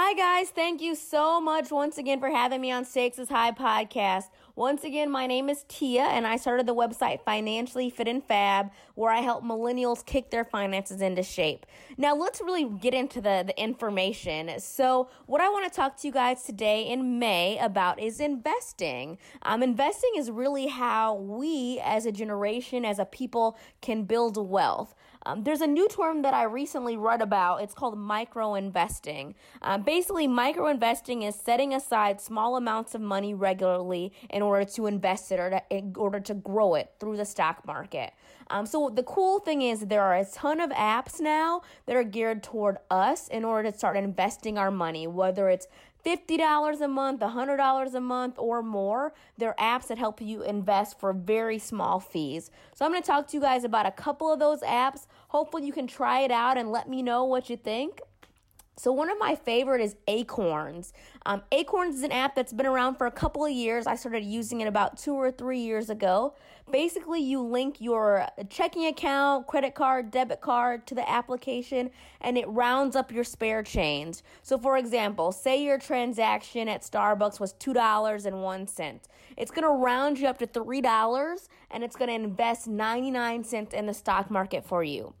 Hi, 0.00 0.14
guys. 0.14 0.50
Thank 0.50 0.80
you 0.80 0.94
so 0.94 1.40
much 1.40 1.72
once 1.72 1.98
again 1.98 2.20
for 2.20 2.30
having 2.30 2.60
me 2.60 2.70
on 2.70 2.84
Stakes 2.84 3.18
is 3.18 3.28
High 3.28 3.50
podcast. 3.50 4.26
Once 4.54 4.84
again, 4.84 5.10
my 5.10 5.26
name 5.26 5.48
is 5.48 5.64
Tia, 5.66 6.04
and 6.04 6.24
I 6.24 6.36
started 6.36 6.66
the 6.66 6.74
website 6.74 7.24
Financially 7.24 7.90
Fit 7.90 8.06
and 8.06 8.22
Fab, 8.22 8.70
where 8.94 9.10
I 9.10 9.22
help 9.22 9.42
millennials 9.42 10.06
kick 10.06 10.30
their 10.30 10.44
finances 10.44 11.00
into 11.00 11.24
shape. 11.24 11.66
Now, 11.96 12.14
let's 12.14 12.40
really 12.40 12.64
get 12.64 12.94
into 12.94 13.20
the, 13.20 13.42
the 13.44 13.60
information. 13.60 14.60
So, 14.60 15.08
what 15.26 15.40
I 15.40 15.48
want 15.48 15.70
to 15.70 15.76
talk 15.76 15.96
to 15.96 16.06
you 16.06 16.12
guys 16.12 16.44
today 16.44 16.82
in 16.82 17.18
May 17.18 17.58
about 17.58 17.98
is 17.98 18.20
investing. 18.20 19.18
Um, 19.42 19.64
investing 19.64 20.12
is 20.16 20.30
really 20.30 20.68
how 20.68 21.16
we, 21.16 21.80
as 21.82 22.06
a 22.06 22.12
generation, 22.12 22.84
as 22.84 23.00
a 23.00 23.04
people, 23.04 23.58
can 23.80 24.04
build 24.04 24.36
wealth. 24.36 24.94
Um, 25.26 25.42
there's 25.42 25.60
a 25.60 25.66
new 25.66 25.88
term 25.88 26.22
that 26.22 26.34
I 26.34 26.44
recently 26.44 26.96
read 26.96 27.22
about. 27.22 27.62
It's 27.62 27.74
called 27.74 27.98
micro 27.98 28.54
investing. 28.54 29.34
Um, 29.62 29.82
basically, 29.82 30.26
micro 30.26 30.68
investing 30.68 31.22
is 31.22 31.34
setting 31.34 31.74
aside 31.74 32.20
small 32.20 32.56
amounts 32.56 32.94
of 32.94 33.00
money 33.00 33.34
regularly 33.34 34.12
in 34.30 34.42
order 34.42 34.64
to 34.64 34.86
invest 34.86 35.32
it 35.32 35.40
or 35.40 35.50
to, 35.50 35.62
in 35.70 35.94
order 35.96 36.20
to 36.20 36.34
grow 36.34 36.74
it 36.74 36.92
through 36.98 37.16
the 37.16 37.24
stock 37.24 37.66
market. 37.66 38.12
Um, 38.50 38.64
so 38.64 38.88
the 38.88 39.02
cool 39.02 39.40
thing 39.40 39.62
is 39.62 39.80
there 39.80 40.02
are 40.02 40.16
a 40.16 40.24
ton 40.24 40.60
of 40.60 40.70
apps 40.70 41.20
now 41.20 41.62
that 41.86 41.96
are 41.96 42.04
geared 42.04 42.42
toward 42.42 42.78
us 42.90 43.28
in 43.28 43.44
order 43.44 43.70
to 43.70 43.76
start 43.76 43.96
investing 43.96 44.56
our 44.56 44.70
money, 44.70 45.06
whether 45.06 45.48
it's 45.50 45.66
$50 46.04 46.80
a 46.80 46.88
month, 46.88 47.20
$100 47.20 47.94
a 47.94 48.00
month, 48.00 48.34
or 48.38 48.62
more. 48.62 49.12
There 49.36 49.58
are 49.58 49.78
apps 49.78 49.88
that 49.88 49.98
help 49.98 50.20
you 50.20 50.42
invest 50.42 50.98
for 50.98 51.12
very 51.12 51.58
small 51.58 52.00
fees. 52.00 52.50
So 52.74 52.84
I'm 52.84 52.92
going 52.92 53.02
to 53.02 53.06
talk 53.06 53.28
to 53.28 53.36
you 53.36 53.40
guys 53.40 53.64
about 53.64 53.86
a 53.86 53.90
couple 53.90 54.32
of 54.32 54.38
those 54.38 54.60
apps. 54.60 55.06
Hopefully, 55.28 55.66
you 55.66 55.72
can 55.72 55.86
try 55.86 56.20
it 56.20 56.30
out 56.30 56.56
and 56.56 56.70
let 56.70 56.88
me 56.88 57.02
know 57.02 57.24
what 57.24 57.50
you 57.50 57.56
think. 57.56 58.00
So 58.78 58.92
one 58.92 59.10
of 59.10 59.18
my 59.18 59.34
favorite 59.34 59.80
is 59.80 59.96
Acorns. 60.06 60.92
Um, 61.26 61.42
Acorns 61.50 61.96
is 61.96 62.04
an 62.04 62.12
app 62.12 62.36
that's 62.36 62.52
been 62.52 62.64
around 62.64 62.94
for 62.94 63.08
a 63.08 63.10
couple 63.10 63.44
of 63.44 63.50
years. 63.50 63.88
I 63.88 63.96
started 63.96 64.22
using 64.22 64.60
it 64.60 64.68
about 64.68 64.96
two 64.96 65.14
or 65.14 65.32
three 65.32 65.58
years 65.58 65.90
ago. 65.90 66.34
Basically, 66.70 67.20
you 67.20 67.42
link 67.42 67.80
your 67.80 68.28
checking 68.50 68.86
account, 68.86 69.48
credit 69.48 69.74
card, 69.74 70.12
debit 70.12 70.40
card 70.40 70.86
to 70.86 70.94
the 70.94 71.08
application, 71.10 71.90
and 72.20 72.38
it 72.38 72.46
rounds 72.46 72.94
up 72.94 73.10
your 73.10 73.24
spare 73.24 73.64
change. 73.64 74.22
So, 74.44 74.56
for 74.56 74.78
example, 74.78 75.32
say 75.32 75.60
your 75.60 75.78
transaction 75.78 76.68
at 76.68 76.82
Starbucks 76.82 77.40
was 77.40 77.54
two 77.54 77.72
dollars 77.72 78.26
and 78.26 78.44
one 78.44 78.68
cent. 78.68 79.08
It's 79.36 79.50
gonna 79.50 79.72
round 79.72 80.20
you 80.20 80.28
up 80.28 80.38
to 80.38 80.46
three 80.46 80.82
dollars, 80.82 81.48
and 81.72 81.82
it's 81.82 81.96
gonna 81.96 82.12
invest 82.12 82.68
ninety 82.68 83.10
nine 83.10 83.42
cents 83.42 83.74
in 83.74 83.86
the 83.86 83.94
stock 83.94 84.30
market 84.30 84.64
for 84.64 84.84
you 84.84 85.14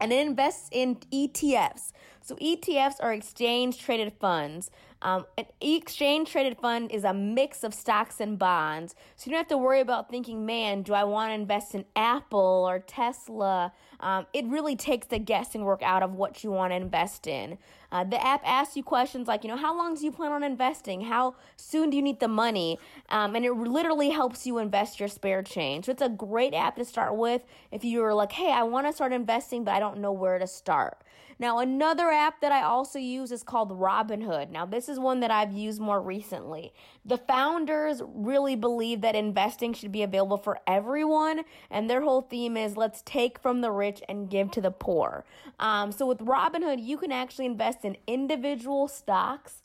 and 0.00 0.12
it 0.12 0.26
invests 0.26 0.68
in 0.72 0.96
ETFs. 1.12 1.92
So 2.20 2.36
ETFs 2.36 2.96
are 3.00 3.12
exchange 3.12 3.78
traded 3.78 4.14
funds. 4.20 4.70
Um, 5.04 5.26
an 5.36 5.44
exchange 5.60 6.30
traded 6.30 6.56
fund 6.56 6.90
is 6.90 7.04
a 7.04 7.12
mix 7.12 7.62
of 7.62 7.74
stocks 7.74 8.20
and 8.20 8.38
bonds. 8.38 8.94
So 9.16 9.26
you 9.26 9.32
don't 9.32 9.40
have 9.40 9.48
to 9.48 9.58
worry 9.58 9.80
about 9.80 10.08
thinking, 10.08 10.46
man, 10.46 10.80
do 10.80 10.94
I 10.94 11.04
want 11.04 11.30
to 11.30 11.34
invest 11.34 11.74
in 11.74 11.84
Apple 11.94 12.64
or 12.66 12.78
Tesla? 12.78 13.70
Um, 14.00 14.26
it 14.32 14.46
really 14.46 14.76
takes 14.76 15.06
the 15.06 15.18
guessing 15.18 15.64
work 15.64 15.82
out 15.82 16.02
of 16.02 16.14
what 16.14 16.42
you 16.42 16.50
want 16.50 16.72
to 16.72 16.76
invest 16.76 17.26
in. 17.26 17.58
Uh, 17.92 18.02
the 18.02 18.20
app 18.26 18.40
asks 18.44 18.76
you 18.76 18.82
questions 18.82 19.28
like, 19.28 19.44
you 19.44 19.50
know, 19.50 19.58
how 19.58 19.76
long 19.76 19.94
do 19.94 20.04
you 20.04 20.10
plan 20.10 20.32
on 20.32 20.42
investing? 20.42 21.02
How 21.02 21.36
soon 21.56 21.90
do 21.90 21.96
you 21.96 22.02
need 22.02 22.18
the 22.18 22.26
money? 22.26 22.78
Um, 23.10 23.36
and 23.36 23.44
it 23.44 23.52
literally 23.52 24.08
helps 24.10 24.46
you 24.46 24.56
invest 24.56 24.98
your 24.98 25.08
spare 25.08 25.42
change. 25.42 25.84
So 25.84 25.92
it's 25.92 26.02
a 26.02 26.08
great 26.08 26.54
app 26.54 26.76
to 26.76 26.84
start 26.84 27.14
with 27.14 27.44
if 27.70 27.84
you're 27.84 28.14
like, 28.14 28.32
hey, 28.32 28.50
I 28.50 28.62
want 28.62 28.86
to 28.86 28.92
start 28.92 29.12
investing, 29.12 29.64
but 29.64 29.74
I 29.74 29.80
don't 29.80 29.98
know 29.98 30.12
where 30.12 30.38
to 30.38 30.46
start. 30.46 30.98
Now, 31.38 31.58
another 31.58 32.10
app 32.10 32.40
that 32.40 32.52
I 32.52 32.62
also 32.62 32.98
use 32.98 33.32
is 33.32 33.42
called 33.42 33.70
Robinhood. 33.70 34.50
Now, 34.50 34.66
this 34.66 34.88
is 34.88 34.98
one 34.98 35.20
that 35.20 35.30
I've 35.30 35.52
used 35.52 35.80
more 35.80 36.00
recently. 36.00 36.72
The 37.04 37.18
founders 37.18 38.02
really 38.06 38.56
believe 38.56 39.00
that 39.02 39.14
investing 39.14 39.74
should 39.74 39.92
be 39.92 40.02
available 40.02 40.38
for 40.38 40.58
everyone, 40.66 41.44
and 41.70 41.90
their 41.90 42.02
whole 42.02 42.22
theme 42.22 42.56
is 42.56 42.76
let's 42.76 43.02
take 43.02 43.38
from 43.38 43.60
the 43.60 43.70
rich 43.70 44.02
and 44.08 44.30
give 44.30 44.50
to 44.52 44.60
the 44.60 44.70
poor. 44.70 45.24
Um, 45.58 45.92
so, 45.92 46.06
with 46.06 46.18
Robinhood, 46.18 46.82
you 46.82 46.96
can 46.96 47.12
actually 47.12 47.46
invest 47.46 47.84
in 47.84 47.96
individual 48.06 48.88
stocks 48.88 49.62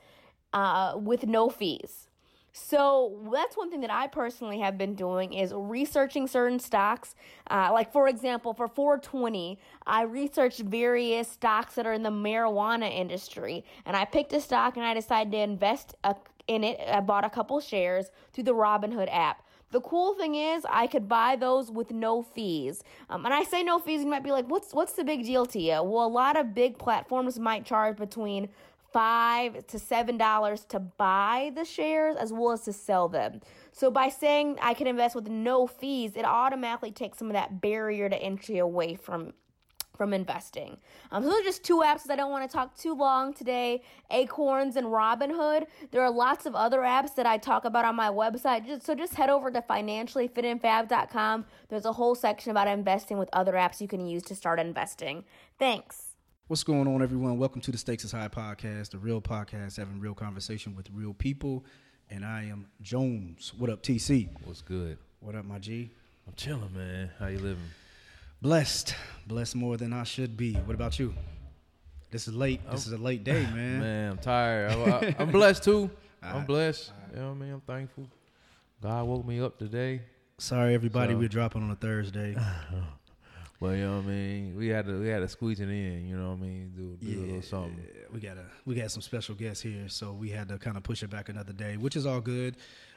uh, 0.54 0.94
with 0.98 1.26
no 1.26 1.50
fees. 1.50 2.09
So 2.52 3.30
that's 3.32 3.56
one 3.56 3.70
thing 3.70 3.82
that 3.82 3.92
I 3.92 4.08
personally 4.08 4.60
have 4.60 4.78
been 4.78 4.96
doing 4.96 5.34
is 5.34 5.54
researching 5.54 6.28
certain 6.28 6.60
stocks. 6.60 7.16
Uh, 7.50 7.70
like 7.72 7.92
for 7.92 8.08
example, 8.08 8.54
for 8.54 8.68
420, 8.68 9.60
I 9.86 10.04
researched 10.04 10.62
various 10.62 11.30
stocks 11.30 11.76
that 11.76 11.86
are 11.86 11.94
in 11.94 12.04
the 12.04 12.10
marijuana 12.10 12.92
industry, 12.92 13.64
and 13.86 13.96
I 13.96 14.06
picked 14.06 14.34
a 14.34 14.42
stock 14.42 14.78
and 14.78 14.86
I 14.86 14.94
decided 14.94 15.32
to 15.32 15.40
invest 15.40 15.96
a, 16.04 16.16
in 16.48 16.64
it. 16.64 16.80
I 16.88 17.00
bought 17.02 17.26
a 17.26 17.30
couple 17.30 17.60
shares 17.60 18.12
through 18.34 18.46
the 18.46 18.56
Robinhood 18.56 19.10
app. 19.12 19.44
The 19.72 19.82
cool 19.82 20.16
thing 20.16 20.34
is, 20.34 20.66
I 20.68 20.88
could 20.88 21.08
buy 21.08 21.36
those 21.36 21.70
with 21.70 21.92
no 21.92 22.24
fees. 22.24 22.84
Um, 23.08 23.24
and 23.26 23.34
I 23.34 23.44
say 23.44 23.62
no 23.62 23.78
fees, 23.78 24.02
you 24.02 24.08
might 24.08 24.24
be 24.24 24.32
like, 24.32 24.50
"What's 24.50 24.74
what's 24.74 24.94
the 24.94 25.04
big 25.04 25.24
deal 25.24 25.46
to 25.46 25.60
you?" 25.60 25.84
Well, 25.84 26.06
a 26.06 26.08
lot 26.08 26.38
of 26.38 26.56
big 26.56 26.80
platforms 26.80 27.38
might 27.38 27.66
charge 27.66 27.98
between 27.98 28.50
five 28.92 29.66
to 29.68 29.80
seven 29.80 30.18
dollars 30.18 30.66
to 30.66 30.80
buy 30.80 31.52
the 31.56 31.66
shares 31.66 32.16
as 32.18 32.32
well 32.32 32.52
as 32.52 32.62
to 32.62 32.74
sell 32.74 33.08
them. 33.08 33.42
So 33.72 33.92
by 33.92 34.10
saying 34.10 34.58
I 34.62 34.74
can 34.74 34.88
invest 34.88 35.16
with 35.16 35.30
no 35.30 35.68
fees, 35.68 36.16
it 36.16 36.26
automatically 36.26 36.92
takes 36.92 37.18
some 37.18 37.28
of 37.28 37.34
that 37.34 37.62
barrier 37.62 38.10
to 38.10 38.16
entry 38.16 38.58
away 38.58 38.96
from 38.96 39.34
from 40.00 40.14
investing. 40.14 40.78
Um, 41.12 41.22
so 41.22 41.30
those 41.30 41.42
are 41.42 41.44
just 41.44 41.62
two 41.62 41.82
apps 41.82 42.10
I 42.10 42.16
don't 42.16 42.32
want 42.32 42.50
to 42.50 42.56
talk 42.56 42.76
too 42.78 42.96
long 42.96 43.34
today 43.34 43.84
Acorns 44.10 44.78
and 44.78 44.88
Robinhood. 44.88 45.66
There 45.92 46.02
are 46.02 46.10
lots 46.10 46.46
of 46.46 46.56
other 46.56 46.80
apps 46.80 47.16
that 47.16 47.26
I 47.26 47.38
talk 47.38 47.66
about 47.66 47.84
on 47.84 47.98
my 47.98 48.08
website. 48.08 48.66
Just, 48.66 48.86
so 48.86 48.96
just 48.96 49.16
head 49.16 49.30
over 49.30 49.52
to 49.52 49.62
financiallyfitandfab.com. 49.62 51.46
There's 51.68 51.86
a 51.86 51.92
whole 51.92 52.16
section 52.16 52.50
about 52.50 52.70
investing 52.70 53.18
with 53.18 53.30
other 53.34 53.54
apps 53.54 53.82
you 53.82 53.90
can 53.90 54.06
use 54.06 54.24
to 54.24 54.36
start 54.36 54.58
investing. 54.58 55.26
Thanks. 55.60 56.09
What's 56.50 56.64
going 56.64 56.88
on, 56.88 57.04
everyone? 57.04 57.38
Welcome 57.38 57.62
to 57.62 57.72
the 57.72 57.78
Stakes 57.78 58.04
is 58.04 58.12
High 58.12 58.28
podcast, 58.28 58.90
the 58.90 58.98
real 58.98 59.22
podcast 59.22 59.78
having 59.78 60.00
real 60.00 60.16
conversation 60.16 60.76
with 60.76 60.88
real 60.92 61.14
people. 61.14 61.64
And 62.10 62.26
I 62.26 62.46
am 62.46 62.66
Jones. 62.82 63.54
What 63.56 63.70
up, 63.70 63.84
TC? 63.84 64.30
What's 64.46 64.64
good? 64.64 64.98
What 65.20 65.36
up, 65.36 65.46
my 65.46 65.60
G? 65.60 65.92
I'm 66.26 66.34
chilling, 66.36 66.74
man. 66.74 67.12
How 67.20 67.28
you 67.28 67.38
living? 67.38 67.70
Blessed. 68.42 68.96
Blessed 69.28 69.58
more 69.58 69.78
than 69.78 69.94
I 69.94 70.02
should 70.02 70.38
be. 70.38 70.56
What 70.56 70.74
about 70.74 70.98
you? 70.98 71.14
This 72.10 72.28
is 72.28 72.34
late. 72.34 72.62
This 72.72 72.88
is 72.88 72.94
a 72.94 72.98
late 72.98 73.24
day, 73.24 73.44
man. 73.54 73.80
Man, 73.80 74.12
I'm 74.14 74.18
tired. 74.18 74.72
I, 74.72 75.16
I'm 75.20 75.30
blessed 75.30 75.64
too. 75.64 75.92
I'm 76.24 76.46
blessed. 76.48 76.92
You 77.14 77.20
know 77.20 77.28
what 77.28 77.34
I 77.34 77.38
mean? 77.38 77.54
I'm 77.54 77.62
thankful. 77.62 78.08
God 78.82 79.06
woke 79.06 79.24
me 79.24 79.40
up 79.40 79.60
today. 79.60 80.02
Sorry, 80.40 80.74
everybody, 80.74 81.14
So- 81.14 81.20
we're 81.20 81.28
dropping 81.28 81.62
on 81.62 81.70
a 81.70 81.76
Thursday. 81.76 82.36
But 83.60 83.72
you 83.72 83.86
know 83.86 83.98
what 83.98 84.06
I 84.06 84.08
mean? 84.08 84.56
We 84.56 84.68
had 84.70 84.86
to 84.86 85.00
we 85.00 85.10
had 85.10 85.20
to 85.20 85.28
squeeze 85.28 85.60
it 85.60 85.68
in, 85.68 86.08
you 86.08 86.16
know 86.18 86.30
what 86.30 86.38
I 86.38 86.42
mean? 86.42 86.72
Do, 86.76 86.98
do 87.06 87.20
a 87.20 87.26
little 87.26 87.42
something. 87.42 87.78
we 88.14 88.20
got 88.22 88.38
a 88.38 88.46
we 88.66 88.76
got 88.76 88.90
some 88.90 89.02
special 89.02 89.36
guests 89.36 89.62
here, 89.62 89.90
so 89.90 90.14
we 90.14 90.30
had 90.30 90.48
to 90.48 90.58
kind 90.58 90.78
of 90.78 90.84
push 90.84 91.04
it 91.04 91.10
back 91.10 91.28
another 91.28 91.52
day, 91.52 91.76
which 91.76 91.98
is 91.98 92.06
all 92.06 92.22
good. 92.22 92.56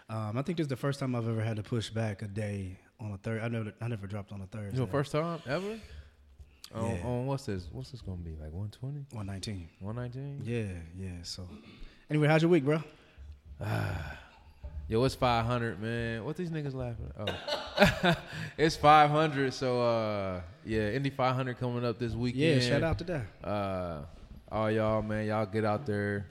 Um, 0.09 0.38
I 0.38 0.43
think 0.43 0.59
this 0.59 0.64
is 0.64 0.69
the 0.69 0.76
first 0.76 1.00
time 1.00 1.17
I've 1.17 1.29
ever 1.29 1.43
had 1.43 1.56
to 1.56 1.62
push 1.64 1.91
back 1.91 2.23
a 2.23 2.29
day 2.29 2.79
on 3.00 3.12
a 3.12 3.17
third. 3.19 3.43
I 3.43 3.49
never 3.49 3.73
I 3.81 3.88
never 3.88 4.06
dropped 4.06 4.31
on 4.31 4.41
a 4.41 4.47
Thursday. 4.47 4.76
You 4.79 4.85
know, 4.85 4.91
first 4.91 5.11
time 5.11 5.41
ever? 5.47 5.81
On, 6.75 6.91
Yeah. 6.97 7.06
on 7.06 7.26
what's 7.26 7.47
this? 7.47 7.69
What's 7.73 7.91
this 7.91 8.00
gonna 8.00 8.19
be? 8.19 8.31
Like 8.32 8.53
120? 8.53 9.06
one 9.11 9.26
nineteen. 9.26 9.69
119? 9.81 10.43
Yeah, 10.44 10.73
yeah. 10.97 11.23
So 11.25 11.49
anyway, 12.09 12.29
how's 12.29 12.43
your 12.43 12.50
week, 12.53 12.64
bro? 12.64 12.82
Yo, 14.93 15.03
it's 15.05 15.15
500, 15.15 15.81
man. 15.81 16.23
What 16.23 16.37
these 16.37 16.50
niggas 16.50 16.75
laughing 16.75 17.11
at? 17.19 17.35
Oh. 18.06 18.15
it's 18.59 18.77
500, 18.77 19.55
so 19.55 19.81
uh 19.81 20.43
yeah, 20.67 20.91
Indy 20.91 21.09
500 21.09 21.59
coming 21.59 21.83
up 21.83 21.99
this 21.99 22.12
weekend. 22.12 22.61
Yeah, 22.62 22.69
shout 22.69 22.83
out 22.83 22.99
to 22.99 23.05
that. 23.05 23.27
Uh 23.43 24.03
all 24.50 24.71
y'all, 24.71 25.00
man, 25.00 25.27
y'all 25.27 25.47
get 25.47 25.65
out 25.65 25.87
there. 25.87 26.27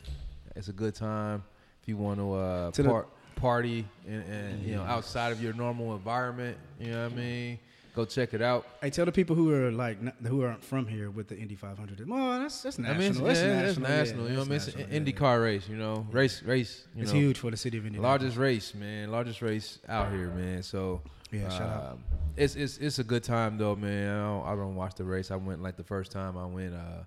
It's 0.56 0.68
a 0.68 0.74
good 0.74 0.94
time. 0.94 1.44
If 1.81 1.90
you 1.90 1.98
want 1.98 2.19
to 2.19 2.34
uh 2.36 2.72
To 2.74 2.84
par- 2.84 3.08
party 3.36 3.88
and, 4.08 4.24
and 4.31 4.64
you 4.64 4.75
know 4.75 4.84
outside 4.84 5.31
of 5.31 5.42
your 5.42 5.54
normal 5.54 5.96
environment, 5.96 6.56
you 6.80 6.92
know 6.92 7.06
what 7.06 7.14
I 7.14 7.16
mean? 7.16 7.60
Go 7.94 8.06
check 8.06 8.34
it 8.34 8.42
out. 8.42 8.66
Hey, 8.82 8.90
tell 8.90 9.06
the 9.06 9.12
people 9.12 9.36
who 9.36 9.52
are 9.54 9.70
like 9.72 10.02
not, 10.02 10.16
who 10.26 10.44
aren't 10.44 10.64
from 10.64 10.88
here 10.88 11.10
with 11.12 11.28
the 11.28 11.38
Indy 11.38 11.56
500. 11.56 12.08
Well, 12.10 12.40
that's 12.40 12.62
that's 12.62 12.80
I 12.80 12.84
national. 12.84 13.00
mean, 13.00 13.10
it's, 13.12 13.20
that's 13.20 13.40
yeah, 13.42 13.46
national. 13.62 13.70
it's 13.70 13.80
national. 13.80 14.24
yeah, 14.24 14.30
you 14.30 14.34
know 14.36 14.40
what 14.40 14.46
I 14.46 14.50
mean? 14.50 14.56
It's 14.56 14.68
an 14.68 14.74
national, 14.74 14.88
yeah, 14.88 15.36
race. 15.36 15.70
You 15.70 15.76
know, 15.78 16.08
race, 16.12 16.44
race. 16.44 16.88
You 16.96 17.04
It's 17.04 17.12
know, 17.14 17.20
huge 17.20 17.38
for 17.40 17.52
the 17.52 17.58
city 17.58 17.78
of 17.78 17.86
Indianapolis. 17.86 18.22
largest 18.22 18.38
race, 18.38 18.74
man. 18.76 19.12
Largest 19.12 19.42
race 19.42 19.80
out 19.90 20.12
here, 20.12 20.30
man. 20.30 20.64
So 20.64 21.02
Yeah, 21.32 21.50
shout 21.50 21.62
out. 21.62 21.92
um, 21.94 22.04
It's 22.38 22.56
it's 22.56 22.78
it's 22.78 23.00
a 23.00 23.04
good 23.04 23.24
time 23.24 23.58
though, 23.58 23.76
man. 23.76 24.10
I 24.16 24.20
don't, 24.28 24.46
I 24.48 24.56
don't 24.56 24.76
watch 24.76 24.96
the 24.96 25.04
race. 25.04 25.30
I 25.32 25.36
went 25.36 25.62
like 25.62 25.76
the 25.76 25.84
first 25.84 26.12
time 26.12 26.38
I 26.38 26.46
went. 26.46 26.74
uh 26.74 27.04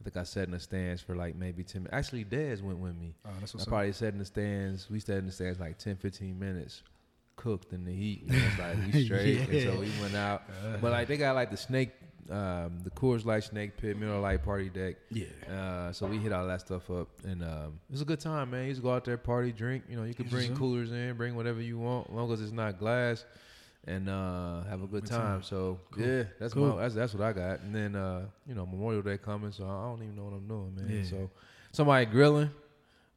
I 0.00 0.02
think 0.04 0.16
I 0.16 0.22
sat 0.22 0.44
in 0.44 0.52
the 0.52 0.60
stands 0.60 1.02
for 1.02 1.14
like 1.14 1.34
maybe 1.34 1.62
ten. 1.64 1.82
minutes. 1.82 1.94
Actually, 1.94 2.24
Dez 2.24 2.62
went 2.62 2.78
with 2.78 2.96
me. 2.96 3.14
Oh, 3.26 3.30
that's 3.40 3.54
I 3.54 3.58
up. 3.60 3.66
probably 3.68 3.92
sat 3.92 4.12
in 4.14 4.18
the 4.18 4.24
stands. 4.24 4.88
We 4.88 4.98
sat 5.00 5.18
in 5.18 5.26
the 5.26 5.32
stands 5.32 5.60
like 5.60 5.76
10, 5.76 5.96
15 5.96 6.38
minutes, 6.38 6.82
cooked 7.40 7.72
in 7.72 7.84
the 7.84 7.92
heat. 7.92 8.24
And 8.28 8.34
it's 8.36 8.58
like 8.58 8.76
we 8.92 9.04
straight. 9.06 9.48
And 9.48 9.62
so 9.62 9.80
we 9.80 9.90
went 10.02 10.14
out. 10.14 10.42
But 10.80 10.92
like 10.92 11.08
they 11.08 11.16
got 11.16 11.34
like 11.34 11.50
the 11.50 11.56
snake, 11.56 11.90
um, 12.30 12.78
the 12.84 12.90
Coors 12.90 13.24
Light 13.24 13.42
Snake 13.44 13.76
Pit, 13.76 13.98
Miller 13.98 14.20
Lite 14.20 14.44
Party 14.44 14.68
Deck. 14.68 14.96
Yeah. 15.10 15.26
Uh, 15.52 15.92
so 15.92 16.06
we 16.06 16.18
hit 16.18 16.32
all 16.32 16.46
that 16.46 16.60
stuff 16.60 16.88
up, 16.90 17.08
and 17.24 17.42
um, 17.42 17.80
it 17.88 17.92
was 17.92 18.02
a 18.02 18.04
good 18.04 18.20
time, 18.20 18.50
man. 18.52 18.66
You 18.66 18.70
just 18.72 18.82
go 18.82 18.92
out 18.94 19.04
there, 19.04 19.16
party, 19.16 19.50
drink. 19.52 19.84
You 19.88 19.96
know, 19.96 20.04
you 20.04 20.14
can 20.14 20.26
bring 20.28 20.48
sir. 20.50 20.54
coolers 20.54 20.92
in, 20.92 21.16
bring 21.16 21.34
whatever 21.34 21.60
you 21.60 21.78
want, 21.78 22.08
as 22.08 22.14
long 22.14 22.30
as 22.32 22.40
it's 22.40 22.52
not 22.52 22.78
glass, 22.78 23.24
and 23.86 24.08
uh, 24.08 24.62
have 24.64 24.82
a 24.82 24.86
good 24.86 25.02
Good 25.04 25.10
time. 25.10 25.20
time. 25.20 25.42
So 25.42 25.78
Cool. 25.90 26.04
yeah, 26.06 26.22
that's 26.38 26.54
Cool. 26.54 26.76
my, 26.76 26.82
that's 26.82 26.94
that's 26.94 27.14
what 27.14 27.22
I 27.24 27.32
got. 27.32 27.60
And 27.62 27.74
then 27.74 27.96
uh, 27.96 28.26
you 28.46 28.54
know, 28.54 28.64
Memorial 28.66 29.02
Day 29.02 29.18
coming, 29.18 29.50
so 29.50 29.64
I 29.64 29.88
don't 29.90 30.02
even 30.02 30.14
know 30.14 30.24
what 30.24 30.34
I'm 30.34 30.46
doing, 30.46 30.74
man. 30.76 30.88
Yeah. 31.02 31.10
So 31.10 31.30
somebody 31.72 32.04
grilling, 32.06 32.50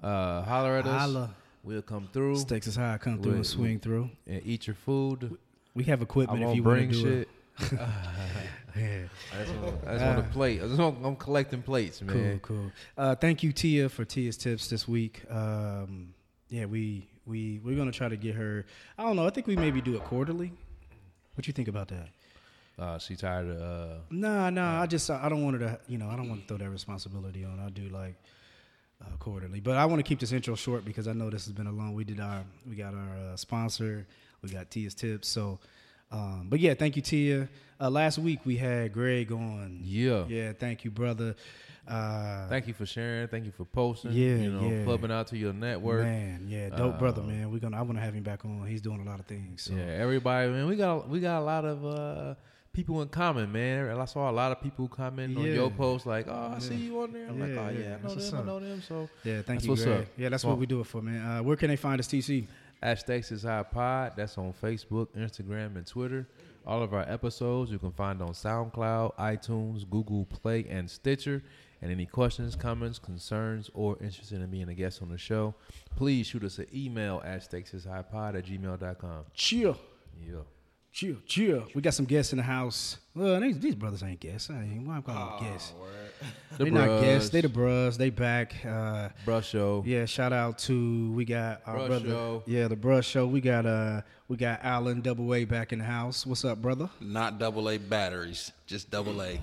uh, 0.02 0.42
holler 0.44 0.78
at 0.78 0.88
us. 0.88 1.00
Holla. 1.02 1.36
We'll 1.64 1.82
come 1.82 2.10
through 2.12 2.36
Stakes 2.38 2.68
is 2.68 2.76
high. 2.76 2.98
Come 2.98 3.22
through 3.22 3.34
and 3.36 3.46
swing 3.48 3.80
through. 3.80 4.10
and 4.28 4.42
eat 4.46 4.68
your 4.68 4.76
food. 4.76 5.38
We 5.74 5.84
have 5.86 6.02
I 6.02 6.04
equipment 6.04 6.44
if 6.44 6.56
you 6.56 6.64
want 6.64 6.80
to 6.82 6.88
bring 6.88 6.90
do 6.92 7.02
shit. 7.02 7.30
it. 7.72 7.80
Yeah. 8.76 9.04
I 9.32 9.44
just 9.46 9.56
want, 9.60 9.76
I 9.88 9.92
just 9.94 10.06
want 10.06 10.20
a 10.20 10.24
plate. 10.32 10.62
I 10.64 10.66
just 10.68 10.80
want, 10.80 11.06
I'm 11.06 11.16
collecting 11.16 11.62
plates, 11.62 12.02
man. 12.02 12.40
Cool, 12.42 12.56
cool. 12.58 12.72
Uh, 12.98 13.14
thank 13.14 13.44
you, 13.44 13.52
Tia, 13.52 13.88
for 13.88 14.04
Tia's 14.04 14.36
tips 14.36 14.68
this 14.68 14.88
week. 14.88 15.22
Um, 15.30 16.16
yeah, 16.50 16.66
we 16.66 17.08
we 17.28 17.62
we're 17.64 17.76
gonna 17.78 17.92
try 17.92 18.10
to 18.10 18.18
get 18.18 18.34
her. 18.34 18.66
I 18.98 19.04
don't 19.04 19.16
know. 19.16 19.28
I 19.28 19.30
think 19.30 19.46
we 19.46 19.56
maybe 19.56 19.80
do 19.80 19.94
it 19.96 20.04
quarterly. 20.04 20.52
What 21.36 21.46
you 21.46 21.54
think 21.54 21.68
about 21.68 21.90
that? 21.90 22.08
Uh, 22.80 22.98
she 22.98 23.16
tired 23.16 23.48
of. 23.48 23.62
Uh, 23.62 23.96
Nah, 24.10 24.50
nah. 24.50 24.82
I 24.82 24.88
just 24.88 25.08
I 25.12 25.30
don't 25.30 25.44
want 25.44 25.62
her 25.62 25.68
to. 25.68 25.80
You 25.88 26.00
know, 26.00 26.10
I 26.10 26.16
don't 26.16 26.30
want 26.30 26.42
to 26.42 26.48
throw 26.48 26.58
that 26.58 26.70
responsibility 26.72 27.46
on. 27.46 27.60
I 27.60 27.70
do 27.70 27.90
like 27.90 28.16
uh, 29.06 29.18
quarterly, 29.18 29.60
but 29.60 29.76
I 29.78 29.86
want 29.86 30.00
to 30.00 30.04
keep 30.04 30.20
this 30.20 30.32
intro 30.32 30.56
short 30.56 30.86
because 30.86 31.08
I 31.08 31.14
know 31.14 31.30
this 31.30 31.46
has 31.46 31.54
been 31.54 31.68
a 31.68 31.72
long. 31.72 31.94
We 31.94 32.04
did 32.04 32.20
our 32.20 32.44
we 32.70 32.76
got 32.76 32.94
our 32.94 33.18
uh, 33.34 33.36
sponsor. 33.36 34.06
We 34.42 34.50
got 34.50 34.70
Tia's 34.72 34.94
tips. 34.94 35.28
So, 35.30 35.60
um, 36.12 36.48
but 36.50 36.60
yeah, 36.60 36.74
thank 36.74 36.96
you, 36.96 37.02
Tia. 37.02 37.48
Uh, 37.80 37.90
last 37.90 38.18
week 38.18 38.40
we 38.46 38.58
had 38.58 38.94
Greg 38.94 39.32
on. 39.32 39.80
yeah. 39.84 40.26
Yeah, 40.28 40.54
thank 40.54 40.84
you, 40.86 40.92
brother. 40.92 41.36
Uh, 41.86 42.48
Thank 42.48 42.68
you 42.68 42.74
for 42.74 42.86
sharing. 42.86 43.28
Thank 43.28 43.44
you 43.44 43.52
for 43.52 43.66
posting. 43.66 44.12
Yeah, 44.14 44.36
you 44.36 44.52
know, 44.52 44.70
yeah. 44.70 44.84
clubbing 44.86 45.12
out 45.12 45.28
to 45.28 45.38
your 45.38 45.52
network. 45.52 46.04
Man, 46.06 46.46
yeah, 46.48 46.70
dope 46.70 46.98
brother, 46.98 47.22
Uh, 47.22 47.26
man. 47.26 47.52
We're 47.52 47.60
gonna 47.60 47.78
I 47.78 47.82
wanna 47.82 48.00
have 48.00 48.14
him 48.14 48.24
back 48.24 48.46
on. 48.46 48.66
He's 48.66 48.80
doing 48.80 49.02
a 49.02 49.04
lot 49.04 49.20
of 49.20 49.26
things. 49.26 49.64
So. 49.64 49.74
Yeah, 49.74 49.84
everybody, 49.84 50.50
man. 50.50 50.68
We 50.68 50.78
got 50.78 51.10
we 51.10 51.20
got 51.20 51.42
a 51.42 51.44
lot 51.44 51.66
of 51.66 51.86
uh, 51.86 52.36
people 52.74 53.02
in 53.02 53.08
common, 53.10 53.52
man. 53.52 53.86
And 53.88 54.02
I 54.02 54.06
saw 54.06 54.30
a 54.30 54.34
lot 54.34 54.52
of 54.52 54.62
people 54.62 54.88
comment 54.88 55.38
on 55.38 55.46
your 55.46 55.70
post 55.72 56.06
like, 56.06 56.28
"Oh, 56.28 56.34
I 56.34 56.54
Yeah. 56.54 56.60
see 56.60 56.76
you 56.76 57.00
on 57.02 57.14
there." 57.14 57.28
I'm 57.30 57.38
Yeah, 57.40 57.46
like, 57.46 57.52
"Oh 57.58 57.70
yeah, 57.80 57.80
yeah, 57.80 57.96
I 58.04 58.08
know 58.08 58.16
them. 58.16 58.36
I 58.36 58.44
know 58.44 58.60
them." 58.60 58.82
So 58.82 59.10
Yeah, 59.24 59.34
thank 59.36 59.46
That's 59.46 59.64
you, 59.66 59.70
what's 59.72 59.84
Greg. 59.86 60.02
up. 60.02 60.08
Yeah, 60.18 60.30
that's 60.30 60.44
Well- 60.44 60.54
what 60.54 60.60
we 60.60 60.66
do 60.66 60.80
it 60.82 60.88
for, 60.88 61.02
man. 61.02 61.22
Uh, 61.40 61.44
where 61.44 61.56
can 61.56 61.70
they 61.70 61.76
find 61.78 62.00
us, 62.00 62.08
TC? 62.08 62.48
at 62.82 63.00
Stakes 63.00 63.32
is 63.32 63.44
High 63.44 63.64
Pod. 63.64 64.12
That's 64.18 64.38
on 64.38 64.52
Facebook, 64.62 65.08
Instagram, 65.16 65.78
and 65.78 65.88
Twitter. 65.88 66.28
All 66.68 66.84
of 66.84 66.94
our 66.94 67.04
episodes 67.10 67.72
you 67.72 67.80
can 67.80 67.92
find 67.94 68.22
on 68.22 68.32
SoundCloud, 68.34 69.16
iTunes, 69.18 69.90
Google 69.90 70.26
Play, 70.26 70.66
and 70.68 70.90
Stitcher. 70.90 71.42
And 71.82 71.92
any 71.92 72.06
questions, 72.06 72.56
comments, 72.58 73.00
concerns, 73.00 73.70
or 73.74 73.98
interested 74.02 74.42
in 74.42 74.50
being 74.50 74.68
a 74.68 74.74
guest 74.74 75.02
on 75.02 75.08
the 75.10 75.18
show, 75.18 75.54
please 75.96 76.28
shoot 76.28 76.44
us 76.44 76.58
an 76.60 76.66
email 76.74 77.22
at 77.26 77.42
stakesishighpod 77.50 78.36
at 78.38 78.46
gmail.com. 78.46 79.26
Chill, 79.34 79.78
Yeah. 80.22 80.36
Chill, 80.94 81.18
chill. 81.26 81.68
We 81.74 81.82
got 81.82 81.96
some 81.96 82.06
guests 82.06 82.32
in 82.32 82.38
the 82.38 82.44
house. 82.44 82.98
Well, 83.16 83.40
these, 83.42 83.60
these 83.60 83.76
brothers 83.76 84.02
ain't 84.02 84.20
guests. 84.20 84.50
I 84.50 84.64
ain't 84.64 84.88
why 84.88 84.96
I'm 84.96 85.04
calling 85.04 85.44
them 85.44 85.52
guests. 85.54 85.74
The 86.58 86.64
They 86.64 86.70
not 86.72 87.02
guests. 87.02 87.30
They 87.30 87.42
the 87.42 87.50
bros. 87.50 87.96
They 87.98 88.10
back. 88.10 88.56
Uh, 88.66 89.10
Brush 89.24 89.50
Show. 89.50 89.84
yeah, 89.86 90.06
shout 90.06 90.34
out 90.34 90.58
to 90.60 91.12
we 91.12 91.24
got 91.26 91.62
our 91.68 91.76
Brush 91.76 91.88
brother. 91.90 92.10
Show. 92.10 92.44
Yeah, 92.48 92.68
the 92.68 92.76
brush 92.76 93.08
show. 93.08 93.28
We 93.28 93.40
got 93.42 93.66
uh 93.68 94.02
we 94.28 94.38
got 94.38 94.62
Alan 94.64 95.02
Double 95.02 95.34
A 95.36 95.46
back 95.46 95.74
in 95.74 95.80
the 95.80 95.86
house. 95.86 96.26
What's 96.26 96.44
up, 96.46 96.60
brother? 96.60 96.90
Not 97.02 97.38
double 97.38 97.70
A 97.70 97.78
batteries, 97.78 98.52
just 98.66 98.90
double 98.90 99.22
A. 99.22 99.40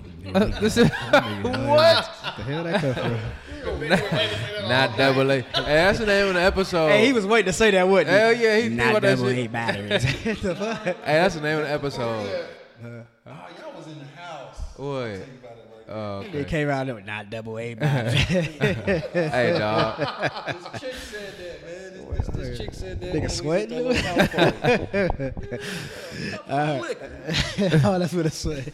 this 0.59 0.75
is 0.77 0.89
what? 0.89 2.09
the 2.37 2.43
hell 2.43 2.63
that 2.65 2.81
come 2.81 2.93
from? 2.93 3.89
not 4.69 4.97
double 4.97 5.31
A. 5.31 5.41
Hey, 5.41 5.63
that's 5.63 5.99
the 5.99 6.05
name 6.07 6.27
of 6.29 6.33
the 6.33 6.41
episode. 6.41 6.89
hey, 6.89 7.05
he 7.05 7.13
was 7.13 7.25
waiting 7.25 7.45
to 7.47 7.53
say 7.53 7.71
that, 7.71 7.87
wasn't 7.87 8.09
he? 8.09 8.15
Hell 8.15 8.33
yeah, 8.33 8.59
he 8.59 8.69
not 8.69 9.01
double 9.01 9.29
A 9.29 9.47
batteries. 9.47 10.03
the 10.41 10.55
fuck? 10.55 10.83
Hey, 10.83 10.93
that's 11.05 11.35
the 11.35 11.41
name 11.41 11.59
of 11.59 11.63
the 11.65 11.71
episode. 11.71 12.47
Oh, 12.83 12.89
y'all 13.29 13.35
was 13.35 13.55
in 13.57 13.60
the 14.01 14.21
house. 14.21 14.75
Boy. 14.77 15.21
Oh, 15.89 16.21
They 16.23 16.27
okay. 16.29 16.43
came 16.45 16.69
out 16.69 16.85
there 16.85 16.95
with 16.95 17.05
not 17.05 17.29
double 17.29 17.59
A 17.59 17.73
batteries. 17.73 18.21
hey, 18.23 19.55
dog. 19.57 19.97
This 19.99 20.81
chick 20.81 20.93
said 20.93 21.33
that, 21.37 21.65
man. 21.65 22.15
This, 22.17 22.27
this, 22.27 22.35
this 22.47 22.57
chick 22.59 22.73
said 22.73 23.01
that. 23.01 23.13
Nigga 23.13 23.21
we 23.23 23.27
sweating? 23.27 23.85
was 23.85 23.97
at 23.97 24.31
the 24.31 25.61
house 26.47 26.93
party. 26.93 27.81
oh, 27.85 27.99
that's 27.99 28.13
what 28.13 28.25
it 28.25 28.33
said. 28.33 28.73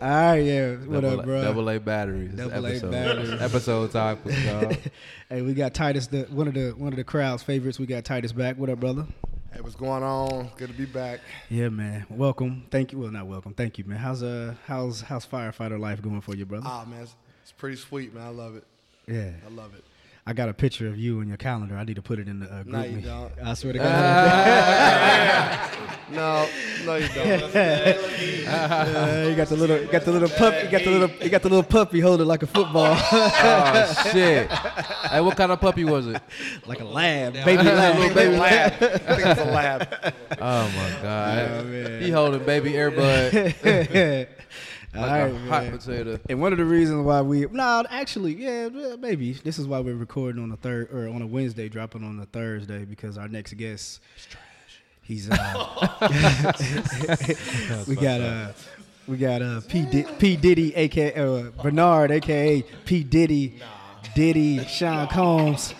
All 0.00 0.08
right, 0.08 0.36
yeah. 0.36 0.74
What 0.76 1.00
double, 1.00 1.20
up, 1.20 1.26
bro? 1.26 1.42
Double 1.42 1.70
A 1.70 1.78
batteries. 1.78 2.30
This 2.34 2.48
Double 2.48 2.66
A 2.66 2.80
batteries. 2.80 3.32
Episode 3.40 3.90
topic, 3.92 4.34
dog. 4.44 4.76
Hey, 5.28 5.42
we 5.42 5.54
got 5.54 5.74
Titus, 5.74 6.06
the 6.06 6.22
one 6.30 6.46
of 6.48 6.54
the 6.54 6.70
one 6.70 6.92
of 6.92 6.96
the 6.96 7.04
crowd's 7.04 7.42
favorites. 7.42 7.78
We 7.78 7.86
got 7.86 8.04
Titus 8.04 8.32
back. 8.32 8.56
What 8.56 8.70
up, 8.70 8.78
brother? 8.80 9.06
Hey, 9.52 9.60
what's 9.60 9.76
going 9.76 10.02
on? 10.02 10.50
Good 10.56 10.68
to 10.68 10.74
be 10.74 10.84
back. 10.84 11.20
Yeah, 11.48 11.68
man. 11.68 12.06
Welcome. 12.10 12.66
Thank 12.70 12.92
you. 12.92 12.98
Well, 12.98 13.10
not 13.10 13.26
welcome. 13.26 13.54
Thank 13.54 13.78
you, 13.78 13.84
man. 13.84 13.98
How's 13.98 14.22
uh 14.22 14.54
how's 14.66 15.00
how's 15.00 15.26
firefighter 15.26 15.78
life 15.78 16.02
going 16.02 16.20
for 16.20 16.34
you, 16.34 16.44
brother? 16.44 16.66
Ah, 16.68 16.84
man, 16.88 17.02
it's, 17.02 17.14
it's 17.42 17.52
pretty 17.52 17.76
sweet, 17.76 18.12
man. 18.14 18.26
I 18.26 18.30
love 18.30 18.56
it. 18.56 18.64
yeah. 19.06 19.30
I 19.46 19.50
love 19.50 19.74
it. 19.74 19.84
I 20.28 20.32
got 20.32 20.48
a 20.48 20.54
picture 20.54 20.88
of 20.88 20.98
you 20.98 21.20
in 21.20 21.28
your 21.28 21.36
calendar. 21.36 21.76
I 21.76 21.84
need 21.84 21.94
to 21.96 22.02
put 22.02 22.18
it 22.18 22.26
in 22.26 22.40
the 22.40 22.46
uh, 22.52 22.62
group. 22.64 22.74
No, 22.74 22.82
you 22.82 22.96
me. 22.96 23.02
don't. 23.02 23.32
I 23.44 23.54
swear 23.54 23.72
to 23.74 23.78
God. 23.78 25.70
No, 26.08 26.48
no, 26.84 26.94
you 26.96 27.08
don't. 27.08 27.42
Uh, 28.46 29.26
you 29.28 29.34
got 29.34 29.48
the 29.48 29.56
little, 29.56 29.80
you 29.80 29.86
got 29.88 30.04
the 30.04 30.12
little 30.12 30.28
puppy, 30.28 30.64
you 30.66 30.70
got 30.70 30.84
the 30.84 30.90
little, 30.90 31.10
you 31.20 31.28
got 31.28 31.42
the 31.42 31.48
little 31.48 31.64
puppy 31.64 31.98
holding 31.98 32.28
like 32.28 32.44
a 32.44 32.46
football, 32.46 32.96
Oh, 32.96 34.04
shit. 34.12 34.48
Hey, 34.50 35.20
what 35.20 35.36
kind 35.36 35.50
of 35.50 35.60
puppy 35.60 35.82
was 35.84 36.06
it? 36.06 36.22
like 36.64 36.78
a 36.80 36.84
lamb, 36.84 37.32
baby 37.32 37.56
Little 37.64 37.74
lamb. 37.74 38.14
baby 38.14 38.36
lab. 38.36 38.72
I 38.74 38.76
think 38.98 39.26
it's 39.26 39.40
a 39.40 39.44
lab. 39.46 39.88
Oh, 40.40 40.68
my 40.76 41.02
God. 41.02 41.66
Man. 41.66 42.02
He 42.02 42.10
holding 42.10 42.44
baby 42.44 42.72
airbud 42.74 43.34
All 43.64 44.26
like 45.00 45.10
right, 45.10 45.34
a 45.34 45.38
hot 45.38 45.62
man. 45.64 45.78
potato. 45.78 46.20
And 46.28 46.40
one 46.40 46.52
of 46.52 46.58
the 46.58 46.64
reasons 46.64 47.04
why 47.04 47.22
we 47.22 47.46
no, 47.46 47.84
actually, 47.88 48.34
yeah, 48.34 48.68
well, 48.68 48.96
maybe 48.96 49.32
this 49.32 49.58
is 49.58 49.66
why 49.66 49.80
we're 49.80 49.96
recording 49.96 50.42
on 50.42 50.52
a 50.52 50.56
third 50.56 50.90
or 50.92 51.08
on 51.08 51.22
a 51.22 51.26
Wednesday, 51.26 51.68
dropping 51.68 52.04
on 52.04 52.18
a 52.20 52.26
Thursday 52.26 52.84
because 52.84 53.18
our 53.18 53.28
next 53.28 53.54
guest, 53.54 54.00
he's 55.02 55.30
uh, 55.30 55.36
we 57.88 57.96
got 57.96 58.20
uh, 58.20 58.52
we 59.06 59.16
got 59.16 59.42
uh, 59.42 59.60
P 59.68 59.82
Di- 59.82 60.06
P 60.18 60.36
Diddy, 60.36 60.74
aka 60.74 61.14
uh, 61.14 61.50
Bernard, 61.62 62.10
aka 62.10 62.62
P 62.84 63.04
Diddy. 63.04 63.60
Diddy, 64.20 64.64
Sean 64.64 65.06
Combs. 65.08 65.74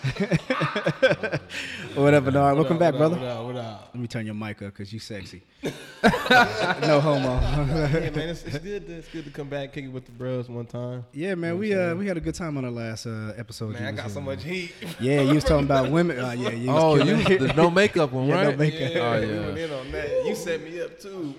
or 1.95 2.03
whatever, 2.03 2.29
dog. 2.29 2.55
Welcome 2.55 2.77
back, 2.77 2.93
brother. 2.93 3.15
What 3.17 3.25
up, 3.25 3.45
what 3.47 3.55
up? 3.55 3.89
Let 3.95 3.99
me 3.99 4.07
turn 4.07 4.27
your 4.27 4.35
mic 4.35 4.61
up 4.61 4.73
because 4.73 4.93
you 4.93 4.99
sexy. 4.99 5.41
no 5.63 6.99
homo. 7.01 7.39
Yeah, 7.97 8.11
man, 8.11 8.29
it's, 8.29 8.43
it's 8.43 8.59
good. 8.59 8.85
To, 8.85 8.93
it's 8.93 9.07
good 9.07 9.25
to 9.25 9.31
come 9.31 9.49
back, 9.49 9.73
kick 9.73 9.85
it 9.85 9.87
with 9.87 10.05
the 10.05 10.11
bros 10.11 10.49
one 10.49 10.67
time. 10.67 11.03
yeah, 11.13 11.33
man, 11.33 11.57
we 11.57 11.73
uh 11.73 11.95
we 11.95 12.05
had 12.05 12.15
a 12.17 12.19
good 12.21 12.35
time 12.35 12.57
on 12.59 12.65
our 12.65 12.69
last 12.69 13.07
uh, 13.07 13.33
episode. 13.37 13.73
Man, 13.73 13.83
I 13.87 13.91
was 13.91 14.01
got 14.01 14.11
so 14.11 14.19
in. 14.19 14.25
much 14.25 14.43
heat. 14.43 14.71
Yeah, 14.99 15.21
you 15.21 15.33
was 15.33 15.43
talking 15.43 15.65
about 15.65 15.89
women. 15.89 16.19
Uh, 16.19 16.31
yeah, 16.33 16.49
you 16.51 16.67
was 16.71 16.83
Oh, 16.83 16.95
you 17.03 17.39
the 17.39 17.53
no 17.57 17.71
makeup 17.71 18.11
one, 18.11 18.27
Yeah, 18.27 18.43
no 18.43 18.49
right? 18.49 18.57
makeup. 18.59 18.91
Yeah, 18.93 18.99
Oh, 18.99 19.19
we 19.19 19.27
yeah. 19.33 19.39
went 19.47 19.57
in 19.57 19.71
on 19.71 19.91
that. 19.93 20.25
You 20.27 20.35
set 20.35 20.61
me 20.61 20.79
up 20.79 20.99
too. 20.99 21.33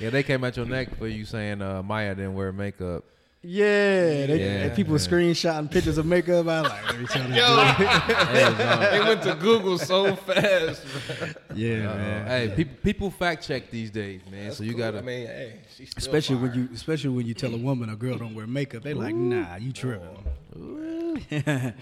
Yeah, 0.00 0.08
they 0.10 0.22
came 0.22 0.42
at 0.44 0.56
your 0.56 0.64
neck 0.64 0.96
for 0.96 1.06
you 1.06 1.26
saying 1.26 1.60
uh, 1.60 1.82
Maya 1.82 2.14
didn't 2.14 2.34
wear 2.34 2.50
makeup. 2.50 3.04
Yeah, 3.40 4.26
they, 4.26 4.38
Yeah. 4.40 4.46
and 4.64 4.74
people 4.74 4.92
were 4.92 4.98
screenshotting 4.98 5.70
pictures 5.70 5.96
of 5.96 6.04
makeup. 6.06 6.48
I 6.48 6.60
was 6.60 6.70
like, 6.70 6.86
let 6.86 7.00
me 7.00 7.06
tell 7.06 7.28
this 7.28 7.36
Yo, 7.36 8.90
they 8.90 9.00
went 9.00 9.22
to 9.22 9.34
Google 9.40 9.78
so 9.78 10.16
fast. 10.16 10.82
bro. 11.18 11.28
Yeah, 11.54 11.90
Uh, 11.90 11.94
man. 11.96 12.26
hey, 12.26 12.52
people 12.56 12.76
people 12.82 13.10
fact 13.12 13.46
check 13.46 13.70
these 13.70 13.90
days, 13.92 14.22
man. 14.28 14.46
That's 14.46 14.56
so 14.58 14.64
you 14.64 14.72
cool. 14.72 14.78
gotta. 14.80 14.98
I 14.98 15.02
mean, 15.02 15.26
hey, 15.26 15.60
she's 15.76 15.90
still 15.90 16.00
Especially 16.00 16.36
when 16.36 16.52
you, 16.54 16.68
especially 16.74 17.10
when 17.10 17.26
you 17.26 17.34
tell 17.34 17.54
a 17.54 17.58
woman 17.58 17.88
a 17.90 17.96
girl 17.96 18.18
don't 18.18 18.34
wear 18.34 18.46
makeup, 18.48 18.82
they 18.82 18.92
like, 18.92 19.14
nah, 19.14 19.54
you 19.56 19.72
tripping. 19.72 20.24
man. 21.30 21.74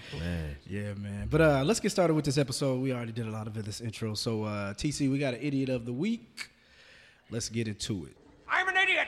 Yeah, 0.69 0.93
man. 0.93 1.27
But 1.29 1.41
uh, 1.41 1.63
let's 1.65 1.79
get 1.79 1.89
started 1.91 2.13
with 2.13 2.25
this 2.25 2.37
episode. 2.37 2.81
We 2.81 2.93
already 2.93 3.11
did 3.13 3.25
a 3.27 3.31
lot 3.31 3.47
of 3.47 3.53
this 3.65 3.81
intro. 3.81 4.13
So, 4.13 4.43
uh, 4.43 4.73
TC, 4.75 5.09
we 5.11 5.17
got 5.17 5.33
an 5.33 5.39
idiot 5.41 5.69
of 5.69 5.85
the 5.85 5.93
week. 5.93 6.49
Let's 7.31 7.49
get 7.49 7.67
into 7.67 8.05
it. 8.05 8.15
I'm 8.47 8.67
an 8.67 8.77
idiot. 8.77 9.07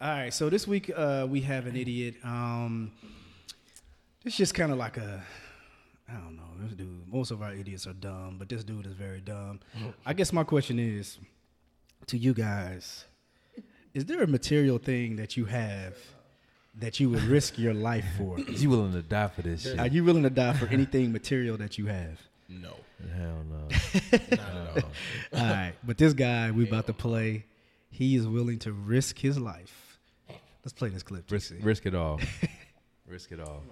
All 0.00 0.08
right. 0.08 0.32
So 0.32 0.50
this 0.50 0.66
week 0.66 0.90
uh, 0.94 1.26
we 1.28 1.40
have 1.42 1.66
an 1.66 1.76
idiot. 1.76 2.16
Um, 2.22 2.92
it's 4.24 4.36
just 4.36 4.54
kind 4.54 4.72
of 4.72 4.78
like 4.78 4.96
a, 4.98 5.22
I 6.08 6.14
don't 6.14 6.36
know. 6.36 6.42
This 6.60 6.72
dude. 6.74 6.88
Most 7.12 7.30
of 7.30 7.42
our 7.42 7.52
idiots 7.54 7.86
are 7.86 7.92
dumb, 7.94 8.36
but 8.38 8.48
this 8.48 8.62
dude 8.64 8.86
is 8.86 8.92
very 8.92 9.20
dumb. 9.20 9.60
I 10.04 10.12
guess 10.12 10.32
my 10.32 10.44
question 10.44 10.78
is 10.78 11.18
to 12.08 12.18
you 12.18 12.34
guys: 12.34 13.04
Is 13.94 14.04
there 14.04 14.22
a 14.22 14.26
material 14.26 14.78
thing 14.78 15.16
that 15.16 15.36
you 15.36 15.46
have 15.46 15.96
that 16.78 17.00
you 17.00 17.08
would 17.10 17.22
risk 17.22 17.58
your 17.58 17.72
life 17.74 18.04
for? 18.18 18.38
Is 18.38 18.62
you 18.62 18.70
willing 18.70 18.92
to 18.92 19.02
die 19.02 19.28
for 19.28 19.42
this 19.42 19.62
shit? 19.62 19.78
Are 19.78 19.86
you 19.86 20.04
willing 20.04 20.24
to 20.24 20.30
die 20.30 20.52
for 20.54 20.66
anything 20.66 21.10
material 21.12 21.56
that 21.58 21.78
you 21.78 21.86
have? 21.86 22.20
no, 22.48 22.74
Hell 23.16 23.42
no. 23.50 23.68
not 24.12 24.76
at 24.76 24.84
all. 24.84 24.90
All 25.34 25.40
right, 25.40 25.72
but 25.84 25.96
this 25.98 26.12
guy 26.12 26.50
we 26.50 26.66
about 26.68 26.86
to 26.86 26.92
play, 26.92 27.44
he 27.90 28.14
is 28.16 28.26
willing 28.26 28.58
to 28.60 28.72
risk 28.72 29.18
his 29.18 29.38
life. 29.38 29.85
Let's 30.66 30.74
play 30.74 30.88
this 30.88 31.04
clip. 31.04 31.30
risk, 31.30 31.54
TC. 31.54 31.64
risk 31.64 31.86
it 31.86 31.94
all. 31.94 32.18
risk 33.06 33.30
it 33.30 33.38
all. 33.38 33.62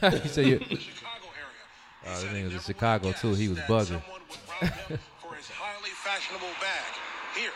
you 0.00 0.18
say 0.32 0.48
you. 0.48 0.58
Chicago 0.80 1.28
area. 1.36 2.08
Oh, 2.08 2.14
this 2.16 2.24
nigga 2.32 2.44
was 2.44 2.54
in 2.54 2.60
Chicago 2.60 3.12
too. 3.12 3.34
He 3.34 3.48
was 3.52 3.58
bugging. 3.68 4.00
Someone 4.00 4.24
would 4.24 4.40
rob 4.48 4.72
him 4.88 4.98
for 5.20 5.34
his 5.36 5.52
highly 5.52 5.92
fashionable 6.00 6.48
bag 6.64 6.88
here 7.36 7.52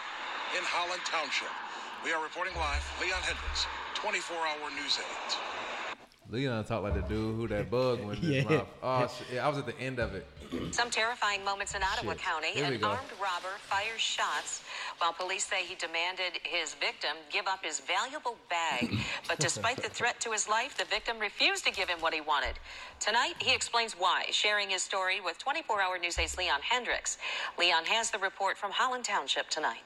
in 0.59 0.63
Holland 0.69 1.01
Township. 1.09 1.49
We 2.05 2.13
are 2.13 2.23
reporting 2.23 2.53
live. 2.57 2.85
Leon 3.01 3.25
Hendricks, 3.25 3.65
24-hour 3.97 4.69
news 4.77 5.01
8. 5.01 5.80
Leon 6.31 6.65
talked 6.65 6.85
like 6.85 6.95
the 6.95 7.03
dude 7.03 7.35
who 7.35 7.49
that 7.49 7.71
bug 7.71 8.05
went 8.05 8.23
in 8.23 8.33
his 8.33 8.45
mouth. 8.49 8.69
Oh, 8.83 9.09
shit. 9.29 9.39
I 9.39 9.49
was 9.49 9.59
at 9.59 9.67
the 9.67 9.79
end 9.81 9.99
of 9.99 10.15
it. 10.15 10.27
Some 10.73 10.91
terrifying 10.91 11.45
moments 11.45 11.75
in 11.75 11.83
Ottawa 11.83 12.13
Shit. 12.13 12.23
County. 12.23 12.61
An 12.61 12.81
go. 12.81 12.89
armed 12.89 13.13
robber 13.21 13.55
fires 13.59 14.01
shots 14.01 14.63
while 14.99 15.13
police 15.13 15.45
say 15.45 15.63
he 15.65 15.75
demanded 15.77 16.41
his 16.43 16.75
victim 16.75 17.11
give 17.33 17.47
up 17.47 17.65
his 17.65 17.81
valuable 17.81 18.37
bag. 18.49 18.97
But 19.29 19.39
despite 19.39 19.77
the 19.77 19.89
threat 19.89 20.19
to 20.21 20.33
his 20.33 20.49
life, 20.49 20.77
the 20.77 20.85
victim 20.85 21.19
refused 21.21 21.65
to 21.67 21.73
give 21.73 21.89
him 21.89 22.01
what 22.01 22.13
he 22.13 22.21
wanted. 22.21 22.55
Tonight, 22.99 23.35
he 23.39 23.55
explains 23.55 23.93
why, 23.93 24.25
sharing 24.33 24.71
his 24.71 24.83
story 24.83 25.21
with 25.21 25.39
24 25.39 25.81
Hour 25.81 25.99
News 25.99 26.17
8's 26.17 26.37
Leon 26.37 26.61
Hendricks. 26.63 27.17
Leon 27.59 27.85
has 27.85 28.11
the 28.11 28.19
report 28.19 28.59
from 28.59 28.73
Holland 28.73 29.05
Township 29.05 29.49
tonight. 29.51 29.83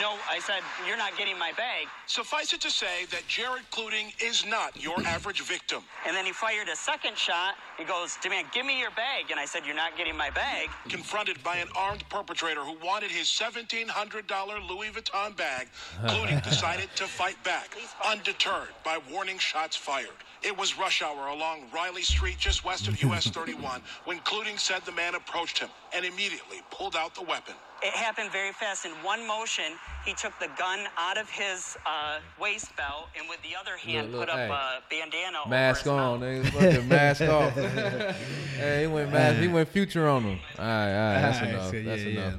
No, 0.00 0.16
I 0.30 0.38
said, 0.38 0.62
you're 0.86 0.96
not 0.96 1.18
getting 1.18 1.38
my 1.38 1.52
bag. 1.52 1.86
Suffice 2.06 2.54
it 2.54 2.60
to 2.62 2.70
say 2.70 3.04
that 3.10 3.26
Jared 3.28 3.64
Cluding 3.70 4.14
is 4.22 4.46
not 4.46 4.72
your 4.82 4.96
average 5.06 5.42
victim. 5.42 5.82
And 6.06 6.16
then 6.16 6.24
he 6.24 6.32
fired 6.32 6.68
a 6.68 6.76
second 6.76 7.18
shot. 7.18 7.54
He 7.80 7.86
goes, 7.86 8.18
Demand, 8.22 8.46
give 8.52 8.66
me 8.66 8.78
your 8.78 8.90
bag. 8.90 9.30
And 9.30 9.40
I 9.40 9.46
said, 9.46 9.62
You're 9.64 9.74
not 9.74 9.96
getting 9.96 10.14
my 10.14 10.28
bag. 10.28 10.68
Confronted 10.90 11.42
by 11.42 11.56
an 11.56 11.68
armed 11.74 12.04
perpetrator 12.10 12.60
who 12.60 12.76
wanted 12.84 13.10
his 13.10 13.26
$1,700 13.28 14.68
Louis 14.68 14.88
Vuitton 14.90 15.34
bag, 15.34 15.68
Cluding 16.04 16.42
decided 16.44 16.90
to 16.96 17.04
fight 17.04 17.42
back, 17.42 17.74
undeterred 18.06 18.68
by 18.84 18.98
warning 19.10 19.38
shots 19.38 19.76
fired. 19.76 20.08
It 20.42 20.56
was 20.56 20.78
rush 20.78 21.00
hour 21.02 21.28
along 21.28 21.64
Riley 21.74 22.02
Street, 22.02 22.36
just 22.38 22.64
west 22.66 22.86
of 22.86 23.02
US 23.02 23.26
31, 23.30 23.80
when 24.04 24.18
Cluding 24.20 24.58
said 24.58 24.82
the 24.84 24.92
man 24.92 25.14
approached 25.14 25.58
him 25.58 25.70
and 25.94 26.04
immediately 26.04 26.58
pulled 26.70 26.96
out 26.96 27.14
the 27.14 27.22
weapon. 27.22 27.54
It 27.82 27.94
happened 27.94 28.30
very 28.30 28.52
fast. 28.52 28.84
In 28.84 28.90
one 29.02 29.26
motion, 29.26 29.72
he 30.04 30.12
took 30.12 30.38
the 30.38 30.48
gun 30.58 30.80
out 30.98 31.16
of 31.16 31.30
his 31.30 31.78
uh, 31.86 32.18
waist 32.38 32.76
belt 32.76 33.08
and 33.18 33.26
with 33.26 33.40
the 33.42 33.56
other 33.58 33.78
hand 33.78 34.12
Look, 34.12 34.20
look, 34.20 34.28
put 34.28 34.34
up 34.34 34.38
hey. 34.38 34.50
a 34.50 34.80
bandana 34.90 35.48
Mask 35.48 35.86
over 35.86 35.96
his 35.96 36.02
on, 36.02 36.20
mouth. 36.20 36.54
nigga. 36.54 36.72
Fucking 36.74 36.88
mask 36.88 37.20
off. 37.30 37.56
hey, 38.56 38.80
he 38.82 38.86
went 38.86 39.12
mask. 39.12 39.38
He 39.40 39.48
went 39.48 39.68
future 39.68 40.08
on 40.08 40.22
him. 40.22 40.38
All 40.58 40.64
right, 40.64 40.72
all 40.72 41.12
right. 41.14 41.20
That's 41.20 41.36
All 41.38 41.42
right, 41.44 41.54
enough. 41.54 41.70
so 41.70 41.82
That's 41.82 42.02
yeah, 42.02 42.08
enough. 42.08 42.34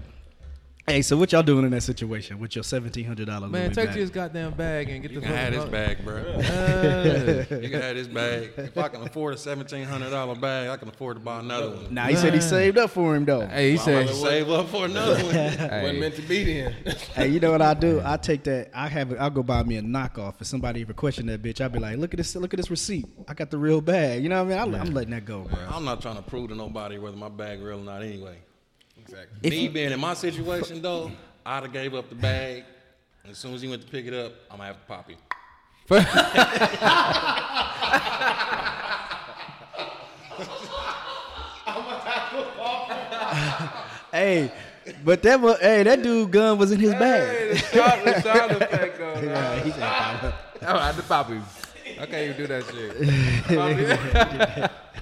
Hey, 0.91 1.01
so 1.01 1.15
what 1.15 1.31
y'all 1.31 1.41
doing 1.41 1.63
in 1.63 1.71
that 1.71 1.83
situation 1.83 2.37
with 2.37 2.53
your 2.53 2.65
seventeen 2.65 3.05
hundred 3.05 3.27
dollars? 3.27 3.49
Man, 3.49 3.71
take 3.71 3.91
his 3.91 4.09
goddamn 4.09 4.55
bag 4.55 4.89
and 4.89 5.01
get 5.01 5.11
You 5.11 5.21
the 5.21 5.25
can 5.25 5.35
have 5.37 5.53
this 5.53 5.63
bag, 5.69 6.03
bro. 6.03 6.17
Uh, 6.17 7.45
You 7.61 7.69
can 7.69 7.81
have 7.81 7.95
this 7.95 8.07
bag. 8.19 8.51
If 8.57 8.77
I 8.77 8.89
can 8.89 9.01
afford 9.03 9.35
a 9.35 9.37
seventeen 9.37 9.85
hundred 9.85 10.09
dollar 10.09 10.35
bag, 10.35 10.67
I 10.67 10.75
can 10.75 10.89
afford 10.89 11.15
to 11.15 11.21
buy 11.23 11.39
another 11.39 11.69
one. 11.69 11.93
Nah, 11.93 12.07
he 12.07 12.17
said 12.17 12.33
he 12.33 12.41
saved 12.41 12.77
up 12.77 12.89
for 12.89 13.15
him 13.15 13.23
though. 13.23 13.47
hey, 13.47 13.71
he 13.71 13.77
I'm 13.77 13.85
said. 13.85 14.03
about 14.03 14.09
to 14.09 14.15
save 14.15 14.49
up 14.49 14.67
for 14.67 14.83
another 14.83 15.13
one. 15.23 15.23
Wasn't 15.35 15.59
Hey, 15.71 15.97
meant 15.97 16.15
to 16.15 16.21
be 16.23 16.43
then. 16.43 16.73
Hey, 17.15 17.27
you 17.29 17.39
know 17.39 17.51
what 17.51 17.61
I 17.61 17.73
do? 17.73 18.01
I 18.03 18.17
take 18.17 18.43
that. 18.43 18.71
I 18.73 18.89
have. 18.89 19.17
I'll 19.17 19.29
go 19.29 19.43
buy 19.43 19.63
me 19.63 19.77
a 19.77 19.81
knockoff. 19.81 20.41
If 20.41 20.47
somebody 20.47 20.81
ever 20.81 20.91
question 20.91 21.27
that 21.27 21.41
bitch, 21.41 21.61
I'll 21.61 21.69
be 21.69 21.79
like, 21.79 21.99
"Look 21.99 22.13
at 22.13 22.17
this. 22.17 22.35
Look 22.35 22.53
at 22.53 22.57
this 22.57 22.69
receipt. 22.69 23.05
I 23.29 23.33
got 23.33 23.49
the 23.49 23.57
real 23.57 23.79
bag." 23.79 24.23
You 24.23 24.27
know 24.27 24.43
what 24.43 24.53
I 24.57 24.65
mean? 24.65 24.75
I, 24.75 24.79
I'm 24.81 24.93
letting 24.93 25.11
that 25.11 25.23
go, 25.23 25.43
bro. 25.43 25.57
I'm 25.71 25.85
not 25.85 26.01
trying 26.01 26.17
to 26.17 26.21
prove 26.21 26.49
to 26.49 26.55
nobody 26.55 26.97
whether 26.97 27.15
my 27.15 27.29
bag 27.29 27.61
real 27.61 27.79
or 27.79 27.83
not. 27.85 28.01
Anyway, 28.03 28.39
exactly. 29.11 29.37
If 29.43 29.51
me 29.51 29.63
you- 29.63 29.69
being 29.69 29.91
in 29.91 29.99
my 29.99 30.13
situation 30.13 30.81
though, 30.81 31.11
I'd 31.45 31.63
have 31.63 31.73
gave 31.73 31.93
up 31.93 32.09
the 32.09 32.15
bag. 32.15 32.63
As 33.29 33.37
soon 33.37 33.53
as 33.53 33.61
he 33.61 33.67
went 33.67 33.81
to 33.83 33.87
pick 33.87 34.05
it 34.07 34.13
up, 34.13 34.31
I'm 34.49 34.57
gonna 34.57 34.67
have 34.67 34.79
to 34.79 34.85
pop 34.87 35.09
him. 35.09 35.17
Hey, 44.11 44.51
but 45.05 45.21
that 45.23 45.39
was. 45.39 45.57
Hey, 45.59 45.83
that 45.83 46.01
dude 46.03 46.31
gun 46.31 46.57
was 46.57 46.71
in 46.71 46.79
his 46.79 46.93
bag. 46.93 47.57
sound, 47.57 48.01
the 48.05 48.21
sound 48.21 48.51
effect 48.51 48.99
on. 49.01 49.23
Yeah, 49.23 49.63
he 49.63 49.71
said, 49.71 49.83
I 50.67 50.85
had 50.87 50.95
to 50.95 51.03
pop 51.03 51.29
him. 51.29 51.43
I 51.99 52.05
can't 52.05 52.13
even 52.13 52.37
do 52.37 52.47
that 52.47 52.63
shit. 52.65 52.95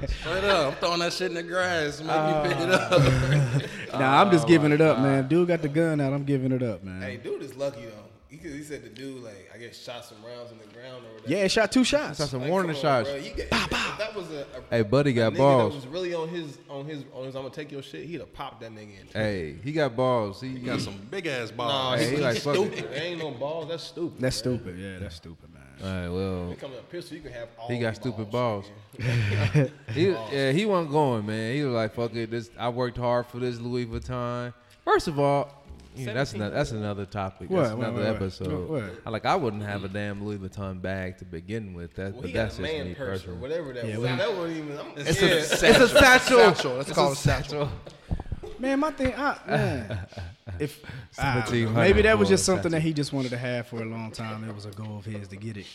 Straight 0.08 0.44
up, 0.46 0.74
I'm 0.74 0.80
throwing 0.80 1.00
that 1.00 1.14
shit 1.14 1.28
in 1.30 1.34
the 1.36 1.44
grass. 1.44 2.02
Make 2.02 2.12
Uh, 2.12 2.44
me 2.44 2.50
pick 2.50 2.60
it 2.62 2.72
up. 2.72 3.94
"Nah, 4.00 4.22
I'm 4.22 4.32
just 4.32 4.48
giving 4.48 4.72
it 4.72 4.82
up, 4.82 5.00
man. 5.00 5.28
Dude 5.28 5.48
got 5.48 5.62
the 5.62 5.68
gun 5.70 6.00
out. 6.00 6.14
I'm 6.14 6.24
giving 6.24 6.52
it 6.52 6.64
up, 6.64 6.84
man." 6.84 7.02
Hey, 7.02 7.18
dude 7.18 7.42
is 7.42 7.56
lucky 7.56 7.82
though. 7.82 8.06
He, 8.30 8.38
he 8.38 8.62
said 8.64 8.84
the 8.84 8.90
dude 8.90 9.24
like 9.24 9.50
I 9.54 9.58
guess 9.58 9.76
shot 9.78 10.06
some 10.06 10.20
rounds 10.24 10.52
in 10.52 10.60
the 10.60 10.66
ground 10.74 11.04
or 11.04 11.14
whatever. 11.16 11.32
Yeah, 11.34 11.46
it 11.46 11.50
shot 11.52 11.72
two 11.72 11.84
shots. 11.84 12.20
That's 12.20 12.30
some 12.32 12.42
Like, 12.42 12.50
warning 12.52 12.70
on, 12.76 12.78
shots. 12.82 13.10
bro. 13.10 13.18
You 13.18 13.32
get, 13.32 13.48
if 13.52 13.70
that 13.98 14.14
was 14.16 14.30
a, 14.32 14.42
a 14.42 14.62
Hey, 14.70 14.82
buddy 14.84 15.10
a 15.10 15.14
got 15.14 15.34
nigga 15.34 15.38
balls. 15.38 15.74
That 15.74 15.76
was 15.80 15.88
really 15.88 16.14
on 16.14 16.30
his 16.30 16.58
on 16.70 16.86
his 16.86 17.04
on 17.14 17.26
his. 17.26 17.36
I'm 17.36 17.42
gonna 17.42 17.54
take 17.54 17.72
your 17.72 17.82
shit. 17.82 18.06
He'd 18.06 18.20
have 18.20 18.32
popped 18.32 18.62
that 18.62 18.72
nigga 18.72 19.02
in. 19.02 19.08
Hey, 19.12 19.56
he 19.64 19.72
got 19.72 19.96
balls. 19.96 20.40
He 20.42 20.50
You 20.50 20.60
got 20.60 20.80
some 20.80 20.96
big 21.10 21.26
ass 21.26 21.50
Nah, 21.50 21.58
balls. 21.58 22.00
Hey, 22.00 22.10
he 22.12 22.16
he, 22.18 22.22
like, 22.22 22.34
he's 22.36 22.44
fuck 22.44 22.56
it. 22.56 22.72
stupid. 22.74 22.92
There 22.94 23.04
ain't 23.04 23.20
no 23.20 23.32
balls. 23.32 23.68
That's 23.68 23.84
stupid. 23.84 24.22
That's 24.22 24.42
bro. 24.44 24.54
stupid. 24.58 24.78
Yeah, 24.80 25.00
that's 25.00 25.16
stupid, 25.16 25.52
man. 25.54 25.59
All 25.84 25.88
right, 25.90 26.10
well, 26.10 26.50
Becoming 26.50 26.78
a 26.80 26.82
pistol, 26.84 27.16
you 27.18 27.24
can 27.24 27.32
have 27.32 27.48
all. 27.58 27.68
he 27.70 27.80
got 27.80 27.96
the 27.96 28.02
stupid 28.02 28.30
balls. 28.32 28.66
balls. 28.98 29.70
he, 29.94 30.10
yeah, 30.10 30.52
he 30.52 30.66
wasn't 30.66 30.92
going, 30.92 31.26
man. 31.26 31.56
He 31.56 31.64
was 31.64 31.74
like, 31.74 31.94
"Fuck 31.94 32.14
it, 32.16 32.30
this. 32.32 32.50
I 32.58 32.70
worked 32.70 32.98
hard 32.98 33.28
for 33.28 33.40
this 33.40 33.60
Louis 33.60 33.86
Vuitton." 33.86 34.54
First 34.84 35.08
of 35.08 35.20
all, 35.20 35.64
you 35.96 36.06
know, 36.06 36.14
that's 36.14 36.34
another, 36.34 36.56
that's 36.56 36.72
another 36.72 37.06
topic. 37.06 37.50
What, 37.50 37.64
That's 37.64 37.76
what, 37.76 37.88
another 37.88 38.04
what, 38.04 38.14
what? 38.14 38.16
episode. 38.24 38.70
What, 38.70 38.82
what? 38.84 39.02
I 39.06 39.10
like 39.10 39.26
I 39.26 39.36
wouldn't 39.36 39.64
have 39.64 39.84
a 39.84 39.88
damn 39.88 40.24
Louis 40.26 40.38
Vuitton 40.38 40.82
bag 40.82 41.18
to 41.20 41.26
begin 41.26 41.74
with. 41.74 41.96
That, 41.96 42.14
Well, 42.14 42.24
but 42.24 42.34
that's 42.34 42.58
just 42.58 42.62
man 42.62 42.88
me 42.88 42.94
purse 42.96 43.22
or 43.22 43.34
personally. 43.34 43.40
whattever 43.40 43.74
that 43.74 43.86
Yeah, 43.88 43.98
was. 43.98 44.18
that 44.18 44.36
wasn't 44.36 44.58
even. 44.58 44.78
I'm, 44.80 44.86
It's 44.98 45.22
yeah. 45.22 45.28
a, 45.30 45.36
it's 45.38 45.52
a 45.80 45.88
satchel. 45.90 46.40
Satchel. 46.40 46.74
Let's 46.76 46.90
It's 46.90 46.96
call 46.98 47.10
a 47.10 47.12
it 47.14 47.16
satchel. 47.18 47.70
satchel. 48.08 48.20
Man, 48.60 48.80
my 48.80 48.92
thing, 48.92 49.14
I, 49.16 49.38
man, 49.48 50.00
if 50.60 50.84
I 51.18 51.46
maybe 51.74 52.02
that 52.02 52.18
was 52.20 52.28
just 52.28 52.46
something 52.46 52.72
that 52.72 52.82
he 52.82 52.94
just 52.94 53.14
wanted 53.14 53.30
to 53.30 53.38
have 53.38 53.68
for 53.68 53.82
a 53.82 53.86
long 53.86 54.12
time. 54.12 54.44
It 54.44 54.54
was 54.54 54.66
a 54.66 54.72
goal 54.72 54.98
of 54.98 55.06
his 55.06 55.28
to 55.30 55.38
get 55.38 55.58
it. 55.58 55.66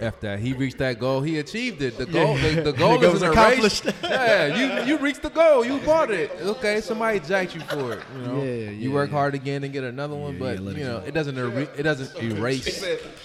After 0.00 0.36
he 0.38 0.54
reached 0.54 0.78
that 0.78 0.98
goal. 0.98 1.20
He 1.20 1.38
achieved 1.38 1.82
it. 1.82 1.98
The 1.98 2.06
goal, 2.06 2.36
the, 2.36 2.62
the 2.62 2.72
goal 2.78 2.98
The 2.98 3.06
goal 3.06 3.16
is 3.16 3.22
accomplished. 3.22 3.84
Yeah, 4.02 4.46
you 4.82 4.86
you 4.86 4.98
reached 4.98 5.22
the 5.22 5.28
goal. 5.28 5.64
You 5.64 5.78
bought 5.80 6.10
it. 6.10 6.30
Okay, 6.40 6.80
somebody 6.80 7.20
jacked 7.20 7.54
you 7.54 7.60
for 7.60 7.92
it. 7.94 8.00
You 8.16 8.22
know, 8.22 8.42
Yeah, 8.42 8.70
you 8.70 8.92
work 8.92 9.10
yeah. 9.10 9.16
hard 9.16 9.34
again 9.34 9.62
and 9.64 9.72
get 9.72 9.84
another 9.84 10.14
one, 10.14 10.34
Yeah, 10.34 10.38
but 10.38 10.62
yeah, 10.62 10.70
you 10.70 10.84
know, 10.84 10.98
it 11.06 11.12
doesn't 11.12 11.38
er- 11.38 11.68
it 11.76 11.82
doesn't 11.82 12.16
erase 12.22 12.80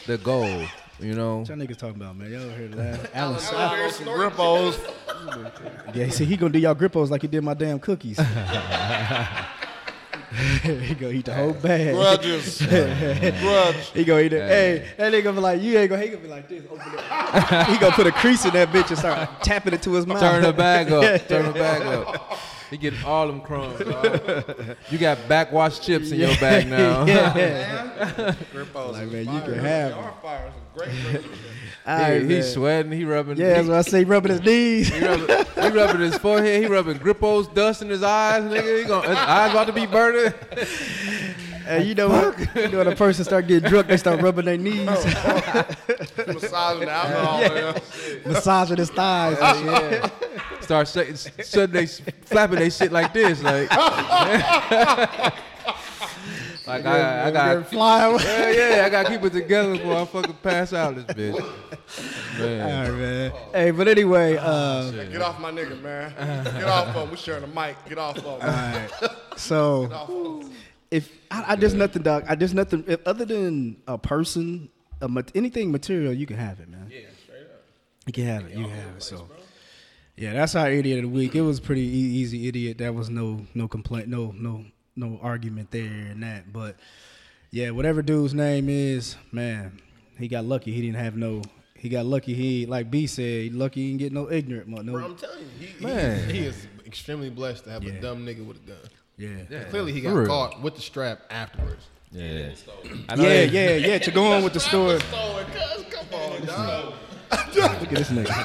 the 0.06 0.18
goal. 0.18 0.66
You 1.00 1.14
know, 1.14 1.40
What 1.40 1.50
y'all 1.50 1.58
niggas 1.58 1.78
talking 1.78 2.02
about, 2.02 2.16
man? 2.16 2.32
Y'all 2.32 2.50
heard 2.50 2.74
that? 2.74 3.10
Alan 3.16 3.40
Alan 3.54 3.92
some 3.92 4.08
grippos. 4.08 4.80
Yeah, 5.94 6.10
see, 6.10 6.26
he 6.26 6.38
gonna 6.38 6.54
do 6.54 6.60
y'all 6.60 6.76
grippos 6.76 7.10
like 7.10 7.22
he 7.22 7.28
did 7.28 7.44
my 7.44 7.54
damn 7.54 7.80
cookies. 7.80 8.18
he 10.64 10.96
gonna 10.96 11.14
eat 11.14 11.26
the 11.26 11.34
whole 11.34 11.54
bag. 11.54 11.94
Grudges. 11.94 12.62
Grudge. 12.62 13.90
He 13.94 14.04
gonna 14.06 14.22
eat 14.22 14.34
it. 14.34 14.50
Hey, 14.50 14.88
that 14.98 15.12
nigga 15.12 15.36
be 15.36 15.42
like, 15.42 15.62
you 15.62 15.78
ain't 15.78 15.90
gonna. 15.90 16.02
He 16.02 16.10
gonna 16.10 16.22
be 16.22 16.28
like 16.30 16.48
this. 16.48 16.64
Open 16.70 16.82
it. 16.94 17.68
he 17.68 17.78
gonna 17.78 17.96
put 17.96 18.08
a 18.08 18.12
crease 18.12 18.46
in 18.46 18.54
that 18.54 18.70
bitch 18.70 18.90
and 18.90 18.98
start 18.98 19.30
tapping 19.44 19.74
it 19.74 19.82
to 19.84 19.94
his 19.94 20.08
mouth. 20.08 20.20
turn 20.20 20.44
the 20.44 20.54
bag 20.54 20.92
up. 20.92 21.28
Turn 21.28 21.46
the 21.46 21.54
bag 21.54 21.82
up. 21.82 22.40
He 22.70 22.78
getting 22.78 23.04
all 23.04 23.28
them 23.28 23.42
crumbs. 23.42 23.80
dog. 23.80 24.76
You 24.90 24.98
got 24.98 25.18
backwash 25.30 25.80
chips 25.80 26.12
in 26.12 26.20
your 26.20 26.36
bag 26.38 26.68
now. 26.68 27.06
Yeah. 27.06 28.34
Grippos. 28.54 28.94
Like, 28.94 29.04
is 29.08 29.12
man, 29.14 29.36
you 29.36 29.42
can 29.42 29.54
have 29.60 29.94
are 29.94 30.02
them. 30.04 30.14
fire. 30.22 30.52
Some 30.52 30.64
great 30.76 30.90
grippos. 31.24 31.26
All 31.88 32.12
He- 32.20 32.36
he's 32.36 32.54
sweating. 32.54 32.92
He 32.92 33.06
rubbing. 33.06 33.38
Yeah, 33.38 33.54
that's 33.62 33.68
what 33.68 33.78
I 33.78 33.82
say. 33.84 34.04
Rubbing 34.04 34.32
his 34.32 34.42
knees. 34.46 34.90
He 34.94 35.06
rubbing, 35.06 35.46
he 35.62 35.70
rubbing 35.70 36.02
his 36.02 36.18
forehead. 36.18 36.62
He 36.64 36.68
rubbing 36.68 36.98
Grippo's 36.98 37.48
dust 37.50 37.82
in 37.84 37.90
his 37.90 38.02
eyes. 38.04 38.44
Nigga, 38.44 38.80
he 38.80 38.86
gonna, 38.86 39.08
his 39.10 39.18
eyes 39.18 39.52
about 39.52 39.68
to 39.68 39.74
be 39.74 39.86
burning. 39.86 40.34
Hey, 41.66 41.84
you 41.84 41.96
know 41.96 42.10
what? 42.10 42.56
You 42.56 42.68
know 42.70 42.78
when 42.80 42.88
a 42.88 42.96
person 42.96 43.24
start 43.26 43.48
getting 43.48 43.70
drunk, 43.70 43.88
they 43.88 43.98
start 43.98 44.22
rubbing 44.22 44.46
their 44.46 44.58
knees, 44.58 44.86
Massaging 44.86 46.86
the 46.86 46.92
alcohol. 46.92 47.40
man. 47.40 47.82
massaging 48.26 48.78
his 48.78 48.90
thighs. 48.92 49.38
and 49.40 49.94
shit. 49.94 50.12
Start 50.62 50.88
shaking, 50.88 51.16
shutting 51.44 51.74
they, 51.74 51.86
flapping 51.86 52.58
they 52.58 52.72
shit 52.72 52.92
like 52.92 53.14
this, 53.14 53.44
like. 53.44 53.70
like 56.66 56.86
I, 56.86 57.28
I 57.28 57.32
got. 57.32 57.68
fly 57.68 58.06
away. 58.06 58.24
Yeah, 58.24 58.76
yeah, 58.78 58.86
I 58.86 58.90
gotta 58.90 59.10
keep 59.10 59.24
it 59.24 59.34
together 59.34 59.74
before 59.78 59.96
I 59.98 60.06
fucking 60.06 60.34
pass 60.42 60.74
out 60.74 60.96
this 60.96 61.06
bitch. 61.06 62.40
Man. 62.40 62.90
right, 62.90 62.98
man. 63.00 63.32
Hey, 63.54 63.72
but 63.72 63.88
anyway, 63.88 64.38
uh, 64.40 64.90
Get 64.92 65.22
off 65.22 65.40
my 65.40 65.52
nigga, 65.52 65.80
man. 65.82 66.14
Get 66.44 66.64
off 66.64 66.96
of 66.96 67.04
him. 67.04 67.12
We 67.12 67.18
sharing 67.18 67.44
a 67.44 67.48
mic. 67.48 67.76
Get 67.88 67.98
off 68.00 68.18
of 68.18 68.24
him. 68.24 68.32
all 68.32 68.40
right. 68.40 68.90
So, 69.38 70.48
if 70.96 71.12
I, 71.32 71.54
I 71.54 71.56
just 71.56 71.76
nothing, 71.76 72.02
dog. 72.04 72.26
I 72.28 72.36
just 72.36 72.54
nothing. 72.54 72.84
If, 72.88 73.06
other 73.06 73.26
than 73.26 73.78
a 73.88 73.98
person, 73.98 74.70
a, 75.02 75.10
anything 75.36 75.72
material, 75.72 76.14
you 76.14 76.26
can 76.26 76.38
have 76.38 76.60
it, 76.60 76.70
man. 76.70 76.88
Yeah, 76.92 77.00
straight 77.24 77.42
up. 77.44 77.64
You 78.08 78.14
can 78.14 78.26
have 78.26 78.46
it. 78.46 78.52
You 78.52 78.66
can 78.66 78.74
have 78.74 78.96
it. 78.98 79.04
So, 79.04 79.28
yeah, 80.16 80.34
that's 80.34 80.56
our 80.56 80.70
idiot 80.72 81.04
of 81.04 81.12
the 81.12 81.16
week. 81.18 81.36
It 81.36 81.42
was 81.42 81.60
pretty 81.60 81.82
e- 81.82 82.16
easy 82.22 82.48
idiot. 82.48 82.78
That 82.78 82.96
was 82.96 83.10
no 83.10 83.46
no 83.54 83.68
complaint, 83.68 84.08
no 84.08 84.32
no 84.38 84.66
no 84.96 85.20
argument 85.22 85.72
there 85.72 85.84
and 86.12 86.24
that. 86.24 86.54
But 86.54 86.78
yeah, 87.52 87.72
whatever 87.72 88.02
dude's 88.02 88.34
name 88.34 88.70
is, 88.70 89.16
man, 89.32 89.80
he 90.18 90.28
got 90.28 90.46
lucky. 90.46 90.72
He 90.72 90.82
didn't 90.82 90.98
have 91.04 91.16
no. 91.18 91.42
He 91.76 91.90
got 91.90 92.06
lucky. 92.06 92.34
He 92.34 92.66
like 92.66 92.90
B 92.90 93.06
said, 93.08 93.54
lucky 93.54 93.82
he 93.82 93.88
didn't 93.90 94.00
get 94.00 94.14
no 94.14 94.32
ignorant. 94.32 94.68
Bro, 94.74 94.82
No, 94.84 94.98
I'm 95.06 95.16
telling 95.18 95.40
you, 95.40 95.68
he, 95.68 95.74
he, 95.80 95.86
Man. 95.86 96.30
he 96.30 96.40
is 96.40 96.68
extremely 96.86 97.30
blessed 97.30 97.66
to 97.66 97.72
have 97.72 97.84
Yeah. 97.84 97.94
a 97.94 98.02
dumb 98.02 98.26
nigga 98.26 98.46
with 98.46 98.58
a 98.58 98.68
gun. 98.68 98.78
Yeah. 99.18 99.64
Clearly, 99.70 99.92
he 99.94 100.02
for 100.02 100.10
got 100.10 100.16
real. 100.16 100.28
caught 100.28 100.62
with 100.62 100.76
the 100.76 100.82
strap 100.82 101.22
afterwards. 101.30 101.86
Yeah. 102.12 102.50
I 103.10 103.16
know 103.16 103.24
Yeah, 103.24 103.42
yeah, 103.44 103.76
yeah. 103.76 103.98
To 104.00 104.12
go 104.12 104.32
on 104.34 104.44
with 104.44 104.54
the 104.54 104.60
story. 104.72 105.00
Stolen, 105.00 105.46
cuz, 105.48 105.86
come 105.92 106.08
on, 106.20 106.46
dog. 106.46 106.94
Look 107.32 107.84
at 107.84 107.90
this 107.90 108.10
nigga. 108.10 108.28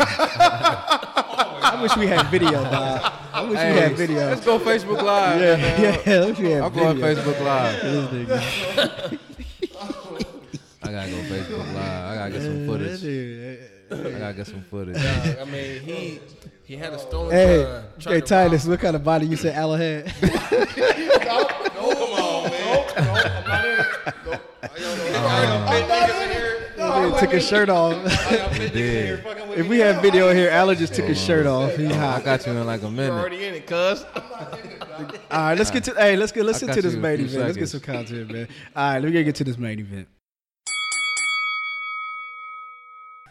I 1.63 1.79
wish 1.83 1.97
we 1.97 2.07
had 2.07 2.27
video, 2.31 2.51
dog. 2.53 3.13
I 3.33 3.43
wish 3.43 3.59
Hey, 3.59 3.73
we 3.75 3.79
had 3.81 3.97
video. 3.97 4.27
Let's 4.29 4.45
go 4.45 4.59
Facebook 4.59 5.03
Live. 5.03 5.41
Yeah, 5.41 5.57
man. 5.57 6.01
yeah. 6.05 6.13
I 6.23 6.27
wish 6.27 6.39
we 6.39 6.51
had 6.51 6.63
I'm 6.63 6.73
video. 6.73 6.95
going 6.95 7.17
Facebook 7.17 7.41
Live. 7.45 7.83
This 7.83 8.09
nigga. 8.29 9.19
I 10.83 10.93
gotta 10.93 11.11
go 11.11 11.17
Facebook 11.19 11.75
Live. 11.75 11.77
I 11.77 12.15
gotta 12.17 12.31
get 12.33 12.43
some 12.43 12.67
footage. 12.67 13.05
I 13.93 14.19
gotta 14.19 14.35
get 14.35 14.47
some 14.47 14.63
footage. 14.63 14.95
Dog, 14.97 15.37
I 15.41 15.45
mean, 15.45 15.81
he 15.83 16.21
he 16.71 16.77
had 16.77 16.93
a 16.93 16.97
oh. 16.97 16.99
stolen 16.99 17.33
Hey, 17.33 17.63
gun. 17.65 17.85
hey, 17.99 18.21
Titus, 18.21 18.65
what 18.65 18.79
kind 18.79 18.95
of 18.95 19.03
body 19.03 19.27
you 19.27 19.35
said 19.37 19.57
Alan 19.57 19.81
had? 19.81 20.07
No, 20.07 21.45
Come 21.45 22.13
on, 22.13 22.51
man. 22.51 22.75
Nope, 22.75 22.93
nope, 22.97 22.99
I'm 22.99 23.45
not 23.45 23.65
in 23.65 23.81
it. 23.81 23.87
Nope. 24.25 24.41
I 24.63 25.43
got 25.43 25.71
big 25.71 25.85
niggas 25.89 26.23
in 26.23 26.31
here. 26.31 27.13
He 27.13 27.19
took 27.19 27.33
his 27.33 27.49
shirt 27.49 27.71
off. 27.71 27.95
I 28.31 28.37
got 28.37 28.53
big 28.53 28.61
niggas 28.61 28.71
in 28.71 28.77
here 28.77 29.17
Did. 29.17 29.25
fucking 29.25 29.49
with 29.49 29.59
if 29.59 29.67
we 29.67 29.79
have 29.81 30.01
video 30.01 30.33
here, 30.33 30.49
Alan 30.51 30.79
just 30.79 30.95
took 30.95 31.07
his 31.07 31.21
shirt 31.21 31.45
off. 31.47 31.75
He 31.75 31.87
I 31.87 32.21
got 32.21 32.47
you 32.47 32.53
in 32.53 32.65
like 32.65 32.81
a 32.81 32.85
You're 32.85 32.91
minute. 32.93 33.19
already 33.19 33.45
in 33.45 33.55
it, 33.55 33.67
cuz. 33.67 34.05
All 34.15 35.39
right, 35.39 35.59
let's 35.59 35.73
get 35.73 35.83
to 35.85 35.95
hey, 35.95 36.15
let's 36.15 36.31
get 36.31 36.45
listen 36.45 36.69
got 36.69 36.75
to 36.75 36.83
this 36.83 36.93
you 36.93 36.99
in 37.01 37.05
a 37.05 37.09
main 37.09 37.21
event. 37.21 37.45
Let's 37.47 37.57
get 37.57 37.69
some 37.69 37.81
content, 37.81 38.31
man. 38.31 38.49
All 38.77 38.93
right, 38.93 39.03
let 39.03 39.13
me 39.13 39.25
get 39.25 39.35
to 39.35 39.45
this 39.45 39.59
main 39.59 39.81
event. 39.81 40.07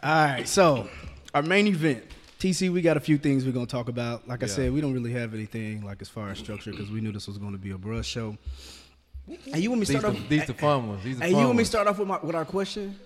All 0.03 0.25
right, 0.25 0.45
so 0.47 0.89
our 1.33 1.41
main 1.41 1.67
event. 1.67 2.03
TC, 2.39 2.71
we 2.71 2.81
got 2.81 2.95
a 2.95 3.01
few 3.01 3.17
things 3.17 3.45
we're 3.45 3.51
gonna 3.51 3.65
talk 3.65 3.89
about. 3.89 4.27
Like 4.27 4.43
I 4.43 4.45
said, 4.45 4.71
we 4.71 4.79
don't 4.79 4.93
really 4.93 5.11
have 5.11 5.33
anything 5.33 5.83
like 5.85 6.01
as 6.01 6.07
far 6.07 6.29
as 6.29 6.37
structure 6.39 6.71
because 6.71 6.89
we 6.89 7.01
knew 7.01 7.11
this 7.11 7.27
was 7.27 7.37
gonna 7.37 7.57
be 7.57 7.71
a 7.71 7.77
brush 7.77 8.07
show. 8.07 8.37
And 9.51 9.61
you 9.61 9.69
want 9.69 9.81
me 9.81 9.85
to 9.85 9.97
start 9.99 10.13
the, 10.13 10.19
off? 10.21 10.29
these 10.29 10.45
the 10.47 10.53
fun 10.53 10.87
ones. 10.87 11.03
These 11.03 11.19
the 11.19 11.25
Hey, 11.25 11.29
you 11.31 11.35
want 11.35 11.55
me 11.57 11.63
to 11.63 11.69
start 11.69 11.85
off 11.87 11.99
with 11.99 12.07
my 12.07 12.17
with 12.23 12.35
our 12.35 12.45
question? 12.45 12.97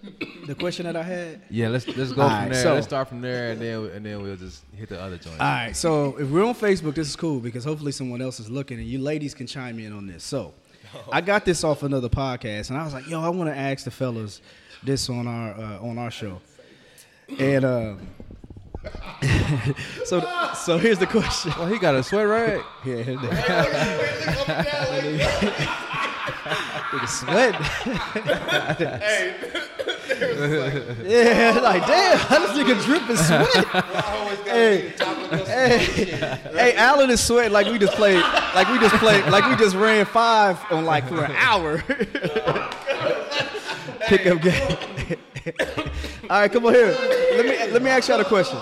The 0.45 0.55
question 0.55 0.85
that 0.85 0.95
I 0.95 1.03
had. 1.03 1.41
Yeah, 1.49 1.69
let's 1.69 1.87
let's 1.87 2.13
go 2.13 2.21
All 2.21 2.29
from 2.29 2.37
right, 2.37 2.51
there. 2.51 2.63
so- 2.63 2.73
let's 2.75 2.85
start 2.85 3.09
from 3.09 3.21
there, 3.21 3.51
and 3.51 3.59
then 3.61 3.85
and 3.87 4.05
then 4.05 4.21
we'll 4.21 4.37
just 4.37 4.63
hit 4.75 4.89
the 4.89 5.01
other 5.01 5.17
joint. 5.17 5.41
All 5.41 5.47
right, 5.47 5.75
so 5.75 6.15
if 6.19 6.29
we're 6.29 6.45
on 6.45 6.53
Facebook, 6.53 6.93
this 6.95 7.09
is 7.09 7.15
cool 7.15 7.39
because 7.39 7.63
hopefully 7.65 7.91
someone 7.91 8.21
else 8.21 8.39
is 8.39 8.49
looking, 8.49 8.77
and 8.77 8.87
you 8.87 8.99
ladies 8.99 9.33
can 9.33 9.47
chime 9.47 9.79
in 9.79 9.91
on 9.93 10.05
this. 10.05 10.23
So, 10.23 10.53
I 11.11 11.21
got 11.21 11.43
this 11.43 11.63
off 11.63 11.81
another 11.83 12.09
podcast, 12.09 12.69
and 12.69 12.77
I 12.79 12.83
was 12.85 12.93
like, 12.93 13.09
"Yo, 13.09 13.19
I 13.19 13.29
want 13.29 13.49
to 13.49 13.57
ask 13.57 13.83
the 13.83 13.91
fellas 13.91 14.41
this 14.83 15.09
on 15.09 15.27
our 15.27 15.53
uh, 15.55 15.79
on 15.81 15.97
our 15.97 16.11
show." 16.11 16.39
And 17.39 17.65
um, 17.65 18.07
so 20.05 20.19
so 20.55 20.77
here's 20.77 20.99
the 20.99 21.07
question. 21.07 21.53
Well, 21.57 21.67
he 21.67 21.79
got 21.79 21.95
a 21.95 22.03
sweat 22.03 22.27
rag. 22.27 22.61
Yeah, 22.83 22.95
his 22.97 23.17
nigga- 23.17 23.43
nigga 26.91 27.07
sweating. 27.07 27.65
yeah, 31.05 31.59
like 31.61 31.85
damn, 31.87 32.17
how 32.17 32.39
this 32.39 32.51
nigga 32.57 32.83
dripping 32.85 33.15
sweat? 33.17 33.47
hey, 34.45 34.93
hey, 35.45 36.39
hey, 36.53 36.75
Alan 36.75 37.09
is 37.09 37.23
sweating 37.23 37.51
like 37.53 37.67
we 37.67 37.77
just 37.79 37.93
played, 37.93 38.21
like 38.53 38.67
we 38.69 38.79
just 38.79 38.95
played, 38.95 39.25
like 39.31 39.45
we 39.49 39.55
just 39.55 39.75
ran 39.75 40.05
five 40.05 40.59
on 40.71 40.85
like 40.85 41.07
for 41.07 41.23
an 41.23 41.31
hour. 41.31 41.83
Pickup 44.07 44.41
game. 44.41 44.77
All 46.29 46.39
right, 46.39 46.51
come 46.51 46.65
on 46.65 46.73
here. 46.73 46.87
Let 46.87 47.45
me 47.45 47.71
let 47.73 47.81
me 47.81 47.89
ask 47.89 48.07
y'all 48.07 48.19
a 48.19 48.25
question. 48.25 48.57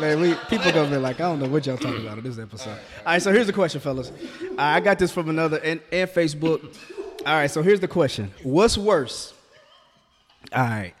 Man, 0.00 0.20
we 0.20 0.34
people 0.48 0.70
gonna 0.72 0.90
be 0.90 0.96
like, 0.96 1.16
I 1.20 1.28
don't 1.28 1.38
know 1.40 1.48
what 1.48 1.66
y'all 1.66 1.76
talking 1.76 2.04
about 2.04 2.18
in 2.18 2.24
this 2.24 2.38
episode. 2.38 2.70
All 2.70 2.78
right, 3.06 3.22
so 3.22 3.32
here's 3.32 3.46
the 3.46 3.52
question, 3.52 3.80
fellas. 3.80 4.12
I 4.58 4.80
got 4.80 4.98
this 4.98 5.12
from 5.12 5.30
another 5.30 5.58
and, 5.58 5.80
and 5.92 6.10
Facebook. 6.10 6.76
All 7.24 7.34
right, 7.34 7.50
so 7.50 7.62
here's 7.62 7.80
the 7.80 7.88
question: 7.88 8.32
What's 8.42 8.76
worse? 8.76 9.32
All 10.52 10.62
right, 10.64 10.94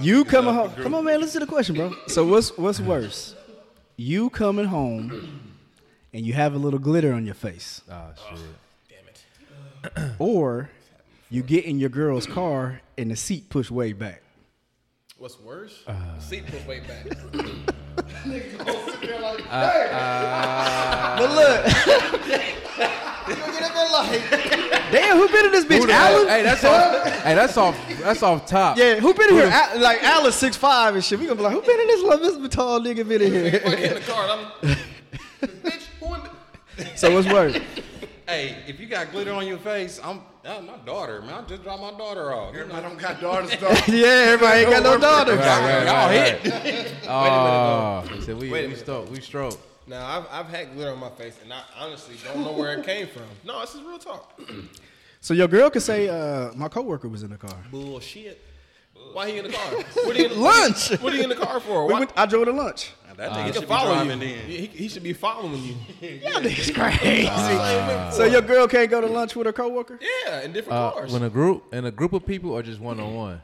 you 0.00 0.24
coming 0.24 0.54
home? 0.54 0.72
Come 0.74 0.94
on, 0.94 1.04
man. 1.04 1.20
Listen 1.20 1.40
to 1.40 1.46
the 1.46 1.52
question, 1.52 1.74
bro. 1.74 1.94
So 2.06 2.24
what's 2.24 2.56
what's 2.56 2.80
worse? 2.80 3.34
You 3.96 4.30
coming 4.30 4.64
home 4.66 5.52
and 6.12 6.24
you 6.24 6.32
have 6.32 6.54
a 6.54 6.58
little 6.58 6.78
glitter 6.78 7.12
on 7.12 7.26
your 7.26 7.34
face, 7.34 7.82
Oh 7.90 8.10
shit. 8.30 8.40
Damn 8.88 10.02
it. 10.08 10.12
Or 10.18 10.70
you 11.30 11.42
get 11.42 11.64
in 11.64 11.78
your 11.78 11.88
girl's 11.90 12.26
car 12.26 12.80
and 12.98 13.10
the 13.10 13.16
seat 13.16 13.48
push 13.48 13.70
way 13.70 13.92
back. 13.92 14.22
What's 15.16 15.38
worse? 15.40 15.82
Uh. 15.86 15.94
the 16.16 16.20
seat 16.20 16.44
was 16.52 16.66
way 16.66 16.80
back. 16.80 17.06
But 21.18 21.30
look. 21.34 21.66
Damn, 24.90 25.16
who 25.18 25.28
been 25.28 25.46
in 25.46 25.52
this 25.52 25.64
bitch? 25.64 25.88
Alan? 25.88 26.28
Hey, 26.28 26.42
that's 26.42 26.64
off. 26.64 27.04
hey, 27.22 27.34
that's 27.34 27.56
off. 27.56 27.88
That's 28.00 28.22
off 28.22 28.46
top. 28.46 28.76
Yeah, 28.76 28.96
who 28.96 29.14
been 29.14 29.28
in 29.30 29.34
here? 29.36 29.46
Al- 29.46 29.80
like 29.80 30.02
Alan's 30.02 30.34
six 30.34 30.56
five 30.56 30.94
and 30.94 31.04
shit. 31.04 31.18
We 31.18 31.26
gonna 31.26 31.36
be 31.36 31.42
like, 31.42 31.52
who 31.52 31.60
been 31.62 31.80
in 31.80 31.86
this 31.86 32.02
little 32.02 32.40
this 32.40 32.54
tall 32.54 32.80
nigga 32.80 33.06
been 33.06 33.20
in 33.22 33.32
Get 33.32 33.62
in 33.64 33.78
here? 33.78 33.94
the 33.94 34.00
car. 34.00 34.28
I'm, 34.28 34.46
bitch, 35.42 35.86
who 36.00 36.14
in 36.14 36.20
the, 36.22 36.96
so 36.96 37.14
what's 37.14 37.28
worse? 37.28 37.56
Hey, 38.26 38.56
if 38.66 38.80
you 38.80 38.86
got 38.86 39.10
glitter 39.12 39.32
on 39.32 39.46
your 39.46 39.58
face, 39.58 40.00
I'm 40.02 40.22
that's 40.42 40.66
my 40.66 40.76
daughter, 40.78 41.20
man. 41.22 41.34
I 41.34 41.42
just 41.46 41.62
dropped 41.62 41.82
my 41.82 41.90
daughter 41.92 42.32
off. 42.32 42.54
You 42.54 42.64
I 42.64 42.66
know, 42.66 42.80
don't 42.80 42.98
got 42.98 43.20
daughters, 43.20 43.50
though. 43.58 43.68
yeah, 43.92 44.32
everybody 44.32 44.60
ain't 44.60 44.70
got 44.70 44.82
no 44.82 44.98
daughters. 44.98 45.38
Right, 45.38 45.46
right, 45.46 45.86
y'all 45.86 46.06
right, 46.08 46.40
hit. 46.40 46.94
Oh, 47.08 48.00
he 48.14 48.20
said 48.22 48.36
we 48.38 48.50
Wait 48.50 48.60
a 48.60 48.62
we 48.62 48.68
minute. 48.68 48.78
stroke. 48.78 49.10
We 49.10 49.20
stroke. 49.20 49.60
now, 49.86 50.06
I've, 50.06 50.26
I've 50.30 50.50
had 50.52 50.72
glitter 50.74 50.92
on 50.92 50.98
my 50.98 51.10
face, 51.10 51.38
and 51.42 51.52
I 51.52 51.60
honestly 51.78 52.16
don't 52.24 52.42
know 52.42 52.52
where 52.52 52.72
it 52.78 52.84
came 52.86 53.06
from. 53.08 53.24
No, 53.44 53.60
this 53.60 53.74
is 53.74 53.82
real 53.82 53.98
talk. 53.98 54.40
So 55.22 55.34
your 55.34 55.48
girl 55.48 55.68
could 55.68 55.82
say, 55.82 56.08
uh, 56.08 56.50
my 56.54 56.68
coworker 56.68 57.06
was 57.06 57.22
in 57.22 57.28
the 57.28 57.36
car. 57.36 57.54
Bullshit. 57.70 58.42
Why 59.12 59.30
he 59.30 59.36
in 59.36 59.44
the 59.44 59.52
car? 59.52 59.72
What 60.06 60.16
he 60.16 60.24
in 60.24 60.40
Lunch. 60.40 60.98
What 60.98 61.12
he 61.12 61.22
in 61.22 61.28
the 61.28 61.34
car 61.34 61.60
for? 61.60 61.86
We 61.86 61.92
went, 61.92 62.10
I 62.16 62.24
drove 62.24 62.46
to 62.46 62.52
lunch. 62.52 62.92
That 63.20 63.32
he 63.32 63.38
nigga 63.38 63.44
can 63.44 63.52
should 63.52 63.60
be 63.60 63.66
follow 63.66 64.02
you. 64.02 64.10
in. 64.12 64.20
He, 64.20 64.66
he 64.66 64.88
should 64.88 65.02
be 65.02 65.12
following 65.12 65.62
you. 65.62 65.74
Y'all 66.22 66.40
niggas 66.40 66.74
crazy. 66.74 68.16
so 68.16 68.24
your 68.24 68.40
girl 68.40 68.66
can't 68.66 68.90
go 68.90 69.02
to 69.02 69.06
lunch 69.06 69.36
with 69.36 69.46
her 69.46 69.52
coworker? 69.52 69.98
Yeah, 70.24 70.40
in 70.40 70.52
different 70.54 70.78
Uh, 70.78 70.90
cars. 70.92 71.12
when 71.12 71.22
a 71.22 71.28
group 71.28 71.72
in 71.74 71.84
a 71.84 71.90
group 71.90 72.14
of 72.14 72.24
people 72.24 72.52
or 72.52 72.62
just 72.62 72.80
one 72.80 72.98
on 72.98 73.14
one. 73.14 73.42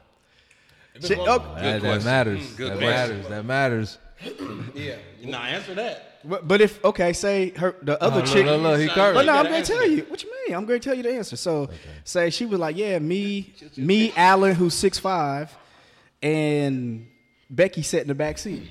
If 0.95 1.01
it's 1.01 1.07
Shit, 1.09 1.19
one- 1.19 1.29
oh, 1.29 1.37
That, 1.61 1.81
that 1.83 2.03
matters. 2.03 2.39
Mm, 2.41 2.57
good 2.57 2.71
that 2.71 2.79
matters. 2.79 3.27
That 3.27 3.45
matters. 3.45 3.97
Yeah. 4.73 4.95
Nah, 5.23 5.43
answer 5.43 5.75
that. 5.75 6.21
But, 6.27 6.47
but 6.47 6.59
if 6.59 6.83
okay, 6.83 7.13
say 7.13 7.49
her 7.51 7.75
the 7.83 8.01
other 8.01 8.21
Oh, 8.21 8.25
chick. 8.25 8.45
look, 8.47 8.59
look, 8.63 8.71
look, 8.71 8.79
he 8.81 8.87
But. 8.87 9.13
But 9.13 9.25
no, 9.27 9.33
I'm 9.33 9.43
gonna 9.45 9.57
answer 9.57 9.73
tell 9.75 9.87
you. 9.87 10.03
What 10.09 10.23
you 10.23 10.31
mean? 10.47 10.57
I'm 10.57 10.65
gonna 10.65 10.79
tell 10.79 10.95
you 10.95 11.03
the 11.03 11.13
answer. 11.13 11.35
So, 11.37 11.69
say 12.03 12.31
she 12.31 12.47
was 12.47 12.59
like, 12.59 12.75
"Yeah, 12.75 12.97
me, 12.97 13.53
me, 13.77 14.11
Alan, 14.15 14.55
who's 14.55 14.73
six 14.73 14.97
five, 14.97 15.55
and 16.23 17.07
Becky 17.49 17.83
sat 17.83 18.01
in 18.01 18.07
the 18.07 18.15
back 18.15 18.39
seat." 18.39 18.63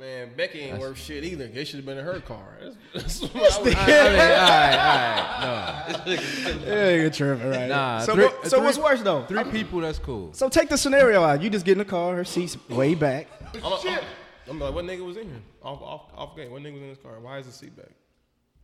Man, 0.00 0.30
Becky 0.34 0.60
ain't 0.60 0.78
worth 0.78 0.96
shit 0.98 1.24
either. 1.24 1.46
They 1.46 1.62
should 1.62 1.76
have 1.76 1.84
been 1.84 1.98
in 1.98 2.04
her 2.06 2.20
car. 2.20 2.56
That's, 2.94 3.20
that's 3.20 3.20
what 3.20 3.32
This 3.34 3.54
I 3.58 3.60
would- 3.62 3.76
I 3.76 3.86
mean, 3.86 4.30
all 4.30 4.48
right, 4.48 6.06
all 6.06 6.14
right. 6.14 6.66
Yeah, 6.66 6.90
you're 6.94 7.10
tripping, 7.10 7.50
right? 7.50 7.68
Nah, 7.68 7.98
So, 8.00 8.14
three- 8.14 8.30
so 8.44 8.56
three- 8.56 8.60
what's 8.64 8.78
worse 8.78 9.02
though? 9.02 9.20
No. 9.20 9.26
Three 9.26 9.44
people, 9.44 9.80
that's 9.80 9.98
cool. 9.98 10.32
So 10.32 10.48
take 10.48 10.70
the 10.70 10.78
scenario 10.78 11.22
out. 11.22 11.42
You 11.42 11.50
just 11.50 11.66
get 11.66 11.72
in 11.72 11.78
the 11.78 11.84
car, 11.84 12.16
her 12.16 12.24
seat's 12.24 12.56
way 12.70 12.94
back. 12.94 13.26
I'm, 13.62 13.62
I'm, 13.62 13.98
I'm 14.48 14.58
like, 14.58 14.74
what 14.74 14.86
nigga 14.86 15.04
was 15.04 15.18
in 15.18 15.24
here? 15.28 15.42
Off, 15.62 15.82
off, 15.82 16.02
off 16.16 16.34
game. 16.36 16.50
What 16.50 16.62
nigga 16.62 16.72
was 16.72 16.82
in 16.82 16.88
this 16.88 16.98
car? 16.98 17.20
Why 17.20 17.36
is 17.38 17.44
the 17.46 17.52
seat 17.52 17.76
back? 17.76 17.90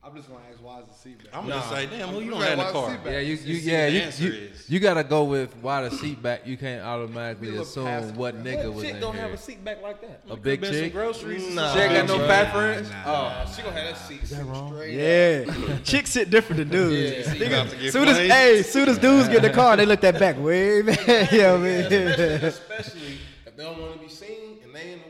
I'm 0.07 0.15
just 0.15 0.29
gonna 0.29 0.41
ask 0.53 0.63
why 0.63 0.79
is 0.81 0.87
the 0.87 0.95
seat 0.95 1.19
back? 1.19 1.35
I'm 1.35 1.49
gonna 1.49 1.57
Nah. 1.57 1.69
say, 1.75 1.87
damn, 1.87 2.09
who 2.11 2.21
you 2.21 2.31
don't 2.31 2.41
have 2.41 2.53
in 2.53 2.59
the 2.59 2.71
car? 2.71 2.91
seat 2.91 3.03
back? 3.05 3.13
Yeah, 3.13 3.19
you, 3.19 3.35
you 3.35 3.37
see 3.37 3.71
yeah, 3.71 3.85
what 3.87 3.87
the 3.91 3.93
you, 3.97 4.01
answer 4.03 4.23
you, 4.25 4.33
is. 4.33 4.71
you 4.71 4.79
gotta 4.79 5.03
go 5.03 5.25
with 5.25 5.53
why 5.57 5.83
the 5.89 5.91
seat 5.97 6.23
back. 6.23 6.47
You 6.47 6.57
can't 6.57 6.81
automatically 6.85 7.49
Be 7.49 7.57
a 7.57 7.59
little 7.59 7.67
assume 7.67 7.85
passive 7.87 8.17
what 8.17 8.35
aggressive. 8.37 8.61
nigga 8.61 8.65
What 8.67 8.75
was 8.75 8.85
chick 8.85 8.95
in 8.95 9.01
don't 9.01 9.13
here. 9.15 9.23
have 9.23 9.33
a 9.33 9.37
seat 9.37 9.65
back 9.65 9.83
like 9.83 10.01
that? 10.03 10.21
A 10.31 10.37
big 10.37 10.61
Been 10.61 10.73
some 10.73 10.81
chick. 10.83 10.93
groceries. 10.93 11.55
Nah. 11.57 11.73
She 11.75 11.81
ain't 11.81 11.93
got 11.93 12.07
no 12.07 12.19
Nah, 12.19 12.29
fat 12.29 12.53
friends. 12.53 12.89
Oh, 13.05 13.11
Nah, 13.13 13.45
she 13.47 13.63
gonna 13.63 13.81
have 13.81 13.97
that 13.97 14.07
seat. 14.07 14.23
Is 14.23 14.31
that 14.31 14.45
wrong? 14.45 14.81
Yeah, 14.87 15.79
chicks 15.85 16.11
sit 16.11 16.31
different 16.31 16.59
than 16.59 16.69
dudes. 16.69 17.27
Yeah. 17.27 17.35
You 17.35 17.47
about 17.47 17.71
to 17.71 17.77
get 17.77 17.93
Soon 17.93 18.07
as 18.09 18.17
flamed. 18.17 18.33
hey, 18.33 18.63
soon 18.63 18.89
as 18.89 18.99
dudes 18.99 19.27
get 19.27 19.39
in 19.39 19.43
the 19.43 19.51
car, 19.51 19.77
they 19.77 19.87
look 19.87 20.01
that 20.03 20.21
back 20.21 20.39
way 20.39 20.83
back. 20.83 21.01
you 21.33 21.39
know 21.39 21.59
what 21.59 21.69
Especially 21.69 23.19
if 23.45 23.57
they 23.57 23.65
don't 23.65 23.81
want 23.81 23.95
to 23.95 23.99
be 23.99 24.09
seen 24.09 24.59
and 24.63 24.73
they 24.73 24.93
in 24.93 25.01
the 25.01 25.06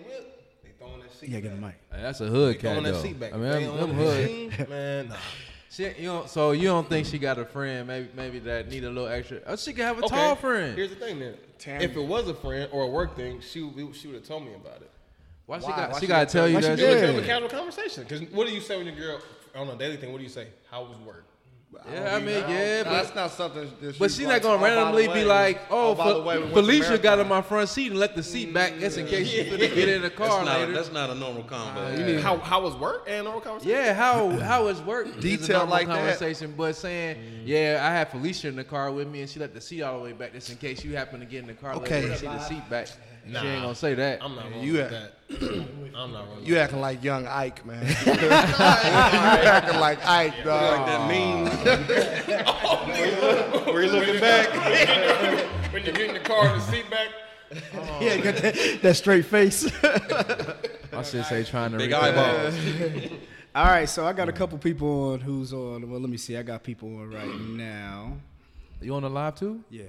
Yeah, 1.28 1.40
get 1.40 1.54
the 1.54 1.60
mic. 1.60 1.74
Hey, 1.92 2.02
that's 2.02 2.20
a 2.20 2.26
hood 2.26 2.54
They 2.56 2.58
cat 2.58 2.62
throwing 2.72 2.84
that 2.84 2.92
though. 2.94 3.02
seat 3.02 3.18
back. 3.20 3.32
I 3.34 3.36
mean, 3.36 3.46
If 3.46 3.52
they 3.54 3.64
them, 3.66 3.76
don't 3.76 3.88
them 3.88 3.98
wanna 4.06 4.26
be 4.26 4.48
hood. 4.48 4.68
man, 4.68 5.08
nah. 5.08 5.16
She, 5.70 5.84
you 5.98 6.04
know, 6.04 6.24
so 6.26 6.52
you 6.52 6.64
don't 6.68 6.88
think 6.88 7.06
she 7.06 7.18
got 7.18 7.38
a 7.38 7.44
friend? 7.44 7.86
Maybe, 7.86 8.08
maybe 8.14 8.38
that 8.40 8.68
need 8.68 8.84
a 8.84 8.88
little 8.88 9.08
extra. 9.08 9.40
Oh, 9.46 9.56
she 9.56 9.72
could 9.72 9.84
have 9.84 9.98
a 9.98 10.04
Okay, 10.04 10.14
tall 10.14 10.36
friend. 10.36 10.76
Here's 10.76 10.90
the 10.90 10.96
thing 10.96 11.18
then. 11.18 11.34
Tammy. 11.58 11.84
If 11.84 11.96
it 11.96 12.00
was 12.06 12.28
a 12.28 12.34
friend 12.34 12.68
or 12.72 12.84
a 12.84 12.86
work 12.86 13.16
thing, 13.16 13.40
she 13.40 13.62
would- 13.62 13.94
she 13.94 14.06
would 14.06 14.16
have 14.16 14.24
told 14.24 14.44
me 14.44 14.54
about 14.54 14.80
it. 14.82 14.90
Why, 15.46 15.58
she 15.58 15.64
Why? 15.66 15.70
got? 15.76 15.90
Why 15.90 15.98
she 15.98 16.06
she 16.06 16.08
gotta 16.08 16.24
gotta 16.24 16.32
tell 16.32 16.48
you 16.48 16.54
why 16.54 16.60
she 16.62 16.66
that. 16.68 16.76
did? 16.76 16.96
It 16.96 17.00
shit? 17.06 17.14
was 17.14 17.24
a 17.24 17.26
casual 17.26 17.48
conversation. 17.48 18.02
Because 18.04 18.22
what 18.32 18.46
do 18.46 18.54
you 18.54 18.60
say 18.60 18.76
when 18.76 18.86
your 18.86 18.96
girl 18.96 19.20
on 19.54 19.68
a 19.68 19.76
daily 19.76 19.96
thing? 19.96 20.12
What 20.12 20.18
do 20.18 20.24
you 20.24 20.30
say? 20.30 20.48
How 20.70 20.82
was 20.82 20.96
work? 20.98 21.24
Yeah, 21.92 22.16
I 22.16 22.18
mean, 22.18 22.28
yeah, 22.48 22.82
Nah, 22.82 22.90
but 22.90 22.92
that's 23.02 23.14
not 23.14 23.30
something. 23.30 23.70
That 23.80 23.98
But 23.98 24.10
she's 24.10 24.16
she's 24.18 24.26
not 24.26 24.42
gonna 24.42 24.60
by 24.60 24.70
the 24.70 24.76
randomly 24.76 25.08
way, 25.08 25.14
be 25.14 25.24
like, 25.24 25.60
"Oh, 25.70 25.94
by 25.94 26.12
the 26.12 26.20
way, 26.22 26.38
we 26.42 26.48
Felicia 26.50 26.98
got 26.98 27.18
in 27.20 27.28
my 27.28 27.42
front 27.42 27.68
seat 27.68 27.90
and 27.92 28.00
let 28.00 28.14
the 28.16 28.22
seat 28.22 28.52
back 28.52 28.78
just 28.80 28.98
in 28.98 29.06
case 29.06 29.28
she 29.28 29.44
finna 29.44 29.72
get 29.74 29.88
in 29.88 30.02
the 30.02 30.10
car 30.20 30.28
That's 30.28 30.46
not, 30.46 30.60
later." 30.60 30.72
that's 30.72 30.92
not 30.92 31.10
a 31.10 31.14
normal 31.14 31.44
combo. 31.44 32.20
How 32.20 32.38
how 32.38 32.62
was 32.62 32.74
work 32.74 33.04
and 33.08 33.24
normal 33.24 33.40
conversation? 33.40 33.76
yeah, 33.76 33.94
how 33.94 34.30
how 34.38 34.66
is 34.68 34.80
work? 34.82 35.06
detailed 35.06 35.18
a 35.18 35.20
Detail 35.38 35.56
normal 35.58 35.72
like 35.74 35.86
that. 35.86 35.96
conversation, 35.96 36.54
but 36.56 36.74
saying, 36.74 37.16
mm. 37.16 37.42
"Yeah, 37.44 37.80
I 37.82 37.90
had 37.92 38.08
Felicia 38.10 38.48
in 38.48 38.56
the 38.56 38.64
car 38.64 38.90
with 38.90 39.06
me, 39.08 39.20
and 39.20 39.30
she 39.30 39.38
let 39.38 39.54
the 39.54 39.60
seat 39.60 39.82
all 39.82 39.98
the 39.98 40.04
way 40.04 40.12
back 40.12 40.32
just 40.32 40.50
in 40.50 40.56
case 40.56 40.84
you 40.84 40.96
happen 40.96 41.20
to 41.20 41.26
get 41.26 41.40
in 41.42 41.46
the 41.46 41.54
car 41.54 41.74
Okay. 41.76 42.00
later 42.00 42.08
and 42.12 42.18
see 42.20 42.26
the 42.26 42.40
seat 42.48 42.68
back." 42.70 42.88
Nah. 43.28 43.40
She 43.40 43.46
ain't 43.48 43.62
gonna 43.62 43.74
say 43.74 43.94
that. 43.94 44.22
I'm 44.22 44.34
not 44.36 44.50
wrong 44.52 44.62
You 44.62 44.72
with 44.74 44.90
that. 44.90 45.12
I'm 45.96 46.12
not 46.12 46.28
wrong. 46.28 46.38
You 46.44 46.58
acting 46.58 46.80
like 46.80 47.02
young 47.02 47.26
Ike, 47.26 47.66
man. 47.66 47.84
you 48.06 48.12
acting 48.30 49.80
like 49.80 50.06
Ike, 50.06 50.44
dog. 50.44 50.78
Like 50.78 50.86
that 50.86 51.08
mean. 51.08 51.46
Oh, 52.48 53.72
Where 53.72 53.82
you 53.84 53.90
looking 53.90 54.20
back? 54.20 54.52
when 55.72 55.84
you 55.84 55.92
get 55.92 56.08
in 56.08 56.14
the 56.14 56.20
car 56.20 56.46
and 56.48 56.60
the 56.60 56.64
seat 56.66 56.88
back. 56.90 57.08
Yeah, 58.00 58.16
got 58.18 58.36
that, 58.36 58.78
that 58.82 58.94
straight 58.96 59.24
face. 59.24 59.66
I 59.84 61.02
should 61.02 61.24
say 61.26 61.44
trying 61.44 61.72
to 61.72 61.78
Big 61.78 61.90
read 61.92 62.00
that. 62.14 62.52
eyeballs. 62.52 63.10
All 63.54 63.64
right, 63.66 63.88
so 63.88 64.06
I 64.06 64.12
got 64.12 64.28
a 64.28 64.32
couple 64.32 64.58
people 64.58 65.12
on 65.12 65.20
who's 65.20 65.52
on. 65.52 65.88
Well, 65.90 66.00
let 66.00 66.10
me 66.10 66.16
see. 66.16 66.36
I 66.36 66.42
got 66.42 66.62
people 66.62 66.88
on 66.98 67.10
right 67.10 67.40
now. 67.40 68.16
You 68.80 68.94
on 68.94 69.02
the 69.02 69.10
live 69.10 69.34
too? 69.36 69.64
Yeah, 69.70 69.84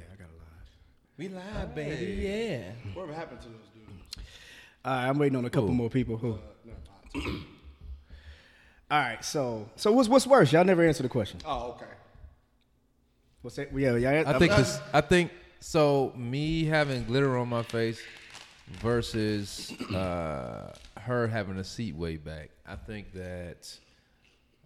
I 1.20 1.24
got 1.24 1.32
a 1.32 1.36
live. 1.36 1.76
We 1.76 1.76
live, 1.76 1.76
baby. 1.76 2.14
Yeah. 2.22 2.92
Whatever 2.94 3.14
happened 3.14 3.42
to 3.42 3.48
those 3.48 3.68
dudes? 3.74 4.28
All 4.86 4.94
right, 4.94 5.08
I'm 5.08 5.18
waiting 5.18 5.38
on 5.38 5.46
a 5.46 5.50
couple 5.50 5.70
Who? 5.70 5.76
more 5.76 5.90
people. 5.90 6.18
Who? 6.18 6.38
All 8.90 9.00
right, 9.00 9.24
so 9.24 9.70
so 9.76 9.92
what's 9.92 10.08
what's 10.08 10.26
worse? 10.28 10.52
Y'all 10.54 10.64
never 10.64 10.86
answered 10.86 11.04
the 11.04 11.10
question. 11.10 11.40
Oh, 11.46 11.72
okay. 11.72 11.86
What's 13.42 13.58
that? 13.58 13.78
Yeah, 13.78 13.96
yeah. 13.96 14.24
I 14.26 14.40
think 14.40 14.56
this. 14.56 14.80
I 14.94 15.02
think 15.02 15.32
so. 15.60 16.14
Me 16.16 16.66
having 16.66 17.04
glitter 17.06 17.38
on 17.38 17.50
my 17.50 17.64
face 17.64 18.02
versus 18.80 19.72
uh, 19.94 20.74
her 21.00 21.28
having 21.28 21.58
a 21.58 21.64
seat 21.64 21.96
way 21.96 22.18
back. 22.18 22.52
I 22.66 22.76
think 22.76 23.14
that. 23.14 23.78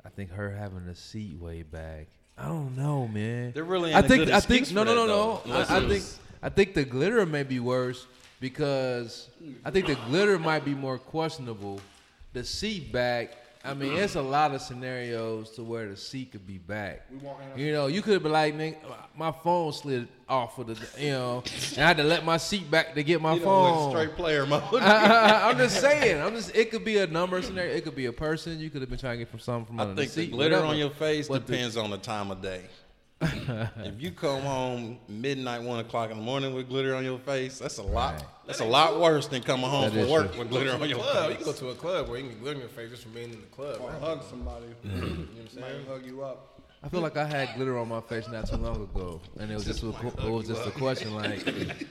I 0.04 0.10
think 0.10 0.32
her 0.32 0.50
having 0.50 0.88
a 0.88 0.96
seat 0.96 1.40
way 1.40 1.62
back. 1.64 2.08
I 2.38 2.48
don't 2.48 2.76
know, 2.76 3.08
man. 3.08 3.52
There 3.54 3.64
really 3.64 3.94
I 3.94 4.02
think. 4.02 4.30
I 4.30 4.40
think. 4.40 4.72
No, 4.72 4.84
no, 4.84 4.94
no, 4.94 5.06
no. 5.06 5.42
I, 5.54 5.78
I 5.78 5.88
think. 5.88 6.04
Was- 6.41 6.51
I 6.51 6.54
think 6.54 6.73
the 6.73 6.84
glitter 6.86 7.25
may 7.25 7.43
be 7.43 7.60
worse 7.60 8.06
because 8.39 9.30
I 9.63 9.71
think 9.71 9.88
the 9.88 9.95
glitter 10.08 10.38
might 10.39 10.65
be 10.65 10.73
more 10.73 10.97
questionable. 10.97 11.80
The 12.34 12.43
seat 12.43 12.91
back. 12.91 13.38
I 13.63 13.75
mean, 13.75 13.95
it's 13.95 14.15
a 14.15 14.21
lot 14.23 14.56
of 14.56 14.62
scenarios 14.62 15.51
to 15.51 15.62
where 15.63 15.88
the 15.88 15.95
seat 15.95 16.32
could 16.32 16.47
be 16.47 16.58
back. 16.58 17.06
You 17.56 17.71
know, 17.73 17.86
you 17.86 18.01
could 18.01 18.23
be 18.23 18.30
like, 18.30 18.56
"Nigga, 18.56 18.77
my 19.15 19.32
phone 19.32 19.71
slid 19.71 20.08
off 20.27 20.58
of 20.58 20.65
the, 20.65 20.99
you 20.99 21.12
know, 21.12 21.43
and 21.75 21.84
I 21.84 21.88
had 21.89 21.97
to 21.97 22.04
let 22.04 22.25
my 22.25 22.38
seat 22.38 22.71
back 22.71 22.95
to 22.95 23.04
get 23.04 23.21
my 23.21 23.36
You 23.36 23.41
phone. 23.41 23.91
straight 23.91 24.15
player 24.15 24.47
mode. 24.47 24.63
I, 24.82 25.51
am 25.51 25.58
just 25.60 25.80
saying. 25.88 26.19
I'm 26.19 26.34
just. 26.34 26.56
It 26.56 26.71
could 26.71 26.84
be 26.84 26.97
a 26.97 27.06
number 27.06 27.39
scenario. 27.43 27.71
It 27.75 27.84
could 27.84 27.95
be 27.95 28.08
a 28.08 28.13
person. 28.13 28.60
You 28.60 28.71
could 28.71 28.82
have 28.82 28.89
been 28.89 28.97
trying 28.97 29.19
to 29.19 29.25
get 29.25 29.30
from 29.30 29.39
something 29.41 29.67
from 29.67 29.80
I 29.80 29.84
under 29.84 29.95
think 30.01 30.12
the 30.13 30.21
the 30.21 30.25
seat. 30.25 30.32
glitter 30.32 30.56
whatever. 30.56 30.71
on 30.71 30.77
your 30.80 30.89
face 30.89 31.27
But 31.27 31.45
the- 31.45 31.54
depends 31.54 31.77
on 31.77 31.91
the 31.91 31.99
time 31.99 32.32
of 32.32 32.41
day. 32.41 32.63
if 33.86 34.01
you 34.01 34.12
come 34.12 34.41
home 34.41 34.97
midnight, 35.07 35.62
one 35.62 35.79
o'clock 35.79 36.10
in 36.12 36.17
the 36.17 36.23
morning 36.23 36.53
with 36.55 36.67
glitter 36.69 36.95
on 36.95 37.03
your 37.03 37.19
face, 37.19 37.60
that's 37.60 37.77
a 37.77 37.84
lot. 37.84 38.15
Right. 38.15 38.23
That's 38.47 38.60
a 38.62 38.65
lot 38.65 38.99
worse 38.99 39.27
than 39.27 39.43
coming 39.43 39.69
home 39.69 39.84
That 39.93 40.01
from 40.01 40.10
work 40.10 40.31
true. 40.31 40.39
with 40.39 40.49
glitter 40.49 40.73
on 40.73 40.89
your 40.89 40.97
Club. 40.99 41.29
You 41.29 41.36
face. 41.36 41.43
can 41.45 41.53
go 41.53 41.60
to 41.60 41.69
a 41.69 41.75
club 41.75 42.10
where 42.10 42.17
you 42.17 42.23
can 42.25 42.34
get 42.34 42.41
glitter 42.41 42.55
in 42.55 42.60
your 42.62 42.69
face 42.69 42.89
just 42.89 43.03
from 43.03 43.13
being 43.13 43.31
in 43.31 43.41
the 43.41 43.47
club. 43.47 43.77
Or 43.79 43.89
right? 43.91 44.01
hug 44.01 44.23
somebody. 44.29 44.65
You 44.84 44.91
know 44.91 44.97
what 44.97 45.10
I'm 45.12 45.47
Somebody 45.49 45.73
saying? 45.73 45.86
hug 45.88 46.05
you 46.05 46.23
up. 46.23 46.61
I 46.84 46.89
feel 46.89 47.02
like 47.02 47.15
I 47.15 47.26
had 47.26 47.54
glitter 47.56 47.78
on 47.78 47.89
my 47.89 48.02
face 48.02 48.28
not 48.28 48.48
too 48.50 48.56
long 48.58 48.82
ago, 48.82 49.22
and 49.39 49.52
it 49.52 49.54
was 49.54 49.65
just 49.65 49.84
a, 49.84 49.89
it 49.89 50.32
was 50.32 50.48
just 50.48 50.65
a 50.65 50.72
question 50.72 51.13
like, 51.13 51.48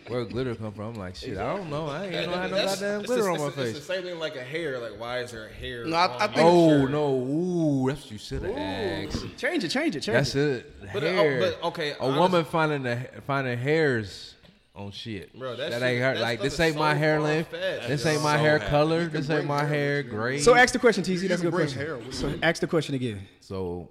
where 0.08 0.24
glitter 0.24 0.56
come 0.56 0.72
from? 0.72 0.86
I'm 0.86 0.94
like, 0.94 1.14
shit, 1.14 1.38
I 1.38 1.54
don't 1.56 1.70
know. 1.70 1.86
I 1.86 2.06
ain't 2.06 2.26
know 2.28 2.34
I 2.34 2.42
had 2.42 2.50
no 2.50 2.56
That's- 2.56 2.80
goddamn 2.80 3.02
glitter 3.02 3.22
the- 3.22 3.28
on 3.30 3.38
my 3.38 3.46
it's 3.46 3.54
the- 3.54 3.62
It's 3.62 3.72
face. 3.78 3.86
the 3.86 3.94
same 3.94 4.02
thing 4.02 4.18
like 4.18 4.34
a 4.34 4.42
hair. 4.42 4.80
Like, 4.80 4.98
why 4.98 5.20
is 5.20 5.30
there 5.30 5.46
a 5.46 5.52
hair? 5.52 5.84
No, 5.86 5.94
I- 5.94 6.06
on 6.06 6.10
I 6.10 6.24
your 6.24 6.28
think- 6.34 6.38
Oh 6.40 6.80
shirt? 6.80 6.90
no, 6.90 7.14
ooh, 7.14 7.88
that's 7.88 8.02
what 8.02 8.10
you 8.10 8.18
should 8.18 8.42
have 8.42 8.56
asked. 8.58 9.36
change 9.38 9.62
it, 9.62 9.68
change 9.68 9.94
it, 9.94 10.00
change 10.00 10.16
That's 10.16 10.34
it. 10.34 10.66
it. 10.82 10.92
But, 10.92 11.04
uh, 11.04 11.06
hair. 11.06 11.38
but, 11.40 11.62
okay, 11.68 11.90
a 11.92 11.98
honest- 12.00 12.18
woman 12.18 12.44
finding 12.46 12.82
the 12.82 12.98
finding 13.28 13.58
hairs 13.58 14.34
on 14.74 14.90
shit. 14.90 15.32
Bro, 15.38 15.50
that 15.54 15.70
that 15.70 15.78
shit- 15.78 15.82
ain't 15.88 16.02
her. 16.02 16.14
that 16.14 16.20
Like 16.20 16.42
this 16.42 16.54
is 16.54 16.60
ain't 16.60 16.76
my 16.76 16.94
so 16.94 16.98
hair 16.98 17.20
length. 17.20 17.52
This 17.52 18.04
ain't 18.06 18.22
my 18.24 18.34
so 18.36 18.42
hair 18.42 18.58
happy. 18.58 18.70
color. 18.70 19.02
You 19.02 19.08
can 19.10 19.20
This 19.20 19.30
ain't 19.30 19.46
my 19.46 19.60
hair 19.60 19.68
hair 19.68 19.96
with 19.98 20.06
you. 20.06 20.12
grade. 20.12 20.42
So 20.42 20.56
ask 20.56 20.72
the 20.72 20.80
question, 20.80 21.04
TC. 21.04 21.28
That's 21.28 21.42
a 21.42 21.44
good 21.44 21.54
question. 21.54 21.78
hair 21.78 21.96
So 22.10 22.34
ask 22.42 22.60
the 22.60 22.66
question 22.66 22.96
again. 22.96 23.20
So 23.38 23.88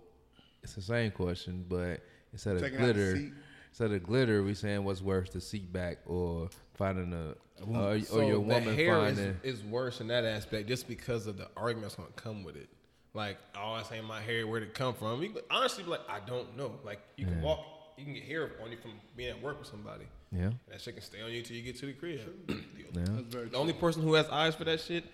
it's 0.63 0.73
the 0.73 0.81
same 0.81 1.11
question, 1.11 1.65
but 1.67 2.01
instead 2.33 2.55
of 2.55 2.61
Taking 2.61 2.79
glitter, 2.79 3.15
seat. 3.15 3.31
instead 3.69 3.91
of 3.91 4.03
glitter, 4.03 4.43
we 4.43 4.53
saying 4.53 4.83
what's 4.83 5.01
worse, 5.01 5.29
the 5.29 5.41
seat 5.41 5.71
back 5.71 5.99
or 6.05 6.49
finding 6.73 7.13
a 7.13 7.35
or, 7.65 7.99
So 8.01 8.19
or 8.19 8.23
your 8.23 8.33
the 8.33 8.39
woman 8.39 8.75
hair 8.75 8.95
finding. 8.95 9.37
is, 9.43 9.59
is 9.59 9.63
worse 9.63 9.99
in 10.01 10.07
that 10.07 10.23
aspect 10.25 10.67
just 10.67 10.87
because 10.87 11.27
of 11.27 11.37
the 11.37 11.47
argument 11.57 11.83
that's 11.83 11.95
gonna 11.95 12.09
come 12.15 12.43
with 12.43 12.55
it. 12.55 12.69
Like, 13.13 13.37
oh, 13.55 13.71
I 13.71 13.83
say 13.83 13.99
my 14.01 14.21
hair, 14.21 14.45
where'd 14.47 14.63
it 14.63 14.73
come 14.73 14.93
from? 14.93 15.21
You 15.23 15.29
could 15.31 15.43
honestly 15.49 15.83
be 15.83 15.89
like, 15.89 16.01
I 16.07 16.19
don't 16.25 16.55
know. 16.55 16.79
Like, 16.85 17.01
you 17.17 17.25
can 17.25 17.41
walk, 17.41 17.59
you 17.97 18.05
can 18.05 18.13
get 18.13 18.23
hair 18.23 18.51
on 18.63 18.71
you 18.71 18.77
from 18.77 18.91
being 19.17 19.29
at 19.31 19.41
work 19.41 19.57
with 19.59 19.67
somebody. 19.67 20.05
yeah, 20.31 20.51
That 20.69 20.79
shit 20.79 20.93
can 20.93 21.03
stay 21.03 21.21
on 21.21 21.31
you 21.31 21.41
till 21.41 21.57
you 21.57 21.63
get 21.63 21.75
to 21.79 21.87
the 21.87 21.93
crib. 21.93 22.19
yeah. 22.93 23.03
the 23.31 23.57
only 23.57 23.73
person 23.73 24.03
who 24.03 24.13
has 24.13 24.27
eyes 24.29 24.53
for 24.55 24.63
that 24.65 24.79
shit 24.79 25.05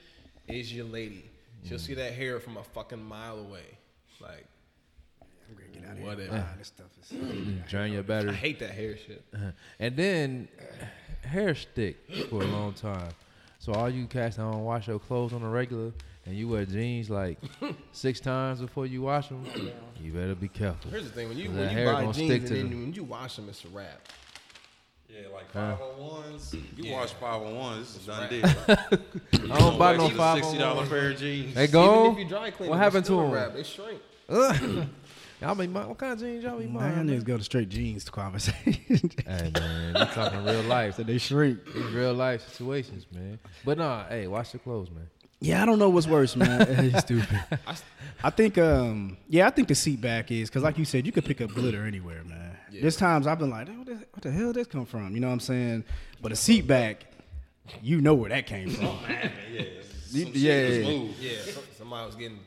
is 0.47 0.73
your 0.73 0.85
lady. 0.85 1.29
She'll 1.63 1.79
see 1.79 1.93
that 1.95 2.13
hair 2.13 2.39
from 2.39 2.57
a 2.57 2.63
fucking 2.63 3.01
mile 3.01 3.39
away. 3.39 3.63
Like, 4.19 4.29
I'm 4.29 4.33
gonna 4.35 4.45
get 5.85 5.91
out 5.91 5.97
of 5.97 6.03
Whatever. 6.03 6.33
here. 6.35 6.45
This 6.57 6.71
uh. 6.79 6.83
stuff 6.83 6.87
is. 7.01 7.17
Mm. 7.17 7.67
Drain 7.69 7.93
your 7.93 8.03
battery. 8.03 8.29
I 8.31 8.33
hate 8.33 8.59
that 8.59 8.71
hair 8.71 8.97
shit. 8.97 9.23
Uh-huh. 9.33 9.51
And 9.79 9.95
then 9.95 10.47
uh, 10.59 11.27
hair 11.27 11.55
stick 11.55 11.97
for 12.29 12.41
a 12.41 12.45
long 12.47 12.73
time. 12.73 13.09
So 13.59 13.73
all 13.73 13.89
you 13.89 14.05
cats 14.05 14.35
that 14.37 14.43
don't 14.43 14.63
wash 14.63 14.87
your 14.87 14.99
clothes 14.99 15.33
on 15.33 15.41
a 15.41 15.49
regular 15.49 15.91
and 16.25 16.35
you 16.35 16.47
wear 16.49 16.65
jeans 16.65 17.09
like 17.09 17.39
six 17.91 18.19
times 18.19 18.61
before 18.61 18.85
you 18.85 19.01
wash 19.01 19.29
them, 19.29 19.45
you 20.01 20.11
better 20.11 20.35
be 20.35 20.47
careful. 20.47 20.91
Here's 20.91 21.03
the 21.05 21.09
thing: 21.09 21.29
when 21.29 21.37
you 21.37 21.49
when 21.51 21.75
you 21.75 21.85
buy 21.85 22.03
jeans 22.11 22.15
stick 22.15 22.41
and 22.41 22.47
then 22.49 22.69
them. 22.69 22.81
when 22.81 22.93
you 22.93 23.03
wash 23.03 23.35
them, 23.37 23.47
it's 23.49 23.63
a 23.65 23.69
wrap. 23.69 24.07
Yeah, 25.07 25.27
like 25.33 25.51
501s. 25.53 26.53
You 26.53 26.61
Yeah. 26.75 26.93
watch 26.93 27.17
501s, 27.19 27.79
this 27.79 27.95
is 27.95 28.05
done 28.05 28.29
deal. 28.29 28.43
I 29.53 29.59
don't 29.59 29.79
buy 29.79 29.95
no 29.95 30.07
Like 30.07 30.15
five. 30.15 30.37
Sixty 30.43 30.57
dollar 30.57 30.85
pair 30.87 31.11
of 31.11 31.17
jeans. 31.17 31.53
They 31.55 31.63
Even 31.63 31.71
go. 31.73 32.11
if 32.11 32.17
you 32.19 32.27
dry 32.27 32.51
clean 32.51 32.69
What 32.69 32.75
them, 32.75 32.83
happened 32.83 33.05
to 33.05 33.19
a 33.19 33.21
them? 33.23 33.31
wrap. 33.31 33.53
They 33.53 33.63
shrink. 33.63 34.01
Ugh. 35.41 35.47
Y'all 35.47 35.55
be 35.55 35.67
my, 35.67 35.85
what 35.85 35.97
kind 35.97 36.13
of 36.13 36.19
jeans 36.19 36.43
y'all 36.43 36.57
be 36.57 36.65
Now 36.67 36.79
buying? 36.79 36.95
y'all 36.95 37.03
niggas 37.05 37.23
go 37.23 37.37
to 37.37 37.43
straight 37.43 37.69
jeans 37.69 38.03
to 38.05 38.11
conversation. 38.11 39.11
Hey 39.27 39.51
man, 39.53 39.93
we 39.93 40.05
talking 40.13 40.43
real 40.43 40.61
life. 40.67 40.95
so 40.95 41.03
they 41.03 41.17
shrink. 41.17 41.59
These 41.73 41.85
real 41.91 42.13
life 42.13 42.47
situations, 42.47 43.05
man. 43.11 43.39
But 43.63 43.77
nah, 43.77 44.05
hey, 44.07 44.27
wash 44.27 44.53
your 44.53 44.59
clothes, 44.61 44.89
man. 44.91 45.07
Yeah, 45.41 45.61
I 45.61 45.65
don't 45.65 45.77
know 45.79 45.89
what's 45.89 46.07
worse, 46.07 46.35
man. 46.35 46.61
It's 46.85 46.99
stupid. 47.01 47.39
I 48.23 48.29
think, 48.29 48.57
um, 48.57 49.17
yeah, 49.27 49.45
I 49.47 49.49
think 49.49 49.67
the 49.67 49.75
seat 49.75 49.99
back 50.01 50.31
is 50.31 50.49
because, 50.49 50.63
like 50.63 50.77
you 50.77 50.85
said, 50.85 51.05
you 51.05 51.11
could 51.11 51.25
pick 51.25 51.41
up 51.41 51.51
glitter 51.51 51.85
anywhere, 51.85 52.23
man. 52.23 52.57
There's 52.71 52.95
times 52.97 53.27
I've 53.27 53.37
been 53.39 53.49
like, 53.51 53.67
"What 53.67 53.85
the, 53.85 53.93
what 53.95 54.21
the 54.21 54.31
hell 54.31 54.47
did 54.53 54.55
this 54.61 54.67
come 54.67 54.85
from? 54.85 55.13
You 55.13 55.19
know 55.21 55.27
what 55.27 55.33
I'm 55.33 55.39
saying? 55.41 55.83
But 56.21 56.31
a 56.31 56.35
seat 56.35 56.65
back, 56.67 57.05
you 57.81 58.01
know 58.01 58.15
where 58.15 58.29
that 58.29 58.47
came 58.47 58.69
from. 58.69 58.85
man, 59.03 59.31
Yeah, 59.51 59.61
some 60.07 60.19
yeah, 60.19 60.31
shit 60.31 60.85
yeah. 60.85 60.91
moved. 60.91 61.19
Yeah, 61.19 61.37
somebody 61.77 62.05
was 62.05 62.15
getting 62.15 62.39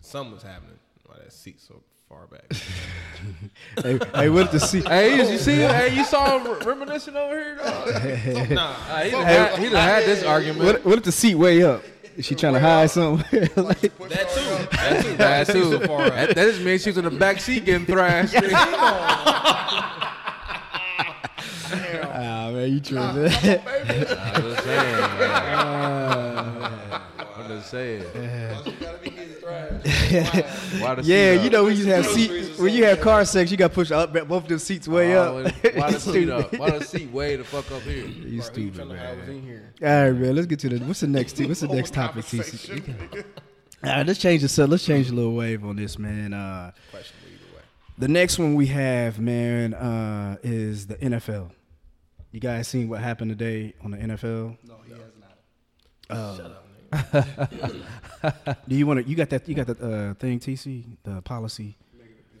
something 0.00 0.34
was 0.34 0.42
happening. 0.42 0.78
Why 1.06 1.16
that 1.22 1.32
seat 1.32 1.60
so 1.60 1.82
far 2.12 2.26
back? 2.26 2.44
hey, 3.82 3.98
hey, 4.14 4.28
what 4.28 4.46
if 4.46 4.52
the 4.52 4.60
seat? 4.60 4.86
Hey, 4.86 5.16
you 5.16 5.38
see, 5.38 5.56
hey, 5.56 5.94
you 5.94 6.04
saw 6.04 6.36
him 6.38 6.46
re- 6.46 6.58
reminiscing 6.64 7.16
over 7.16 7.34
here. 7.34 7.56
Dog. 7.56 8.50
nah, 8.50 8.74
Ah, 8.90 9.00
he 9.04 9.10
done 9.10 9.24
had, 9.24 9.58
he 9.58 9.64
done 9.70 9.88
had 9.88 10.04
this 10.04 10.22
argument. 10.22 10.64
What, 10.64 10.84
what 10.84 10.98
if 10.98 11.04
the 11.04 11.12
seat 11.12 11.36
way 11.36 11.62
up? 11.62 11.82
Is 12.16 12.26
she 12.26 12.34
trying 12.34 12.52
to 12.52 12.60
hide 12.60 12.90
something? 12.90 13.40
Like- 13.56 13.80
that 13.80 14.28
too. 14.28 14.76
That 14.76 15.02
too. 15.02 15.16
That 15.16 15.46
too. 15.46 15.70
So 15.70 15.80
far 15.86 16.02
up. 16.02 16.12
That, 16.12 16.34
that 16.34 16.44
just 16.50 16.60
means 16.60 16.82
she 16.82 16.90
was 16.90 16.98
in 16.98 17.04
the 17.04 17.10
back 17.10 17.40
seat 17.40 17.64
getting 17.64 17.86
thrashed. 17.86 18.34
ah, 22.04 22.50
man, 22.52 22.70
you 22.72 22.80
true. 22.80 22.98
man. 22.98 23.16
I'm 23.16 24.42
just 24.42 24.64
saying. 24.64 25.04
I'm 27.18 27.48
just 27.48 27.70
saying. 27.70 28.71
Why 30.80 30.94
the 30.96 31.02
yeah, 31.04 31.32
you 31.34 31.46
up? 31.46 31.52
know 31.52 31.64
when 31.64 31.76
you 31.76 31.86
have 31.86 32.06
seat 32.06 32.58
when 32.58 32.72
you 32.74 32.84
have 32.84 33.00
car 33.00 33.24
sex, 33.24 33.50
you 33.50 33.56
got 33.56 33.68
to 33.68 33.74
push 33.74 33.90
up 33.90 34.12
both 34.12 34.30
of 34.44 34.48
the 34.48 34.58
seats 34.58 34.86
way 34.88 35.16
Oh, 35.16 35.38
up. 35.38 35.54
Why 35.74 35.90
the 35.90 36.00
seat 36.00 36.28
up? 36.28 36.52
Why 36.58 36.70
the 36.70 36.84
seat 36.84 37.10
way 37.10 37.36
the 37.36 37.44
fuck 37.44 37.70
up 37.72 37.82
here? 37.82 38.06
You 38.32 38.42
stupid, 38.42 38.74
Trying 38.76 38.88
to 38.90 38.98
hide 38.98 39.18
man. 39.18 39.28
in 39.30 39.42
here. 39.42 39.72
All 39.82 39.88
right, 40.10 40.12
man. 40.20 40.34
Let's 40.36 40.46
get 40.46 40.58
to 40.60 40.68
the. 40.68 40.78
What's 40.84 41.00
the 41.00 41.06
next? 41.08 41.34
T- 41.34 41.46
what's 41.46 41.60
the 41.60 41.68
next 41.68 41.92
topic, 41.94 42.24
TC? 42.24 43.24
All 43.84 43.90
right, 43.90 44.06
let's 44.06 44.20
change 44.20 44.42
the 44.42 44.48
set. 44.48 44.68
Let's 44.68 44.84
change 44.84 45.10
a 45.10 45.12
little 45.14 45.34
wave 45.34 45.64
on 45.64 45.76
this, 45.76 45.98
man. 45.98 46.32
Uh, 46.32 46.70
Questionable 46.92 47.26
either 47.28 47.56
way. 47.56 47.62
the 47.98 48.08
next 48.08 48.38
one 48.38 48.54
we 48.54 48.66
have, 48.68 49.18
man, 49.18 49.74
uh, 49.74 50.36
is 50.42 50.86
the 50.86 50.94
NFL. 50.96 51.50
You 52.30 52.38
guys 52.40 52.68
seen 52.68 52.88
what 52.88 53.00
happened 53.00 53.30
today 53.30 53.74
on 53.82 53.90
the 53.90 53.96
NFL? 53.98 54.56
No, 54.66 54.76
he 54.86 54.92
has 54.92 55.00
not. 55.20 56.61
Do 58.68 58.74
you 58.76 58.86
want 58.86 59.02
to? 59.02 59.08
You 59.08 59.16
got 59.16 59.30
that? 59.30 59.48
You 59.48 59.54
got 59.54 59.66
that 59.66 59.80
uh, 59.80 60.14
thing, 60.14 60.38
TC? 60.38 60.84
The 61.02 61.22
policy. 61.22 61.76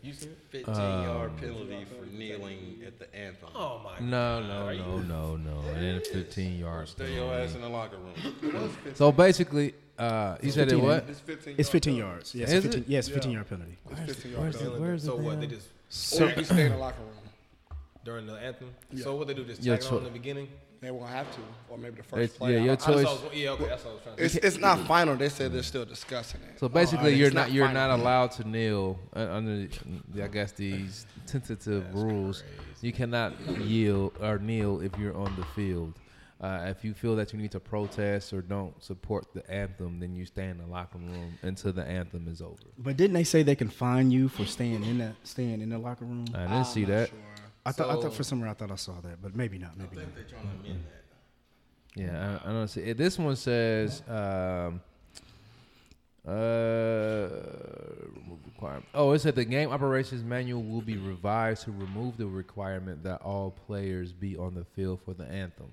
You 0.02 0.12
see 0.12 0.26
it? 0.26 0.38
15 0.50 0.74
yard 0.74 1.36
penalty 1.38 1.84
for 1.84 2.04
kneeling 2.06 2.82
at 2.86 2.98
the 2.98 3.14
anthem. 3.14 3.48
Oh 3.54 3.80
my 3.84 3.92
god. 3.92 4.02
No, 4.02 4.42
no, 4.42 4.72
no, 4.74 4.98
no, 4.98 5.36
no. 5.36 5.60
And 5.74 5.82
then 5.82 6.00
15 6.12 6.58
yards. 6.58 6.90
Stay 6.90 7.14
your 7.14 7.32
ass 7.32 7.54
in 7.54 7.60
the 7.62 7.68
locker 7.68 7.96
room. 7.96 8.76
So 8.94 9.12
basically, 9.12 9.74
uh, 9.98 10.36
you 10.42 10.50
said 10.50 10.70
it 10.72 10.76
what? 10.76 11.04
It's 11.08 11.20
15. 11.20 11.54
It's 11.56 11.68
15 11.70 11.94
yards. 11.96 12.34
Yes, 12.34 12.50
Is 12.52 12.64
15, 12.64 12.82
it? 12.82 12.88
yes, 12.88 13.08
Yeah. 13.08 13.14
15 13.14 13.32
yard 13.32 13.48
penalty. 13.48 13.78
It's 13.90 14.00
15 14.22 14.32
Where's 14.40 14.54
yards. 14.54 14.58
the, 14.74 14.80
where's 14.80 15.04
so 15.04 15.16
the 15.16 15.22
what? 15.22 15.40
They 15.40 15.46
damn- 15.46 15.58
just 15.90 16.20
Or 16.20 16.30
you 16.36 16.44
stay 16.44 16.66
in 16.66 16.72
the 16.72 16.78
locker 16.78 17.00
room. 17.00 17.78
during 18.04 18.26
the 18.26 18.34
anthem. 18.34 18.70
Yeah. 18.92 19.04
So 19.04 19.14
what 19.14 19.28
they 19.28 19.34
do? 19.34 19.44
Just 19.44 19.62
Yeah, 19.62 19.74
tag 19.74 19.84
it 19.84 19.86
so- 19.86 19.92
on 19.92 19.98
in 19.98 20.04
the 20.04 20.10
beginning. 20.10 20.48
They 20.82 20.90
won't 20.90 21.10
have 21.10 21.32
to, 21.36 21.40
or 21.70 21.78
maybe 21.78 21.96
the 21.98 22.02
first 22.02 22.36
play. 22.38 22.54
yeah, 22.54 22.58
your 22.64 22.70
I- 22.72 22.74
I- 22.74 22.74
I 22.74 22.76
choice. 22.76 23.04
just 23.04 23.34
yeah, 23.34 23.50
okay, 23.50 23.64
that's 23.66 23.84
what 23.84 23.90
I 23.90 23.94
was 23.94 24.02
trying 24.02 24.16
to. 24.16 24.24
It's 24.24 24.34
it's 24.34 24.58
not 24.58 24.80
final. 24.88 25.14
They 25.16 25.28
said 25.28 25.52
they're 25.52 25.62
still 25.62 25.84
discussing 25.84 26.40
it. 26.42 26.58
So 26.58 26.68
basically, 26.68 27.12
Oh, 27.12 27.16
you're 27.16 27.26
it's 27.28 27.34
not, 27.36 27.52
you're 27.52 27.72
not 27.72 27.90
allowed 27.90 28.32
to 28.32 28.48
kneel 28.48 28.98
uh, 29.14 29.20
under, 29.30 29.68
I 30.20 30.26
guess 30.26 30.50
these 30.52 31.06
tentative 31.26 31.94
rules. 31.94 32.42
You 32.80 32.92
cannot 32.92 33.32
yield 33.60 34.14
or 34.20 34.38
kneel 34.38 34.80
if 34.80 34.98
you're 34.98 35.16
on 35.16 35.34
the 35.36 35.44
field. 35.54 35.94
Uh, 36.40 36.64
if 36.66 36.84
you 36.84 36.92
feel 36.92 37.14
that 37.14 37.32
you 37.32 37.38
need 37.38 37.52
to 37.52 37.60
protest 37.60 38.32
or 38.32 38.42
don't 38.42 38.74
support 38.82 39.32
the 39.32 39.48
anthem, 39.48 40.00
then 40.00 40.16
you 40.16 40.24
stay 40.26 40.48
in 40.48 40.58
the 40.58 40.66
locker 40.66 40.98
room 40.98 41.38
until 41.42 41.72
the 41.72 41.84
anthem 41.84 42.26
is 42.26 42.42
over. 42.42 42.56
But 42.76 42.96
didn't 42.96 43.14
they 43.14 43.22
say 43.22 43.44
they 43.44 43.54
can 43.54 43.68
fine 43.68 44.10
you 44.10 44.28
for 44.28 44.44
staying 44.44 44.82
in 44.84 44.98
that 44.98 45.14
staying 45.22 45.60
in 45.60 45.68
the 45.68 45.78
locker 45.78 46.04
room? 46.04 46.24
I 46.34 46.48
didn't 46.48 46.64
see 46.66 46.84
that. 46.86 47.10
I 47.64 47.72
thought 47.72 47.90
I 47.90 48.00
thought 48.00 48.14
for 48.14 48.24
some 48.24 48.40
reason 48.40 48.50
I 48.50 48.54
thought 48.54 48.70
I 48.70 48.76
saw 48.76 49.00
that, 49.02 49.22
but 49.22 49.36
maybe 49.36 49.58
not. 49.58 49.76
Maybe 49.76 49.96
not. 49.96 50.06
Yeah, 51.94 52.38
I, 52.44 52.48
I 52.48 52.52
don't 52.52 52.68
see 52.68 52.80
it. 52.80 52.96
This 52.96 53.18
one 53.18 53.36
says, 53.36 54.02
um, 54.08 54.80
uh, 56.26 57.28
remove 58.14 58.38
requirement. 58.46 58.86
Oh, 58.94 59.12
it 59.12 59.18
said 59.20 59.34
the 59.34 59.44
game 59.44 59.70
operations 59.70 60.24
manual 60.24 60.62
will 60.62 60.80
be 60.80 60.96
revised 60.96 61.64
to 61.64 61.72
remove 61.72 62.16
the 62.16 62.26
requirement 62.26 63.02
that 63.04 63.20
all 63.22 63.50
players 63.66 64.12
be 64.12 64.36
on 64.36 64.54
the 64.54 64.64
field 64.64 65.00
for 65.04 65.14
the 65.14 65.24
anthem. 65.24 65.72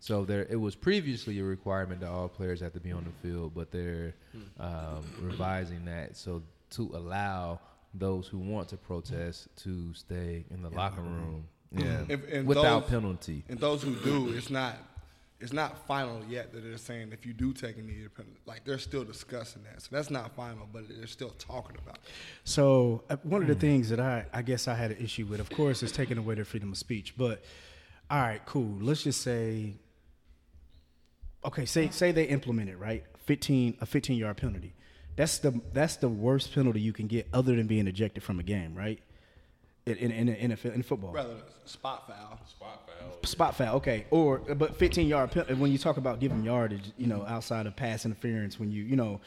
So 0.00 0.24
there, 0.24 0.46
it 0.50 0.56
was 0.56 0.74
previously 0.74 1.38
a 1.38 1.44
requirement 1.44 2.00
that 2.00 2.08
all 2.10 2.28
players 2.28 2.60
have 2.60 2.72
to 2.72 2.80
be 2.80 2.90
on 2.90 3.04
the 3.04 3.28
field, 3.28 3.52
but 3.54 3.70
they're 3.70 4.14
um, 4.58 5.04
revising 5.20 5.84
that 5.84 6.16
so 6.16 6.42
to 6.70 6.90
allow 6.94 7.60
those 7.94 8.26
who 8.26 8.38
want 8.38 8.68
to 8.68 8.76
protest 8.76 9.48
to 9.56 9.92
stay 9.94 10.44
in 10.50 10.62
the 10.62 10.70
locker 10.70 11.00
mm-hmm. 11.00 11.14
room, 11.14 11.44
mm-hmm. 11.74 11.86
yeah, 11.86 12.14
If- 12.14 12.32
and 12.32 12.46
without 12.46 12.80
those- 12.80 12.90
penalty. 12.90 13.44
And 13.48 13.58
those 13.58 13.82
who 13.82 13.94
do, 13.96 14.32
it's 14.32 14.50
not 14.50 14.76
it's 15.42 15.52
not 15.52 15.86
final 15.88 16.22
yet. 16.28 16.52
That 16.52 16.60
they're 16.60 16.78
saying 16.78 17.10
if 17.12 17.26
you 17.26 17.32
do 17.32 17.52
take 17.52 17.76
a 17.76 17.82
knee, 17.82 18.06
like 18.46 18.64
they're 18.64 18.78
still 18.78 19.04
discussing 19.04 19.64
that. 19.64 19.82
So 19.82 19.88
that's 19.90 20.08
not 20.08 20.34
final, 20.36 20.68
but 20.72 20.84
they're 20.88 21.06
still 21.08 21.34
talking 21.38 21.76
about 21.82 21.96
it. 21.96 22.02
So 22.44 23.02
uh, 23.10 23.16
one 23.24 23.42
of 23.42 23.48
the 23.48 23.56
mm. 23.56 23.60
things 23.60 23.88
that 23.88 24.00
I 24.00 24.24
I 24.32 24.42
guess 24.42 24.68
I 24.68 24.74
had 24.74 24.92
an 24.92 24.98
issue 24.98 25.26
with, 25.26 25.40
of 25.40 25.50
course, 25.50 25.82
is 25.82 25.90
taking 25.90 26.16
away 26.16 26.36
their 26.36 26.44
freedom 26.44 26.70
of 26.70 26.78
speech. 26.78 27.14
But 27.16 27.42
all 28.08 28.20
right, 28.20 28.40
cool. 28.46 28.78
Let's 28.80 29.02
just 29.02 29.20
say, 29.20 29.74
okay, 31.44 31.66
say 31.66 31.88
say 31.90 32.12
they 32.12 32.24
implement 32.24 32.70
it 32.70 32.78
right, 32.78 33.04
fifteen 33.24 33.76
a 33.80 33.86
fifteen 33.86 34.18
yard 34.18 34.36
penalty. 34.36 34.74
That's 35.16 35.38
the 35.38 35.60
that's 35.72 35.96
the 35.96 36.08
worst 36.08 36.54
penalty 36.54 36.80
you 36.80 36.92
can 36.92 37.06
get, 37.06 37.28
other 37.32 37.54
than 37.56 37.66
being 37.66 37.86
ejected 37.86 38.22
from 38.22 38.40
a 38.40 38.42
game, 38.42 38.74
right? 38.74 38.98
In 39.86 39.96
in 39.96 40.10
in, 40.10 40.28
in, 40.28 40.52
in 40.52 40.82
football. 40.82 41.12
Rather 41.12 41.36
spot 41.64 42.06
foul. 42.06 42.38
Spot 42.46 42.88
foul, 42.88 43.26
spot 43.26 43.56
foul. 43.56 43.76
okay. 43.76 44.06
Or 44.10 44.38
but 44.38 44.76
15 44.76 45.06
yard 45.08 45.32
pen- 45.32 45.58
when 45.58 45.70
you 45.70 45.78
talk 45.78 45.96
about 45.96 46.20
giving 46.20 46.42
yardage, 46.42 46.92
you 46.96 47.06
know, 47.06 47.24
outside 47.26 47.66
of 47.66 47.76
pass 47.76 48.04
interference, 48.04 48.58
when 48.58 48.70
you 48.70 48.84
you 48.84 48.96
know, 48.96 49.20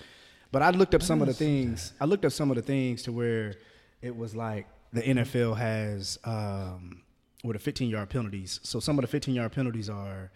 but 0.51 0.61
I 0.61 0.71
looked 0.71 0.95
up 0.95 1.03
some 1.03 1.21
of 1.21 1.27
the 1.27 1.33
things. 1.33 1.93
I 1.99 2.05
looked 2.05 2.25
up 2.25 2.31
some 2.31 2.49
of 2.49 2.55
the 2.55 2.61
things 2.61 3.03
to 3.03 3.11
where 3.11 3.55
it 4.01 4.15
was 4.15 4.35
like 4.35 4.67
the 4.93 5.01
NFL 5.01 5.57
has 5.57 6.17
um, 6.23 7.01
with 7.43 7.55
the 7.55 7.59
15 7.59 7.89
yard 7.89 8.09
penalties. 8.09 8.59
So 8.63 8.79
some 8.79 8.97
of 8.97 9.03
the 9.03 9.07
15 9.07 9.35
yard 9.35 9.51
penalties 9.51 9.89
are 9.89 10.31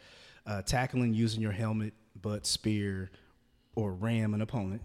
uh, 0.46 0.62
tackling 0.64 1.14
using 1.14 1.42
your 1.42 1.52
helmet, 1.52 1.94
butt, 2.22 2.46
spear, 2.46 3.10
or 3.76 3.94
ram 3.94 4.34
an 4.34 4.42
opponent. 4.42 4.82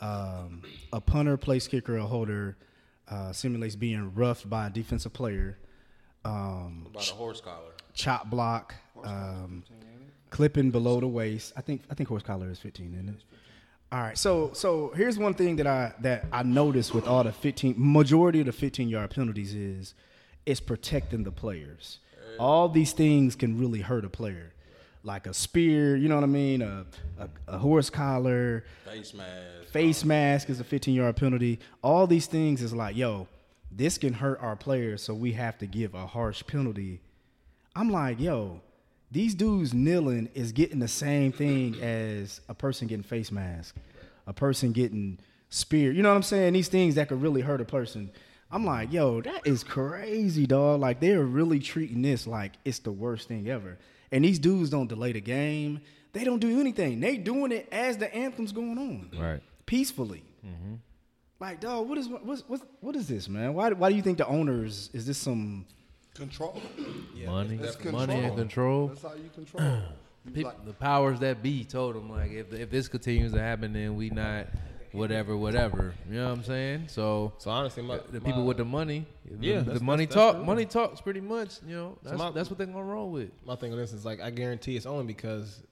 Um, 0.00 0.62
a 0.92 1.00
punter, 1.00 1.36
place 1.36 1.66
kicker, 1.66 1.96
or 1.98 2.06
holder 2.06 2.56
uh, 3.08 3.32
simulates 3.32 3.74
being 3.76 4.14
roughed 4.14 4.48
by 4.48 4.66
a 4.68 4.70
defensive 4.70 5.12
player. 5.12 5.58
Um, 6.24 6.86
About 6.90 7.10
a 7.10 7.14
horse 7.14 7.40
collar. 7.40 7.72
chop 7.94 8.28
block, 8.30 8.74
um, 9.04 9.64
clipping 10.30 10.70
below 10.70 11.00
the 11.00 11.08
waist. 11.08 11.52
I 11.56 11.60
think 11.62 11.82
I 11.90 11.94
think 11.94 12.08
horse 12.08 12.22
collar 12.22 12.48
is 12.50 12.58
15, 12.58 12.94
isn't 12.94 13.08
it? 13.08 13.22
All 13.90 14.00
right. 14.00 14.18
So 14.18 14.50
so 14.52 14.92
here's 14.94 15.18
one 15.18 15.34
thing 15.34 15.56
that 15.56 15.66
I 15.66 15.94
that 16.00 16.26
I 16.32 16.42
noticed 16.42 16.94
with 16.94 17.06
all 17.08 17.24
the 17.24 17.32
15 17.32 17.74
majority 17.76 18.40
of 18.40 18.46
the 18.46 18.52
15 18.52 18.88
yard 18.88 19.10
penalties 19.10 19.54
is 19.54 19.94
it's 20.46 20.60
protecting 20.60 21.24
the 21.24 21.32
players. 21.32 21.98
All 22.38 22.68
these 22.68 22.92
things 22.92 23.34
can 23.34 23.58
really 23.58 23.80
hurt 23.80 24.04
a 24.04 24.08
player. 24.08 24.52
Like 25.04 25.26
a 25.26 25.34
spear, 25.34 25.96
you 25.96 26.08
know 26.08 26.16
what 26.16 26.24
I 26.24 26.28
mean? 26.28 26.60
A, 26.62 26.84
a, 27.18 27.28
a 27.54 27.58
horse 27.58 27.88
collar, 27.88 28.64
Face 28.84 29.14
mask. 29.14 29.68
face 29.72 30.04
mask 30.04 30.50
is 30.50 30.60
a 30.60 30.64
15 30.64 30.94
yard 30.94 31.16
penalty. 31.16 31.60
All 31.82 32.06
these 32.06 32.26
things 32.26 32.60
is 32.62 32.72
like, 32.74 32.96
yo, 32.96 33.28
this 33.70 33.96
can 33.96 34.12
hurt 34.12 34.40
our 34.42 34.56
players, 34.56 35.02
so 35.02 35.14
we 35.14 35.32
have 35.32 35.56
to 35.58 35.66
give 35.66 35.94
a 35.94 36.06
harsh 36.06 36.42
penalty. 36.46 37.00
I'm 37.76 37.90
like, 37.90 38.18
yo, 38.18 38.60
these 39.10 39.34
dudes 39.34 39.72
kneeling 39.72 40.28
is 40.34 40.52
getting 40.52 40.80
the 40.80 40.88
same 40.88 41.32
thing 41.32 41.74
as 41.82 42.40
a 42.48 42.54
person 42.54 42.88
getting 42.88 43.04
face 43.04 43.30
mask, 43.30 43.76
a 44.26 44.32
person 44.32 44.72
getting 44.72 45.18
spear. 45.48 45.92
You 45.92 46.02
know 46.02 46.10
what 46.10 46.16
I'm 46.16 46.22
saying? 46.24 46.52
These 46.54 46.68
things 46.68 46.96
that 46.96 47.08
could 47.08 47.22
really 47.22 47.40
hurt 47.40 47.60
a 47.60 47.64
person. 47.64 48.10
I'm 48.50 48.64
like, 48.64 48.92
yo, 48.92 49.20
that 49.20 49.46
is 49.46 49.62
crazy, 49.62 50.46
dog. 50.46 50.80
Like 50.80 51.00
they're 51.00 51.22
really 51.22 51.60
treating 51.60 52.02
this 52.02 52.26
like 52.26 52.54
it's 52.64 52.80
the 52.80 52.90
worst 52.92 53.28
thing 53.28 53.48
ever. 53.48 53.78
And 54.12 54.24
these 54.24 54.38
dudes 54.38 54.70
don't 54.70 54.86
delay 54.88 55.12
the 55.12 55.20
game. 55.20 55.80
They 56.12 56.24
don't 56.24 56.38
do 56.40 56.60
anything. 56.60 57.00
They 57.00 57.16
doing 57.18 57.52
it 57.52 57.68
as 57.70 57.98
the 57.98 58.12
anthem's 58.14 58.52
going 58.52 58.78
on 58.78 59.10
Right. 59.18 59.40
peacefully. 59.66 60.22
Mm-hmm. 60.44 60.74
Like, 61.40 61.60
dog, 61.60 61.88
what 61.88 61.98
is 61.98 62.08
what 62.08 62.24
what 62.48 62.60
what 62.80 62.96
is 62.96 63.06
this, 63.08 63.28
man? 63.28 63.54
Why 63.54 63.70
why 63.70 63.90
do 63.90 63.96
you 63.96 64.02
think 64.02 64.18
the 64.18 64.26
owners 64.26 64.90
is 64.92 65.06
this 65.06 65.18
some 65.18 65.66
Control. 66.14 66.60
money, 67.26 67.56
That's 67.58 67.84
money 67.84 68.14
and 68.14 68.36
control. 68.36 68.88
That's 68.88 69.02
how 69.02 69.14
you 69.14 69.30
control. 69.34 69.78
You 70.26 70.32
Peop- 70.34 70.44
like- 70.46 70.64
the 70.66 70.72
powers 70.74 71.20
that 71.20 71.42
be 71.42 71.64
told 71.64 71.94
them 71.94 72.10
like 72.10 72.32
if 72.32 72.52
if 72.52 72.70
this 72.70 72.88
continues 72.88 73.32
to 73.32 73.40
happen, 73.40 73.72
then 73.72 73.94
we 73.96 74.10
not 74.10 74.46
whatever, 74.92 75.36
whatever. 75.36 75.94
You 76.08 76.16
know 76.16 76.28
what 76.28 76.38
I'm 76.38 76.44
saying? 76.44 76.88
So, 76.88 77.32
So 77.38 77.50
honestly, 77.50 77.82
my, 77.82 77.98
the 78.10 78.20
people 78.20 78.40
my- 78.42 78.46
with 78.48 78.56
the 78.56 78.64
money, 78.64 79.06
Yeah, 79.40 79.60
the, 79.60 79.74
the 79.74 79.80
money 79.80 80.06
that's- 80.06 80.14
that's 80.14 80.14
talk, 80.14 80.36
true. 80.36 80.44
money 80.44 80.64
talks 80.66 81.00
pretty 81.00 81.20
much. 81.20 81.58
You 81.66 81.74
know, 81.76 81.98
So 82.02 82.08
that's, 82.10 82.18
my- 82.18 82.30
that's 82.30 82.50
what 82.50 82.58
they're 82.58 82.66
gonna 82.66 82.82
roll 82.84 83.10
with. 83.10 83.30
my 83.46 83.56
thing 83.56 83.72
on 83.72 83.78
this 83.78 83.92
is 83.92 84.04
like 84.04 84.20
I 84.20 84.30
guarantee 84.30 84.76
it's 84.76 84.86
only 84.86 85.04
because 85.04 85.62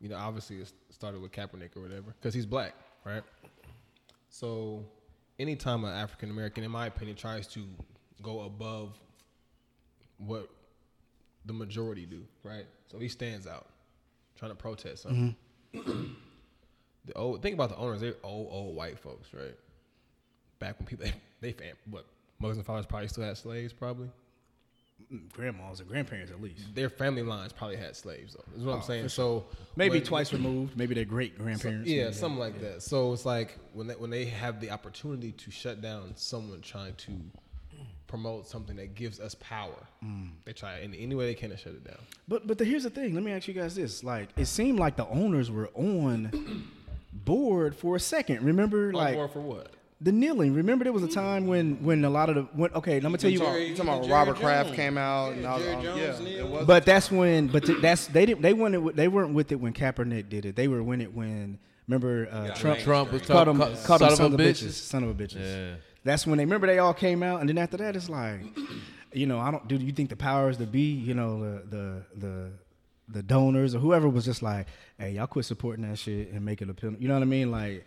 you 0.00 0.08
know 0.08 0.16
obviously 0.16 0.56
it 0.58 0.72
started 0.90 1.20
with 1.20 1.32
Kaepernick 1.32 1.76
or 1.76 1.80
whatever 1.82 2.14
because 2.20 2.34
he's 2.34 2.46
black, 2.46 2.74
right? 3.04 3.22
So 4.30 4.84
anytime 5.38 5.84
an 5.84 5.92
African 5.94 6.30
American, 6.30 6.64
in 6.64 6.70
my 6.70 6.86
opinion, 6.86 7.16
tries 7.16 7.46
to 7.48 7.64
go 8.22 8.40
above 8.40 8.98
what 10.18 10.50
the 11.46 11.52
majority 11.52 12.04
do, 12.04 12.22
right? 12.42 12.66
So 12.90 12.98
he 12.98 13.08
stands 13.08 13.46
out, 13.46 13.66
trying 14.36 14.50
to 14.50 14.56
protest 14.56 15.04
something. 15.04 15.34
Mm-hmm. 15.74 16.12
the 17.08 17.14
old 17.18 17.42
think 17.42 17.54
about 17.54 17.70
the 17.70 17.76
owners; 17.76 18.00
they're 18.00 18.14
old, 18.22 18.48
old 18.50 18.74
white 18.76 18.98
folks, 18.98 19.28
right? 19.34 19.54
Back 20.60 20.78
when 20.78 20.86
people 20.86 21.06
they, 21.06 21.14
they 21.40 21.52
fam- 21.52 21.76
what 21.90 22.04
mothers 22.38 22.56
and 22.56 22.66
fathers 22.66 22.86
probably 22.86 23.08
still 23.08 23.24
had 23.24 23.36
slaves, 23.36 23.72
probably 23.72 24.08
Grandmas 25.32 25.78
and 25.80 25.88
grandparents 25.88 26.30
at 26.32 26.42
least. 26.42 26.74
their 26.74 26.90
family 26.90 27.22
lines 27.22 27.52
probably 27.52 27.76
had 27.76 27.94
slaves 27.96 28.34
though. 28.34 28.44
Is 28.58 28.64
what 28.64 28.72
I'm 28.74 28.78
Oh, 28.80 28.82
saying. 28.84 29.04
for 29.04 29.08
So 29.08 29.46
Maybe 29.76 29.98
when- 29.98 30.02
twice 30.02 30.32
removed. 30.32 30.76
Maybe 30.76 30.94
their 30.94 31.04
great 31.04 31.36
so- 31.36 31.42
grandparents. 31.44 31.88
yeah, 31.88 32.04
maybe. 32.04 32.14
something 32.14 32.38
like 32.38 32.60
that. 32.60 32.82
So 32.82 33.12
it's 33.12 33.24
like 33.24 33.56
when 33.72 33.86
they, 33.86 33.94
when 33.94 34.10
they 34.10 34.24
have 34.26 34.60
the 34.60 34.70
opportunity 34.70 35.32
to 35.32 35.50
shut 35.50 35.80
down 35.80 36.12
someone 36.16 36.60
trying 36.60 36.94
to 36.96 37.12
promote 38.08 38.48
something 38.48 38.74
that 38.76 38.94
gives 38.96 39.20
us 39.20 39.36
power, 39.36 39.86
Mm. 40.04 40.30
they 40.44 40.52
try 40.52 40.80
in 40.80 40.92
any 40.94 41.14
way 41.14 41.26
they 41.26 41.34
can 41.34 41.50
to 41.50 41.56
shut 41.56 41.74
it 41.74 41.84
down. 41.84 41.98
But 42.26 42.46
but 42.46 42.58
the, 42.58 42.64
here's 42.64 42.82
the 42.82 42.90
thing. 42.90 43.14
Let 43.14 43.22
me 43.22 43.30
ask 43.32 43.46
you 43.48 43.54
guys 43.54 43.76
this: 43.76 44.02
like, 44.04 44.30
it 44.36 44.46
seemed 44.46 44.78
like 44.80 44.96
the 44.96 45.06
owners 45.06 45.50
were 45.50 45.70
on 45.74 46.68
board 47.24 47.74
for 47.76 47.96
a 47.96 48.00
second. 48.00 48.44
Remember, 48.44 48.88
On 48.88 48.92
like 48.94 49.14
board 49.14 49.30
for 49.32 49.40
what? 49.40 49.72
the 50.00 50.12
kneeling. 50.12 50.54
Remember, 50.54 50.84
there 50.84 50.92
was 50.92 51.02
a 51.02 51.08
time 51.08 51.46
when 51.46 51.82
when 51.84 52.04
a 52.04 52.10
lot 52.10 52.28
of 52.28 52.34
the 52.36 52.42
when, 52.54 52.72
okay. 52.74 53.00
Let 53.00 53.10
me 53.12 53.18
tell 53.18 53.30
you. 53.30 53.38
Jerry- 53.40 53.68
you 53.68 53.74
talking 53.76 53.92
about 53.94 54.08
Robert 54.10 54.36
Kraft 54.36 54.74
came 54.74 54.96
out 54.96 55.32
and 55.32 55.44
all- 55.44 55.58
Jerry 55.58 55.74
all- 55.74 55.82
Jones 55.82 56.20
yeah, 56.20 56.24
kneeled. 56.24 56.66
But 56.66 56.86
that's 56.86 57.10
when. 57.10 57.48
But 57.48 57.64
th- 57.66 57.80
that's 57.82 58.06
they 58.06 58.24
didn't. 58.26 58.42
They 58.42 58.52
weren't. 58.52 58.80
with- 58.82 58.96
They 58.96 59.08
weren't 59.08 59.34
with 59.34 59.50
it 59.52 59.56
when 59.56 59.72
Kaepernick 59.72 60.28
did 60.28 60.46
it. 60.46 60.56
They 60.56 60.68
were 60.68 60.80
in 60.94 61.00
it 61.00 61.12
when. 61.14 61.58
Remember, 61.88 62.28
uh, 62.30 62.54
Trump. 62.54 62.78
Trump 62.80 63.12
was 63.12 63.22
called 63.22 63.46
talking- 63.46 63.58
them, 63.58 63.74
ca- 63.76 63.86
called 63.86 64.00
them 64.02 64.08
son 64.10 64.16
son 64.18 64.26
of 64.26 64.34
of 64.34 64.40
a 64.40 64.42
a 64.42 64.46
bitches. 64.46 64.64
bitches. 64.66 64.72
Son 64.72 65.04
of 65.04 65.10
a 65.10 65.14
bitches. 65.14 65.40
Yeah. 65.40 65.74
That's 66.04 66.26
when 66.26 66.36
they 66.38 66.44
remember 66.44 66.66
they 66.66 66.78
all 66.78 66.94
came 66.94 67.22
out, 67.22 67.40
and 67.40 67.48
then 67.48 67.58
after 67.58 67.76
that, 67.78 67.96
it's 67.96 68.08
like, 68.10 68.40
you 69.12 69.26
know, 69.26 69.38
I 69.40 69.50
don't. 69.50 69.66
Do 69.66 69.76
you 69.76 69.92
think 69.92 70.10
the 70.10 70.16
powers 70.16 70.58
that 70.58 70.70
be, 70.70 70.82
you 70.82 71.14
know, 71.14 71.40
the 71.40 71.62
the 71.68 72.02
the 72.16 72.50
the 73.08 73.22
donors 73.22 73.74
or 73.74 73.78
whoever 73.78 74.08
was 74.08 74.24
just 74.24 74.42
like, 74.42 74.66
hey, 74.98 75.12
y'all 75.12 75.26
quit 75.26 75.44
supporting 75.46 75.88
that 75.88 75.98
shit 75.98 76.30
and 76.30 76.44
make 76.44 76.60
it 76.62 76.68
a 76.68 76.74
penalty. 76.74 77.02
You 77.02 77.08
know 77.08 77.14
what 77.14 77.22
I 77.22 77.26
mean? 77.26 77.50
Like, 77.50 77.86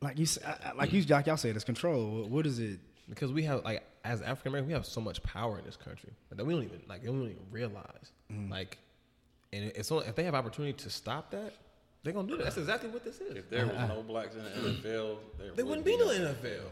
like 0.00 0.18
you, 0.18 0.24
s- 0.24 0.38
I- 0.44 0.70
I- 0.70 0.72
like 0.72 0.92
you, 0.92 1.02
like 1.04 1.26
y'all 1.26 1.36
said, 1.36 1.54
it's 1.56 1.64
control. 1.64 2.20
What- 2.22 2.30
What 2.30 2.46
is 2.46 2.58
it? 2.58 2.80
Because 3.08 3.32
we 3.32 3.44
have 3.44 3.64
like 3.64 3.84
as 4.04 4.20
African 4.22 4.48
American, 4.50 4.66
we 4.68 4.72
have 4.72 4.84
so 4.86 5.00
much 5.00 5.22
power 5.22 5.58
in 5.58 5.64
this 5.64 5.76
country 5.76 6.10
that 6.30 6.44
we 6.44 6.52
don't 6.54 6.64
even 6.64 6.82
like 6.88 7.02
we 7.02 7.06
don't 7.08 7.22
even 7.22 7.36
realize. 7.52 8.10
Mm. 8.32 8.50
Like, 8.50 8.78
and 9.52 9.70
it's 9.76 9.92
only, 9.92 10.06
if 10.08 10.16
they 10.16 10.24
have 10.24 10.34
opportunity 10.34 10.72
to 10.72 10.90
stop 10.90 11.30
that, 11.30 11.52
they're 12.02 12.12
gonna 12.12 12.26
do 12.26 12.36
that. 12.36 12.44
That's 12.44 12.56
exactly 12.56 12.90
what 12.90 13.04
this 13.04 13.20
is. 13.20 13.36
If 13.36 13.48
there 13.48 13.66
was 13.66 13.76
no 13.88 14.02
blacks 14.02 14.34
in 14.34 14.42
the 14.42 14.50
NFL, 14.50 15.18
there 15.38 15.52
There 15.52 15.64
wouldn't 15.66 15.84
be 15.86 15.96
no 15.96 16.06
NFL. 16.08 16.64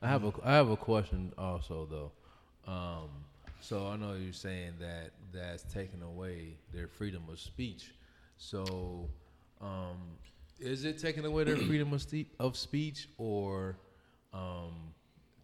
I 0.00 0.08
have 0.08 0.24
a 0.24 0.32
I 0.42 0.52
have 0.54 0.70
a 0.70 0.76
question 0.76 1.32
also 1.36 1.86
though. 1.90 2.72
Um, 2.72 3.08
so 3.62 3.86
I 3.86 3.96
know 3.96 4.14
you're 4.14 4.32
saying 4.32 4.72
that 4.80 5.10
that's 5.32 5.62
taking 5.62 6.02
away 6.02 6.56
their 6.74 6.88
freedom 6.88 7.22
of 7.30 7.38
speech. 7.38 7.94
So 8.36 9.08
um, 9.60 10.18
is 10.58 10.84
it 10.84 10.98
taking 10.98 11.24
away 11.24 11.44
their 11.44 11.56
freedom 11.56 11.92
of, 11.92 12.02
ste- 12.02 12.34
of 12.40 12.56
speech 12.56 13.08
or 13.18 13.78
um, 14.34 14.92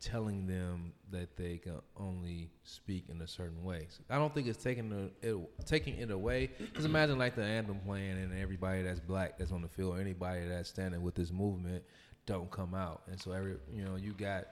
telling 0.00 0.48
them 0.48 0.92
that 1.12 1.37
they 1.37 1.59
can 1.59 1.81
only 1.96 2.50
speak 2.64 3.04
in 3.09 3.20
a 3.20 3.26
certain 3.28 3.62
way? 3.62 3.87
I 4.11 4.16
don't 4.16 4.35
think 4.35 4.48
it's 4.48 4.62
taking 4.62 5.12
it, 5.22 5.64
taking 5.64 5.96
it 5.98 6.11
away. 6.11 6.50
Because 6.59 6.85
imagine 6.85 7.18
like 7.18 7.37
the 7.37 7.44
anthem 7.44 7.78
playing 7.87 8.18
and 8.18 8.37
everybody 8.37 8.83
that's 8.83 9.00
black 9.00 9.38
that's 9.38 9.52
on 9.52 9.62
the 9.62 9.68
field, 9.68 9.96
or 9.96 10.00
anybody 10.00 10.48
that's 10.48 10.68
standing 10.68 11.02
with 11.02 11.14
this 11.14 11.31
movement, 11.31 11.85
don't 12.26 12.50
come 12.50 12.74
out, 12.74 13.02
and 13.11 13.18
so 13.18 13.31
every 13.31 13.54
you 13.72 13.85
know 13.85 13.94
you 13.96 14.12
got 14.12 14.48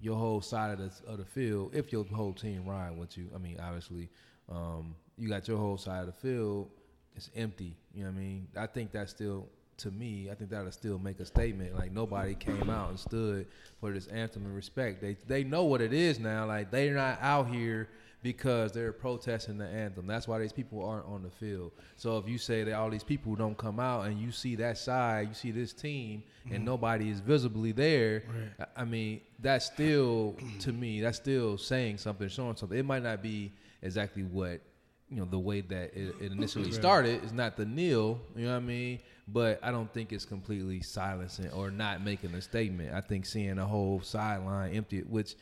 your 0.00 0.16
whole 0.16 0.40
side 0.40 0.72
of 0.72 0.78
the 0.78 1.10
of 1.10 1.18
the 1.18 1.24
field. 1.24 1.74
If 1.74 1.92
your 1.92 2.04
whole 2.04 2.32
team 2.32 2.64
ride 2.64 2.96
with 2.96 3.16
you, 3.16 3.28
I 3.34 3.38
mean, 3.38 3.58
obviously, 3.60 4.08
um, 4.48 4.94
you 5.16 5.28
got 5.28 5.46
your 5.46 5.58
whole 5.58 5.76
side 5.76 6.00
of 6.00 6.06
the 6.06 6.12
field. 6.12 6.70
It's 7.16 7.30
empty. 7.36 7.76
You 7.94 8.04
know 8.04 8.10
what 8.10 8.16
I 8.16 8.20
mean? 8.20 8.48
I 8.56 8.66
think 8.66 8.92
that 8.92 9.10
still, 9.10 9.48
to 9.78 9.90
me, 9.90 10.30
I 10.30 10.34
think 10.34 10.50
that'll 10.50 10.70
still 10.72 10.98
make 10.98 11.20
a 11.20 11.24
statement. 11.24 11.74
Like 11.74 11.92
nobody 11.92 12.34
came 12.34 12.70
out 12.70 12.90
and 12.90 12.98
stood 12.98 13.46
for 13.80 13.92
this 13.92 14.06
anthem 14.06 14.44
and 14.46 14.54
respect. 14.54 15.00
They 15.00 15.16
they 15.26 15.44
know 15.44 15.64
what 15.64 15.80
it 15.80 15.92
is 15.92 16.18
now. 16.18 16.46
Like 16.46 16.70
they're 16.70 16.94
not 16.94 17.18
out 17.20 17.48
here 17.48 17.88
because 18.22 18.72
they're 18.72 18.92
protesting 18.92 19.56
the 19.58 19.66
anthem. 19.66 20.06
That's 20.06 20.28
why 20.28 20.38
these 20.38 20.52
people 20.52 20.84
aren't 20.84 21.06
on 21.06 21.22
the 21.22 21.30
field. 21.30 21.72
So 21.96 22.18
if 22.18 22.28
you 22.28 22.36
say 22.38 22.64
that 22.64 22.74
all 22.74 22.90
these 22.90 23.04
people 23.04 23.34
don't 23.34 23.56
come 23.56 23.80
out 23.80 24.06
and 24.06 24.18
you 24.20 24.30
see 24.30 24.56
that 24.56 24.76
side, 24.78 25.28
you 25.28 25.34
see 25.34 25.50
this 25.52 25.72
team, 25.72 26.22
and 26.50 26.62
Mhm. 26.62 26.66
nobody 26.66 27.08
is 27.08 27.20
visibly 27.20 27.72
there, 27.72 28.24
Right. 28.58 28.68
I 28.76 28.84
mean, 28.84 29.22
that's 29.38 29.64
still 29.66 30.36
to 30.60 30.72
me, 30.72 31.00
that's 31.00 31.16
still 31.18 31.56
saying 31.56 31.98
something, 31.98 32.28
showing 32.28 32.56
something. 32.56 32.76
It 32.78 32.84
might 32.84 33.02
not 33.02 33.22
be 33.22 33.52
exactly 33.82 34.22
what 34.24 34.60
you 35.08 35.16
know 35.16 35.24
the 35.24 35.38
way 35.40 35.60
that 35.60 35.92
it, 35.92 36.14
it 36.20 36.30
initially 36.32 36.66
Right. 36.66 36.74
started. 36.74 37.24
It's 37.24 37.32
not 37.32 37.56
the 37.56 37.64
nil, 37.64 38.20
you 38.36 38.44
know 38.44 38.52
what 38.52 38.56
I 38.58 38.60
mean. 38.60 39.00
But 39.26 39.58
I 39.62 39.72
don't 39.72 39.92
think 39.92 40.12
it's 40.12 40.24
completely 40.24 40.82
silencing 40.82 41.50
or 41.50 41.70
not 41.72 42.00
making 42.04 42.32
a 42.34 42.40
statement. 42.40 42.92
I 42.94 43.00
think 43.00 43.26
seeing 43.26 43.58
a 43.58 43.66
whole 43.66 44.00
sideline 44.02 44.72
empty, 44.74 45.00
which 45.00 45.34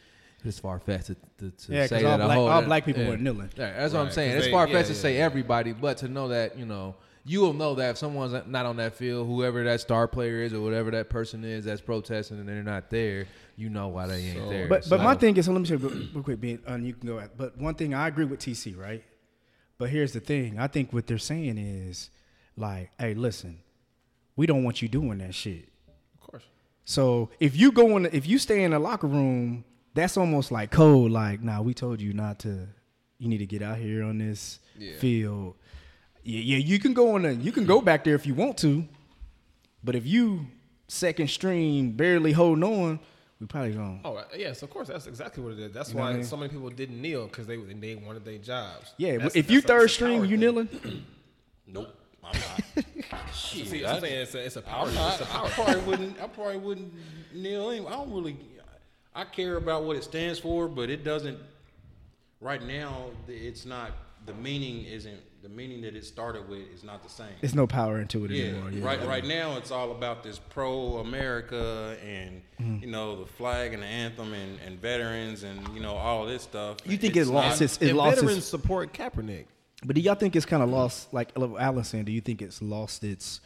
is 0.44 0.58
far 0.58 0.78
fetched 0.78 1.06
to, 1.06 1.14
to, 1.38 1.50
to 1.50 1.72
Yeah, 1.72 1.80
'cause 1.82 1.88
say 2.00 2.04
all 2.04 2.16
that 2.18 2.24
a 2.24 2.26
black- 2.26 2.36
whole 2.38 2.48
all 2.48 2.62
black 2.62 2.84
people 2.84 3.02
yeah. 3.02 3.08
weren't 3.08 3.22
kneeling. 3.22 3.50
Yeah, 3.56 3.72
that's 3.78 3.92
what 3.94 4.00
I'm 4.00 4.10
saying. 4.10 4.36
It's 4.36 4.46
they- 4.46 4.52
far 4.52 4.66
yeah, 4.68 4.74
fetched 4.74 4.88
to 4.88 4.94
say 4.94 5.16
yeah. 5.16 5.24
everybody, 5.24 5.72
but 5.72 5.98
to 5.98 6.08
know 6.08 6.28
that 6.28 6.58
you 6.58 6.64
know 6.66 6.94
you 7.24 7.40
will 7.40 7.52
know 7.52 7.74
that 7.74 7.90
if 7.90 7.98
someone's 7.98 8.32
not 8.46 8.64
on 8.64 8.76
that 8.76 8.94
field, 8.94 9.26
whoever 9.26 9.62
that 9.64 9.80
star 9.80 10.08
player 10.08 10.40
is 10.42 10.54
or 10.54 10.60
whatever 10.62 10.90
that 10.92 11.10
person 11.10 11.44
is 11.44 11.64
that's 11.64 11.80
protesting 11.82 12.38
and 12.38 12.48
they're 12.48 12.62
not 12.62 12.88
there, 12.88 13.26
you 13.56 13.68
know 13.68 13.88
why 13.88 14.06
they 14.06 14.22
ain't 14.28 14.48
there. 14.48 14.66
But 14.68 14.84
So- 14.84 14.90
but 14.96 15.02
my 15.02 15.14
thing 15.14 15.36
is, 15.36 15.44
so 15.44 15.52
let 15.52 15.60
me 15.60 15.66
say 15.66 15.76
real, 15.76 15.90
real 16.14 16.22
quick, 16.22 16.40
Ben, 16.40 16.58
and 16.66 16.86
you 16.86 16.94
can 16.94 17.06
go. 17.06 17.18
At, 17.18 17.36
but 17.36 17.58
one 17.58 17.74
thing 17.74 17.92
I 17.92 18.08
agree 18.08 18.24
with 18.24 18.38
TC, 18.40 18.74
right? 18.78 19.04
But 19.76 19.90
here's 19.90 20.12
the 20.12 20.20
thing: 20.20 20.58
I 20.58 20.68
think 20.68 20.92
what 20.92 21.06
they're 21.06 21.18
saying 21.18 21.58
is, 21.58 22.10
like, 22.56 22.90
hey, 22.98 23.14
listen, 23.14 23.58
we 24.36 24.46
don't 24.46 24.64
want 24.64 24.80
you 24.82 24.88
doing 24.88 25.18
that 25.18 25.34
shit. 25.34 25.68
Of 26.14 26.20
course. 26.30 26.44
So 26.84 27.28
if 27.40 27.54
you 27.56 27.72
go 27.72 27.96
in, 27.96 28.06
if 28.06 28.26
you 28.26 28.38
stay 28.38 28.62
in 28.64 28.70
the 28.70 28.78
locker 28.78 29.06
room, 29.06 29.64
that's 29.98 30.16
almost 30.16 30.50
like 30.52 30.70
code. 30.70 31.10
Like, 31.10 31.42
nah, 31.42 31.60
we 31.62 31.74
told 31.74 32.00
you 32.00 32.12
not 32.12 32.38
to. 32.40 32.66
You 33.18 33.28
need 33.28 33.38
to 33.38 33.46
get 33.46 33.62
out 33.62 33.78
here 33.78 34.04
on 34.04 34.18
this 34.18 34.60
Yeah. 34.78 34.92
field. 34.98 35.56
Yeah, 36.22 36.40
yeah, 36.40 36.56
you 36.58 36.78
can 36.78 36.94
go 36.94 37.14
on. 37.16 37.22
The, 37.22 37.34
you 37.34 37.50
can 37.52 37.64
go 37.66 37.80
back 37.80 38.04
there 38.04 38.14
if 38.14 38.26
you 38.26 38.34
want 38.34 38.58
to, 38.58 38.84
but 39.82 39.94
if 39.96 40.06
you 40.06 40.46
second 40.86 41.28
string 41.30 41.92
barely 41.92 42.32
holding 42.32 42.62
on, 42.64 43.00
we 43.40 43.46
probably 43.46 43.72
gonna. 43.72 44.00
Oh 44.04 44.16
uh, 44.16 44.24
yes, 44.36 44.62
of 44.62 44.70
course. 44.70 44.88
That's 44.88 45.06
exactly 45.06 45.42
what 45.42 45.52
it 45.54 45.58
is. 45.60 45.72
That's 45.72 45.90
You 45.90 45.96
know 45.96 46.02
why 46.02 46.10
I 46.10 46.14
mean? 46.14 46.24
so 46.24 46.36
many 46.36 46.50
people 46.52 46.70
didn't 46.70 47.00
kneel 47.00 47.26
because 47.26 47.46
they 47.46 47.56
they 47.56 47.94
wanted 47.96 48.24
their 48.24 48.38
jobs. 48.38 48.94
Yeah, 48.98 49.12
That's- 49.12 49.36
if 49.36 49.50
you 49.50 49.60
that's 49.60 49.64
a- 49.64 49.68
third 49.68 49.84
it's 49.84 49.92
a 49.92 49.94
string, 49.96 50.20
you 50.24 50.28
thing. 50.30 50.40
kneeling. 50.40 50.68
Nope, 51.66 51.88
I'm 52.24 52.32
not. 52.40 52.84
See, 53.34 53.84
I'm 53.84 54.00
saying 54.00 54.22
it's 54.22 54.34
a, 54.34 54.44
it's 54.46 54.56
a 54.56 54.62
power. 54.62 54.86
I'm 54.88 54.94
not, 54.94 55.20
it's 55.20 55.28
a 55.28 55.34
I 55.34 55.36
power. 55.36 55.48
probably 55.50 55.80
wouldn't. 55.82 56.20
I 56.22 56.26
probably 56.28 56.56
wouldn't 56.56 56.92
kneel. 57.34 57.70
Anyway. 57.70 57.86
I 57.88 57.96
don't 57.96 58.10
really. 58.12 58.36
I 59.18 59.24
care 59.24 59.56
about 59.56 59.82
what 59.82 59.96
it 59.96 60.04
stands 60.04 60.38
for, 60.38 60.68
but 60.68 60.90
it 60.90 61.02
doesn't. 61.02 61.38
Right 62.40 62.62
now, 62.62 63.06
it's 63.26 63.66
not. 63.66 63.90
The 64.26 64.34
meaning 64.34 64.84
isn't. 64.84 65.18
The 65.42 65.48
meaning 65.48 65.80
that 65.82 65.96
it 65.96 66.04
started 66.04 66.48
with 66.48 66.68
is 66.72 66.84
not 66.84 67.02
the 67.02 67.08
same. 67.08 67.32
There's 67.40 67.54
no 67.54 67.66
power 67.66 68.00
into 68.00 68.24
it 68.24 68.30
Yeah, 68.30 68.44
anymore. 68.46 68.70
Yeah. 68.70 68.84
right. 68.84 69.04
Right 69.06 69.24
now, 69.24 69.56
it's 69.56 69.72
all 69.72 69.90
about 69.90 70.22
this 70.22 70.38
pro-America 70.38 71.96
and 72.04 72.42
Mhm. 72.60 72.80
you 72.82 72.86
know 72.88 73.16
the 73.20 73.26
flag 73.26 73.72
and 73.74 73.82
the 73.82 73.86
anthem 73.86 74.32
and, 74.34 74.58
and 74.64 74.80
veterans 74.80 75.42
and 75.42 75.66
you 75.74 75.80
know 75.80 75.94
all 75.94 76.24
this 76.26 76.42
stuff. 76.42 76.76
You 76.84 76.96
think 76.96 77.16
it 77.16 77.20
It's 77.20 77.30
lost 77.30 77.60
not- 77.60 77.64
its 77.64 77.78
it 77.78 77.94
lost 77.94 78.16
veterans 78.16 78.38
its 78.38 78.46
support 78.46 78.92
Kaepernick. 78.92 79.46
But 79.84 79.94
do 79.96 80.00
y'all 80.00 80.14
think 80.16 80.36
it's 80.36 80.46
kind 80.46 80.62
of 80.62 80.68
lost? 80.70 81.12
Like 81.12 81.30
Alan 81.36 81.82
saying, 81.84 82.04
do 82.04 82.12
you 82.12 82.20
think 82.20 82.40
it's 82.42 82.60
lost 82.62 83.02
its 83.02 83.40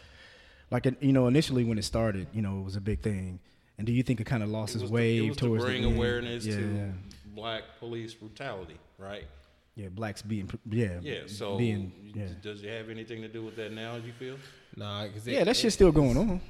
like 0.70 0.86
you 1.00 1.12
know 1.12 1.26
initially 1.28 1.64
when 1.64 1.78
it 1.78 1.84
started, 1.84 2.26
you 2.34 2.42
know, 2.42 2.58
it 2.60 2.64
was 2.64 2.76
a 2.76 2.80
big 2.80 3.00
thing, 3.00 3.38
and 3.78 3.86
do 3.86 3.92
you 3.92 4.02
think 4.02 4.20
it 4.20 4.24
kind 4.24 4.42
of 4.42 4.48
lost 4.48 4.74
It 4.74 4.76
its 4.76 4.82
was 4.82 4.90
to- 4.90 4.94
wave 4.94 5.22
it 5.24 5.28
was 5.28 5.36
towards 5.36 5.64
to 5.64 5.68
bring 5.70 5.82
the 5.82 5.88
end? 5.88 5.96
awareness 5.96 6.44
yeah, 6.46 6.56
to 6.56 6.62
yeah. 6.62 6.86
black 7.34 7.62
police 7.78 8.14
brutality, 8.14 8.78
right? 8.98 9.24
Yeah, 9.74 9.88
blacks 9.88 10.20
being 10.22 10.50
yeah 10.70 10.98
Yeah. 11.00 11.20
So, 11.26 11.56
being 11.56 12.12
yeah 12.14 12.26
does 12.42 12.62
it 12.62 12.68
have 12.68 12.90
anything 12.90 13.22
to 13.22 13.28
do 13.28 13.42
with 13.42 13.56
that 13.56 13.72
now? 13.72 13.96
You 13.96 14.12
feel? 14.18 14.36
Nah, 14.76 15.06
cause 15.08 15.26
yeah 15.26 15.44
that 15.44 15.56
shit's 15.56 15.74
still 15.74 15.92
going 15.92 16.16
on. 16.16 16.40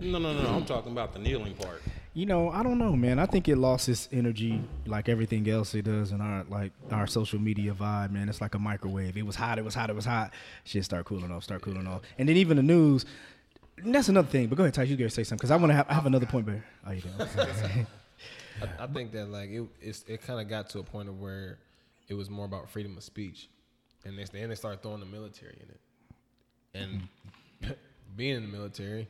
No, 0.00 0.18
no, 0.18 0.32
no. 0.32 0.42
no. 0.42 0.48
I'm 0.50 0.64
talking 0.64 0.92
about 0.92 1.12
the 1.12 1.18
kneeling 1.18 1.54
part. 1.54 1.82
You 2.14 2.26
know, 2.26 2.48
I 2.48 2.62
don't 2.62 2.78
know, 2.78 2.96
man. 2.96 3.18
I 3.18 3.26
think 3.26 3.48
it 3.48 3.56
lost 3.56 3.88
its 3.88 4.08
energy 4.12 4.62
like 4.86 5.08
everything 5.08 5.48
else 5.48 5.74
it 5.74 5.82
does 5.84 6.10
in 6.10 6.20
our 6.20 6.44
like 6.48 6.72
our 6.90 7.06
social 7.06 7.38
media 7.38 7.72
vibe, 7.74 8.10
man. 8.10 8.28
It's 8.28 8.40
like 8.40 8.54
a 8.54 8.58
microwave. 8.58 9.16
It 9.16 9.26
was 9.26 9.36
hot, 9.36 9.58
it 9.58 9.64
was 9.64 9.74
hot, 9.74 9.90
it 9.90 9.96
was 9.96 10.06
hot. 10.06 10.32
Shit 10.64 10.84
start 10.84 11.04
cooling 11.06 11.30
off, 11.30 11.44
start 11.44 11.62
cooling 11.62 11.86
off. 11.86 12.02
And 12.18 12.28
then 12.28 12.36
even 12.36 12.56
the 12.56 12.62
news. 12.62 13.04
And 13.84 13.94
that's 13.94 14.08
another 14.08 14.28
thing. 14.28 14.48
But 14.48 14.56
go 14.56 14.64
ahead, 14.64 14.74
Ty. 14.74 14.84
You 14.84 14.96
gotta 14.96 15.10
say 15.10 15.24
something 15.24 15.38
because 15.38 15.50
I 15.50 15.56
want 15.56 15.70
to 15.70 15.74
have 15.74 15.86
I 15.88 15.94
have 15.94 16.06
another 16.06 16.26
point, 16.26 16.46
Bear. 16.46 16.64
Oh, 16.86 16.90
you 16.90 17.02
do. 17.02 17.08
I, 18.62 18.84
I 18.84 18.86
think 18.86 19.12
that 19.12 19.30
like 19.30 19.50
it 19.50 19.64
it's, 19.80 20.04
it 20.06 20.22
kind 20.22 20.40
of 20.40 20.48
got 20.48 20.70
to 20.70 20.80
a 20.80 20.82
point 20.82 21.08
of 21.08 21.20
where 21.20 21.58
it 22.08 22.14
was 22.14 22.28
more 22.30 22.44
about 22.44 22.68
freedom 22.70 22.96
of 22.96 23.02
speech, 23.02 23.48
and 24.04 24.18
they, 24.18 24.24
then 24.24 24.48
they 24.48 24.54
started 24.54 24.82
throwing 24.82 25.00
the 25.00 25.06
military 25.06 25.58
in 25.62 25.68
it, 25.70 27.08
and 27.62 27.76
being 28.16 28.36
in 28.36 28.42
the 28.42 28.48
military, 28.56 29.08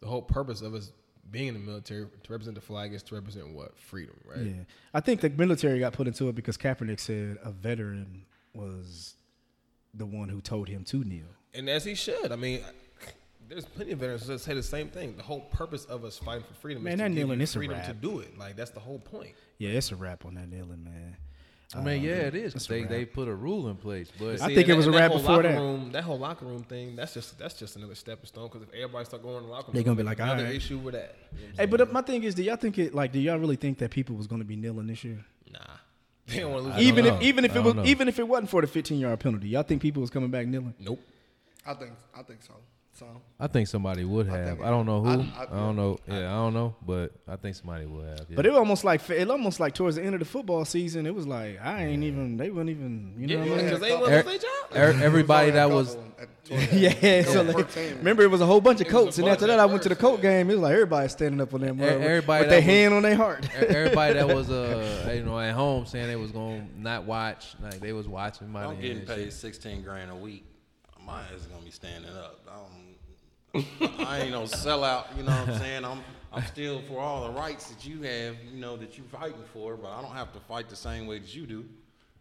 the 0.00 0.06
whole 0.06 0.22
purpose 0.22 0.60
of 0.60 0.74
us 0.74 0.92
being 1.30 1.48
in 1.48 1.54
the 1.54 1.60
military 1.60 2.06
to 2.22 2.32
represent 2.32 2.54
the 2.54 2.60
flag 2.60 2.92
is 2.92 3.02
to 3.04 3.14
represent 3.14 3.48
what 3.48 3.78
freedom, 3.78 4.16
right? 4.24 4.46
Yeah, 4.46 4.64
I 4.92 5.00
think 5.00 5.20
the 5.20 5.30
military 5.30 5.78
got 5.78 5.92
put 5.92 6.06
into 6.06 6.28
it 6.28 6.34
because 6.34 6.56
Kaepernick 6.56 7.00
said 7.00 7.38
a 7.42 7.50
veteran 7.50 8.26
was 8.54 9.14
the 9.94 10.06
one 10.06 10.28
who 10.28 10.40
told 10.40 10.68
him 10.68 10.84
to 10.84 11.04
kneel. 11.04 11.26
And 11.54 11.68
as 11.68 11.84
he 11.84 11.94
should. 11.94 12.32
I 12.32 12.36
mean, 12.36 12.60
there's 13.48 13.64
plenty 13.64 13.92
of 13.92 13.98
veterans 13.98 14.26
that 14.26 14.40
say 14.40 14.54
the 14.54 14.62
same 14.62 14.88
thing. 14.88 15.16
The 15.16 15.22
whole 15.22 15.40
purpose 15.40 15.84
of 15.86 16.04
us 16.04 16.18
fighting 16.18 16.44
for 16.44 16.54
freedom 16.54 16.82
Man, 16.82 16.94
is 16.94 16.98
that 16.98 17.08
to 17.08 17.14
kneeling 17.14 17.38
you 17.38 17.42
is 17.44 17.54
a 17.54 17.58
freedom 17.58 17.80
to 17.84 17.92
do 17.92 18.20
it. 18.20 18.38
Like 18.38 18.56
that's 18.56 18.70
the 18.70 18.80
whole 18.80 18.98
point. 18.98 19.32
Yeah, 19.58 19.70
it's 19.70 19.92
a 19.92 19.96
wrap 19.96 20.24
on 20.24 20.34
that 20.34 20.48
kneeling, 20.48 20.84
man. 20.84 21.16
I 21.76 21.80
mean, 21.80 22.02
yeah, 22.02 22.12
it 22.12 22.36
is. 22.36 22.52
'cause 22.52 22.62
it's 22.62 22.66
a 22.66 22.72
They 22.74 22.80
wrap. 22.82 22.90
they 22.90 23.04
put 23.04 23.26
a 23.26 23.34
rule 23.34 23.68
in 23.68 23.76
place, 23.76 24.08
but 24.16 24.40
I 24.40 24.48
See, 24.48 24.54
think 24.54 24.68
and 24.68 24.70
it 24.70 24.76
was 24.76 24.84
that- 24.86 24.90
a 24.92 24.94
and 24.94 25.00
wrap 25.00 25.10
whole 25.10 25.18
before 25.20 25.36
locker 25.38 25.48
that. 25.48 25.58
Room, 25.58 25.92
that 25.92 26.04
whole 26.04 26.18
locker 26.18 26.44
room 26.46 26.62
thing, 26.62 26.94
that's 26.94 27.14
just 27.14 27.36
that's 27.38 27.54
just 27.54 27.74
another 27.76 27.96
stepping 27.96 28.26
stone. 28.26 28.48
Because 28.48 28.62
if 28.62 28.72
everybody 28.74 29.04
start 29.06 29.22
going 29.24 29.38
in 29.38 29.42
the 29.44 29.48
locker 29.48 29.68
room, 29.68 29.74
They 29.76 29.82
gonna 29.82 29.96
be 29.96 30.02
like, 30.04 30.20
another 30.20 30.40
"Alright." 30.42 30.54
issue 30.54 30.78
with 30.78 30.94
that. 30.94 31.16
You 31.32 31.38
know 31.40 31.46
what 31.48 31.56
Hey, 31.56 31.62
I'm 31.64 31.70
but 31.70 31.80
uh, 31.80 31.86
my 31.86 32.02
thing 32.02 32.22
is, 32.22 32.34
do 32.36 32.42
y'all 32.44 32.56
think 32.56 32.78
it 32.78 32.94
like? 32.94 33.10
Do 33.12 33.18
y'all 33.18 33.38
really 33.38 33.56
think 33.56 33.78
that 33.78 33.90
people 33.90 34.14
was 34.14 34.28
going 34.28 34.40
to 34.40 34.46
be 34.46 34.54
kneeling 34.54 34.86
this 34.86 35.02
year? 35.02 35.24
nah, 35.52 35.58
they 36.26 36.40
don't 36.40 36.52
want 36.52 36.64
to 36.66 36.70
lose. 36.74 36.80
Even 36.86 37.04
know. 37.06 37.16
if 37.16 37.22
even 37.22 37.44
if 37.44 37.50
I 37.50 37.54
it 37.54 37.56
don't 37.56 37.64
was 37.64 37.74
know. 37.74 37.84
even 37.86 38.08
if 38.08 38.18
it 38.20 38.28
wasn't 38.28 38.50
for 38.50 38.60
the 38.60 38.68
15 38.68 39.00
yard 39.00 39.18
penalty, 39.18 39.48
y'all 39.48 39.62
think 39.64 39.82
people 39.82 40.00
was 40.00 40.10
coming 40.10 40.30
back 40.30 40.46
kneeling? 40.46 40.74
nope. 40.78 41.00
I 41.66 41.74
think 41.74 41.92
I 42.14 42.22
think 42.22 42.42
so. 42.42 42.54
So 42.94 43.06
I 43.40 43.48
think 43.48 43.66
somebody 43.66 44.04
would 44.04 44.28
I 44.30 44.36
have. 44.36 44.46
think- 44.58 44.60
I 44.62 44.70
don't 44.70 44.86
know 44.86 45.02
who. 45.02 45.08
I- 45.10 45.14
I, 45.14 45.42
I- 45.42 45.46
don't 45.46 45.74
know. 45.74 45.98
Yeah, 46.06 46.30
I 46.32 46.36
don't 46.36 46.54
know, 46.54 46.76
but 46.86 47.10
I 47.26 47.34
think 47.36 47.56
somebody 47.56 47.86
would 47.86 48.06
have. 48.06 48.20
Yeah. 48.28 48.36
But 48.36 48.46
it 48.46 48.50
was 48.50 48.58
almost 48.58 48.84
like 48.84 49.10
it 49.10 49.28
almost 49.28 49.58
like 49.58 49.74
towards 49.74 49.96
the 49.96 50.02
end 50.04 50.14
of 50.14 50.20
the 50.20 50.24
football 50.26 50.64
season, 50.64 51.04
it 51.04 51.14
was 51.14 51.26
like 51.26 51.60
I 51.60 51.84
ain't 51.86 52.04
even 52.04 52.36
they 52.36 52.50
wouldn't 52.50 52.70
even 52.70 53.14
you 53.18 53.26
know 53.26 53.38
what 53.38 53.46
I 53.46 53.56
mean? 53.56 53.64
because 53.64 53.80
they 53.80 53.92
want 53.96 54.12
Er- 54.12 54.22
their 54.22 54.38
job. 54.38 54.48
er- 54.76 55.02
everybody 55.04 55.50
that 55.50 55.70
was 55.70 55.96
Yeah, 56.72 57.22
so 57.22 57.42
like, 57.42 57.74
remember 57.74 58.22
it 58.22 58.30
was 58.30 58.42
a 58.42 58.46
whole 58.46 58.60
bunch 58.60 58.80
of 58.82 58.86
It 58.86 58.90
coats, 58.90 59.16
and 59.18 59.26
after 59.28 59.44
at 59.46 59.48
that 59.48 59.58
I 59.60 59.64
went 59.66 59.82
to 59.84 59.88
the 59.88 59.94
first, 59.94 60.00
coat 60.02 60.16
yeah. 60.22 60.30
game. 60.38 60.50
It 60.50 60.54
was 60.54 60.62
like 60.62 60.72
everybody 60.74 61.08
standing 61.08 61.40
up 61.40 61.54
on 61.54 61.62
them, 61.62 61.80
E- 61.80 61.84
everybody 61.84 62.42
with 62.44 62.50
that 62.50 62.50
their 62.50 62.58
was- 62.58 62.64
hand 62.64 62.94
on 62.94 63.02
their 63.02 63.16
heart. 63.16 63.48
Everybody 63.56 64.14
that 64.14 64.28
was 64.28 64.50
uh 64.50 65.10
you 65.14 65.22
know 65.24 65.38
at 65.40 65.54
home 65.54 65.86
saying 65.86 66.06
they 66.06 66.16
was 66.16 66.30
gonna 66.32 66.64
not 66.76 67.04
watch 67.04 67.54
like 67.62 67.80
they 67.80 67.92
was 67.92 68.06
watching 68.06 68.50
my 68.52 68.66
I'm 68.66 68.80
getting 68.80 69.04
paid 69.06 69.32
sixteen 69.32 69.82
grand 69.82 70.10
a 70.10 70.14
week. 70.16 70.44
My 71.04 71.20
ass 71.22 71.40
is 71.40 71.46
gonna 71.46 71.64
be 71.64 71.70
standing 71.70 72.10
up. 72.16 72.40
I'm, 72.48 73.64
I 74.06 74.20
ain't 74.20 74.30
no 74.32 74.42
sellout. 74.42 75.16
You 75.16 75.22
know 75.22 75.32
what 75.32 75.48
I'm 75.48 75.58
saying? 75.58 75.84
I'm 75.84 76.00
I'm 76.32 76.44
still 76.46 76.82
for 76.82 76.98
all 76.98 77.28
the 77.28 77.38
rights 77.38 77.68
that 77.68 77.86
you 77.86 78.02
have. 78.02 78.36
You 78.52 78.60
know 78.60 78.76
that 78.76 78.96
you're 78.96 79.06
fighting 79.06 79.44
for, 79.52 79.76
but 79.76 79.90
I 79.90 80.02
don't 80.02 80.14
have 80.14 80.32
to 80.32 80.40
fight 80.40 80.68
the 80.68 80.76
same 80.76 81.06
way 81.06 81.18
that 81.20 81.34
you 81.34 81.46
do, 81.46 81.64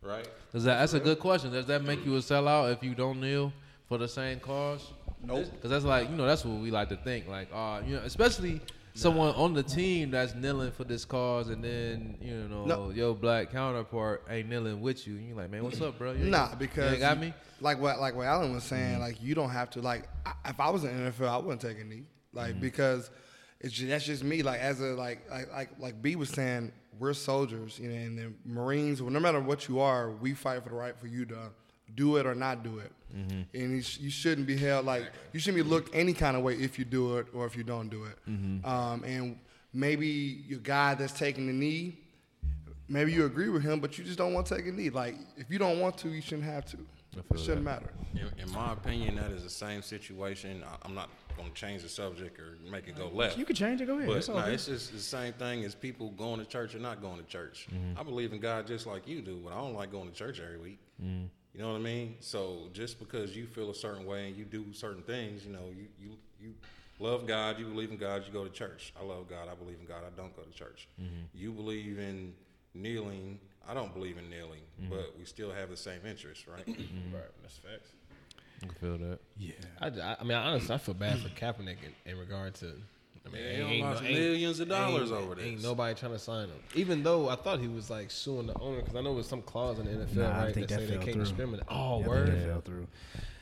right? 0.01 0.27
Does 0.51 0.65
that, 0.65 0.79
that's 0.79 0.93
a 0.93 0.99
good 0.99 1.19
question. 1.19 1.51
Does 1.51 1.65
that 1.67 1.83
make 1.83 2.05
you 2.05 2.15
a 2.15 2.19
sellout 2.19 2.71
if 2.71 2.83
you 2.83 2.93
don't 2.93 3.19
kneel 3.19 3.51
for 3.87 3.97
the 3.97 4.07
same 4.07 4.39
cause? 4.39 4.91
Nope. 5.23 5.47
Because 5.51 5.71
that's 5.71 5.85
like 5.85 6.09
you 6.09 6.15
know 6.15 6.25
that's 6.25 6.45
what 6.45 6.59
we 6.59 6.69
like 6.69 6.89
to 6.89 6.97
think. 6.97 7.27
Like, 7.27 7.47
uh, 7.53 7.81
you 7.85 7.95
know, 7.95 8.01
especially 8.03 8.61
someone 8.93 9.33
on 9.35 9.53
the 9.53 9.63
team 9.63 10.11
that's 10.11 10.35
kneeling 10.35 10.71
for 10.71 10.83
this 10.83 11.05
cause, 11.05 11.49
and 11.49 11.63
then 11.63 12.17
you 12.21 12.47
know 12.47 12.65
No. 12.65 12.89
your 12.91 13.15
black 13.15 13.51
counterpart 13.51 14.25
ain't 14.29 14.49
kneeling 14.49 14.81
with 14.81 15.07
you. 15.07 15.15
And 15.15 15.27
you 15.27 15.35
like, 15.35 15.49
man, 15.49 15.63
what's 15.63 15.81
up, 15.81 15.97
bro? 15.97 16.13
You 16.13 16.25
Nah, 16.25 16.55
because 16.55 16.91
ain't 16.93 17.01
got 17.01 17.19
me. 17.19 17.33
Like 17.61 17.79
what 17.79 17.99
like 17.99 18.15
what 18.15 18.27
Alan 18.27 18.53
was 18.53 18.63
saying, 18.63 18.93
mm-hmm. 18.93 19.01
like 19.01 19.21
you 19.21 19.35
don't 19.35 19.49
have 19.49 19.69
to 19.71 19.81
like 19.81 20.07
I, 20.25 20.33
if 20.49 20.59
I 20.59 20.69
was 20.69 20.83
in 20.83 20.89
NFL, 20.91 21.29
I 21.29 21.37
wouldn't 21.37 21.61
take 21.61 21.79
a 21.79 21.83
knee. 21.83 22.03
Like 22.33 22.51
mm-hmm. 22.51 22.61
because 22.61 23.09
it's 23.59 23.73
just, 23.73 23.89
that's 23.89 24.05
just 24.05 24.23
me. 24.23 24.43
Like 24.43 24.59
as 24.59 24.81
a 24.81 24.93
like 24.95 25.29
like 25.29 25.51
like 25.51 25.69
like 25.79 26.01
B 26.01 26.15
was 26.15 26.29
saying, 26.29 26.71
we're 26.99 27.13
soldiers, 27.13 27.79
you 27.79 27.89
know, 27.89 27.95
and 27.95 28.17
the 28.17 28.33
Marines. 28.45 29.01
Well, 29.01 29.11
no 29.11 29.19
matter 29.19 29.39
what 29.39 29.67
you 29.67 29.79
are, 29.79 30.11
we 30.11 30.33
fight 30.33 30.63
for 30.63 30.69
the 30.69 30.75
right 30.75 30.97
for 30.99 31.07
you 31.07 31.25
to 31.25 31.51
do 31.95 32.17
it 32.17 32.25
or 32.25 32.35
not 32.35 32.63
do 32.63 32.79
it. 32.79 32.91
And 33.13 33.47
you, 33.53 33.81
sh- 33.81 33.99
you 33.99 34.09
shouldn't 34.09 34.47
be 34.47 34.57
held 34.57 34.85
like 34.85 35.11
you 35.33 35.39
shouldn't 35.39 35.63
be 35.63 35.69
looked 35.69 35.93
any 35.95 36.13
kind 36.13 36.35
of 36.35 36.43
way 36.43 36.55
if 36.55 36.79
you 36.79 36.85
do 36.85 37.17
it 37.17 37.27
or 37.33 37.45
if 37.45 37.55
you 37.55 37.63
don't 37.63 37.89
do 37.89 38.05
it. 38.05 38.17
Um, 38.65 39.03
and 39.03 39.37
maybe 39.73 40.07
your 40.47 40.59
guy 40.59 40.95
that's 40.95 41.13
taking 41.13 41.47
the 41.47 41.53
knee, 41.53 41.97
maybe 42.89 43.11
you 43.13 43.25
agree 43.25 43.49
with 43.49 43.63
him, 43.63 43.79
but 43.79 43.97
you 43.97 44.03
just 44.03 44.17
don't 44.17 44.33
want 44.33 44.45
to 44.47 44.55
take 44.55 44.65
a 44.67 44.71
knee. 44.71 44.89
Like 44.89 45.15
if 45.37 45.49
you 45.49 45.59
don't 45.59 45.79
want 45.79 45.97
to, 45.99 46.09
you 46.09 46.21
shouldn't 46.21 46.45
have 46.45 46.65
to. 46.67 46.77
It 47.31 47.39
shouldn't 47.39 47.63
matter. 47.63 47.91
In, 48.15 48.27
in 48.43 48.51
my 48.51 48.73
opinion, 48.73 49.15
that 49.17 49.29
is 49.31 49.43
the 49.43 49.49
same 49.49 49.83
situation. 49.83 50.63
I, 50.67 50.75
I'm 50.83 50.95
not 50.95 51.09
gonna 51.37 51.51
change 51.51 51.83
the 51.83 51.89
subject 51.89 52.39
or 52.39 52.57
make 52.71 52.87
it 52.87 52.95
go 52.95 53.07
left. 53.09 53.37
You 53.37 53.45
can 53.45 53.55
change 53.55 53.81
it. 53.81 53.85
Go 53.85 53.97
ahead. 53.97 54.07
But 54.07 54.17
It's 54.17 54.29
all 54.29 54.37
no, 54.37 54.45
good. 54.45 54.53
it's 54.55 54.65
just 54.65 54.91
the 54.91 54.99
same 54.99 55.33
thing 55.33 55.63
as 55.63 55.75
people 55.75 56.09
going 56.11 56.39
to 56.39 56.45
church 56.45 56.73
or 56.73 56.79
not 56.79 57.01
going 57.01 57.17
to 57.17 57.23
church. 57.25 57.67
Mm-hmm. 57.71 57.99
I 57.99 58.03
believe 58.03 58.33
in 58.33 58.39
God 58.39 58.65
just 58.65 58.87
like 58.87 59.07
you 59.07 59.21
do, 59.21 59.39
but 59.43 59.53
I 59.53 59.57
don't 59.57 59.75
like 59.75 59.91
going 59.91 60.09
to 60.09 60.15
church 60.15 60.39
every 60.43 60.57
week. 60.57 60.79
Mm-hmm. 61.03 61.25
You 61.53 61.61
know 61.61 61.71
what 61.71 61.77
I 61.79 61.81
mean? 61.83 62.15
So 62.19 62.69
just 62.73 62.97
because 62.99 63.35
you 63.35 63.45
feel 63.45 63.69
a 63.69 63.75
certain 63.75 64.05
way 64.05 64.27
and 64.27 64.35
you 64.35 64.43
do 64.45 64.73
certain 64.73 65.03
things, 65.03 65.45
you 65.45 65.53
know, 65.53 65.65
you 65.75 65.85
you 66.01 66.09
you 66.41 66.53
love 66.99 67.27
God, 67.27 67.59
you 67.59 67.65
believe 67.65 67.91
in 67.91 67.97
God, 67.97 68.23
you 68.25 68.33
go 68.33 68.43
to 68.43 68.49
church. 68.49 68.91
I 68.99 69.03
love 69.03 69.29
God, 69.29 69.47
I 69.51 69.55
believe 69.55 69.77
in 69.79 69.85
God, 69.85 70.01
I 70.05 70.09
don't 70.19 70.35
go 70.35 70.41
to 70.43 70.51
church. 70.51 70.87
Mm-hmm. 71.01 71.25
You 71.35 71.51
believe 71.51 71.99
in 71.99 72.33
kneeling, 72.73 73.39
I 73.67 73.73
don't 73.75 73.93
believe 73.93 74.17
in 74.17 74.29
kneeling, 74.29 74.61
Mm-hmm. 74.81 74.89
but 74.95 75.13
we 75.19 75.25
still 75.25 75.51
have 75.51 75.69
the 75.69 75.77
same 75.77 75.99
interests, 76.05 76.47
right? 76.47 76.65
Right, 76.67 77.31
that's 77.43 77.57
facts. 77.57 77.89
I 78.63 78.73
feel 78.79 78.97
that. 78.97 79.19
yeah. 79.37 79.51
I, 79.79 79.87
I, 79.87 80.15
I 80.21 80.23
mean, 80.23 80.37
honestly, 80.37 80.73
I 80.73 80.77
feel 80.79 80.95
bad 80.95 81.19
for 81.19 81.29
Kaepernick 81.29 81.77
in, 82.05 82.11
in 82.11 82.17
regard 82.17 82.55
to. 82.55 82.73
I 83.25 83.29
mean, 83.29 83.41
Yeah, 83.41 83.49
ain't- 83.49 83.67
he 83.69 83.73
ain't 83.75 83.85
lost 83.85 84.03
no- 84.03 84.09
millions 84.09 84.59
of 84.59 84.67
dollars 84.69 85.11
over 85.11 85.31
over 85.31 85.41
Ain't 85.41 85.63
nobody 85.63 85.95
trying 85.97 86.11
to 86.11 86.19
sign 86.19 86.49
him. 86.49 86.57
Even 86.75 87.03
though 87.03 87.29
I 87.29 87.35
thought 87.35 87.59
he 87.59 87.67
was 87.67 87.89
like 87.89 88.11
suing 88.11 88.47
the 88.47 88.57
owner 88.59 88.81
because 88.81 88.95
I 88.95 89.01
know 89.01 89.13
there's 89.13 89.27
some 89.27 89.41
clause 89.41 89.79
in 89.79 89.85
the 89.85 89.91
NFL 89.91 90.15
Nah, 90.15 90.29
I 90.29 90.43
right 90.45 90.53
think 90.53 90.67
that, 90.67 90.79
that 90.79 90.87
say 90.87 90.97
they 90.97 91.03
can't 91.03 91.13
through. 91.13 91.23
discriminate. 91.23 91.65
Oh, 91.69 91.73
Yeah, 91.75 91.81
I 91.83 92.07
oh, 92.07 92.09
word. 92.09 92.27
that 92.27 92.45
fell 92.47 92.61
through. 92.61 92.87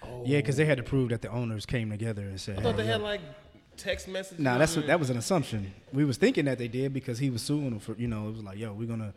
Oh. 0.04 0.24
Yeah, 0.26 0.38
because 0.38 0.56
they 0.58 0.66
had 0.66 0.78
to 0.78 0.84
prove 0.84 1.10
that 1.10 1.22
the 1.22 1.30
owners 1.30 1.66
came 1.66 1.90
together 1.90 2.22
and 2.24 2.40
said. 2.40 2.60
I 2.60 2.62
thought 2.64 2.72
hey, 2.76 2.82
they 2.84 2.86
yo. 2.88 2.92
had 2.94 3.02
like 3.02 3.22
text 3.78 4.08
messages. 4.08 4.40
Nah, 4.40 4.58
that's 4.60 4.76
what, 4.76 4.86
that 4.88 5.00
was 5.00 5.10
an 5.10 5.18
assumption. 5.18 5.74
We 5.92 6.06
was 6.06 6.18
thinking 6.18 6.46
that 6.46 6.58
they 6.60 6.68
did 6.68 6.94
because 6.94 7.18
he 7.20 7.30
was 7.32 7.42
suing 7.42 7.72
them 7.72 7.80
for 7.80 7.96
you 7.96 8.08
know 8.08 8.28
it 8.28 8.32
was 8.34 8.44
like 8.44 8.58
yo 8.60 8.74
we're 8.74 8.88
gonna, 8.88 9.14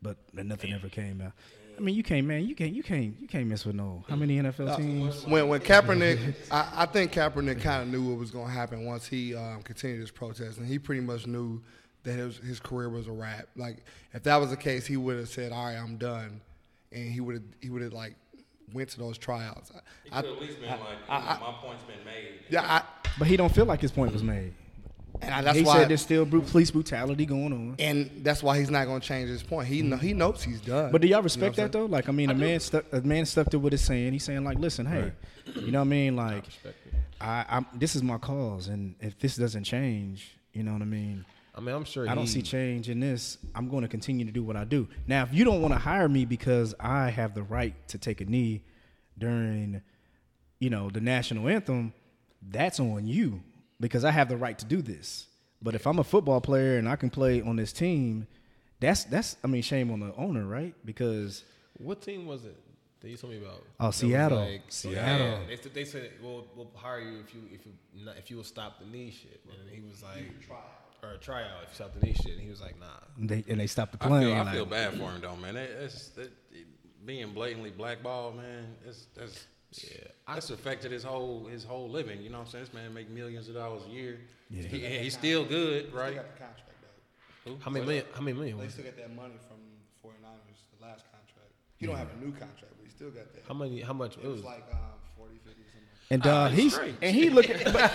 but 0.00 0.16
nothing 0.32 0.72
ever 0.72 0.88
came 0.88 1.20
out. 1.20 1.32
I 1.78 1.80
mean 1.80 1.94
you 1.94 2.02
can't 2.02 2.26
man 2.26 2.44
you 2.44 2.56
can't 2.56 2.72
you 2.72 2.82
can't 2.82 3.14
you 3.20 3.28
can't 3.28 3.46
mess 3.46 3.64
with 3.64 3.76
no 3.76 4.04
how 4.08 4.16
many 4.16 4.38
NFL 4.38 4.76
teams. 4.76 5.24
When 5.26 5.48
when 5.48 5.60
Kaepernick, 5.60 6.34
I, 6.50 6.68
I 6.78 6.86
think 6.86 7.12
Kaepernick 7.12 7.60
kind 7.62 7.82
of 7.84 7.88
knew 7.88 8.08
what 8.10 8.18
was 8.18 8.32
going 8.32 8.46
to 8.46 8.52
happen 8.52 8.84
once 8.84 9.06
he 9.06 9.34
um, 9.34 9.62
continued 9.62 10.00
his 10.00 10.10
protest, 10.10 10.58
and 10.58 10.66
he 10.66 10.78
pretty 10.78 11.00
much 11.02 11.26
knew 11.26 11.62
that 12.02 12.12
his 12.14 12.38
his 12.38 12.58
career 12.58 12.88
was 12.88 13.06
a 13.06 13.12
wrap. 13.12 13.46
Like 13.56 13.76
if 14.12 14.24
that 14.24 14.36
was 14.36 14.50
the 14.50 14.56
case, 14.56 14.86
he 14.86 14.96
would 14.96 15.18
have 15.18 15.28
said, 15.28 15.52
"All 15.52 15.66
right, 15.66 15.76
I'm 15.76 15.96
done," 15.98 16.40
and 16.90 17.12
he 17.12 17.20
would 17.20 17.36
have 17.36 17.44
he 17.60 17.70
would 17.70 17.82
have 17.82 17.92
like 17.92 18.16
went 18.72 18.88
to 18.90 18.98
those 18.98 19.16
tryouts. 19.16 19.70
He 20.04 20.10
I, 20.12 20.22
could 20.22 20.32
at 20.32 20.40
least 20.40 20.60
been 20.60 20.70
like, 20.70 20.80
I- 21.08 21.16
I- 21.16 21.38
my 21.40 21.54
point's 21.60 21.84
been 21.84 22.04
made. 22.04 22.40
yeah, 22.50 22.62
I, 22.62 22.82
But 23.18 23.28
he 23.28 23.36
don't 23.36 23.54
feel 23.54 23.64
like 23.66 23.80
his 23.80 23.92
point 23.92 24.12
was 24.12 24.22
made. 24.22 24.52
And 25.20 25.34
I, 25.34 25.42
that's 25.42 25.58
he 25.58 25.64
why 25.64 25.76
said 25.78 25.88
there's 25.88 26.02
still 26.02 26.26
police 26.26 26.70
brutality 26.70 27.26
going 27.26 27.52
on. 27.52 27.76
and 27.78 28.10
that's 28.22 28.42
why 28.42 28.58
he's 28.58 28.70
not 28.70 28.86
going 28.86 29.00
to 29.00 29.06
change 29.06 29.28
his 29.28 29.42
point. 29.42 29.68
He 29.68 29.82
know, 29.82 29.96
he 29.96 30.14
knows 30.14 30.42
he's 30.42 30.60
done. 30.60 30.92
But 30.92 31.00
do 31.00 31.08
y'all 31.08 31.16
You 31.18 31.20
know 31.20 31.24
respect 31.24 31.56
that 31.56 31.72
though? 31.72 31.86
Like 31.86 32.08
I 32.08 32.12
mean, 32.12 32.30
a 32.30 32.34
man 32.34 32.60
stuck 32.60 32.84
a 32.92 33.00
man 33.00 33.26
stuck 33.26 33.50
to 33.50 33.58
what 33.58 33.72
he's 33.72 33.82
saying. 33.82 34.12
He's 34.12 34.24
saying 34.24 34.44
like, 34.44 34.58
listen, 34.58 34.86
hey, 34.86 35.12
you 35.56 35.72
know 35.72 35.80
what 35.80 35.86
I 35.86 35.88
mean? 35.88 36.16
Like, 36.16 36.44
I, 37.20 37.44
I'm 37.48 37.66
this 37.74 37.96
is 37.96 38.02
my 38.02 38.18
cause, 38.18 38.68
and 38.68 38.94
if 39.00 39.18
this 39.18 39.36
doesn't 39.36 39.64
change, 39.64 40.36
you 40.52 40.62
know 40.62 40.72
what 40.72 40.82
I 40.82 40.86
mean? 40.86 41.24
I 41.54 41.60
mean, 41.60 41.74
I'm 41.74 41.84
sure. 41.84 42.08
I 42.08 42.14
don't 42.14 42.28
see 42.28 42.42
change 42.42 42.88
in 42.88 43.00
this. 43.00 43.36
I'm 43.54 43.68
going 43.68 43.82
to 43.82 43.88
continue 43.88 44.24
to 44.24 44.30
do 44.30 44.44
what 44.44 44.54
I 44.56 44.62
do. 44.62 44.86
Now, 45.08 45.24
if 45.24 45.34
you 45.34 45.44
don't 45.44 45.60
want 45.60 45.74
to 45.74 45.78
hire 45.80 46.08
me 46.08 46.24
because 46.24 46.72
I 46.78 47.10
have 47.10 47.34
the 47.34 47.42
right 47.42 47.74
to 47.88 47.98
take 47.98 48.20
a 48.20 48.24
knee 48.24 48.62
during, 49.18 49.82
you 50.60 50.70
know, 50.70 50.88
the 50.88 51.00
national 51.00 51.48
anthem, 51.48 51.92
that's 52.48 52.78
on 52.78 53.08
you 53.08 53.42
because 53.80 54.04
I 54.04 54.10
have 54.10 54.28
the 54.28 54.36
right 54.36 54.58
to 54.58 54.64
do 54.64 54.82
this. 54.82 55.26
But 55.62 55.74
if 55.74 55.86
I'm 55.86 55.98
a 55.98 56.04
football 56.04 56.40
player 56.40 56.76
and 56.78 56.88
I 56.88 56.96
can 56.96 57.10
play 57.10 57.40
on 57.42 57.56
this 57.56 57.72
team, 57.72 58.26
that's 58.80 59.04
that's 59.04 59.36
I 59.42 59.46
mean, 59.48 59.62
shame 59.62 59.90
on 59.90 60.00
the 60.00 60.14
owner, 60.16 60.46
right? 60.46 60.74
Because 60.84 61.44
What 61.78 62.00
team 62.02 62.26
was 62.26 62.44
it 62.44 62.56
that 63.00 63.08
you 63.08 63.16
told 63.16 63.32
me 63.32 63.38
about? 63.40 63.64
Oh, 63.80 63.86
That 63.86 63.92
Seattle. 63.94 64.38
Like, 64.40 64.62
Seattle. 64.68 65.26
Yeah, 65.26 65.38
they, 65.48 65.56
said- 65.56 65.74
they 65.74 65.84
said, 65.84 66.10
"We'll 66.22 66.46
we'll 66.56 66.70
hire 66.74 67.00
you 67.00 67.18
if 67.20 67.34
you 67.34 67.40
if 67.52 67.66
you 67.66 67.72
not, 68.04 68.16
if 68.18 68.30
you 68.30 68.36
will 68.36 68.44
stop 68.44 68.78
the 68.78 68.86
knee 68.86 69.10
shit." 69.10 69.40
And 69.50 69.68
he 69.70 69.80
was 69.88 70.02
like, 70.02 70.30
"Or 71.02 71.14
a 71.14 71.18
tryout 71.18 71.62
if 71.64 71.70
you 71.70 71.74
stop 71.74 71.94
the 71.98 72.06
knee 72.06 72.14
shit." 72.14 72.32
And 72.32 72.40
he 72.40 72.48
was 72.50 72.60
like, 72.60 72.78
"Nah." 72.78 72.86
they 73.18 73.44
and 73.48 73.58
they 73.60 73.66
stopped 73.66 73.98
the 73.98 74.04
I 74.04 74.08
playing. 74.08 74.26
feel, 74.28 74.34
I 74.36 74.42
like- 74.44 74.54
feel 74.54 74.66
bad 74.66 74.92
for 74.94 75.10
him 75.10 75.20
though, 75.22 75.36
man. 75.36 75.56
It, 75.56 75.70
it's 75.82 76.08
that, 76.10 76.30
it, 76.52 76.66
being 77.04 77.32
blatantly 77.32 77.70
blackballed, 77.70 78.36
man. 78.36 78.76
It's 78.86 79.06
that's 79.16 79.46
yeah. 79.72 80.08
That's 80.26 80.50
affected 80.50 80.92
his 80.92 81.04
whole 81.04 81.46
his 81.46 81.64
whole 81.64 81.88
living. 81.88 82.22
You 82.22 82.30
know 82.30 82.38
what 82.38 82.46
I'm 82.46 82.50
saying? 82.50 82.64
This 82.64 82.74
man 82.74 82.94
make 82.94 83.10
millions 83.10 83.48
of 83.48 83.54
dollars 83.54 83.82
a 83.88 83.90
year. 83.90 84.20
Yeah. 84.50 84.62
He, 84.62 84.78
he's 84.80 85.14
still 85.14 85.44
good, 85.44 85.92
right? 85.92 86.14
got 86.14 86.34
the 86.34 86.40
contract, 86.40 87.62
How 87.62 87.70
many 87.70 87.84
million? 87.84 88.04
How 88.14 88.20
many 88.20 88.36
million? 88.36 88.58
They 88.58 88.68
still 88.68 88.84
it? 88.86 88.96
got 88.96 89.02
that 89.08 89.14
money 89.14 89.34
from 89.46 89.58
the 89.58 90.08
49ers, 90.08 90.60
the 90.78 90.84
last 90.86 91.04
contract. 91.12 91.52
He 91.76 91.86
don't 91.86 91.96
have 91.96 92.08
a 92.10 92.24
new 92.24 92.32
contract, 92.32 92.74
but 92.76 92.84
he 92.84 92.90
still 92.90 93.10
got 93.10 93.32
that. 93.34 93.44
How 93.46 93.54
many? 93.54 93.80
How 93.80 93.92
much? 93.92 94.16
It 94.16 94.26
was 94.26 94.42
like 94.42 94.64
um, 94.72 94.78
40, 94.78 94.78
50, 94.78 94.82
something. 94.82 94.97
And 96.10 96.26
uh, 96.26 96.48
he's 96.48 96.78
and 97.02 97.14
he 97.14 97.28
looking, 97.28 97.58
but, 97.72 97.92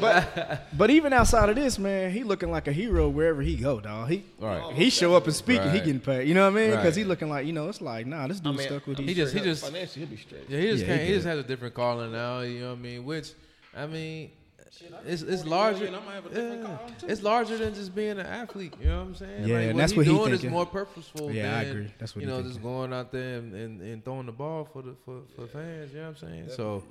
but 0.00 0.66
but 0.76 0.90
even 0.90 1.12
outside 1.12 1.48
of 1.50 1.56
this, 1.56 1.78
man, 1.78 2.10
he 2.10 2.24
looking 2.24 2.50
like 2.50 2.66
a 2.66 2.72
hero 2.72 3.08
wherever 3.08 3.42
he 3.42 3.56
go, 3.56 3.80
dog. 3.80 4.08
He 4.08 4.24
Right. 4.38 4.74
he 4.74 4.88
show 4.90 5.14
up 5.14 5.26
and 5.26 5.34
speak, 5.34 5.60
and 5.60 5.70
he 5.72 5.78
getting 5.80 6.00
paid. 6.00 6.26
You 6.28 6.34
know 6.34 6.50
what 6.50 6.58
I 6.58 6.62
mean? 6.62 6.70
Because 6.70 6.84
Right. 6.96 6.96
he 6.96 7.04
looking 7.04 7.28
like 7.28 7.46
you 7.46 7.52
know, 7.52 7.68
it's 7.68 7.80
like 7.82 8.06
nah, 8.06 8.26
this 8.26 8.40
dude 8.40 8.54
I 8.54 8.58
mean, 8.58 8.66
stuck 8.68 8.86
with 8.86 8.98
I'm 9.00 9.06
these. 9.06 9.16
He 9.16 9.22
just- 9.22 9.34
he 9.34 9.40
just- 9.40 9.64
financially, 9.64 10.06
he'll 10.06 10.16
be 10.16 10.22
straight. 10.22 10.44
Yeah, 10.48 10.58
he 10.60 10.66
just 10.68 10.86
Yeah, 10.86 10.96
he 10.96 11.06
he, 11.08 11.14
just 11.14 11.26
has 11.26 11.38
a 11.38 11.42
different 11.42 11.74
calling 11.74 12.10
now. 12.12 12.40
You 12.40 12.60
know 12.60 12.70
what 12.70 12.78
I 12.78 12.82
mean? 12.82 13.04
Which 13.04 13.32
I 13.76 13.86
mean, 13.86 14.30
it's 15.06 15.22
it's 15.22 15.44
larger. 15.44 15.84
million, 15.84 15.94
I'ma 15.94 16.10
have 16.12 16.26
a 16.26 16.28
different 16.28 16.62
yeah, 16.62 17.08
it's 17.08 17.22
larger 17.22 17.56
than 17.56 17.74
just 17.74 17.94
being 17.94 18.12
an 18.12 18.20
athlete. 18.20 18.74
You 18.80 18.88
know 18.88 18.98
what 18.98 19.06
I'm 19.08 19.14
saying? 19.14 19.48
Yeah, 19.48 19.54
like, 19.56 19.64
and 19.66 19.74
what 19.74 19.80
that's 19.80 19.92
he 19.92 19.98
what 19.98 20.06
he 20.06 20.12
doing 20.12 20.32
is 20.32 20.44
more 20.44 20.66
purposeful. 20.66 21.30
Yeah, 21.32 21.56
I 21.58 21.62
agree. 21.62 21.92
That's 21.98 22.14
what 22.14 22.22
you 22.22 22.26
know, 22.28 22.36
thinking. 22.36 22.52
just 22.52 22.62
going 22.62 22.92
out 22.92 23.12
there 23.12 23.38
and, 23.38 23.54
and, 23.54 23.80
and 23.80 24.04
throwing 24.04 24.26
the 24.26 24.32
ball 24.32 24.64
for 24.72 24.82
the 24.82 24.94
for, 25.04 25.20
for 25.34 25.46
fans. 25.46 25.92
You 25.92 25.98
know 26.00 26.08
what 26.10 26.22
I'm 26.22 26.28
saying? 26.28 26.48
So, 26.50 26.82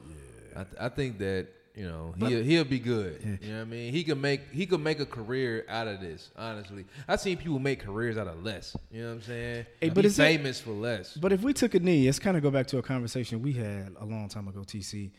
I, 0.56 0.64
th- 0.64 0.76
I 0.80 0.90
think 0.90 1.18
that 1.20 1.48
you 1.76 1.86
know 1.86 2.14
he'll 2.18 2.42
he'll 2.44 2.64
be 2.64 2.80
good. 2.80 3.20
You 3.42 3.52
know 3.52 3.56
what 3.58 3.62
I 3.62 3.66
mean? 3.66 3.92
He 3.94 4.04
could 4.06 4.22
make 4.22 4.50
he 4.52 4.66
could 4.66 4.80
make 4.82 5.00
a 5.02 5.06
career 5.06 5.66
out 5.68 5.88
of 5.88 6.00
this. 6.00 6.30
Honestly, 6.38 6.86
I've 7.08 7.20
seen 7.20 7.36
people 7.38 7.60
make 7.60 7.82
careers 7.82 8.18
out 8.18 8.28
of 8.28 8.44
less. 8.44 8.76
You 8.92 9.02
know 9.02 9.08
what 9.10 9.14
I'm 9.16 9.22
saying? 9.24 9.66
Hey, 9.82 9.90
Be 9.90 9.96
but 9.96 10.06
is 10.06 10.18
it- 10.18 10.24
famous 10.24 10.62
for 10.62 10.72
less. 10.72 11.16
But 11.18 11.34
if 11.34 11.42
we 11.42 11.52
took 11.54 11.76
a 11.76 11.80
knee, 11.80 12.08
it's 12.08 12.20
kind 12.20 12.38
of 12.38 12.44
go 12.44 12.50
back 12.50 12.68
to 12.68 12.78
a 12.78 12.82
conversation 12.82 13.42
we 13.42 13.52
had 13.54 13.94
a 14.00 14.06
long 14.06 14.30
time 14.30 14.48
ago, 14.48 14.62
TC, 14.62 15.12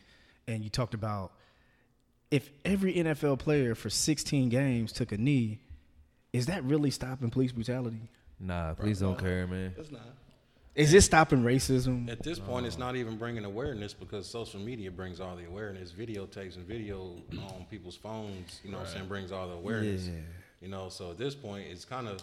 and 0.47 0.63
you 0.63 0.69
talked 0.71 0.95
about 0.95 1.33
if 2.31 2.49
every 2.65 2.93
NFL 2.95 3.39
player 3.39 3.75
for 3.75 3.89
16 3.89 4.49
games 4.49 4.91
took 4.91 5.11
a 5.11 5.17
knee, 5.17 5.59
is 6.33 6.47
that 6.47 6.63
really 6.63 6.91
stopping 6.91 7.29
police 7.29 7.51
brutality? 7.51 8.09
Nah, 8.39 8.73
please 8.73 8.99
don't 8.99 9.17
care, 9.17 9.47
man. 9.47 9.73
It's 9.77 9.91
not. 9.91 10.01
Is 10.75 10.93
it 10.93 11.01
stopping 11.01 11.41
racism? 11.41 12.07
At 12.07 12.21
this 12.21 12.37
point, 12.37 12.67
it's 12.67 12.77
not 12.77 12.95
even 12.95 13.17
bringing 13.17 13.45
awareness 13.45 13.95
because 13.95 14.29
social 14.29 14.59
media 14.59 14.91
brings 14.91 15.19
all 15.19 15.35
the 15.35 15.45
awareness. 15.45 15.91
Videotapes 15.91 16.55
and 16.55 16.67
video 16.67 17.15
on 17.35 17.65
people's 17.71 17.95
phones, 17.95 18.59
you 18.63 18.69
know 18.69 18.77
what 18.77 18.85
I'm 18.87 18.93
saying, 18.93 19.07
brings 19.07 19.31
all 19.31 19.47
the 19.47 19.55
awareness. 19.55 20.05
Yeah. 20.07 20.19
You 20.61 20.67
know, 20.67 20.89
so 20.89 21.09
at 21.09 21.17
this 21.17 21.33
point, 21.33 21.65
it's 21.71 21.83
kind 21.83 22.07
of, 22.07 22.21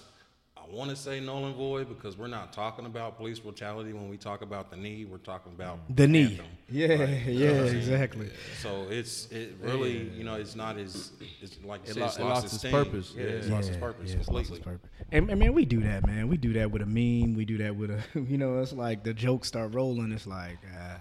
I 0.71 0.75
want 0.75 0.91
to 0.91 0.97
say 0.97 1.21
null 1.21 1.45
and 1.47 1.55
void 1.55 1.89
because 1.89 2.17
we're 2.17 2.27
not 2.27 2.53
talking 2.53 2.87
about 2.87 3.17
police 3.17 3.39
brutality 3.39 3.93
when 3.93 4.09
we 4.09 4.17
talk 4.17 4.43
about 4.43 4.71
the 4.71 4.77
knee. 4.77 5.05
We're 5.05 5.19
talking 5.19 5.53
about 5.53 5.79
The 5.95 6.09
knee. 6.09 6.41
Yeah, 6.71 6.89
Right. 6.89 6.99
yeah, 6.99 7.31
You 7.31 7.47
know 7.47 7.53
what 7.53 7.61
I'm 7.61 7.67
saying? 7.69 7.77
exactly. 7.79 8.31
So 8.63 8.87
it's 8.91 9.31
it 9.31 9.57
really, 9.61 10.09
you 10.17 10.25
know, 10.25 10.35
it's 10.35 10.57
not 10.57 10.79
as 10.79 11.13
it's 11.43 11.59
like 11.65 11.83
you 11.85 11.91
It 11.91 11.95
said, 11.95 12.01
lo- 12.01 12.07
it's 12.07 12.17
it 12.19 12.23
lost, 12.23 12.45
lost 12.45 12.45
its 12.47 12.65
its 12.65 12.73
purpose. 12.73 13.13
Yeah, 13.17 13.23
it's 13.25 13.47
Yeah. 13.49 13.55
lost 13.55 13.69
its 13.69 13.77
purpose 13.79 14.11
yeah, 14.11 14.17
it's 14.17 14.29
lost 14.29 14.47
completely. 14.49 14.57
its 14.57 14.65
purpose. 14.65 14.91
And, 15.13 15.31
and 15.31 15.39
man, 15.39 15.53
we 15.55 15.65
do 15.65 15.81
that, 15.83 16.07
man. 16.07 16.29
We 16.29 16.37
do 16.39 16.53
that 16.55 16.71
with 16.71 16.83
a 16.83 16.87
meme. 16.87 17.35
We 17.35 17.45
do 17.45 17.59
that 17.59 17.77
with 17.77 17.91
a, 17.91 18.03
you 18.21 18.39
know, 18.39 18.59
it's 18.61 18.73
like 18.73 19.05
the 19.05 19.13
jokes 19.15 19.49
start 19.49 19.75
rolling. 19.75 20.13
It's 20.13 20.27
like, 20.27 20.59
uh, 20.75 20.97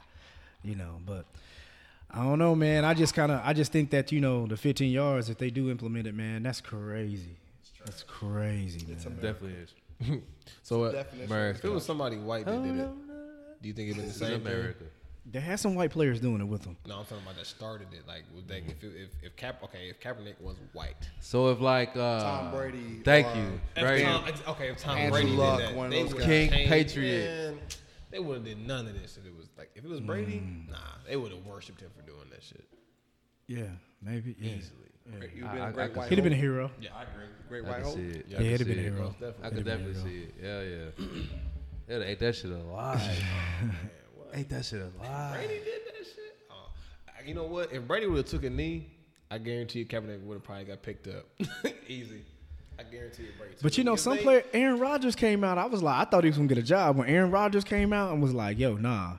you 0.63 0.75
know, 0.75 0.99
but 1.05 1.25
I 2.11 2.23
don't 2.23 2.37
know, 2.37 2.53
man. 2.53 2.85
I 2.85 2.93
just 2.93 3.13
kind 3.15 3.31
of, 3.31 3.41
I 3.43 3.53
just 3.53 3.71
think 3.71 3.89
that 3.91 4.11
you 4.11 4.19
know, 4.21 4.45
the 4.45 4.57
15 4.57 4.91
yards, 4.91 5.29
if 5.29 5.37
they 5.37 5.49
do 5.49 5.71
implement 5.71 6.05
it, 6.05 6.13
man, 6.13 6.43
that's 6.43 6.61
crazy. 6.61 7.37
That's 7.85 8.03
crazy, 8.03 8.85
man. 8.85 8.95
It's 8.95 9.03
Definitely 9.05 9.53
is. 9.53 9.73
So 10.63 10.83
uh, 10.83 10.91
Definition. 10.91 11.31
America. 11.31 11.59
if 11.59 11.65
it 11.65 11.69
was 11.69 11.85
somebody 11.85 12.17
white 12.17 12.45
that 12.45 12.63
did 12.63 12.77
it, 12.77 12.89
do 13.61 13.67
you 13.67 13.73
think 13.73 13.91
it'd 13.91 14.01
be 14.01 14.07
the 14.07 14.13
same 14.13 14.29
thing? 14.41 14.41
America. 14.41 14.83
They 15.31 15.39
had 15.39 15.57
some 15.57 15.73
white 15.75 15.91
players 15.91 16.19
doing 16.19 16.41
it 16.41 16.47
with 16.47 16.63
them. 16.63 16.75
No, 16.85 16.97
I'm 16.99 17.05
talking 17.05 17.23
about 17.23 17.37
that 17.37 17.45
started 17.45 17.87
it. 17.93 18.05
Like, 18.05 18.23
would 18.35 18.45
they, 18.45 18.57
if, 18.57 18.83
it, 18.83 18.91
if 18.93 19.09
if 19.23 19.35
Cap, 19.37 19.63
okay, 19.63 19.89
if 19.89 20.01
Kaepernick 20.01 20.39
was 20.41 20.57
white, 20.73 20.97
So 21.21 21.47
if 21.49 21.61
like 21.61 21.95
uh, 21.95 22.21
Tom 22.23 22.51
Brady 22.51 22.99
thank 23.05 23.27
or- 23.27 23.35
you, 23.39 23.59
If 23.77 23.83
right? 23.83 24.03
Tom- 24.03 24.23
ex- 24.27 24.41
okay, 24.49 24.69
if 24.69 24.77
Tom 24.79 24.97
Andrew 24.97 25.21
Brady 25.21 25.35
Luck, 25.37 25.59
did 25.59 25.69
that, 25.69 25.75
one 25.75 25.85
of 25.85 25.91
they 25.93 26.03
those 26.03 26.13
would've 26.13 26.27
guys. 26.27 26.27
King 26.27 26.49
changed- 26.51 26.69
Patriot. 26.69 27.25
Man, 27.55 27.59
they 28.11 28.19
would 28.19 28.35
have 28.35 28.43
did 28.45 28.67
none 28.67 28.85
of 28.87 28.93
this 29.01 29.15
if 29.17 29.25
it 29.25 29.33
was 29.35 29.47
like 29.57 29.71
if 29.75 29.85
it 29.85 29.89
was 29.89 30.01
Brady. 30.01 30.43
Nah, 30.69 30.75
they 31.07 31.15
would 31.15 31.31
have 31.31 31.45
worshipped 31.45 31.79
him 31.79 31.89
for 31.95 32.01
doing 32.05 32.27
that 32.31 32.43
shit 32.43 32.65
Yeah, 33.47 33.63
maybe. 34.01 34.35
Yeah. 34.37 34.55
easily. 34.55 34.89
You've 35.05 35.19
been 35.33 35.43
I- 35.45 35.57
a 35.57 35.63
I 35.67 35.71
great 35.71 35.87
could- 35.87 35.95
white 35.97 36.09
He'd 36.09 36.15
have 36.17 36.23
been 36.23 36.33
a 36.33 36.37
hero. 36.37 36.71
Yeah, 36.81 36.89
I 36.95 37.03
agree. 37.03 37.25
Great 37.49 37.65
I 37.65 37.67
white 37.69 37.75
can 37.75 37.83
hope. 37.85 37.95
see 37.95 38.01
it. 38.19 38.25
Yeah, 38.29 38.37
I 38.37 38.41
can 38.41 38.45
it'd 38.51 38.59
have 38.59 38.67
been 38.67 38.79
a 38.79 38.81
hero. 38.81 39.15
I 39.19 39.21
could 39.21 39.27
It'd 39.27 39.33
have 39.43 39.51
been 39.53 39.59
a 39.59 39.63
definitely 39.93 40.11
see 40.11 40.23
it. 40.23 40.35
Yeah, 40.41 40.61
yeah. 40.61 41.25
They'd 41.87 41.93
have 41.95 42.03
ate 42.03 42.19
that 42.19 42.35
shit 42.35 42.51
alive. 42.51 43.23
ate 44.33 44.49
that 44.49 44.65
shit 44.65 44.81
alive. 44.81 45.33
Brady 45.35 45.53
did 45.63 45.65
that 45.85 46.05
shit. 46.05 46.35
Oh, 46.49 46.69
you 47.25 47.33
know 47.33 47.43
what? 47.43 47.71
If 47.73 47.85
Brady 47.87 48.07
would 48.07 48.17
have 48.17 48.25
took 48.25 48.43
a 48.45 48.49
knee, 48.49 48.89
I 49.29 49.37
guarantee 49.37 49.79
you 49.79 49.85
Kaepernick 49.85 50.23
would 50.23 50.35
have 50.35 50.43
probably 50.43 50.63
got 50.65 50.81
picked 50.81 51.07
up 51.07 51.25
easy. 51.87 52.23
I 52.79 52.83
guarantee 52.83 53.23
you 53.23 53.29
Brady. 53.37 53.53
took 53.55 53.61
But 53.63 53.77
you 53.77 53.83
know, 53.83 53.91
knee. 53.91 53.97
some 53.97 54.15
they- 54.15 54.23
player, 54.23 54.43
Aaron 54.53 54.79
Rodgers 54.79 55.15
came 55.15 55.43
out. 55.43 55.57
I 55.57 55.65
was 55.65 55.83
like, 55.83 55.95
I 56.07 56.09
thought 56.09 56.23
he 56.23 56.29
was 56.29 56.37
gonna 56.37 56.47
get 56.47 56.57
a 56.57 56.63
job. 56.63 56.95
When 56.97 57.07
Aaron 57.09 57.29
Rodgers 57.29 57.63
came 57.65 57.91
out 57.93 58.13
and 58.13 58.21
was 58.21 58.33
like, 58.33 58.57
"Yo, 58.57 58.77
nah, 58.77 59.17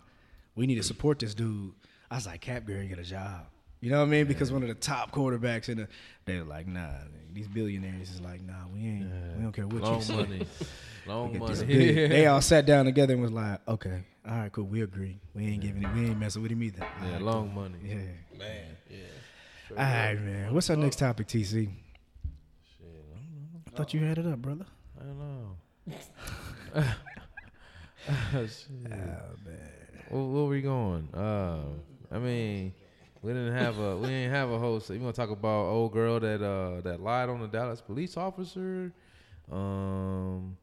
we 0.57 0.67
need 0.67 0.77
to 0.77 0.83
support 0.83 1.19
this 1.19 1.35
dude," 1.35 1.73
I 2.11 2.17
was 2.17 2.27
like, 2.27 2.41
"Cap 2.41 2.67
Gary 2.67 2.89
get 2.89 2.99
a 2.99 3.03
job." 3.05 3.47
You 3.85 3.91
know 3.91 3.99
what 3.99 4.07
I 4.07 4.09
mean? 4.09 4.27
Because 4.27 4.51
one 4.51 4.63
of 4.63 4.69
the 4.69 4.75
top 4.75 5.11
quarterbacks 5.11 5.69
in 5.69 5.77
the, 5.77 5.89
they 6.25 6.39
were 6.39 6.45
like, 6.45 6.67
"Nah, 6.67 6.89
these 7.35 7.47
billionaires 7.47 8.11
is 8.11 8.19
like, 8.23 8.41
nah, 8.41 8.55
we 8.73 8.81
ain't, 8.81 9.11
we 9.37 9.43
don't 9.43 9.53
care 9.53 9.67
what 9.67 9.75
you 9.75 9.81
Long 9.83 10.01
say." 10.01 10.17
money. 10.17 10.47
Long 11.07 11.39
money. 11.39 11.65
billion. 11.67 12.09
they 12.11 12.27
all 12.27 12.41
sat 12.41 12.65
down 12.65 12.87
together 12.87 13.13
and 13.13 13.23
was 13.23 13.31
like, 13.31 13.61
"Okay, 13.69 14.03
all 14.27 14.37
right, 14.39 14.51
cool, 14.51 14.65
we 14.65 14.81
agree. 14.81 15.19
We 15.35 15.45
ain't 15.49 15.61
giving 15.61 15.83
it. 15.83 15.93
We 15.95 16.07
ain't 16.07 16.19
messing 16.19 16.41
with 16.41 16.51
him 16.53 16.63
either." 16.63 16.83
All 16.83 17.07
Yeah, 17.07 17.13
right, 17.13 17.23
long 17.23 17.51
cool. 17.53 17.63
money. 17.63 17.75
Yeah. 17.85 17.95
man, 18.39 18.77
yeah. 18.91 18.99
All 19.71 19.77
right, 19.77 20.15
man. 20.19 20.55
What's 20.55 20.71
our 20.71 20.77
next 20.77 20.99
topic, 20.99 21.27
TC? 21.29 21.69
I 23.67 23.71
thought 23.77 23.93
you 23.93 24.01
had 24.03 24.17
it 24.17 24.27
up, 24.27 24.39
brother. 24.39 24.65
I 24.99 25.05
don't 25.05 25.19
know. 25.19 25.57
Shit. 28.47 28.49
Where, 30.09 30.23
where 30.23 30.45
we 30.45 30.63
going? 30.63 31.09
Uh, 31.13 31.61
I 32.11 32.19
mean, 32.19 32.73
we 33.25 33.33
didn't 33.33 33.55
have 33.55 33.79
a 33.79 33.97
we 33.97 34.07
didn't 34.09 34.31
have 34.33 34.51
a 34.51 34.59
host. 34.59 34.91
You 34.91 35.01
want 35.01 35.15
to 35.15 35.21
talk 35.21 35.31
about 35.31 35.65
old 35.67 35.93
girl 35.93 36.21
that 36.21 36.43
uh 36.43 36.81
that 36.83 37.01
lied 37.01 37.29
on 37.29 37.41
the 37.41 37.49
Dallas 37.49 37.81
police 37.81 38.17
officer? 38.17 38.93
Um, 39.51 40.57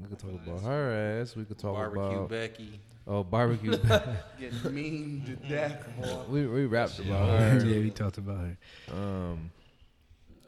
we 0.00 0.08
could 0.08 0.18
talk 0.18 0.30
about 0.46 0.62
her 0.62 1.20
ass. 1.22 1.36
We 1.36 1.44
could 1.44 1.58
talk 1.58 1.74
Barbecue 1.74 2.02
about 2.16 2.28
Becky. 2.28 2.80
oh 3.06 3.22
barbecue. 3.24 3.76
Getting 4.40 4.74
mean 4.74 5.22
to 5.26 5.48
death, 5.48 5.86
boy. 6.00 6.20
we 6.28 6.46
we 6.46 6.66
rapped 6.66 6.98
about 7.00 7.28
her. 7.40 7.64
yeah, 7.66 7.78
we 7.80 7.90
talked 7.90 8.18
about 8.18 8.44
it. 8.46 8.56
Um, 8.92 9.50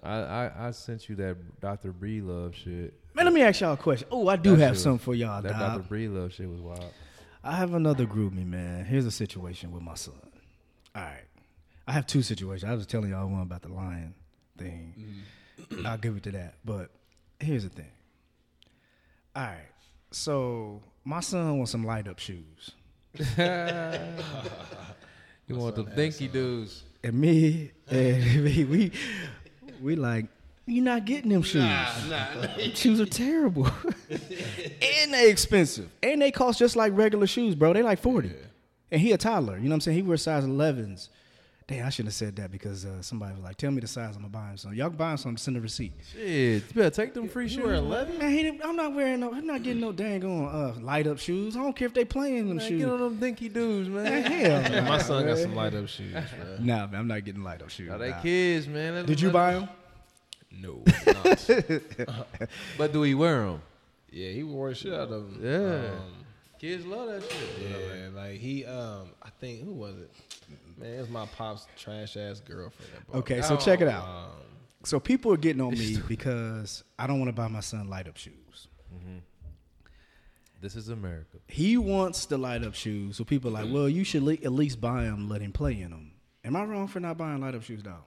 I, 0.03 0.15
I 0.19 0.53
I 0.69 0.71
sent 0.73 1.09
you 1.09 1.17
that 1.17 1.37
Dr. 1.61 1.93
Bree 1.93 2.21
love 2.21 2.55
shit. 2.55 2.95
Man, 3.15 3.25
let 3.25 3.33
me 3.35 3.43
ask 3.43 3.61
y'all 3.61 3.73
a 3.73 3.77
question. 3.77 4.07
Oh, 4.11 4.29
I 4.29 4.37
do 4.37 4.51
That 4.51 4.59
have 4.59 4.67
shit 4.69 4.71
was- 4.73 4.83
something 4.83 5.05
for 5.05 5.15
y'all, 5.15 5.43
That 5.43 5.53
dog. 5.53 5.79
Dr. 5.79 5.89
Bree 5.89 6.09
love 6.09 6.33
shit 6.33 6.49
was 6.49 6.61
wild. 6.61 6.93
I 7.43 7.57
have 7.57 7.75
another 7.75 8.05
group 8.05 8.33
me, 8.33 8.45
man. 8.45 8.85
Here's 8.85 9.07
a 9.07 9.11
situation 9.11 9.71
with 9.73 9.83
my 9.83 9.95
son. 9.95 10.15
All 10.95 11.03
right. 11.03 11.23
I 11.87 11.93
have 11.93 12.07
two 12.07 12.23
situations. 12.23 12.71
I 12.71 12.75
was 12.75 12.87
telling 12.87 13.11
y'all 13.11 13.29
one 13.29 13.43
about 13.43 13.63
the 13.63 13.69
lion 13.69 14.15
thing. 14.59 15.23
I'll 15.85 15.99
give 15.99 16.17
it 16.17 16.23
to 16.25 16.33
that. 16.33 16.55
But 16.65 16.91
here's 17.39 17.65
the 17.65 17.71
thing. 17.71 17.91
All 19.35 19.43
right. 19.45 19.69
So 20.11 20.83
my 21.05 21.21
son 21.21 21.59
wants 21.59 21.73
some 21.73 21.85
light 21.85 22.09
up 22.09 22.19
shoes. 22.19 22.73
You 25.49 25.55
want 25.55 25.77
the 25.77 25.85
thinky 25.85 26.31
dudes. 26.31 26.83
And 27.05 27.15
me 27.15 27.71
and 27.89 28.45
me, 28.45 28.65
we 28.65 28.93
we 29.81 29.95
like, 29.95 30.27
you're 30.67 30.85
not 30.85 31.05
getting 31.05 31.31
them 31.31 31.43
shoes. 31.43 31.71
shoes 32.75 33.01
are 33.01 33.07
terrible. 33.07 33.67
and 34.11 35.15
they 35.15 35.31
expensive. 35.31 35.89
And 36.03 36.21
they 36.21 36.33
cost 36.33 36.59
just 36.59 36.75
like 36.75 36.93
regular 36.97 37.29
shoes, 37.29 37.55
bro. 37.55 37.73
They 37.73 37.83
like 37.83 38.01
40. 38.01 38.33
And 38.91 39.01
he 39.01 39.13
a 39.13 39.19
toddler. 39.19 39.57
You 39.57 39.65
know 39.65 39.69
what 39.69 39.75
I'm 39.75 39.81
saying? 39.83 39.97
He 39.97 40.03
wears 40.03 40.23
size 40.23 40.45
11s. 40.45 41.09
Damn, 41.69 41.85
I 41.85 41.91
shouldn't 41.91 42.09
have 42.13 42.15
said 42.15 42.37
that 42.37 42.53
because 42.53 42.85
uh, 42.85 43.03
somebody 43.03 43.35
was 43.35 43.43
like, 43.43 43.57
tell 43.57 43.73
me 43.73 43.81
the 43.81 43.89
size 43.89 44.15
I'm 44.15 44.23
going 44.23 44.31
to 44.33 44.39
buy 44.39 44.51
him 44.51 44.57
some. 44.57 44.73
Y'all 44.75 44.89
can 44.89 44.97
buy 44.97 45.11
him 45.11 45.17
some, 45.17 45.37
send 45.37 45.57
a 45.57 45.61
receipt. 45.61 45.95
Shit, 46.13 46.23
you 46.25 46.63
better 46.77 46.91
take 46.91 47.13
them 47.13 47.29
free 47.29 47.49
shoes. 47.49 47.59
were 47.59 47.71
man. 47.73 47.83
11? 47.85 48.19
Man, 48.19 48.31
he 48.31 48.43
didn't, 48.45 48.65
I'm 48.65 48.77
not 48.77 48.95
wearing 48.95 49.19
no, 49.19 49.35
I'm 49.35 49.45
not 49.45 49.65
getting 49.65 49.81
no 49.81 49.91
dang 49.91 50.23
on 50.25 50.45
uh, 50.55 50.81
light 50.81 51.09
up 51.09 51.19
shoes. 51.19 51.57
I 51.57 51.63
don't 51.63 51.75
care 51.75 51.87
if 51.89 51.95
they 51.95 52.05
playing 52.05 52.47
them 52.47 52.59
Man, 52.59 52.69
shoes. 52.69 52.81
Get 52.83 52.89
on 52.89 53.01
them 53.01 53.19
dinky 53.19 53.49
dudes, 53.49 53.89
Man, 53.89 54.05
man. 54.05 54.23
hell, 54.31 54.63
Man, 54.63 54.73
man. 54.73 54.85
my 54.85 54.99
son 54.99 55.27
got 55.27 55.39
some 55.39 55.57
light 55.57 55.75
up 55.75 55.89
shoes, 55.89 56.13
man. 56.15 56.25
Nah, 56.61 56.87
man, 56.87 57.01
I'm 57.01 57.09
not 57.09 57.25
getting 57.25 57.43
light 57.43 57.61
up 57.61 57.71
shoes. 57.71 57.91
Are 57.91 57.99
they 57.99 58.11
Nah. 58.11 58.21
kids, 58.21 58.69
man. 58.69 58.95
Let 58.95 59.07
Did 59.07 59.19
them- 59.19 59.27
you 59.27 59.33
buy 59.33 59.55
them- 59.55 59.63
them? 59.63 59.71
No, 60.63 60.85
not. 62.07 62.49
But 62.79 62.93
do 62.93 63.03
he 63.03 63.15
wear 63.17 63.45
them? 63.45 63.63
yeah, 64.13 64.31
he 64.31 64.45
wore 64.45 64.69
the 64.69 64.75
shit 64.77 64.93
out 64.93 65.11
of 65.11 65.11
them. 65.11 65.41
Yeah. 65.43 65.91
Um, 65.91 66.13
Kids 66.61 66.87
love 66.87 67.09
that 67.09 67.23
shit. 67.23 67.49
Yeah, 67.61 68.09
like 68.15 68.39
he, 68.39 68.65
um, 68.65 69.09
I 69.23 69.29
think 69.41 69.63
who 69.65 69.73
was 69.75 69.97
it? 69.99 70.11
Man, 70.79 70.91
it's 71.01 71.09
my 71.09 71.27
pop's 71.27 71.67
trash 71.77 72.17
ass 72.17 72.41
girlfriend. 72.41 72.91
That 73.11 73.19
Okay, 73.19 73.41
so 73.43 73.57
check 73.57 73.81
it 73.81 73.89
out. 73.89 74.05
Um, 74.05 74.31
So 74.85 75.01
people 75.01 75.33
are 75.33 75.37
getting 75.39 75.63
on 75.63 75.73
me 75.73 75.97
because 76.07 76.85
I 76.99 77.07
don't 77.07 77.19
want 77.19 77.29
to 77.29 77.33
buy 77.35 77.49
my 77.49 77.61
son 77.61 77.89
light 77.89 78.09
up 78.09 78.17
shoes. 78.17 78.69
This 80.61 80.75
is 80.75 80.89
America. 80.89 81.37
He 81.49 81.77
wants 81.77 82.27
the 82.27 82.39
light 82.39 82.65
up 82.65 82.75
shoes, 82.75 83.17
so 83.17 83.25
people 83.25 83.51
are 83.57 83.63
like, 83.63 83.73
well, 83.73 83.89
you 83.89 84.05
should 84.05 84.23
le- 84.23 84.33
at 84.35 84.53
least 84.53 84.81
buy 84.81 85.05
him, 85.05 85.29
let 85.29 85.43
him 85.43 85.53
play 85.53 85.81
in 85.81 85.91
them. 85.91 86.13
Am 86.45 86.57
I 86.57 86.65
wrong 86.65 86.89
for 86.89 86.99
not 86.99 87.19
buying 87.19 87.41
light 87.43 87.55
up 87.55 87.63
shoes, 87.63 87.83
dog? 87.83 88.03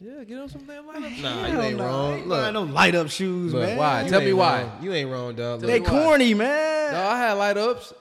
Yeah, 0.00 0.22
get 0.22 0.38
on 0.38 0.48
some 0.48 0.64
damn 0.64 0.86
light 0.86 0.96
up. 0.96 1.02
Nah, 1.02 1.46
you 1.48 1.60
ain't 1.60 1.76
nah, 1.76 1.84
I 1.84 1.88
wrong. 1.88 2.14
ain't 2.18 2.28
Look, 2.28 2.40
buying 2.40 2.54
no 2.54 2.62
light 2.62 2.94
up 2.94 3.08
shoes, 3.10 3.52
look, 3.52 3.62
man. 3.62 3.76
why? 3.76 4.02
you 4.04 4.08
Tell 4.10 4.20
me 4.20 4.32
why. 4.32 4.62
wrong. 4.62 4.82
You 4.84 4.92
ain't 4.92 5.10
wrong, 5.10 5.34
dog. 5.34 5.60
They 5.60 5.80
Look, 5.80 5.88
why. 5.90 6.02
corny, 6.04 6.34
man. 6.34 6.92
No, 6.92 7.00
I 7.02 7.18
had 7.18 7.32
light 7.32 7.56
ups. 7.58 7.92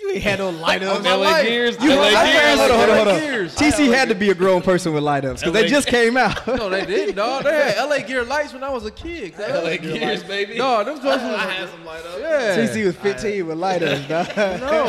You 0.00 0.10
ain't 0.12 0.22
had 0.22 0.38
no 0.38 0.50
light 0.50 0.82
ups. 0.82 1.04
LA 1.04 1.14
life. 1.16 1.46
Gears, 1.46 1.76
You- 1.82 1.90
LA 1.94 2.10
Gears. 2.10 2.14
had 2.16 2.58
Hold 2.58 2.70
on, 2.70 2.78
hold 2.78 2.90
on, 2.90 2.96
hold 2.96 3.08
on. 3.08 3.20
Gears. 3.20 3.54
TC 3.56 3.86
had 3.92 4.08
to 4.08 4.14
be 4.14 4.30
a 4.30 4.34
grown 4.34 4.62
person 4.62 4.92
with 4.92 5.02
light 5.02 5.24
ups 5.24 5.40
because 5.40 5.52
they 5.54 5.66
just 5.68 5.88
came 5.88 6.16
out. 6.16 6.46
No, 6.46 6.68
they 6.70 6.84
didn't, 6.86 7.16
dog. 7.16 7.44
They 7.44 7.50
had 7.72 7.78
LA 7.88 7.98
Gear 8.00 8.24
lights 8.24 8.52
when 8.52 8.62
I 8.62 8.68
was 8.70 8.84
a 8.86 8.90
kid. 8.90 9.34
LA 9.38 9.76
Gears, 9.78 10.22
baby. 10.24 10.58
No, 10.58 10.84
them 10.84 10.96
joints 11.00 11.22
was. 11.24 11.34
I 11.34 11.50
had 11.50 11.68
some 11.70 11.84
light 11.84 12.04
up. 12.06 12.18
Yeah. 12.20 12.56
TC 12.56 12.84
was 12.86 12.96
15 12.96 13.46
with 13.46 13.58
light 13.58 13.82
ups, 13.82 14.06
dog. 14.06 14.36
No, 14.60 14.84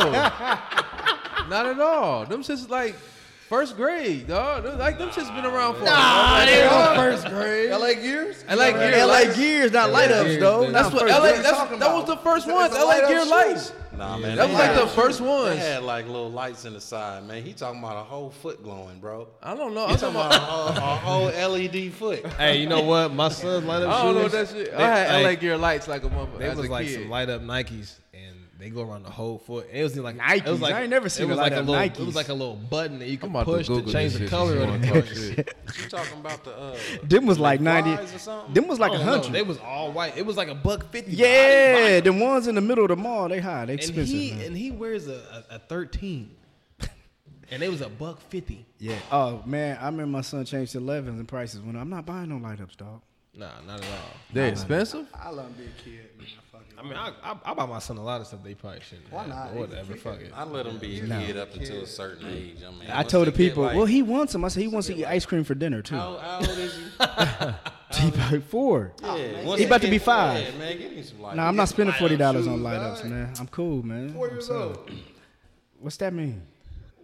not 1.48 1.66
at 1.66 1.80
all. 1.80 2.26
Them 2.26 2.42
shits 2.42 2.68
like 2.68 2.94
first 3.48 3.76
grade, 3.76 4.26
dog. 4.28 4.64
Like 4.78 4.98
them 4.98 5.08
shits 5.08 5.34
been 5.34 5.46
around 5.46 5.76
for. 5.76 5.84
Nah, 5.84 6.44
they 6.44 6.66
long 6.66 6.96
was 6.96 7.22
first 7.22 7.28
grade. 7.34 7.70
LA 7.70 7.94
Gears? 7.94 8.44
LA 8.48 8.70
Gear 8.72 9.06
LA. 9.06 9.34
Gears, 9.34 9.72
not 9.72 9.90
light 9.90 10.10
ups, 10.10 10.36
though. 10.38 10.70
That's 10.70 10.92
what 10.92 11.06
LA. 11.08 11.20
grade. 11.20 11.36
That's, 11.44 11.56
talking 11.56 11.78
that 11.78 11.92
was 11.94 12.06
the 12.06 12.16
first 12.18 12.46
It's 12.46 12.54
ones. 12.54 12.74
LA 12.74 13.08
Gear 13.08 13.24
lights. 13.24 13.72
Nah, 13.98 14.16
man. 14.16 14.36
That 14.36 14.48
was 14.48 14.56
like 14.58 14.74
the 14.76 14.86
first 14.86 15.20
ones. 15.20 15.56
They 15.58 15.64
had 15.70 15.82
like 15.82 16.06
little 16.06 16.30
lights 16.30 16.64
in 16.64 16.72
the 16.72 16.80
side, 16.80 17.24
man. 17.26 17.42
He 17.42 17.52
talking 17.52 17.80
about 17.80 17.96
a 17.96 18.04
whole 18.04 18.30
foot 18.30 18.62
glowing, 18.62 19.00
bro. 19.00 19.26
I 19.42 19.54
don't 19.56 19.74
know. 19.74 19.86
He 19.86 19.94
I'm 19.94 19.98
talking 19.98 20.14
talking 20.14 20.38
about 20.38 20.70
about. 20.70 20.76
a, 20.78 20.80
whole, 20.80 21.28
a 21.28 21.30
whole 21.32 21.50
LED 21.52 21.92
foot. 21.92 22.24
Hey, 22.38 22.58
you 22.60 22.68
know 22.68 22.82
what? 22.82 23.12
My 23.12 23.28
son's 23.28 23.64
light 23.64 23.82
up 23.82 23.92
I 23.92 24.02
don't 24.04 24.14
know 24.14 24.22
what 24.22 24.32
that 24.32 24.48
shit. 24.48 24.70
They- 24.70 24.76
I 24.76 24.96
had 24.98 25.22
like, 25.22 25.36
LA 25.38 25.40
Gear 25.40 25.56
lights 25.56 25.88
like 25.88 26.04
a 26.04 26.08
motherfucker. 26.08 26.38
They 26.38 26.44
as 26.46 26.56
was 26.56 26.68
a 26.68 26.70
like 26.70 26.86
kid. 26.86 26.94
some 26.94 27.10
light 27.10 27.28
up 27.28 27.42
Nikes, 27.42 27.96
and 28.07 28.07
they 28.58 28.70
go 28.70 28.82
around 28.82 29.04
the 29.04 29.10
whole 29.10 29.38
foot. 29.38 29.68
It 29.72 29.82
was 29.84 29.96
like 29.96 30.18
Nikes? 30.18 30.46
It 30.46 30.50
was 30.50 30.60
like, 30.60 30.74
I 30.74 30.80
ain't 30.82 30.90
never 30.90 31.08
seen 31.08 31.26
it 31.26 31.28
was 31.28 31.38
like 31.38 31.52
a 31.52 31.56
light-up 31.62 31.68
little. 31.68 31.82
Nikes. 31.88 32.00
It 32.00 32.06
was 32.06 32.14
like 32.16 32.28
a 32.28 32.34
little 32.34 32.56
button 32.56 32.98
that 32.98 33.06
you 33.06 33.14
I'm 33.14 33.20
could 33.20 33.30
about 33.30 33.46
to 33.46 33.52
push 33.52 33.66
to, 33.68 33.82
change 33.92 34.14
the 34.14 34.26
color 34.26 34.58
since 34.58 34.74
of 34.74 34.84
you 34.84 34.90
the 34.90 35.00
wanna 35.00 35.06
shit. 35.46 35.54
You 35.82 35.88
talking 35.88 36.18
about 36.18 36.44
the 36.44 36.56
uh 36.56 36.76
Them 37.04 37.26
was 37.26 37.38
like 37.38 37.60
90. 37.60 37.94
flies 37.96 38.28
or? 38.28 38.44
Them 38.52 38.66
was 38.66 38.80
like 38.80 38.92
I 38.92 38.94
a 38.96 38.98
don't 38.98 39.06
hundred. 39.08 39.32
They 39.32 39.42
was 39.42 39.58
all 39.58 39.92
white. 39.92 40.16
It 40.16 40.26
was 40.26 40.36
like 40.36 40.48
a 40.48 40.54
buck 40.56 40.90
fifty. 40.90 41.12
Yeah, 41.12 42.00
the 42.00 42.12
ones 42.12 42.48
in 42.48 42.54
the 42.56 42.60
middle 42.60 42.84
of 42.84 42.88
the 42.88 42.96
mall, 42.96 43.28
they 43.28 43.38
high, 43.40 43.64
they 43.66 43.72
and 43.74 43.80
expensive. 43.80 44.08
he 44.08 44.32
and 44.44 44.56
he 44.56 44.70
wears 44.72 45.06
a, 45.06 45.44
a, 45.50 45.56
a 45.56 45.58
thirteen, 45.60 46.30
and 47.50 47.62
it 47.62 47.70
was 47.70 47.80
a 47.80 47.88
buck 47.88 48.20
fifty. 48.28 48.66
yeah. 48.78 48.96
Oh 49.12 49.40
man, 49.46 49.78
I 49.80 49.86
remember 49.86 50.06
my 50.06 50.20
son 50.22 50.44
changed 50.44 50.72
to 50.72 50.80
11s 50.80 51.06
and 51.08 51.28
prices 51.28 51.60
when 51.60 51.76
I'm 51.76 51.90
not 51.90 52.04
buying 52.06 52.28
no 52.30 52.36
light 52.38 52.60
ups, 52.60 52.74
dog. 52.76 53.02
Nah, 53.34 53.60
not 53.66 53.78
at 53.80 53.84
all. 53.86 54.10
They 54.32 54.48
expensive. 54.48 55.06
I 55.14 55.30
love 55.30 55.56
being 55.56 55.68
a 55.68 55.82
kid, 55.82 56.10
man. 56.18 56.26
Fuck 56.78 56.84
it. 56.84 56.86
I 56.86 56.88
mean, 56.88 57.14
I, 57.22 57.30
I, 57.32 57.36
I 57.50 57.54
buy 57.54 57.66
my 57.66 57.78
son 57.78 57.96
a 57.96 58.02
lot 58.04 58.20
of 58.20 58.26
stuff 58.26 58.40
they 58.42 58.54
probably 58.54 58.80
shouldn't. 58.80 59.12
Why 59.12 59.20
have, 59.22 59.28
not? 59.28 59.48
but 59.54 59.56
Whatever. 59.60 59.92
kid. 59.94 60.02
Fuck 60.02 60.20
it. 60.20 60.32
I 60.34 60.44
let 60.44 60.66
him 60.66 60.78
be 60.78 61.00
a 61.00 61.06
kid 61.06 61.36
up 61.36 61.54
until 61.54 61.82
a 61.82 61.86
certain 61.86 62.26
age. 62.28 62.58
I 62.66 62.70
mean, 62.70 62.90
I 62.90 62.96
once 62.98 63.10
told 63.10 63.26
the 63.26 63.30
they 63.32 63.36
get, 63.38 63.48
people, 63.50 63.62
like- 63.64 63.76
well, 63.76 63.86
he 63.86 64.02
wants 64.02 64.32
them. 64.32 64.44
I 64.44 64.48
said 64.48 64.60
he 64.62 64.68
wants 64.68 64.86
to 64.88 64.96
eat 64.96 65.04
ice 65.04 65.26
cream 65.26 65.44
for 65.44 65.54
dinner 65.54 65.82
too. 65.82 65.96
How, 65.96 66.16
how 66.18 66.36
old 66.38 66.48
is 66.58 66.76
he? 66.76 66.82
He 67.90 68.08
about 68.08 68.42
four. 68.42 68.92
Yeah, 69.02 69.08
oh, 69.46 69.56
He 69.56 69.64
about 69.64 69.80
to 69.80 69.88
be 69.88 69.96
five. 69.98 70.42
Yeah, 70.42 70.58
man, 70.58 70.78
get 70.78 70.92
him 70.92 71.02
some 71.02 71.22
light. 71.22 71.36
Nah, 71.36 71.48
I'm 71.48 71.56
not 71.56 71.70
spending 71.70 71.94
forty 71.94 72.18
dollars 72.18 72.46
on 72.46 72.56
shoes, 72.56 72.62
light-ups, 72.62 73.04
man. 73.04 73.32
I'm 73.40 73.48
cool, 73.48 73.82
man. 73.82 74.12
Four 74.12 74.26
I'm 74.28 74.34
years 74.34 74.46
sorry. 74.46 74.62
old. 74.62 74.90
What's 75.80 75.96
that 75.96 76.12
mean? 76.12 76.42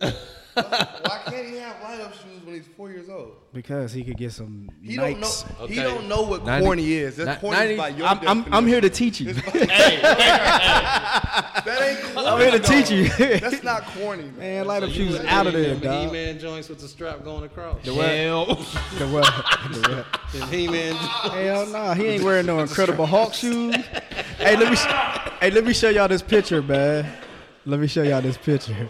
Why 0.00 1.20
can't 1.26 1.46
he 1.48 1.56
have 1.56 1.82
light 1.82 2.00
up 2.00 2.12
shoes 2.14 2.44
when 2.44 2.54
he's 2.54 2.66
four 2.76 2.88
years 2.88 3.08
old? 3.08 3.32
Because 3.52 3.92
he 3.92 4.04
could 4.04 4.16
get 4.16 4.30
some 4.32 4.70
He 4.82 4.94
don't 4.96 5.18
know. 5.18 5.26
Nikes. 5.26 5.68
He 5.68 5.80
Okay. 5.80 5.82
don't 5.82 6.08
know 6.08 6.22
what 6.22 6.44
90 6.44 6.64
corny 6.64 6.92
is. 6.92 7.16
That's 7.16 7.40
corny 7.40 7.56
90 7.56 7.76
by 7.76 7.88
your 7.88 8.06
I'm, 8.06 8.28
I'm, 8.28 8.54
I'm 8.54 8.66
here 8.66 8.80
to 8.80 8.88
teach 8.90 9.20
you. 9.20 9.34
That 11.64 11.80
ain't 11.80 12.14
corny. 12.14 12.28
I'm 12.28 12.38
here 12.40 12.50
to 12.52 12.58
teach 12.60 12.90
you. 12.90 13.08
That's 13.38 13.62
not 13.62 13.84
corny, 13.86 14.24
man. 14.24 14.38
man, 14.38 14.66
light 14.66 14.80
So 14.82 14.86
up 14.88 14.92
shoes 14.92 15.18
out 15.20 15.46
of 15.46 15.54
them 15.54 15.80
there, 15.80 16.06
He-Man 16.06 16.38
joints 16.38 16.68
with 16.68 16.78
the 16.78 16.88
strap 16.88 17.24
going 17.24 17.44
across. 17.44 17.82
Hell, 17.84 18.46
The 18.46 19.08
what? 19.08 19.24
The 19.72 20.04
what? 20.32 20.50
He 20.52 20.68
man. 20.68 20.94
Hell 20.94 21.66
no, 21.66 21.92
he 21.94 22.06
ain't 22.06 22.22
wearing 22.24 22.46
no 22.46 22.58
Incredible 22.60 23.06
Hulk 23.06 23.34
shoes. 23.34 23.74
hey, 24.38 24.56
let 24.56 24.70
me, 24.70 24.76
sh- 24.76 24.86
hey, 25.40 25.50
let 25.50 25.64
me 25.64 25.72
show 25.72 25.88
y'all 25.88 26.08
this 26.08 26.22
picture, 26.22 26.60
man. 26.62 27.06
Let 27.64 27.80
me 27.80 27.86
show 27.86 28.02
y'all 28.02 28.20
this 28.20 28.36
picture. 28.36 28.88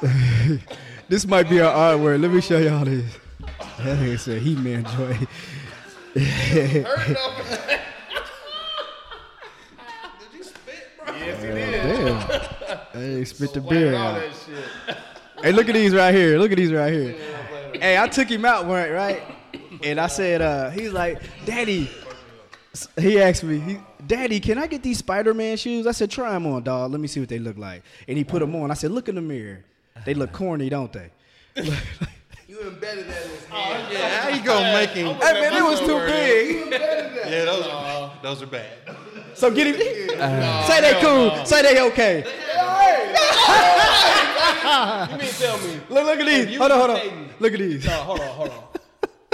this 1.08 1.26
might 1.26 1.48
be 1.48 1.60
our 1.60 1.94
artwork. 1.94 2.20
Let 2.20 2.30
me 2.30 2.40
show 2.40 2.58
y'all 2.58 2.84
this. 2.84 3.04
That 3.78 3.98
nigga 3.98 4.18
said 4.18 4.42
he 4.42 4.54
man 4.56 4.84
joy. 4.84 5.18
Damn. 11.40 12.20
Hey, 12.92 13.24
spit 13.24 13.52
the 13.52 13.60
beer 13.60 13.94
out. 13.94 14.22
Hey, 15.42 15.52
look 15.52 15.68
at 15.68 15.74
these 15.74 15.94
right 15.94 16.14
here. 16.14 16.38
Look 16.38 16.50
at 16.50 16.56
these 16.56 16.72
right 16.72 16.92
here. 16.92 17.14
Hey, 17.74 17.98
I 17.98 18.08
took 18.08 18.28
him 18.28 18.44
out 18.44 18.66
one 18.66 18.90
right, 18.90 19.22
and 19.82 20.00
I 20.00 20.06
said, 20.06 20.40
uh, 20.40 20.70
he's 20.70 20.92
like, 20.92 21.22
Daddy. 21.44 21.90
He 22.98 23.20
asked 23.20 23.44
me, 23.44 23.58
he, 23.58 23.78
Daddy, 24.06 24.40
can 24.40 24.58
I 24.58 24.66
get 24.66 24.82
these 24.82 24.98
Spider-Man 24.98 25.56
shoes? 25.56 25.86
I 25.86 25.92
said, 25.92 26.10
try 26.10 26.32
them 26.32 26.46
on, 26.46 26.62
dog. 26.62 26.90
Let 26.90 27.00
me 27.00 27.08
see 27.08 27.20
what 27.20 27.28
they 27.28 27.38
look 27.38 27.56
like. 27.56 27.82
And 28.06 28.18
he 28.18 28.24
put 28.24 28.40
them 28.40 28.54
on. 28.56 28.70
I 28.70 28.74
said, 28.74 28.90
look 28.90 29.08
in 29.08 29.14
the 29.14 29.22
mirror. 29.22 29.64
They 30.04 30.14
look 30.14 30.32
corny, 30.32 30.68
don't 30.68 30.92
they? 30.92 31.10
You 32.48 32.60
embedded 32.60 33.08
that 33.08 33.24
in 33.24 33.30
his 33.30 33.44
hand. 33.46 33.86
Oh, 33.88 33.92
yeah, 33.92 34.20
how 34.20 34.28
you 34.28 34.42
gonna 34.42 34.72
make 34.72 34.90
him? 34.90 35.16
Hey 35.16 35.32
man, 35.40 35.52
it 35.52 35.64
was 35.64 35.80
too 35.80 35.98
big. 36.06 36.70
Yeah, 36.70 37.44
those 37.44 37.66
are 37.66 38.12
those 38.22 38.40
are 38.42 38.46
bad. 38.46 38.96
So 39.34 39.50
get 39.50 39.66
him. 39.66 39.74
say 39.76 40.80
they 40.80 41.00
cool. 41.02 41.44
Say 41.44 41.62
they 41.62 41.82
okay. 41.88 42.18
you 45.10 45.18
mean 45.18 45.32
tell 45.32 45.58
me? 45.58 45.80
Look, 45.90 46.06
look 46.06 46.20
at 46.20 46.26
these. 46.26 46.56
Hold 46.56 46.70
on, 46.72 46.78
hold 46.78 46.90
on. 46.90 47.28
Look 47.40 47.52
at 47.52 47.58
these. 47.58 47.84
No, 47.84 47.92
hold 47.92 48.20
on, 48.20 48.28
hold 48.28 48.50
on. 48.50 48.64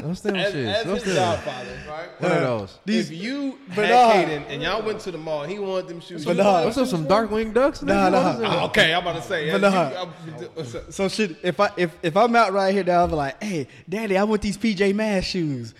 What's 0.02 0.20
them 0.20 0.36
As, 0.36 0.52
shit? 0.52 0.66
as 0.66 0.86
What's 0.86 1.04
his 1.04 1.14
them? 1.14 1.24
godfather, 1.24 1.78
right? 1.88 2.08
What 2.20 2.32
are 2.32 2.40
those? 2.40 2.78
if 2.86 3.10
you 3.10 3.58
But 3.74 3.86
had 3.86 3.90
nah. 3.90 4.12
Caden 4.34 4.44
and 4.48 4.62
y'all 4.62 4.82
went 4.82 5.00
to 5.00 5.10
the 5.10 5.18
mall, 5.18 5.44
he 5.44 5.58
wanted 5.58 5.88
them 5.88 6.00
shoes. 6.00 6.24
But 6.24 6.36
nah. 6.36 6.64
What's 6.64 6.76
up? 6.78 6.88
Some 6.88 7.06
dark 7.06 7.30
wing 7.30 7.52
ducks? 7.52 7.82
Nah, 7.82 8.08
nigga? 8.08 8.12
nah. 8.12 8.24
What 8.34 8.34
is 8.36 8.42
Ah, 8.48 8.64
okay, 8.66 8.94
I'm 8.94 9.02
about 9.02 9.16
to 9.16 9.22
say. 9.22 9.50
But 9.50 9.62
you- 9.62 9.70
nah. 9.70 9.82
I'm- 9.90 10.92
So 10.92 11.08
shit, 11.08 11.36
if 11.42 11.58
I 11.60 11.70
if 11.76 11.96
if 12.02 12.16
I'm 12.16 12.34
out 12.36 12.52
right 12.52 12.74
here 12.74 12.84
now, 12.84 13.04
I'm 13.04 13.10
like, 13.12 13.42
hey, 13.42 13.66
Daddy, 13.88 14.16
I 14.18 14.24
want 14.24 14.42
these 14.42 14.56
PJ 14.58 14.92
Masks 14.94 15.30
shoes. 15.30 15.74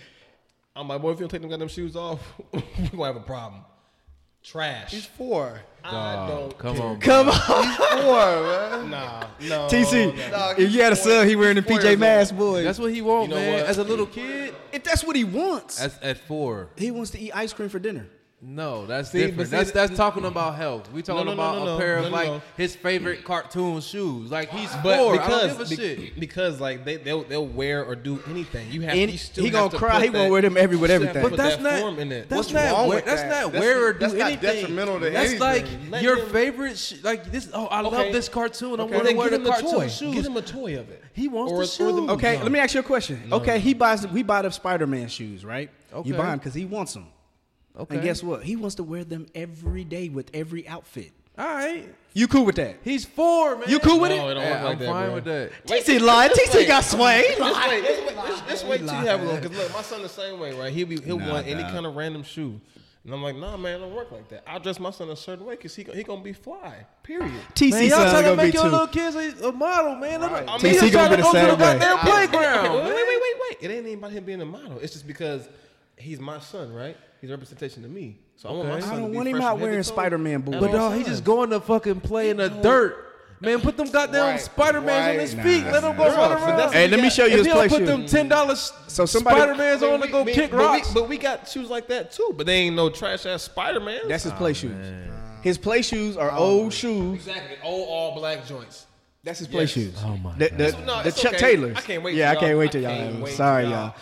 I'm 0.75 0.87
like, 0.87 1.01
boy, 1.01 1.11
if 1.11 1.17
you 1.17 1.21
don't 1.21 1.29
take 1.29 1.41
them 1.41 1.49
goddamn 1.49 1.67
shoes 1.67 1.95
off, 1.95 2.19
we're 2.51 2.61
gonna 2.91 3.05
have 3.05 3.15
a 3.15 3.19
problem. 3.19 3.61
Trash. 4.43 4.91
He's 4.91 5.05
four. 5.05 5.61
I 5.85 6.27
don't 6.27 6.57
Come 6.57 6.75
care. 6.75 6.85
on, 6.85 6.99
bro. 6.99 7.07
Come 7.07 7.29
on, 7.29 8.01
Four, 8.03 8.15
man. 8.15 8.89
Nah, 8.89 9.27
no. 9.41 9.67
TC. 9.67 10.15
no. 10.31 10.53
If 10.57 10.71
you 10.71 10.81
had 10.81 10.93
a 10.93 10.95
son, 10.95 11.27
he 11.27 11.35
wearing 11.35 11.55
the 11.55 11.61
four 11.61 11.77
PJ 11.77 11.83
years 11.83 11.99
Masks, 11.99 12.31
boy. 12.31 12.63
That's 12.63 12.79
what 12.79 12.93
he 12.93 13.01
want, 13.01 13.29
You 13.29 13.35
know 13.35 13.41
man. 13.41 13.59
what? 13.61 13.65
As 13.69 13.77
a 13.77 13.83
little 13.83 14.05
kid, 14.05 14.53
if 14.71 14.83
that's 14.83 15.03
what 15.03 15.15
he 15.15 15.23
wants. 15.23 15.81
at, 15.81 16.01
at 16.01 16.17
four. 16.17 16.69
he 16.77 16.89
wants 16.91 17.11
to 17.11 17.19
eat 17.19 17.31
ice 17.35 17.51
cream 17.53 17.69
for 17.69 17.79
dinner. 17.79 18.07
No, 18.45 18.85
that's 18.85 19.09
See, 19.11 19.19
different. 19.19 19.49
see, 19.49 19.55
that's 19.55 19.71
that's 19.71 19.95
talking 19.95 20.25
about 20.25 20.55
health. 20.55 20.91
We 20.91 21.01
talking 21.01 21.25
no, 21.25 21.33
no, 21.33 21.41
about 21.41 21.65
no, 21.65 21.75
a 21.75 21.79
pair 21.79 21.97
of 21.99 22.11
like 22.11 22.41
his 22.57 22.75
favorite 22.75 23.23
cartoon 23.23 23.79
shoes. 23.79 24.31
Like 24.31 24.49
he's 24.49 24.69
But 24.83 24.97
four. 24.97 25.13
because 25.13 25.43
I 25.43 25.47
don't 25.47 25.57
give 25.57 25.67
a 25.67 25.69
be- 25.69 25.75
shit. 25.75 26.19
because 26.19 26.59
like 26.59 26.83
they 26.83 26.97
they'll 26.97 27.23
they'll 27.23 27.47
wear 27.47 27.85
or 27.85 27.95
do 27.95 28.21
anything. 28.29 28.69
You 28.69 28.81
have 28.81 28.95
And 28.95 29.09
you 29.09 29.17
still 29.17 29.45
he 29.45 29.49
gonna 29.49 29.69
to 29.69 29.77
cry. 29.77 30.01
He 30.03 30.09
gonna 30.09 30.29
wear 30.29 30.41
them 30.41 30.57
every 30.57 30.75
with 30.75 30.91
you 30.91 30.99
have 30.99 31.13
to 31.13 31.19
everything. 31.19 31.29
But 31.31 31.37
that's 31.37 31.55
that 31.63 31.95
not 31.97 32.29
that's 32.29 32.31
What's 32.31 32.51
not 32.51 32.87
wear, 32.89 33.01
that's 33.01 33.21
that? 33.21 33.29
not 33.29 33.53
wear 33.53 33.85
or 33.87 33.93
do 33.93 33.99
that's 33.99 34.13
not 34.13 34.27
anything. 34.27 34.55
detrimental 34.55 34.99
to 34.99 35.09
that's 35.09 35.29
anything. 35.29 35.39
like 35.39 35.65
Let 35.89 36.03
your 36.03 36.17
him- 36.19 36.29
favorite. 36.29 36.77
Sh- 36.77 36.95
like 37.01 37.31
this. 37.31 37.49
Oh, 37.53 37.67
I 37.67 37.79
love 37.79 38.11
this 38.11 38.27
cartoon. 38.27 38.79
I 38.81 38.83
want 38.83 39.07
to 39.07 39.13
wear 39.15 39.29
give 39.29 39.43
the 39.43 39.49
cartoon 39.51 39.71
toy. 39.71 39.87
shoes. 39.87 40.15
Get 40.15 40.25
him 40.25 40.35
a 40.35 40.41
toy 40.41 40.77
of 40.77 40.89
it. 40.89 41.01
He 41.13 41.29
wants 41.29 41.77
the 41.77 41.83
shoes. 41.83 42.09
Okay, 42.09 42.41
let 42.41 42.51
me 42.51 42.59
ask 42.59 42.73
you 42.73 42.81
a 42.81 42.83
question. 42.83 43.21
Okay, 43.31 43.59
he 43.59 43.73
buys 43.73 44.05
we 44.05 44.21
buy 44.21 44.41
the 44.41 44.51
Spider 44.51 44.85
Man 44.85 45.07
shoes, 45.07 45.45
right? 45.45 45.69
Okay. 45.93 46.09
You 46.09 46.15
buy 46.15 46.25
them 46.25 46.39
because 46.39 46.53
he 46.53 46.65
wants 46.65 46.93
them. 46.93 47.05
Okay. 47.77 47.95
And 47.95 48.03
guess 48.03 48.21
what? 48.23 48.43
He 48.43 48.55
wants 48.55 48.75
to 48.75 48.83
wear 48.83 49.03
them 49.03 49.27
every 49.33 49.83
day 49.83 50.09
with 50.09 50.29
every 50.33 50.67
outfit. 50.67 51.11
All 51.37 51.47
right. 51.47 51.85
You 52.13 52.27
cool 52.27 52.45
with 52.45 52.57
that? 52.57 52.75
He's 52.83 53.05
four, 53.05 53.55
man. 53.57 53.67
You 53.67 53.79
cool 53.79 53.99
with 53.99 54.11
No, 54.11 54.27
it? 54.27 54.31
it 54.31 54.33
don't 54.35 54.43
Yeah, 54.43 54.51
work 54.51 54.63
like 54.63 54.73
I'm 54.73 54.79
that, 54.79 54.85
fine 54.87 55.05
bro. 55.05 55.15
with 55.15 55.23
that. 55.25 55.51
TC 55.65 55.99
lying. 55.99 56.29
TC 56.31 56.67
got 56.67 56.83
sway. 56.83 57.23
He 57.29 57.35
Just 57.35 57.39
lying. 57.39 57.69
wait, 57.69 57.83
just 57.85 58.05
wait, 58.05 58.15
just, 58.27 58.47
just 58.47 58.67
wait 58.67 58.77
till 58.87 58.99
you 59.01 59.07
have 59.07 59.21
a 59.21 59.25
little. 59.25 59.49
Cause 59.49 59.57
look, 59.57 59.73
my 59.73 59.81
son 59.81 60.03
the 60.03 60.09
same 60.09 60.39
way, 60.39 60.53
right? 60.53 60.71
He'll 60.71 60.85
be 60.85 61.01
he'll 61.01 61.17
want 61.17 61.47
any 61.47 61.63
kind 61.63 61.87
of 61.87 61.95
random 61.95 62.21
shoe, 62.21 62.61
and 63.03 63.11
I'm 63.11 63.23
like, 63.23 63.35
nah, 63.35 63.57
man, 63.57 63.77
it 63.77 63.79
don't 63.79 63.95
work 63.95 64.11
like 64.11 64.29
that. 64.29 64.43
I'll 64.45 64.59
dress 64.59 64.79
my 64.79 64.91
son 64.91 65.09
a 65.09 65.15
certain 65.15 65.43
way, 65.43 65.55
cause 65.57 65.73
he 65.75 65.81
he 65.91 66.03
gonna 66.03 66.21
be 66.21 66.33
fly. 66.33 66.85
Period. 67.01 67.31
TC 67.55 67.71
Man, 67.71 67.89
y'all 67.89 68.11
trying 68.11 68.23
to 68.25 68.35
make 68.35 68.53
your 68.53 68.63
too. 68.65 68.69
little 68.69 68.87
kids 68.87 69.15
a, 69.15 69.47
a 69.47 69.51
model, 69.51 69.95
man. 69.95 70.21
Look, 70.21 70.29
Right. 70.31 70.47
I 70.47 70.57
TC 70.59 70.63
mean, 70.63 70.71
he's 70.73 70.81
gonna 70.81 70.91
trying 70.91 71.09
be 71.09 71.15
to 71.15 71.17
the 71.17 71.23
go 71.23 71.31
to 71.33 71.39
same 71.39 71.47
the 71.47 71.53
way. 71.55 71.79
goddamn 71.79 71.97
playground. 71.97 72.73
Wait, 72.75 72.83
wait, 72.93 73.07
wait, 73.07 73.21
wait, 73.21 73.35
wait. 73.49 73.57
It 73.61 73.73
ain't 73.75 73.87
even 73.87 73.97
about 73.97 74.11
him 74.11 74.23
being 74.23 74.41
a 74.41 74.45
model. 74.45 74.77
It's 74.77 74.93
just 74.93 75.07
because 75.07 75.49
he's 75.97 76.19
my 76.19 76.39
son, 76.39 76.71
right? 76.71 76.95
He's 77.23 77.29
a 77.29 77.33
representation 77.35 77.83
to 77.83 77.87
me. 77.87 78.17
So 78.35 78.49
I 78.49 78.51
want 78.51 78.67
my 78.67 78.79
son 78.81 78.89
I 78.89 78.95
to 78.95 79.01
don't 79.03 79.11
be 79.11 79.15
want 79.15 79.27
him 79.29 79.35
fresh 79.37 79.43
out 79.45 79.51
from 79.51 79.59
head 79.59 79.63
to 79.65 79.71
wearing 79.71 79.83
toe 79.83 79.91
Spider-Man 79.93 80.41
boots. 80.41 80.57
But 80.59 80.69
all 80.71 80.75
dog, 80.75 80.91
he 80.97 81.03
times. 81.05 81.07
just 81.07 81.23
going 81.23 81.49
to 81.51 81.61
fucking 81.61 82.01
play 82.01 82.29
in 82.31 82.35
the 82.35 82.49
dirt. 82.49 82.97
Man, 83.39 83.61
put 83.61 83.77
them 83.77 83.89
goddamn 83.89 84.25
Right, 84.31 84.41
Spider 84.41 84.81
Mans 84.81 84.89
on 84.89 85.07
right. 85.15 85.19
his 85.21 85.33
Nah, 85.35 85.43
feet. 85.43 85.63
Let 85.63 85.83
him 85.85 85.95
go 85.95 86.03
Bro, 86.03 86.07
run 86.17 86.29
but 86.31 86.59
around. 86.59 86.73
Hey, 86.73 86.89
let 86.89 86.99
me 86.99 87.09
show 87.09 87.23
you 87.25 87.31
if 87.31 87.37
his 87.39 87.47
he 87.47 87.53
play 87.53 87.67
don't 87.69 87.79
put 87.79 87.79
shoe. 87.79 87.85
them 87.85 88.05
ten 88.07 88.27
dollars 88.27 88.73
So 88.87 89.05
somebody- 89.05 89.37
Spider 89.37 89.55
Mans 89.55 89.83
on 89.83 90.01
to 90.01 90.07
go 90.09 90.23
We- 90.23 90.33
kick 90.33 90.51
but 90.51 90.57
we- 90.59 90.65
rocks. 90.65 90.93
But 90.93 91.07
we 91.07 91.17
got 91.17 91.47
shoes 91.47 91.69
like 91.69 91.87
that 91.87 92.11
too. 92.11 92.33
But 92.35 92.45
they 92.45 92.55
ain't 92.55 92.75
no 92.75 92.89
trash 92.89 93.25
ass 93.25 93.43
Spider 93.43 93.79
Man. 93.79 94.01
That's 94.09 94.23
his 94.25 94.33
play 94.33 94.51
shoes. 94.51 94.75
His 95.41 95.57
play 95.57 95.81
shoes 95.81 96.17
are 96.17 96.29
oh, 96.29 96.37
old 96.37 96.73
shoes. 96.73 97.15
exactly 97.15 97.55
old 97.63 97.87
all 97.87 98.15
black 98.15 98.45
joints. 98.45 98.85
That's 99.23 99.39
his 99.39 99.47
play 99.47 99.61
Yes. 99.61 99.69
shoes. 99.71 99.95
Oh 100.05 100.17
my 100.17 100.33
the, 100.37 100.49
the, 100.49 100.77
No, 100.85 101.01
the 101.01 101.07
it's 101.07 101.21
Chuck 101.21 101.35
okay. 101.35 101.51
Taylors. 101.53 101.77
I 101.77 101.81
can't 101.81 102.03
wait 102.03 102.15
Yeah, 102.15 102.31
till 102.31 102.37
I 102.37 102.39
can't 102.41 102.49
y'all- 102.51 102.59
wait 102.59 102.71
till 102.73 102.79
I 102.79 102.83
y'all. 102.83 102.91
can't 102.91 103.03
have 103.05 103.13
them. 103.13 103.21
wait 103.23 103.33
Sorry, 103.35 103.63
till 103.63 103.71
y'all. 103.71 103.79
y'all- 103.87 103.95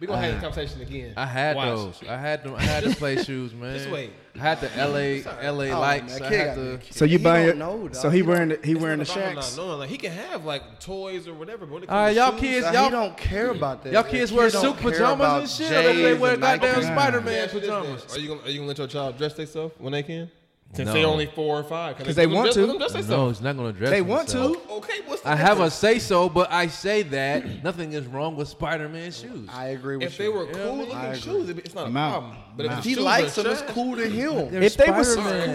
We 0.00 0.06
gonna 0.06 0.20
have 0.22 0.32
this 0.34 0.40
conversation 0.42 0.80
again. 0.80 1.14
I 1.16 1.26
had 1.26 1.56
Watch. 1.56 1.66
those. 1.66 2.02
I 2.08 2.16
had 2.16 2.44
them. 2.44 2.54
I 2.54 2.62
had 2.62 2.84
the 2.84 2.94
play 2.94 3.22
shoes, 3.22 3.52
man. 3.52 3.76
Just 3.78 3.90
wait. 3.90 4.12
I 4.36 4.38
had 4.38 4.60
the 4.60 4.68
LA 4.76 5.50
LA 5.50 5.64
Oh, 5.76 5.80
lights. 5.80 6.20
man, 6.20 6.32
I 6.32 6.36
had 6.36 6.56
the. 6.56 6.80
So 6.90 7.04
you 7.04 7.18
He 7.18 7.24
buying 7.24 7.48
it? 7.48 7.56
know, 7.56 7.88
so 7.92 8.08
he 8.08 8.18
He 8.18 8.22
wearing 8.22 8.50
the, 8.50 8.60
he 8.62 8.72
It's 8.72 8.80
wearing 8.80 8.98
the 9.00 9.04
not 9.04 9.16
about 9.16 9.28
him 9.30 9.34
shacks. 9.36 9.56
Not 9.56 9.66
knowing. 9.66 9.78
Like 9.80 9.88
he 9.90 9.96
can 9.98 10.12
have 10.12 10.44
like 10.44 10.78
toys 10.80 11.26
or 11.26 11.34
whatever. 11.34 11.66
But 11.66 11.74
when 11.74 11.82
it 11.82 11.86
comes 11.88 12.14
to 12.14 12.20
y'all 12.20 12.30
shoes, 12.32 12.40
kids, 12.40 12.66
Nah, 12.66 12.72
y'all 12.72 12.84
he 12.84 12.90
don't 12.90 13.16
care 13.16 13.50
about 13.50 13.82
that. 13.84 13.92
Y'all 13.92 14.02
kids 14.04 14.32
wear 14.32 14.50
don't 14.50 14.62
suit 14.62 14.76
pajamas 14.76 15.58
and 15.60 15.68
shit. 15.70 15.84
Or 15.86 15.92
they 15.94 16.14
wear 16.14 16.36
goddamn 16.36 16.82
Spider 16.82 17.16
Let 17.18 17.24
me 17.26 17.30
Man 17.32 17.44
ask 17.44 17.54
you 17.54 17.60
this 17.60 17.68
then. 17.68 17.80
pajamas. 17.82 18.16
Are 18.16 18.20
you 18.20 18.28
gonna 18.28 18.40
are 18.42 18.48
you 18.50 18.56
gonna 18.58 18.68
let 18.68 18.78
your 18.78 18.86
child 18.86 19.18
dress 19.18 19.32
themselves 19.34 19.74
when 19.78 19.92
they 19.92 20.02
can? 20.04 20.30
Since 20.74 20.88
No. 20.88 20.92
they 20.92 21.04
only 21.04 21.24
four 21.26 21.58
or 21.58 21.62
five, 21.64 21.96
'Cause 21.96 22.14
they 22.14 22.26
want 22.26 22.52
to. 22.52 22.66
Dress 22.66 22.92
No, 22.92 22.98
themselves. 23.00 23.38
it's 23.38 23.44
not 23.44 23.56
gonna 23.56 23.72
dress. 23.72 23.88
They 23.90 24.02
want 24.02 24.28
themselves. 24.28 24.58
to. 24.66 24.72
Okay, 24.74 24.92
what's 25.06 25.22
the 25.22 25.30
I 25.30 25.34
have 25.34 25.60
a 25.60 25.70
say 25.70 25.98
so, 25.98 26.28
but 26.28 26.52
I 26.52 26.66
say 26.66 27.02
that 27.04 27.64
nothing 27.64 27.94
is 27.94 28.06
wrong 28.06 28.36
with 28.36 28.48
Spider 28.48 28.86
Man 28.86 29.10
shoes. 29.10 29.48
I 29.50 29.68
agree 29.68 29.96
with 29.96 30.06
If 30.08 30.18
you. 30.18 30.26
If 30.26 30.32
they 30.32 30.38
were 30.38 30.44
Yeah, 30.46 30.66
cool 30.68 30.76
looking 30.76 30.94
I 30.94 31.14
shoes, 31.16 31.48
it's 31.48 31.74
not 31.74 31.84
a 31.84 31.86
I'm 31.86 31.96
out. 31.96 32.10
problem. 32.12 32.36
But 32.54 32.66
I'm 32.68 32.78
if 32.80 32.84
he 32.84 32.96
likes 32.96 33.34
them, 33.34 33.46
it's 33.46 33.62
cool 33.62 33.96
to 33.96 34.08
him. 34.08 34.50
They're 34.52 34.62
If 34.62 34.76
they 34.76 34.90
was 34.90 35.14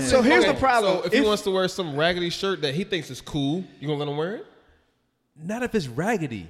so 0.09 0.22
here's 0.24 0.45
the 0.45 0.55
problem. 0.55 0.97
So 1.01 1.03
if, 1.05 1.14
he 1.14 1.22
wants 1.22 1.43
to 1.43 1.51
wear 1.51 1.68
some 1.68 1.95
raggedy 1.95 2.32
shirt 2.32 2.61
that 2.64 2.74
he 2.74 2.84
thinks 2.84 3.11
is 3.11 3.22
cool, 3.22 3.64
you 3.80 3.88
gonna 3.88 3.99
let 3.99 4.07
him 4.07 4.18
wear 4.18 4.38
it? 4.38 4.45
Not 5.41 5.61
if 5.61 5.76
it's 5.76 5.88
raggedy. 5.88 6.47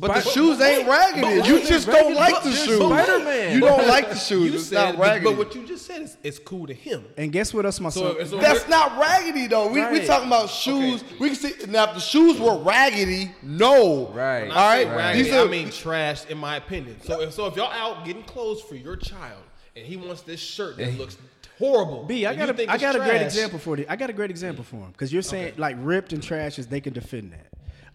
But 0.00 0.14
the 0.14 0.20
shoes 0.22 0.60
ain't 0.60 0.88
raggedy. 0.88 1.38
but 1.38 1.46
You 1.48 1.64
just 1.64 1.86
don't 1.86 2.14
like 2.14 2.42
the 2.42 2.50
shoes. 2.50 2.78
Spider-Man. 2.78 3.54
You 3.54 3.60
don't 3.60 3.86
like 3.86 4.08
the 4.10 4.16
shoes. 4.16 4.50
You 4.50 4.58
it's 4.58 4.66
said, 4.66 4.74
not 4.74 4.96
but- 4.96 5.02
raggedy. 5.02 5.24
but 5.24 5.38
what 5.38 5.54
you 5.54 5.64
just 5.66 5.86
said 5.86 6.02
is 6.02 6.16
it's 6.24 6.40
cool 6.40 6.66
to 6.66 6.74
him. 6.74 7.04
and 7.16 7.30
guess 7.30 7.54
what 7.54 7.64
else 7.64 7.78
my 7.78 7.90
So, 7.90 8.18
son? 8.18 8.26
so 8.28 8.38
That's 8.38 8.68
not 8.68 8.98
raggedy 8.98 9.46
though. 9.46 9.68
We 9.68 9.84
we 9.86 10.04
talking 10.04 10.26
about 10.26 10.50
shoes. 10.50 11.04
We 11.20 11.28
can 11.28 11.36
see 11.36 11.54
now 11.68 11.84
if 11.90 11.94
the 11.94 12.00
shoes 12.00 12.38
were 12.40 12.58
raggedy, 12.58 13.30
no. 13.42 14.08
Right. 14.08 14.48
All 14.48 14.48
right. 14.48 14.50
I 14.50 14.84
right. 14.84 14.96
raggedy, 14.96 15.22
These 15.24 15.32
are- 15.34 15.46
I 15.46 15.48
mean 15.48 15.70
trash, 15.70 16.26
in 16.26 16.38
my 16.38 16.56
opinion. 16.56 16.96
So, 17.04 17.20
if, 17.20 17.32
so 17.32 17.46
if 17.46 17.54
y'all 17.56 17.70
out 17.72 18.04
getting 18.04 18.24
clothes 18.24 18.60
for 18.62 18.74
your 18.74 18.96
child 18.96 19.42
and 19.76 19.86
he 19.86 19.96
wants 19.96 20.22
this 20.22 20.40
shirt 20.40 20.78
that 20.78 20.98
looks 20.98 21.16
horrible, 21.60 22.02
B, 22.04 22.26
I 22.26 22.30
and 22.32 22.40
you 22.40 22.46
got 22.46 22.54
a, 22.54 22.56
think 22.56 22.70
I 22.70 22.76
got 22.76 22.96
a 22.96 22.98
great 22.98 23.22
example 23.22 23.60
for 23.60 23.78
you. 23.78 23.86
I 23.88 23.94
got 23.94 24.10
a 24.10 24.12
great 24.12 24.30
example 24.30 24.64
for 24.64 24.76
him 24.76 24.90
because 24.90 25.12
you're 25.12 25.22
saying 25.22 25.54
like 25.58 25.76
ripped 25.78 26.12
and 26.12 26.20
trash 26.22 26.58
is 26.58 26.66
they 26.66 26.80
can 26.80 26.92
defend 26.92 27.32
that. 27.32 27.46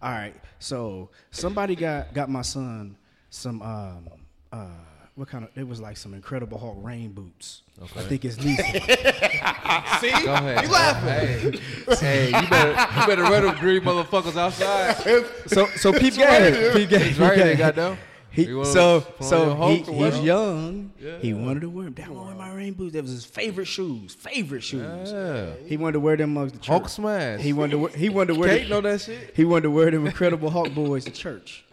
All 0.02 0.10
right, 0.10 0.34
so 0.58 1.10
somebody 1.30 1.76
got 1.76 2.12
got 2.12 2.28
my 2.28 2.42
son 2.42 2.96
some 3.30 3.62
um 3.62 4.08
uh 4.52 4.66
what 5.14 5.28
kind 5.28 5.44
of 5.44 5.50
it 5.56 5.68
was 5.68 5.80
like 5.80 5.96
some 5.96 6.12
Incredible 6.14 6.58
Hulk 6.58 6.78
rain 6.80 7.12
boots. 7.12 7.62
I 7.80 8.02
think 8.02 8.24
it's 8.24 8.36
neat. 8.38 8.56
See, 10.00 10.10
Go 10.24 10.32
ahead. 10.34 10.64
you 10.64 10.70
laughing? 10.72 11.52
Hey, 11.52 11.96
hey, 12.00 12.26
you 12.42 12.48
better 12.48 13.00
you 13.00 13.06
better 13.06 13.22
run 13.22 13.42
them 13.44 13.56
green 13.58 13.82
motherfuckers 13.82 14.36
outside. 14.36 14.96
so 15.46 15.66
so 15.76 15.92
peep 15.92 16.14
game, 16.14 16.72
peep 16.72 16.88
game, 16.88 17.02
It's 17.02 17.18
right 17.18 17.34
peep 17.34 17.44
there, 17.44 17.46
game. 17.54 17.58
goddamn. 17.58 17.98
He, 18.32 18.52
wanna 18.52 18.66
so 18.66 19.06
so 19.20 19.54
he, 19.68 19.82
he's 19.82 20.20
young. 20.20 20.92
Yeah. 20.98 21.18
He 21.18 21.34
wanted 21.34 21.60
to 21.60 21.68
wear 21.68 21.84
them. 21.84 21.94
That 21.94 22.08
one 22.10 22.36
my 22.38 22.52
rain 22.52 22.72
boots. 22.72 22.94
That 22.94 23.02
was 23.02 23.10
his 23.10 23.24
favorite 23.24 23.66
shoes. 23.66 24.14
Favorite 24.14 24.62
shoes. 24.62 25.12
Yeah. 25.12 25.50
He 25.66 25.76
wanted 25.76 25.92
to 25.94 26.00
wear 26.00 26.16
them 26.16 26.34
mugs 26.34 26.52
the 26.52 26.58
church. 26.58 26.66
Hulk 26.66 26.88
smash. 26.88 27.40
He 27.40 27.52
wanted 27.52 27.72
to 27.72 27.78
wear, 27.78 27.90
he 27.90 28.08
wanted 28.08 28.34
to 28.34 28.40
wear 28.40 28.48
Kate 28.48 28.64
the- 28.64 28.70
know 28.70 28.80
that 28.80 29.00
shit. 29.02 29.32
He 29.34 29.44
wanted 29.44 29.62
to 29.64 29.70
wear 29.70 29.90
them 29.90 30.06
Incredible 30.06 30.50
Hulk 30.50 30.74
boys 30.74 31.04
to 31.04 31.10
church. 31.10 31.64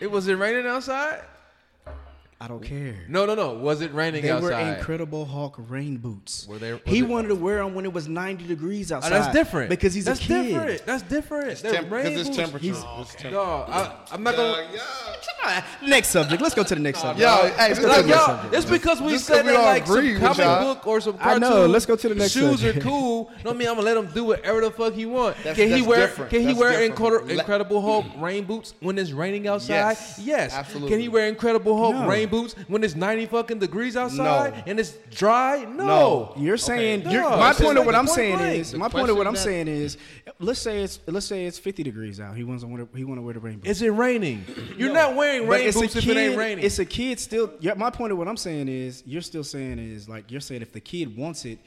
It 0.00 0.10
was 0.10 0.26
it 0.28 0.34
raining 0.34 0.66
outside? 0.66 1.20
I 2.38 2.48
don't 2.48 2.62
care. 2.62 2.94
No, 3.08 3.24
no, 3.24 3.34
no. 3.34 3.54
Was 3.54 3.80
it 3.80 3.94
raining 3.94 4.20
They 4.22 4.30
were? 4.34 4.52
Incredible 4.52 5.24
Hulk 5.24 5.54
rain 5.70 5.96
boots. 5.96 6.46
Were 6.46 6.58
they- 6.58 6.78
he 6.84 6.98
it- 6.98 7.08
wanted 7.08 7.28
to 7.28 7.34
wear 7.34 7.64
them 7.64 7.74
when 7.74 7.86
it 7.86 7.92
was 7.94 8.08
90 8.08 8.44
degrees 8.46 8.92
Oh, 8.92 8.96
outside. 8.96 9.10
that's 9.10 9.32
different. 9.32 9.70
Because 9.70 9.94
he's 9.94 10.04
that's 10.04 10.20
a 10.20 10.22
kid. 10.22 10.48
different. 10.48 10.84
That's 10.84 11.02
different. 11.04 11.62
They're 11.62 11.72
temp- 11.72 11.88
'cause 11.88 12.04
rain 12.04 12.18
it's 12.18 12.24
boots. 12.28 12.36
temperature. 12.36 12.66
He's- 12.66 12.84
It's 13.00 13.10
temperature. 13.14 13.30
Dog, 13.30 13.70
I, 13.70 13.90
I'm 14.12 14.22
not 14.22 14.36
gonna. 14.36 14.66
Next 15.86 16.08
subject. 16.08 16.42
Let's 16.42 16.54
go 16.54 16.64
to 16.64 16.74
the 16.74 16.80
next 16.80 17.00
subject. 17.00 17.20
Yo, 17.20 17.48
hey, 17.56 17.68
let's 17.68 17.78
go 17.78 17.86
to 17.86 17.92
Like, 17.92 18.02
the 18.02 18.08
next 18.08 18.26
subject. 18.26 18.54
it's 18.54 18.64
because 18.66 19.00
we 19.00 19.12
Just 19.12 19.26
said 19.26 19.36
'cause 19.36 19.44
we 19.46 19.52
that 19.52 19.62
like 19.64 19.82
agree 19.84 20.12
some 20.14 20.20
comic 20.22 20.38
y'all. 20.38 20.74
book 20.74 20.86
or 20.86 21.00
some 21.00 21.16
cartoon. 21.18 21.44
I 21.44 21.48
know, 21.48 21.66
let's 21.66 21.86
go 21.86 21.94
to 21.96 22.08
the 22.08 22.14
next 22.16 22.32
subject. 22.32 22.50
Shoes 22.52 22.60
subject. 22.60 22.84
are 22.84 22.88
cool. 22.88 23.30
No, 23.44 23.50
I 23.52 23.54
mean 23.54 23.68
I'm 23.68 23.74
gonna 23.76 23.86
let 23.86 23.96
him 23.96 24.08
do 24.12 24.24
whatever 24.24 24.60
the 24.60 24.70
fuck 24.72 24.92
he 24.94 25.06
want. 25.06 25.36
That's- 25.38 25.56
can 25.56 25.68
he 25.68 25.74
that's 25.76 25.86
wear? 25.86 26.00
different. 26.00 26.30
Can 26.32 26.40
he 26.42 26.52
wear 26.52 26.70
different. 26.70 26.90
Incredible, 26.90 27.26
Let- 27.28 27.38
Incredible 27.38 27.80
Hulk 27.80 28.06
rain 28.18 28.44
boots 28.44 28.74
when 28.80 28.98
it's 28.98 29.12
raining 29.12 29.46
outside? 29.46 29.96
Yes, 30.18 30.52
absolutely. 30.52 30.90
Can 30.90 31.00
he 31.00 31.08
wear 31.08 31.28
Incredible 31.28 31.78
Hulk 31.78 31.94
No. 31.94 32.08
Rain 32.26 32.42
boots 32.42 32.54
when 32.68 32.82
it's 32.84 32.94
90 32.94 33.26
fucking 33.26 33.58
degrees 33.58 33.96
outside 33.96 34.52
No. 34.54 34.62
and 34.66 34.78
it's 34.80 34.92
dry? 35.10 35.64
No. 35.64 35.86
No. 35.86 36.34
You're 36.36 36.56
saying 36.56 37.00
Okay. 37.02 37.12
you're, 37.12 37.22
No, 37.22 37.36
my 37.36 37.50
it's 37.50 37.60
point 37.60 37.74
just 37.76 37.80
of 37.80 37.86
what 37.86 37.94
I'm 37.94 38.06
point 38.06 38.16
saying 38.16 38.36
blank. 38.38 38.58
is 38.60 38.72
The 38.72 38.78
my 38.78 38.88
point 38.88 39.10
of 39.10 39.16
what 39.16 39.26
I'm 39.26 39.32
question 39.34 39.66
saying 39.66 39.68
is 39.68 39.96
let's 40.38 40.60
say 40.60 40.82
it's 40.82 41.00
let's 41.06 41.26
say 41.26 41.46
it's 41.46 41.58
50 41.58 41.82
degrees 41.82 42.20
out. 42.20 42.36
He 42.36 42.44
wants 42.44 42.62
to 42.62 42.68
wear 42.68 42.86
he 42.94 43.04
want 43.04 43.18
to 43.18 43.22
wear 43.22 43.34
the 43.34 43.40
rain 43.40 43.56
boots. 43.58 43.68
Is 43.70 43.82
it 43.82 43.90
raining? 43.90 44.44
You're 44.76 44.92
not 44.92 45.14
wearing 45.14 45.46
rain 45.48 45.68
it's 45.68 45.76
a 45.76 45.80
boots 45.80 45.94
kid. 45.94 46.04
if 46.04 46.08
it 46.10 46.16
ain't 46.20 46.36
raining. 46.38 46.64
It's 46.64 46.78
a 46.78 46.84
kid 46.84 47.20
still. 47.20 47.52
Yeah, 47.60 47.74
my 47.74 47.90
point 47.90 48.12
of 48.12 48.18
what 48.18 48.28
I'm 48.28 48.36
saying 48.36 48.68
is 48.68 49.02
you're 49.06 49.22
still 49.22 49.44
saying 49.44 49.78
is 49.78 50.08
like 50.08 50.30
you're 50.30 50.40
saying 50.40 50.62
if 50.62 50.72
the 50.72 50.80
kid 50.80 51.16
wants 51.16 51.44
it, 51.44 51.58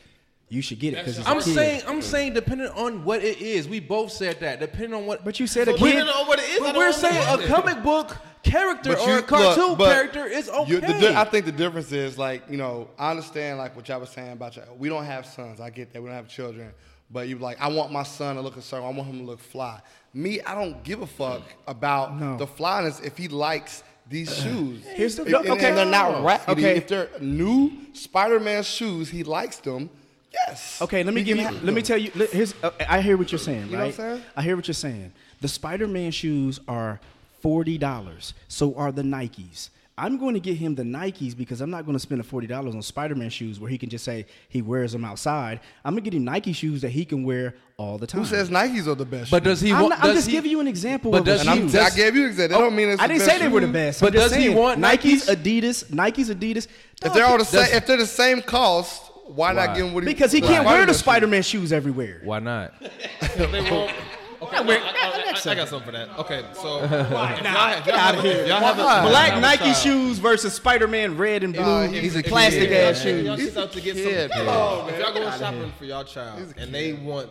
you 0.51 0.61
should 0.63 0.79
get 0.79 0.93
it 0.95 1.05
because 1.05 1.19
I'm 1.27 1.37
a 1.37 1.41
kid. 1.43 1.53
saying, 1.53 1.81
I'm 1.87 2.01
saying, 2.01 2.33
depending 2.33 2.69
on 2.69 3.05
what 3.05 3.23
it 3.23 3.39
is, 3.39 3.67
we 3.67 3.79
both 3.79 4.11
said 4.11 4.39
that. 4.39 4.59
Depending 4.59 4.95
on 4.95 5.05
what, 5.05 5.23
But 5.23 5.39
you 5.39 5.45
said 5.45 5.67
a 5.67 5.77
So 5.77 5.83
we 5.83 5.91
kid. 5.91 5.97
don't 5.99 6.07
know 6.07 6.23
what 6.25 6.39
it 6.39 6.49
is. 6.49 6.59
But 6.59 6.75
we're 6.75 6.91
saying 6.91 7.23
a 7.39 7.45
comic 7.47 7.83
book 7.83 8.17
character 8.43 8.93
But 8.95 8.99
or 9.07 9.17
a 9.17 9.21
cartoon 9.21 9.63
look, 9.69 9.77
but 9.79 9.93
character 9.93 10.25
is 10.25 10.49
okay. 10.49 10.75
the 10.75 10.87
di- 10.87 11.15
I 11.15 11.23
think 11.25 11.45
the 11.45 11.51
difference 11.51 11.91
is 11.91 12.17
like 12.17 12.43
you 12.49 12.57
know 12.57 12.87
I 12.97 13.11
understand 13.11 13.57
like 13.57 13.75
what 13.75 13.87
y'all 13.89 13.99
was 13.99 14.09
saying 14.09 14.31
about 14.31 14.55
y'all. 14.55 14.75
We 14.77 14.89
don't 14.89 15.05
have 15.05 15.25
sons. 15.25 15.59
I 15.59 15.69
get 15.69 15.91
that. 15.93 16.01
We 16.01 16.07
don't 16.07 16.15
have 16.15 16.27
children. 16.29 16.71
But 17.11 17.27
you 17.27 17.37
like 17.39 17.59
I 17.59 17.67
want 17.69 17.91
my 17.91 18.03
son 18.03 18.35
to 18.35 18.41
look 18.41 18.55
a 18.57 18.61
certain. 18.61 18.85
I 18.85 18.89
want 18.91 19.07
him 19.09 19.19
to 19.19 19.25
look 19.25 19.39
fly. 19.39 19.81
Me, 20.13 20.41
I 20.41 20.55
don't 20.55 20.83
give 20.83 21.01
a 21.01 21.07
fuck 21.07 21.41
about 21.67 22.19
No. 22.19 22.37
the 22.37 22.47
flyness 22.47 22.99
if 22.99 23.17
he 23.17 23.27
likes 23.27 23.83
these 24.09 24.35
shoes. 24.41 24.83
Here's 24.93 25.15
the- 25.17 25.23
and, 25.23 25.33
and- 25.35 25.49
okay. 25.49 25.67
and 25.69 25.77
they're 25.77 25.85
not 25.85 26.23
raggedy. 26.23 26.65
Okay. 26.65 26.77
If 26.77 26.87
they're 26.87 27.09
new 27.19 27.71
Spider-Man 27.93 28.63
shoes, 28.63 29.09
he 29.09 29.23
likes 29.23 29.57
them. 29.57 29.89
Yes. 30.31 30.81
Okay, 30.81 31.03
let 31.03 31.13
me 31.13 31.21
He 31.21 31.25
give 31.25 31.37
you. 31.37 31.43
have 31.43 31.63
Let 31.63 31.73
me 31.73 31.81
tell 31.81 31.97
you. 31.97 32.11
Here's. 32.11 32.53
Uh, 32.63 32.69
I 32.87 33.01
hear 33.01 33.17
what 33.17 33.31
you're 33.31 33.39
saying, 33.39 33.63
right? 33.63 33.69
You 33.71 33.77
know 33.77 33.83
what 33.85 33.87
I'm 33.87 33.93
saying? 33.93 34.23
I 34.37 34.41
hear 34.43 34.55
what 34.55 34.67
you're 34.67 34.73
saying. 34.75 35.11
The 35.41 35.47
Spider-Man 35.47 36.11
shoes 36.11 36.59
are 36.67 36.99
forty 37.41 37.77
dollars. 37.77 38.33
So 38.47 38.75
are 38.75 38.91
the 38.91 39.01
Nikes. 39.03 39.69
I'm 39.97 40.17
going 40.17 40.33
to 40.33 40.39
get 40.39 40.55
him 40.55 40.75
the 40.75 40.83
Nikes 40.83 41.35
because 41.35 41.59
I'm 41.59 41.69
not 41.69 41.83
going 41.85 41.91
to 41.95 41.99
spend 41.99 42.19
the 42.21 42.23
forty 42.23 42.47
dollars 42.47 42.73
on 42.73 42.81
Spider-Man 42.81 43.29
shoes 43.29 43.59
where 43.59 43.69
he 43.69 43.77
can 43.77 43.89
just 43.89 44.05
say 44.05 44.25
he 44.47 44.61
wears 44.61 44.93
them 44.93 45.03
outside. 45.03 45.59
I'm 45.83 45.91
gonna 45.93 46.01
get 46.01 46.13
him 46.13 46.23
Nike 46.23 46.53
shoes 46.53 46.81
that 46.83 46.89
he 46.91 47.03
can 47.03 47.25
wear 47.25 47.55
all 47.75 47.97
the 47.97 48.07
time. 48.07 48.21
Who 48.21 48.25
says 48.27 48.49
Nikes 48.49 48.87
are 48.87 48.95
the 48.95 49.03
best? 49.03 49.29
But 49.29 49.43
does 49.43 49.59
he 49.59 49.73
I'm, 49.73 49.81
want? 49.81 49.89
not- 49.99 50.05
I'm 50.05 50.15
just 50.15 50.27
he- 50.27 50.31
giving 50.33 50.51
you 50.51 50.61
an 50.61 50.67
example 50.67 51.11
But 51.11 51.19
of 51.21 51.25
does 51.25 51.41
and 51.41 51.49
I'm, 51.49 51.57
he- 51.67 51.73
does- 51.73 51.91
I 51.91 51.95
gave 51.97 52.15
you 52.15 52.23
an 52.23 52.29
example. 52.29 52.57
That 52.57 52.63
don't 52.63 52.73
oh, 52.73 52.75
mean 52.77 52.89
it's 52.89 53.01
I 53.01 53.07
the 53.07 53.13
didn't 53.15 53.25
best 53.27 53.37
say 53.37 53.43
they 53.43 53.51
were 53.51 53.59
the 53.59 53.67
shoe. 53.67 53.73
best. 53.73 53.99
But 53.99 54.07
I'm 54.07 54.13
just 54.13 54.33
does 54.35 54.41
he 54.41 54.49
want 54.49 54.79
Nikes, 54.79 55.01
Nikes? 55.27 55.35
Adidas, 55.35 55.83
Nikes, 55.91 56.33
Adidas? 56.33 56.67
If 57.03 57.13
they're 57.13 57.25
all 57.25 57.37
the 57.37 57.43
Does- 57.43 57.49
same, 57.49 57.75
if 57.77 57.85
they're 57.85 57.97
the 57.97 58.05
same 58.07 58.41
cost, 58.41 59.11
why, 59.25 59.53
Why? 59.53 59.65
not 59.65 59.75
give 59.75 59.85
him 59.85 59.93
what 59.93 60.03
he? 60.03 60.07
Wants? 60.07 60.13
Because 60.17 60.31
he 60.31 60.39
can't 60.39 60.65
wear 60.65 60.85
the 60.85 60.93
shoes? 60.93 60.99
Spider-Man 60.99 61.43
shoes 61.43 61.73
everywhere. 61.73 62.21
Why 62.23 62.39
not? 62.39 62.73
They 64.51 64.57
won't. 64.59 64.69
I, 64.69 64.89
I, 64.89 65.33
I, 65.45 65.51
I 65.51 65.55
got 65.55 65.67
something 65.67 65.85
for 65.85 65.91
that. 65.91 66.17
Okay, 66.19 66.43
so 66.53 66.83
if 66.83 66.91
y'all, 66.91 67.03
if 67.37 67.43
y'all 67.43 67.97
have, 67.97 68.25
if 68.25 68.47
y'all 68.47 68.59
have 68.59 68.79
a, 68.79 69.09
Black 69.09 69.31
have 69.33 69.41
Nike 69.41 69.73
shoes 69.73 70.17
versus 70.19 70.53
Spider-Man 70.53 71.17
red 71.17 71.43
and 71.43 71.53
blue. 71.53 71.63
Nah, 71.63 71.87
He's 71.87 72.15
a 72.15 72.23
plastic 72.23 72.69
kid, 72.69 72.71
ass 72.73 73.03
man. 73.03 73.15
shoes. 73.15 73.25
Y'all 73.25 73.37
sit 73.37 73.57
out 73.57 73.71
to 73.73 73.81
get 73.81 73.95
kid, 73.95 74.31
some. 74.31 74.45
man. 74.45 74.89
if 74.89 74.99
y'all 74.99 75.13
going 75.13 75.39
shopping 75.39 75.71
for 75.77 75.85
y'all 75.85 76.03
child 76.03 76.53
and 76.57 76.73
they 76.73 76.93
want 76.93 77.29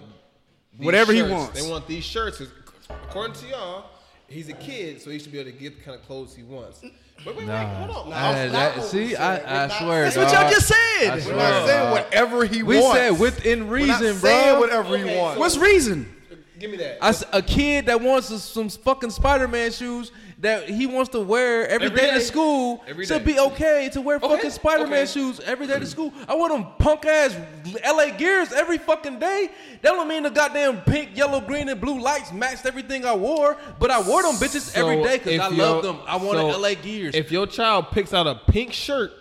these 0.78 0.86
Whatever 0.86 1.12
he 1.12 1.22
wants. 1.22 1.60
they 1.60 1.68
want 1.68 1.86
these 1.86 2.04
shirts. 2.04 2.40
According 2.88 3.34
to 3.36 3.46
y'all, 3.48 3.86
he's 4.28 4.48
a 4.48 4.52
kid, 4.54 5.00
so 5.02 5.10
he 5.10 5.18
should 5.18 5.32
be 5.32 5.38
able 5.40 5.50
to 5.50 5.56
get 5.56 5.76
the 5.78 5.84
kind 5.84 5.98
of 5.98 6.06
clothes 6.06 6.34
he 6.34 6.42
wants. 6.42 6.80
But 7.24 7.36
wait, 7.36 7.48
wait, 7.48 7.64
hold 7.66 8.06
on. 8.06 8.12
Uh, 8.12 8.48
that- 8.52 8.82
see, 8.84 9.16
I, 9.16 9.64
I 9.64 9.68
swear. 9.80 10.04
That's 10.04 10.16
what 10.16 10.32
y'all 10.32 10.42
dog. 10.42 10.52
just 10.52 10.72
I 10.72 11.18
said. 11.18 11.26
We're 11.26 11.36
not 11.36 11.66
saying 11.66 11.90
whatever 11.90 12.44
he 12.44 12.62
We 12.62 12.76
wants. 12.80 12.94
We 12.94 13.00
said 13.00 13.20
within 13.20 13.68
reason, 13.68 13.88
We're 13.88 13.92
not 13.92 14.00
reason, 14.02 14.16
saying 14.20 14.50
bro. 14.52 14.60
whatever 14.60 14.96
he 14.96 15.04
wants. 15.16 15.34
so- 15.34 15.40
What's 15.40 15.56
reason? 15.58 16.14
Give 16.58 16.70
me 16.70 16.76
that. 16.78 16.98
I 17.02 17.08
s- 17.10 17.24
a 17.32 17.40
kid 17.42 17.86
that 17.86 18.00
wants 18.00 18.30
s- 18.32 18.42
some 18.42 18.68
fucking 18.68 19.10
Spider-Man 19.10 19.70
shoes 19.72 20.10
that 20.40 20.68
he 20.68 20.86
wants 20.86 21.10
to 21.10 21.20
wear 21.20 21.66
every 21.68 21.86
Every 21.86 21.98
day, 21.98 22.06
day. 22.08 22.14
to 22.14 22.20
school 22.20 22.82
Every 22.86 23.04
should 23.06 23.24
be 23.24 23.38
okay 23.38 23.88
to 23.92 24.00
wear 24.00 24.20
fucking 24.20 24.50
Spider-Man 24.50 24.92
okay. 25.04 25.06
shoes 25.06 25.40
every 25.40 25.66
day 25.66 25.78
to 25.78 25.86
school. 25.86 26.12
I 26.28 26.34
wear 26.36 26.48
them 26.48 26.66
punk 26.78 27.06
ass 27.06 27.36
LA 27.84 28.10
Gears 28.16 28.52
every 28.52 28.78
fucking 28.78 29.18
day. 29.18 29.50
That 29.82 29.90
don't 29.90 30.08
mean 30.08 30.22
the 30.24 30.30
goddamn 30.30 30.80
pink, 30.82 31.16
yellow, 31.16 31.40
green, 31.40 31.68
and 31.68 31.80
blue 31.80 32.00
lights 32.00 32.32
matched 32.32 32.66
everything 32.66 33.04
I 33.04 33.14
wore, 33.14 33.56
but 33.78 33.90
I 33.90 34.00
wore 34.00 34.22
them 34.22 34.34
bitches 34.36 34.74
every 34.76 35.02
day 35.02 35.18
because 35.18 35.40
I 35.40 35.48
love 35.48 35.82
them. 35.82 35.98
I 36.06 36.16
wanted 36.16 36.52
so 36.52 36.58
LA 36.60 36.74
Gears. 36.74 37.14
If 37.14 37.30
your 37.32 37.46
child 37.46 37.90
picks 37.90 38.12
out 38.14 38.26
a 38.26 38.34
pink 38.50 38.72
shirt 38.72 39.12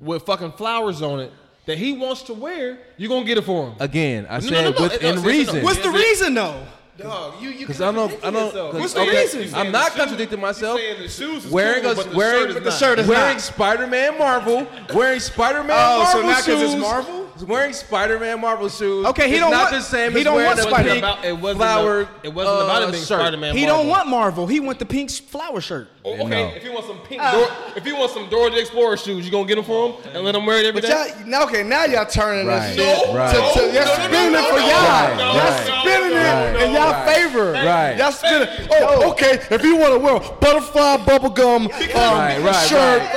with 0.00 0.24
fucking 0.24 0.52
flowers 0.52 1.02
on 1.02 1.20
it 1.20 1.32
that 1.66 1.78
he 1.78 1.92
wants 1.92 2.22
to 2.22 2.34
wear, 2.34 2.78
you're 2.96 3.08
gonna 3.08 3.24
get 3.24 3.38
it 3.38 3.42
for 3.44 3.68
him. 3.68 3.74
Again, 3.80 4.26
I 4.28 4.38
No, 4.38 4.40
no, 4.40 4.48
said 4.48 4.64
no, 4.64 4.70
no, 4.70 4.82
within 4.82 5.14
no, 5.16 5.20
no, 5.22 5.26
reason. 5.28 5.56
no. 5.58 5.64
What's 5.64 5.78
the 5.80 5.90
reason 5.90 6.34
though? 6.34 6.60
Dog, 6.96 7.34
you 7.42 7.48
you 7.50 7.66
Because 7.66 7.80
I 7.80 7.90
don't, 7.90 8.12
I 8.24 8.30
don't. 8.30 8.52
'cause- 8.52 8.74
What's 8.74 8.92
the 8.92 9.00
okay, 9.00 9.22
reason? 9.24 9.52
I'm 9.54 9.72
not 9.72 9.96
contradicting 9.96 10.40
myself. 10.40 10.78
saying 10.78 11.02
the 11.02 11.08
shoes 11.08 11.44
is 11.44 11.50
wearing 11.50 11.82
cool, 11.82 11.90
a 11.90 11.94
but 11.96 12.10
the 12.10 12.16
wearing 12.16 12.46
shirt 12.52 12.56
is 12.58 12.62
but 12.64 12.72
shirt 12.72 12.98
is 13.00 13.08
wearing. 13.08 13.38
Spider-Man 13.40 14.16
Marvel, 14.18 14.66
wearing 14.94 15.18
Spider-Man 15.18 15.70
Oh, 15.76 15.98
Marvel 16.04 16.20
so 16.22 16.26
not 16.28 16.44
because 16.44 16.60
shoes. 16.60 16.72
it's 16.74 16.80
Marvel? 16.80 17.23
Wearing 17.42 17.72
Spider-Man 17.72 18.40
Marvel 18.40 18.68
shoes. 18.68 19.06
Okay, 19.06 19.28
he 19.28 19.34
is 19.34 19.40
don't 19.40 19.50
not 19.50 19.72
want- 19.72 19.74
the 19.74 19.80
same 19.82 20.12
he 20.12 20.18
as 20.18 20.24
don't 20.24 20.44
want 20.44 20.58
Spider- 20.58 20.88
pink 20.90 20.98
About- 20.98 21.24
it 21.24 21.32
wasn't 21.38 21.58
flower. 21.60 22.00
about- 22.02 22.14
it 22.22 22.32
wasn't 22.32 22.56
about 22.62 22.82
uh, 22.82 22.86
it 22.86 22.92
being 22.92 23.04
shirt. 23.04 23.20
Spider-Man. 23.20 23.56
He 23.56 23.66
Marvel. 23.66 23.78
don't 23.82 23.88
want 23.88 24.08
Marvel. 24.08 24.46
He 24.46 24.60
want 24.60 24.78
the 24.78 24.86
pink 24.86 25.10
flower 25.10 25.60
shirt. 25.60 25.88
Oh, 26.04 26.12
okay, 26.12 26.26
No. 26.28 26.52
if 26.54 26.62
you 26.64 26.72
want 26.72 26.86
some 26.86 26.98
pink, 26.98 27.20
Dor- 27.22 27.48
if 27.76 27.86
you 27.86 27.96
want 27.96 28.10
some 28.12 28.28
Dora 28.28 28.50
the 28.50 28.58
Explorer 28.60 28.96
shoes, 28.98 29.24
you 29.24 29.32
gonna 29.32 29.46
get 29.46 29.54
them 29.56 29.64
for 29.64 29.88
him 29.88 29.94
and 30.14 30.24
let 30.24 30.34
him 30.34 30.44
wear 30.44 30.58
it 30.58 30.66
every 30.66 30.80
But 30.82 30.86
day. 30.90 30.94
y'all, 31.18 31.26
now, 31.26 31.42
okay, 31.44 31.62
now 31.62 31.84
y'all 31.86 32.04
turning 32.04 32.46
Right. 32.46 32.76
this 32.76 32.76
shit 32.76 33.08
No, 33.08 33.14
right. 33.14 33.30
to, 33.34 33.36
to, 33.36 33.66
y'all 33.66 33.72
no, 33.72 33.80
no, 33.80 34.04
spinning 34.04 34.32
no, 34.32 34.38
it 34.38 34.44
for 34.48 34.54
no, 34.54 34.66
y'all. 34.66 34.68
right, 34.68 35.16
y'all 35.18 35.38
right, 35.38 35.80
spinning 35.80 36.18
it 36.18 36.62
in 36.62 36.72
y'all 36.74 36.90
right, 36.92 37.14
favor. 37.16 37.52
right. 37.52 37.96
Y'all 37.96 38.12
spinning. 38.12 38.48
Oh, 38.70 39.10
okay. 39.12 39.40
If 39.50 39.62
you 39.64 39.76
want 39.76 39.94
to 39.94 39.98
wear 39.98 40.16
a 40.16 40.20
butterfly 40.20 40.96
bubblegum 40.98 41.64
um, 41.64 42.18
Right, 42.18 42.38
right, 42.42 42.68
shirt, 42.68 43.00
Pink. 43.00 43.12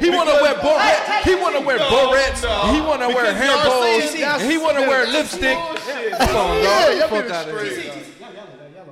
He 0.00 0.10
want 0.10 0.28
to 0.28 0.36
wear 0.42 0.54
barrettes. 0.54 1.22
He 1.22 1.34
want 1.34 1.56
to 1.56 1.60
wear 1.62 1.78
barrettes. 1.78 2.72
He 2.74 2.80
want 2.80 3.00
to 3.02 3.08
wear 3.08 3.32
hair 3.34 3.56
bows. 3.64 4.42
He 4.42 4.58
want 4.58 4.76
to 4.76 4.82
wear 4.82 5.06
lipstick. 5.06 5.56
Come 6.18 6.36
on, 6.36 6.62
dog. 6.62 6.98
y'all 6.98 7.08
Fuck 7.08 7.10
being 7.10 7.32
out 7.32 7.48
of 7.48 7.68
here. 7.68 7.92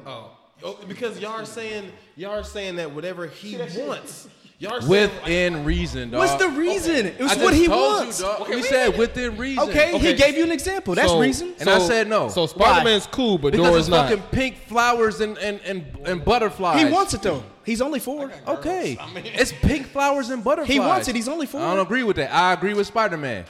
Oh, 0.06 0.30
oh, 0.62 0.78
because 0.88 1.18
y'all 1.18 1.32
are 1.32 1.44
saying 1.44 1.90
y'all 2.16 2.32
are 2.32 2.44
saying 2.44 2.76
that 2.76 2.90
whatever 2.92 3.26
he 3.26 3.56
wants, 3.56 4.28
y'all 4.58 4.74
are 4.74 4.80
saying 4.80 4.90
Within 4.90 5.64
reason, 5.64 6.10
dog. 6.10 6.18
What's 6.20 6.34
the 6.42 6.48
reason? 6.50 7.06
It 7.06 7.18
was 7.20 7.32
I 7.36 7.44
what 7.44 7.54
he 7.54 7.68
wants. 7.68 8.20
You, 8.20 8.26
dog. 8.26 8.48
we 8.48 8.62
said 8.62 8.96
within 8.98 9.36
reason. 9.36 9.68
Okay, 9.68 9.98
he 9.98 10.14
gave 10.14 10.36
you 10.36 10.44
an 10.44 10.52
example. 10.52 10.94
That's 10.94 11.08
So- 11.10 11.20
reason. 11.20 11.54
And 11.60 11.68
I 11.68 11.78
said 11.80 12.08
no. 12.08 12.28
So 12.28 12.46
Spider 12.46 12.84
Man's 12.84 13.06
cool, 13.06 13.38
but 13.38 13.52
Because 13.52 13.66
Dora's 13.66 13.80
it's 13.86 13.88
not. 13.90 14.08
fucking 14.08 14.24
pink 14.30 14.56
flowers 14.66 15.20
and 15.20 15.36
and 15.38 15.60
and, 15.64 15.84
and 16.04 16.24
butterflies. 16.24 16.82
He 16.82 16.92
wants 16.92 17.14
it 17.14 17.22
though. 17.22 17.42
He's 17.66 17.80
only 17.82 17.98
four. 18.00 18.30
Okay, 18.46 18.96
it's 19.16 19.52
pink 19.52 19.88
flowers 19.88 20.30
and 20.30 20.42
butterflies. 20.42 20.72
He 20.72 20.80
wants 20.80 21.08
it. 21.08 21.16
He's 21.16 21.28
only 21.28 21.46
four. 21.46 21.60
I 21.60 21.74
don't 21.74 21.84
agree 21.84 22.04
with 22.04 22.16
that. 22.16 22.32
I 22.32 22.52
agree 22.52 22.72
with 22.74 22.86
Spider 22.86 23.16
Man. 23.18 23.44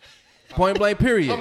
Point 0.50 0.78
blank. 0.78 0.98
Period. 0.98 1.40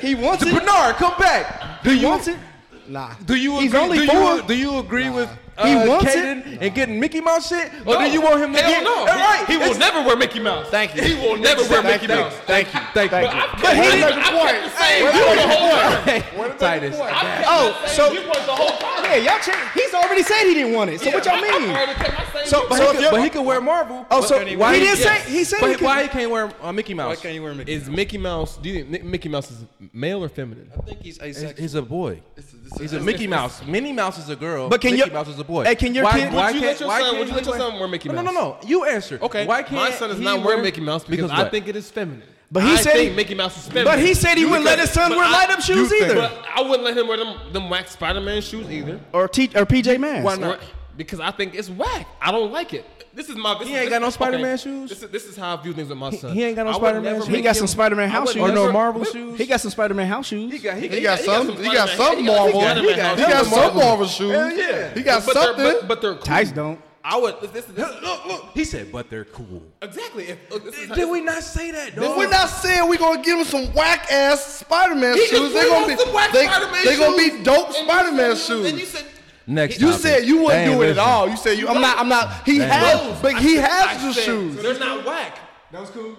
He 0.00 0.14
wants 0.14 0.42
it. 0.44 0.52
Bernard, 0.54 0.96
come 0.96 1.18
back. 1.18 1.82
Do 1.82 1.90
He 1.90 2.00
you 2.00 2.06
wants 2.08 2.28
it. 2.28 2.38
Nah. 2.86 3.14
Do 3.24 3.34
you 3.34 3.58
He's 3.60 3.70
agree? 3.72 3.80
only 3.80 3.98
do 3.98 4.06
four. 4.06 4.36
You, 4.36 4.42
do 4.46 4.54
you 4.56 4.78
agree 4.78 5.10
with 5.10 5.30
uh, 5.60 5.66
He 5.84 5.88
wants 5.88 6.04
Caden 6.14 6.58
and 6.60 6.74
getting 6.74 6.98
Mickey 6.98 7.20
Mouse 7.20 7.48
shit, 7.48 7.70
or 7.86 7.96
do 7.98 8.10
you 8.10 8.20
want 8.20 8.40
him 8.42 8.52
to 8.52 8.60
Hell 8.60 8.70
get? 8.70 8.84
no. 8.84 8.94
All 9.00 9.06
right, 9.06 9.44
He 9.46 9.56
will 9.56 9.76
never 9.78 10.02
wear 10.02 10.16
Mickey 10.16 10.40
Mouse. 10.40 10.68
Thank 10.68 10.96
you. 10.96 11.02
He 11.02 11.14
will 11.14 11.36
never 11.36 11.62
wear 11.68 11.82
Mickey 11.82 12.06
Mouse. 12.06 12.34
Thank 12.46 12.72
you. 12.74 12.80
Thank 12.94 13.12
you. 13.12 13.18
But 13.62 13.76
he 13.76 13.82
didn't. 13.82 14.18
I 14.18 14.30
kept 14.30 14.64
the 14.64 14.70
same 14.80 15.12
view 15.12 15.34
the 15.36 15.48
whole 15.48 16.48
time. 16.48 16.58
Titus. 16.58 16.96
Oh, 17.00 17.84
so 17.88 18.12
You 18.12 18.20
was 18.28 18.46
the 18.46 18.52
whole 18.52 18.76
time. 18.78 19.04
yeah, 19.04 19.16
y'all 19.16 19.40
change. 19.40 19.56
He's 19.74 19.92
already 19.94 20.22
said 20.22 20.44
he 20.44 20.54
didn't 20.54 20.74
want 20.74 20.90
it. 20.90 21.00
So 21.00 21.10
what 21.10 21.24
y'all 21.24 21.40
mean? 21.40 21.70
I 21.70 21.94
kept 21.94 22.12
my 22.18 22.24
same 22.40 22.46
So. 22.46 22.68
But, 22.68 22.78
so 22.78 22.84
he 22.92 22.98
if 22.98 23.04
could, 23.04 23.10
but 23.10 23.22
he 23.24 23.30
could 23.30 23.44
wear 23.46 23.60
Marvel. 23.60 24.06
oh, 24.10 24.20
so 24.20 24.38
But 24.38 24.46
he 24.48 24.54
didn't 24.56 24.98
yes. 24.98 25.02
say. 25.24 25.30
He 25.32 25.44
said 25.44 25.58
But 25.60 25.70
he 25.70 25.76
could. 25.76 25.84
why 25.84 26.02
he 26.02 26.08
can't 26.08 26.30
wear 26.30 26.50
uh, 26.62 26.72
Mickey 26.72 26.94
Mouse? 26.94 27.16
Why 27.16 27.22
can't 27.22 27.34
you 27.34 27.42
wear 27.42 27.54
Mickey? 27.54 27.72
Is 27.72 27.88
Mickey 27.88 28.18
Mouse? 28.18 28.56
Do 28.56 28.68
you 28.68 28.84
think 28.84 29.04
Mickey 29.04 29.28
Mouse 29.28 29.50
is 29.50 29.64
male 29.92 30.22
or 30.24 30.28
feminine? 30.28 30.70
I 30.76 30.82
think 30.82 31.00
he's 31.02 31.20
He's, 31.20 31.36
asexual. 31.38 31.62
he's 31.62 31.74
a 31.74 31.82
boy. 31.82 32.20
It's- 32.36 32.54
He's 32.78 32.92
a 32.92 33.00
Mickey 33.00 33.26
Mouse. 33.26 33.64
Minnie 33.66 33.92
Mouse 33.92 34.16
is 34.16 34.28
a 34.28 34.36
girl. 34.36 34.68
But 34.68 34.80
can 34.80 34.92
Mickey 34.92 35.04
your- 35.06 35.12
Mouse 35.12 35.26
is 35.26 35.38
a 35.40 35.44
boy. 35.44 35.49
Hey, 35.66 35.74
can 35.74 35.94
your 35.94 36.04
why, 36.04 36.12
kid- 36.12 36.32
Why 36.32 36.46
Would 36.46 36.54
you 36.54 36.60
can't? 36.60 36.70
let 36.72 36.80
your 36.80 36.88
why 36.88 37.00
son- 37.00 37.08
can't 37.10 37.18
would 37.18 37.28
you 37.28 37.34
let 37.34 37.44
your 37.44 37.52
wear- 37.58 37.70
son 37.70 37.78
wear 37.78 37.88
Mickey 37.88 38.08
No, 38.08 38.14
no, 38.16 38.22
no, 38.22 38.32
no. 38.32 38.58
You 38.66 38.84
answer. 38.84 39.18
Okay. 39.20 39.46
Why 39.46 39.62
can't 39.62 39.72
my 39.82 39.90
son 39.90 40.10
is 40.10 40.20
not 40.20 40.38
wear 40.38 40.46
wearing 40.46 40.62
Mickey 40.62 40.80
Mouse 40.80 41.04
because, 41.04 41.30
because 41.30 41.46
I 41.46 41.48
think 41.48 41.68
it 41.68 41.76
is 41.76 41.90
feminine. 41.90 42.22
But 42.52 42.64
he 42.64 42.72
I 42.72 42.76
said 42.76 42.92
think 42.94 43.10
he- 43.10 43.16
Mickey 43.16 43.34
Mouse 43.34 43.56
is 43.58 43.66
feminine. 43.68 43.84
But 43.84 43.98
he 44.00 44.12
said 44.14 44.36
he 44.38 44.44
wouldn't 44.44 44.64
let 44.64 44.78
his 44.78 44.90
son 44.90 45.10
wear 45.10 45.24
I- 45.24 45.30
light 45.32 45.50
up 45.50 45.60
shoes 45.60 45.90
you 45.90 46.04
either. 46.04 46.14
But 46.16 46.44
I 46.54 46.62
wouldn't 46.62 46.82
let 46.82 46.96
him 46.96 47.06
wear 47.08 47.16
them 47.16 47.36
them 47.52 47.68
wax 47.70 47.92
Spider 47.92 48.20
Man 48.20 48.42
shoes 48.42 48.68
either. 48.70 49.00
Or 49.12 49.28
T 49.28 49.50
or 49.54 49.64
PJ 49.66 49.98
Masks. 49.98 50.24
Why 50.24 50.36
not? 50.36 50.60
Because 50.96 51.20
I 51.20 51.30
think 51.30 51.54
it's 51.54 51.70
whack. 51.70 52.06
I 52.20 52.30
don't 52.32 52.52
like 52.52 52.74
it. 52.74 52.84
This 53.12 53.28
is 53.28 53.36
my. 53.36 53.58
This 53.58 53.68
He 53.68 53.74
is, 53.74 53.80
ain't 53.80 53.90
got 53.90 54.02
no 54.02 54.10
Spider-Man 54.10 54.56
shoes? 54.58 54.88
This 54.90 55.02
is, 55.02 55.10
this 55.10 55.24
is 55.26 55.36
how 55.36 55.56
I 55.56 55.62
view 55.62 55.72
things 55.72 55.88
with 55.88 55.98
my 55.98 56.10
son. 56.10 56.32
he 56.32 56.44
ain't 56.44 56.54
got 56.56 56.66
no 56.66 56.72
Spider-Man 56.72 57.16
shoes? 57.16 57.26
He 57.26 57.32
make 57.32 57.44
got 57.44 57.56
some 57.56 57.66
Spider-Man 57.66 58.08
house 58.08 58.32
shoes. 58.32 58.42
Or 58.42 58.52
no 58.52 58.70
Marvel 58.72 59.04
shoes? 59.04 59.36
He 59.38 59.46
got 59.46 59.60
some 59.60 59.70
Spider-Man 59.72 60.06
house 60.06 60.26
shoes. 60.28 60.52
He 60.52 60.58
got. 60.58 60.76
He, 60.78 60.88
He 60.88 61.00
got 61.00 61.18
some. 61.18 61.56
He 61.56 61.64
got 61.72 61.88
some 61.88 62.16
he 62.18 62.24
got- 62.26 62.48
he 62.48 62.52
Marvel. 62.52 62.82
He 62.82 62.90
he 62.90 62.96
got- 62.96 63.18
got 63.18 63.46
some 63.46 63.76
Marvel 63.76 64.06
shoes. 64.06 64.30
Hell 64.32 64.52
yeah. 64.56 64.94
He 64.94 65.02
got 65.02 65.26
but 65.26 65.34
they're- 65.34 65.42
something. 65.44 65.64
But, 65.64 65.88
but 65.88 66.00
they're 66.02 66.14
cool. 66.14 66.22
Tice 66.22 66.52
don't. 66.52 66.80
I 67.02 67.16
would. 67.18 67.40
This, 67.40 67.64
this, 67.64 67.68
Look, 67.78 68.26
look. 68.26 68.44
He 68.52 68.62
said, 68.64 68.92
but 68.92 69.08
they're 69.08 69.24
cool. 69.24 69.62
exactly. 69.80 70.24
If, 70.28 70.50
look, 70.50 70.64
this 70.66 70.76
is 70.78 70.90
Did 70.90 71.08
we 71.08 71.22
not 71.22 71.42
say 71.42 71.70
that, 71.70 71.96
dog? 71.96 72.16
We're 72.18 72.28
not 72.28 72.50
saying 72.50 72.86
we're 72.90 72.98
gonna 72.98 73.22
give 73.22 73.38
him 73.38 73.44
some 73.46 73.72
whack 73.72 74.12
ass 74.12 74.58
Spider-Man 74.60 75.16
shoes. 75.16 75.52
They're 75.54 75.66
gonna 75.68 75.86
be 75.88 75.96
some 75.96 76.12
they, 76.32 76.44
Spider-Man 76.46 76.84
they 76.84 76.96
gonna 76.98 77.18
shoes. 77.18 77.38
be 77.38 77.42
dope 77.42 77.66
And 77.68 77.76
you 77.76 77.84
Spider-Man 77.84 78.36
said- 78.36 78.56
And 78.66 78.78
you 78.78 78.84
shoes. 78.84 78.88
said 78.90 79.06
Next 79.50 79.80
You 79.80 79.88
topic. 79.88 80.00
said 80.02 80.24
you 80.26 80.36
They 80.36 80.42
wouldn't 80.44 80.68
ain't 80.68 80.78
do 80.78 80.82
it 80.84 80.90
at 80.90 80.98
all. 80.98 81.28
You 81.28 81.36
said 81.36 81.58
you. 81.58 81.66
I'm 81.68 81.80
not. 81.80 81.98
I'm 81.98 82.08
not. 82.08 82.46
He 82.46 82.58
They 82.58 82.64
ain't 82.64 82.72
has, 82.72 83.20
but 83.20 83.36
he 83.36 83.58
I 83.58 83.62
has 83.62 84.02
the 84.02 84.12
said 84.14 84.24
shoes. 84.24 84.62
They're 84.62 84.78
not 84.78 85.04
whack. 85.04 85.38
That 85.72 85.80
was 85.80 85.90
cool. 85.90 86.16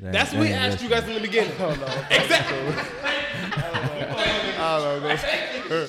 They 0.00 0.10
That's 0.10 0.30
ain't- 0.32 0.38
what 0.38 0.42
we 0.42 0.48
they 0.48 0.54
ain't 0.54 0.72
asked 0.72 0.82
you 0.82 0.88
guys 0.88 1.06
in 1.06 1.14
the 1.14 1.20
beginning. 1.20 1.52
Oh, 1.60 1.70
exactly. 2.10 2.58
I 4.64 4.78
don't 4.78 5.02
know. 5.02 5.88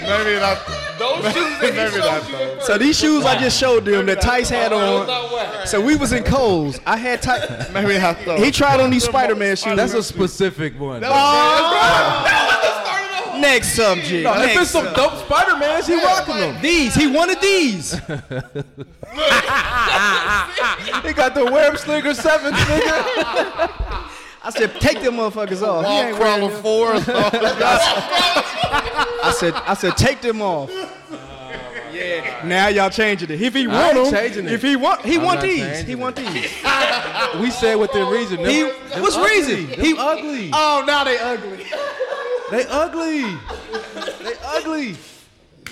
Maybe 0.00 0.40
not. 0.40 0.58
Those 0.98 1.24
shoes 1.32 1.34
that 1.34 1.60
he 1.62 1.70
Maybe 1.76 1.90
showed 1.90 1.98
not 2.04 2.30
you. 2.30 2.36
those. 2.38 2.66
So 2.66 2.78
these 2.78 2.98
shoes 2.98 3.24
I 3.24 3.38
just 3.38 3.58
showed 3.58 3.84
them 3.84 4.06
that 4.06 4.20
Tice 4.20 4.48
had 4.50 4.72
oh, 4.72 5.02
on. 5.02 5.66
So 5.66 5.80
we 5.80 5.96
was 5.96 6.12
in 6.12 6.22
Kohl's. 6.24 6.78
I 6.86 6.96
had 6.96 7.20
Tice. 7.22 7.70
Maybe 7.72 7.98
not 7.98 8.24
those. 8.24 8.40
He 8.44 8.50
tried 8.50 8.80
on 8.80 8.90
these 8.90 9.04
Spider-Man 9.04 9.56
shoes. 9.56 9.76
That's 9.76 9.94
a 9.94 10.02
specific 10.02 10.78
one. 10.78 11.00
Next 13.40 13.74
subject. 13.74 14.24
No, 14.24 14.34
if 14.42 14.60
it's 14.60 14.70
some 14.70 14.84
subject. 14.84 14.96
dope 14.96 15.26
Spider-Mans, 15.26 15.86
he 15.86 15.94
rocking 16.02 16.36
them. 16.36 16.62
These. 16.62 16.94
He 16.94 17.06
wanted 17.06 17.40
these. 17.40 18.00
He 21.04 21.12
got 21.12 21.34
the 21.34 21.44
web 21.44 21.76
slinger 21.78 22.14
sevens, 22.14 22.56
nigga. 22.56 23.04
I 24.42 24.50
said, 24.50 24.74
take 24.80 25.00
them 25.02 25.14
motherfuckers 25.14 25.62
off. 25.62 25.84
He 25.84 25.90
Wall 25.90 26.02
ain't 26.02 26.18
wearing 26.18 26.50
crawler 26.50 26.50
them. 26.52 26.62
four. 26.62 26.92
I 29.22 29.34
said, 29.38 29.54
I 29.54 29.74
said, 29.74 29.96
take 29.96 30.20
them 30.20 30.42
off. 30.42 30.70
Yeah. 31.92 32.42
Now 32.44 32.68
y'all 32.68 32.90
changing 32.90 33.30
it. 33.30 33.40
If 33.40 33.54
he 33.54 33.66
want 33.68 33.94
them, 34.12 34.46
if 34.48 34.62
he 34.62 34.74
want, 34.76 35.02
he 35.02 35.16
I'm 35.16 35.22
want 35.24 35.40
these. 35.42 35.80
He 35.82 35.94
want 35.94 36.16
these. 36.16 36.28
we 37.40 37.50
said 37.50 37.76
within 37.76 38.08
reason. 38.08 38.42
Them, 38.42 38.50
He, 38.50 38.62
them 38.62 39.02
what's 39.02 39.16
ugly. 39.16 39.30
reason? 39.30 39.70
Them 39.70 39.80
He 39.80 39.94
ugly. 39.96 40.50
Oh, 40.52 40.82
now 40.86 41.04
they 41.04 41.18
ugly. 41.18 41.64
They 42.54 42.64
ugly. 42.68 43.22
They 44.22 44.34
ugly. 44.44 44.96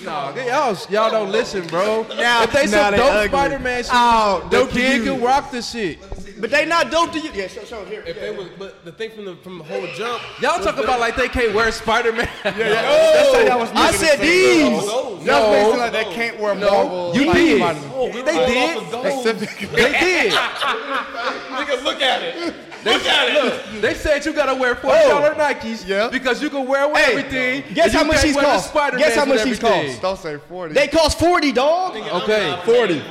No, 0.03 0.35
y'all, 0.35 0.77
y'all 0.89 1.11
don't 1.11 1.31
listen, 1.31 1.65
bro. 1.67 2.05
Now- 2.17 2.43
if 2.43 2.51
they 2.51 2.65
now 2.65 2.71
some 2.71 2.91
they 2.91 2.97
dope 2.97 3.13
ugly. 3.13 3.27
Spider-Man 3.29 3.83
shit, 3.83 3.91
oh, 3.93 4.47
dope 4.51 4.71
kid 4.71 5.03
can 5.05 5.21
rock 5.21 5.49
this 5.49 5.71
shit. 5.71 5.97
But 6.41 6.51
they 6.51 6.65
not 6.65 6.91
dope 6.91 7.13
to 7.13 7.19
you. 7.19 7.29
Yeah, 7.33 7.47
show, 7.47 7.63
show 7.63 7.85
here. 7.85 8.03
If 8.05 8.19
they 8.19 8.31
was, 8.31 8.49
but 8.59 8.83
the 8.83 8.91
thing 8.91 9.11
from 9.11 9.23
the 9.23 9.37
from 9.37 9.59
the 9.59 9.63
whole 9.63 9.87
jump, 9.95 10.21
Y'all 10.41 10.61
talk 10.61 10.77
about 10.77 10.99
like 10.99 11.15
they 11.15 11.29
can't 11.29 11.53
wear 11.53 11.71
Spider-Man. 11.71 12.27
I 12.43 13.93
said 13.95 14.19
these. 14.19 14.85
those. 14.85 15.23
That's 15.23 15.45
basically 15.47 15.79
like 15.79 15.93
they 15.93 16.03
can't 16.13 16.37
wear 16.37 16.53
Marvel. 16.53 17.15
You 17.15 17.25
like, 17.27 17.35
did. 17.37 17.61
Spider-Man. 17.61 17.91
Oh, 17.95 18.05
we 18.07 18.21
They 18.23 18.45
did. 18.45 18.77
off 18.77 18.83
of 18.83 18.91
those. 18.91 19.23
They 19.71 19.91
did. 19.91 20.33
Nigga, 21.53 21.83
look 21.83 22.01
at 22.01 22.23
it. 22.23 22.53
Look 22.85 23.05
at 23.05 23.45
it. 23.73 23.81
They 23.81 23.93
said 23.93 24.25
you 24.25 24.33
gotta 24.33 24.55
wear 24.55 24.75
forty 24.75 24.99
oh. 25.03 25.09
dollar 25.09 25.33
Nikes 25.35 25.87
Yeah. 25.87 26.09
because 26.09 26.41
you 26.41 26.49
can 26.49 26.65
wear 26.65 26.93
Hey, 26.95 27.11
everything. 27.11 27.63
guess 27.73 27.93
how 27.93 28.03
much 28.03 28.17
can't 28.17 28.27
these 28.27 28.35
cost? 28.35 28.69
Spider-Mans 28.69 29.03
Guess 29.07 29.15
how 29.17 29.25
much 29.25 29.43
these 29.43 29.63
everything. 29.63 29.87
cost? 29.89 30.01
Don't 30.01 30.19
say 30.19 30.37
forty. 30.49 30.73
They 30.73 30.87
cost 30.87 31.19
forty, 31.19 31.51
dog. 31.51 31.95
Okay. 31.95 32.59
Forty. 32.65 33.01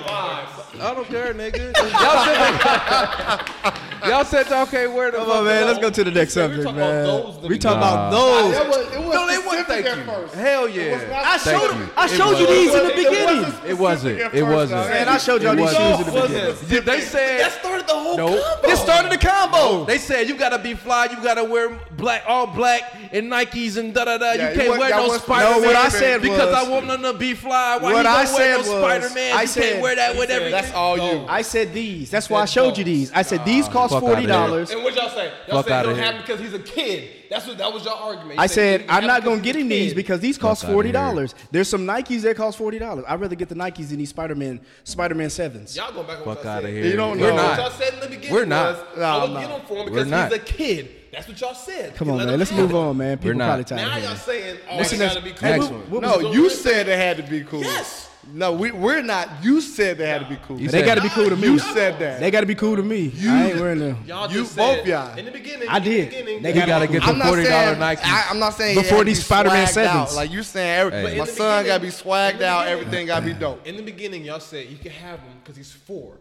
I 0.80 0.94
don't 0.94 1.06
care, 1.06 1.32
nigga. 1.34 1.72
Y'all 1.76 2.24
said, 2.24 4.08
y'all 4.08 4.24
said 4.24 4.48
y'all 4.48 4.66
can't 4.66 4.92
wear 4.92 5.10
the. 5.10 5.18
Come 5.18 5.30
on, 5.30 5.44
man. 5.44 5.66
Let's 5.66 5.78
go 5.78 5.90
to 5.90 6.04
the 6.04 6.10
next 6.10 6.32
said 6.32 6.48
subject, 6.50 6.64
talking 6.64 6.78
man. 6.80 7.42
We 7.42 7.48
we 7.50 7.58
talking 7.58 7.78
about 7.78 8.10
those. 8.10 8.56
It 8.56 8.66
was, 8.68 8.92
it 8.94 8.98
was 9.00 9.14
No, 9.14 9.26
they 9.26 9.38
wasn't. 9.38 9.66
Thank 9.68 9.86
you. 9.86 10.04
first. 10.04 10.34
Hell 10.34 10.68
yeah. 10.68 11.22
I 11.24 11.38
showed 11.38 11.76
you. 11.76 11.88
I 11.96 12.06
showed 12.06 12.38
you 12.38 12.46
these 12.46 12.74
in 12.74 12.86
the 12.88 12.94
beginning. 12.94 13.54
It 13.66 13.78
wasn't. 13.78 14.18
It 14.34 14.42
wasn't. 14.42 14.80
dog. 14.80 14.90
Man, 14.90 15.08
I 15.08 15.18
showed 15.18 15.42
y'all 15.42 15.54
these 15.54 15.64
wasn't. 15.66 15.98
shoes 15.98 16.08
in 16.08 16.14
the 16.14 16.56
beginning. 16.60 16.84
They 16.86 17.00
said 17.02 17.40
That 17.40 17.52
started 17.52 17.86
the 17.86 17.92
whole 17.94 18.16
Nope. 18.16 18.42
combo. 18.42 18.66
This 18.68 18.80
started 18.82 19.12
the 19.12 19.18
combo. 19.18 19.84
They 19.84 19.98
said 19.98 20.28
you 20.28 20.36
gotta 20.36 20.58
be 20.58 20.74
fly, 20.74 21.06
you 21.06 21.22
gotta 21.22 21.44
wear 21.44 21.78
black, 21.96 22.24
all 22.26 22.46
black, 22.46 22.82
and 23.12 23.30
Nikes 23.30 23.76
and 23.76 23.94
da 23.94 24.04
da 24.06 24.18
da. 24.18 24.32
Yeah, 24.32 24.44
you 24.52 24.54
you 24.62 24.66
can't 24.68 24.78
wear 24.80 24.90
no 24.90 25.06
want- 25.08 25.22
Spider 25.22 25.50
Man. 25.50 25.60
No, 25.60 25.66
what 25.66 25.76
I 25.76 25.88
said 25.90 26.22
because 26.22 26.52
I 26.54 26.68
want 26.68 26.86
them 26.88 27.02
to 27.02 27.12
be 27.12 27.34
fly. 27.34 27.76
Why 27.76 27.92
What 27.92 28.04
you 28.04 28.10
I 28.10 28.24
don't 28.24 28.34
wear 28.34 28.56
no 28.56 28.62
said 28.62 28.72
was- 28.72 28.82
Spider 28.82 29.10
Man? 29.14 29.42
You 29.46 29.48
can't 29.52 29.82
wear 29.82 29.96
that 29.96 30.16
with 30.16 30.30
everything. 30.30 30.61
That's 30.62 30.74
all 30.74 30.96
you. 30.96 31.24
I 31.28 31.42
said 31.42 31.72
these. 31.72 32.10
That's 32.10 32.28
why 32.30 32.42
I 32.42 32.44
showed 32.46 32.78
you 32.78 32.84
these. 32.84 33.12
I 33.12 33.22
said 33.22 33.44
these 33.44 33.68
cost 33.68 33.92
fuck 33.92 34.02
outta 34.02 34.12
forty 34.14 34.26
dollars. 34.26 34.70
And 34.70 34.82
what 34.82 34.94
y'all 34.96 35.08
say? 35.10 35.32
Y'all 35.48 35.56
Fuck 35.58 35.66
said 35.68 35.72
outta 35.72 35.88
don't 35.88 35.96
here. 35.96 36.04
have 36.12 36.16
because 36.22 36.40
he's 36.40 36.54
a 36.54 36.58
kid. 36.58 37.10
That's 37.30 37.46
what 37.46 37.56
that 37.58 37.72
was 37.72 37.84
your 37.84 37.94
argument. 37.94 38.34
You 38.36 38.42
I 38.42 38.46
said 38.46 38.84
I'm 38.88 39.06
not 39.06 39.24
gonna 39.24 39.40
get 39.40 39.54
he's 39.54 39.62
him 39.62 39.68
these 39.70 39.94
because 39.94 40.20
these 40.20 40.36
cost 40.38 40.64
outta 40.64 40.72
forty 40.72 40.88
here. 40.88 40.92
dollars. 40.94 41.34
There's 41.50 41.68
some 41.68 41.86
Nikes 41.86 42.22
that 42.22 42.36
cost 42.36 42.58
forty 42.58 42.78
dollars. 42.78 43.04
I'd 43.08 43.20
rather 43.20 43.34
get 43.36 43.48
the 43.48 43.54
Nikes 43.54 43.88
than 43.88 43.98
these 43.98 44.10
Spider-Man 44.10 44.60
Spider-Man 44.84 45.30
sevens. 45.30 45.74
Y'all 45.76 45.92
going 45.92 46.06
back 46.06 46.18
on 46.18 46.24
Fuck 46.24 46.36
what 46.36 46.44
y'all 46.44 46.52
outta 46.54 46.66
said. 46.66 46.74
here. 46.74 46.84
You 46.86 46.96
don't 46.96 47.18
We're 47.18 47.28
know. 47.30 47.34
What 47.36 47.42
not. 47.42 47.58
y'all 47.58 47.70
said 47.70 47.94
in 47.94 48.00
the 48.00 48.08
beginning 48.08 48.32
We're 48.32 48.44
not. 48.44 48.76
was 48.90 48.98
No, 48.98 49.02
I 49.04 49.22
would 49.24 49.30
no. 49.32 49.40
get 49.40 49.50
him 49.50 49.60
for 49.66 49.74
him 49.76 49.84
We're 49.86 49.90
because 49.90 50.08
not. 50.08 50.32
he's 50.32 50.40
a 50.40 50.44
kid. 50.44 50.88
That's 51.12 51.28
what 51.28 51.40
y'all 51.40 51.54
said. 51.54 51.94
Come 51.94 52.08
You 52.08 52.12
on, 52.12 52.18
let 52.18 52.24
man. 52.26 52.34
him 52.34 52.38
Let's 52.40 52.50
have 52.52 52.60
move 52.60 52.70
it. 52.70 52.74
on, 52.76 52.96
man. 52.96 53.18
People 53.18 53.34
not. 53.34 53.46
probably 53.46 53.64
tired. 53.64 53.78
Now 53.80 53.86
of 53.86 54.02
y'all 54.02 54.02
hearing 54.02 54.18
saying, 54.18 54.58
oh, 54.70 54.76
What's 54.78 54.92
it 54.92 54.96
the 54.96 55.04
gotta 55.06 55.20
next- 55.20 55.40
be 55.40 55.46
Hey, 55.46 55.58
cool. 55.58 55.68
what- 55.68 55.88
what 55.90 56.02
No, 56.02 56.18
was- 56.28 56.36
you 56.36 56.50
said 56.50 56.88
it 56.88 56.98
had 56.98 57.16
to 57.18 57.22
be 57.22 57.42
cool. 57.44 57.62
Yes. 57.62 58.08
No, 58.32 58.52
we 58.52 58.70
we're 58.70 59.02
not. 59.02 59.28
You 59.42 59.60
said 59.60 59.98
they 59.98 60.06
had 60.08 60.20
to 60.22 60.28
be 60.28 60.36
cool. 60.46 60.56
they 60.56 60.82
got 60.82 60.94
to 60.94 61.00
be 61.02 61.08
cool 61.08 61.28
to 61.28 61.36
me. 61.36 61.48
You 61.48 61.58
said 61.58 61.98
that. 61.98 62.20
They 62.20 62.30
got 62.30 62.40
to 62.40 62.46
be 62.46 62.54
cool 62.54 62.76
to 62.76 62.82
me. 62.82 63.12
I 63.26 63.50
ain't 63.50 63.60
wearing 63.60 63.80
them. 63.80 64.04
Y'all 64.06 64.30
You- 64.30 64.42
just 64.42 64.56
both 64.56 64.76
said, 64.78 64.86
y'all. 64.86 65.18
In 65.18 65.24
the 65.24 65.32
beginning, 65.32 65.68
I 65.68 65.78
in 65.78 65.82
the 65.84 65.90
did. 65.90 66.10
beginning, 66.10 66.42
They 66.42 66.54
You 66.54 66.66
gotta 66.66 66.86
get 66.86 67.06
I'm 67.06 67.18
not 67.18 67.26
$40 67.28 67.44
saying, 67.46 67.76
Nikes. 67.78 68.00
I, 68.04 68.26
I'm 68.30 68.38
not 68.38 68.54
saying 68.54 68.76
Before 68.76 68.98
had 68.98 68.98
to 69.00 69.04
these 69.06 69.18
be 69.18 69.24
Spider-Man 69.24 69.66
swagged 69.66 69.84
out. 69.86 70.08
sevens. 70.08 70.16
Like 70.16 70.30
you 70.30 70.42
saying, 70.44 70.70
every, 70.80 70.92
Hey. 70.92 71.02
my 71.02 71.10
in 71.10 71.18
the 71.18 71.26
son 71.26 71.66
got 71.66 71.74
to 71.74 71.80
be 71.80 71.86
beginning- 71.88 71.90
swagged 72.06 72.38
the 72.38 72.46
out. 72.46 72.58
beginning- 72.64 72.80
Everything 72.86 73.06
got 73.06 73.20
to 73.20 73.26
be 73.26 73.32
dope. 73.34 73.66
In 73.66 73.76
the 73.76 73.82
beginning, 73.82 74.24
y'all 74.24 74.40
said 74.40 74.66
you 74.68 74.76
can 74.78 74.92
have 74.92 75.18
him 75.18 75.32
because 75.42 75.56
he's 75.56 75.72
four. 75.72 76.12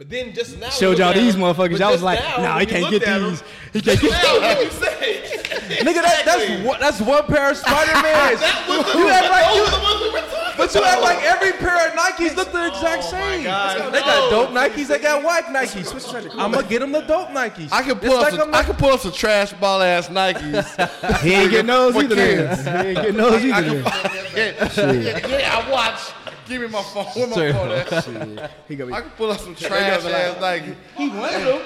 But 0.00 0.08
then 0.08 0.32
just 0.32 0.58
now, 0.58 0.70
Showed 0.70 0.96
y'all 0.96 1.08
look 1.08 1.16
at 1.18 1.20
these 1.20 1.34
him- 1.34 1.42
motherfuckers. 1.42 1.72
but 1.72 1.80
Y'all 1.80 1.92
was 1.92 2.02
like, 2.02 2.20
now, 2.20 2.36
nah, 2.38 2.58
he 2.58 2.64
can't 2.64 2.88
get 2.90 3.02
at 3.06 3.20
him, 3.20 3.28
these. 3.32 3.42
He 3.74 3.82
can't 3.82 4.00
get 4.00 4.10
now, 4.10 4.40
what 4.40 4.64
you 4.64 4.70
say? 4.70 5.22
Nigga, 5.84 6.00
that, 6.00 6.22
that's 6.24 6.64
one, 6.66 6.80
that's 6.80 7.00
one 7.02 7.22
pair 7.26 7.50
of 7.50 7.56
Spider 7.58 7.92
Mans. 8.00 8.40
That 8.40 8.64
was 8.66 8.92
the, 8.94 8.98
you 8.98 9.08
act 9.10 9.30
like 9.30 9.54
you, 9.54 9.64
the 9.66 9.82
ones 9.82 10.00
we 10.00 10.10
were 10.10 10.20
talking 10.20 10.54
but 10.56 10.74
you 10.74 10.80
about. 10.80 10.92
act 10.94 11.02
like 11.02 11.22
every 11.22 11.52
pair 11.52 11.86
of 11.88 11.92
Nikes 11.92 12.34
look 12.34 12.50
the 12.50 12.58
oh 12.62 12.66
exact 12.68 13.02
Oh 13.04 13.10
same. 13.10 13.44
God, 13.44 13.92
they 13.92 14.00
got 14.00 14.30
dope 14.30 14.50
Nikes. 14.50 14.86
They 14.88 14.98
got 14.98 15.22
white 15.22 15.44
Nikes. 15.44 16.32
I'm 16.38 16.50
gonna 16.52 16.66
get 16.66 16.78
them 16.80 16.92
the 16.92 17.02
dope 17.02 17.28
Nikes. 17.28 17.68
I 17.70 17.82
can 17.82 17.98
It's 17.98 18.00
pull 18.06 18.16
up 18.16 18.22
like 18.22 18.30
some, 18.32 18.40
I'm 18.40 18.48
I 18.48 18.58
not- 18.58 18.64
can 18.66 18.76
pull 18.76 18.90
up 18.90 19.00
some 19.00 19.12
trash 19.12 19.52
ball 19.52 19.82
ass 19.82 20.08
Nikes. 20.08 21.20
He 21.20 21.32
ain't 21.34 21.50
getting 21.50 21.66
those 21.66 21.94
either. 21.94 22.14
kids. 22.14 22.64
Then. 22.64 22.84
He 22.84 22.88
ain't 22.90 22.96
getting 22.96 23.16
those 23.16 23.44
I 23.44 23.58
either. 23.58 23.82
can, 23.82 24.34
then. 24.34 24.54
yeah, 25.02 25.18
yeah, 25.28 25.38
yeah, 25.38 25.58
I 25.66 25.70
watch. 25.70 26.00
Give 26.50 26.60
me 26.62 26.66
my 26.66 26.82
phone. 26.82 27.04
Where 27.06 27.26
my 27.28 27.34
Sorry. 27.34 27.52
phone 27.52 27.70
at? 28.38 28.50
He 28.68 28.74
gonna 28.74 28.90
be. 28.90 28.96
I 28.96 29.00
can 29.02 29.10
pull 29.10 29.30
up 29.30 29.38
some 29.38 29.54
trash 29.54 30.04
ass 30.04 30.34
Nikes. 30.34 30.74
He 30.96 31.08
wanted 31.08 31.46
them. 31.46 31.62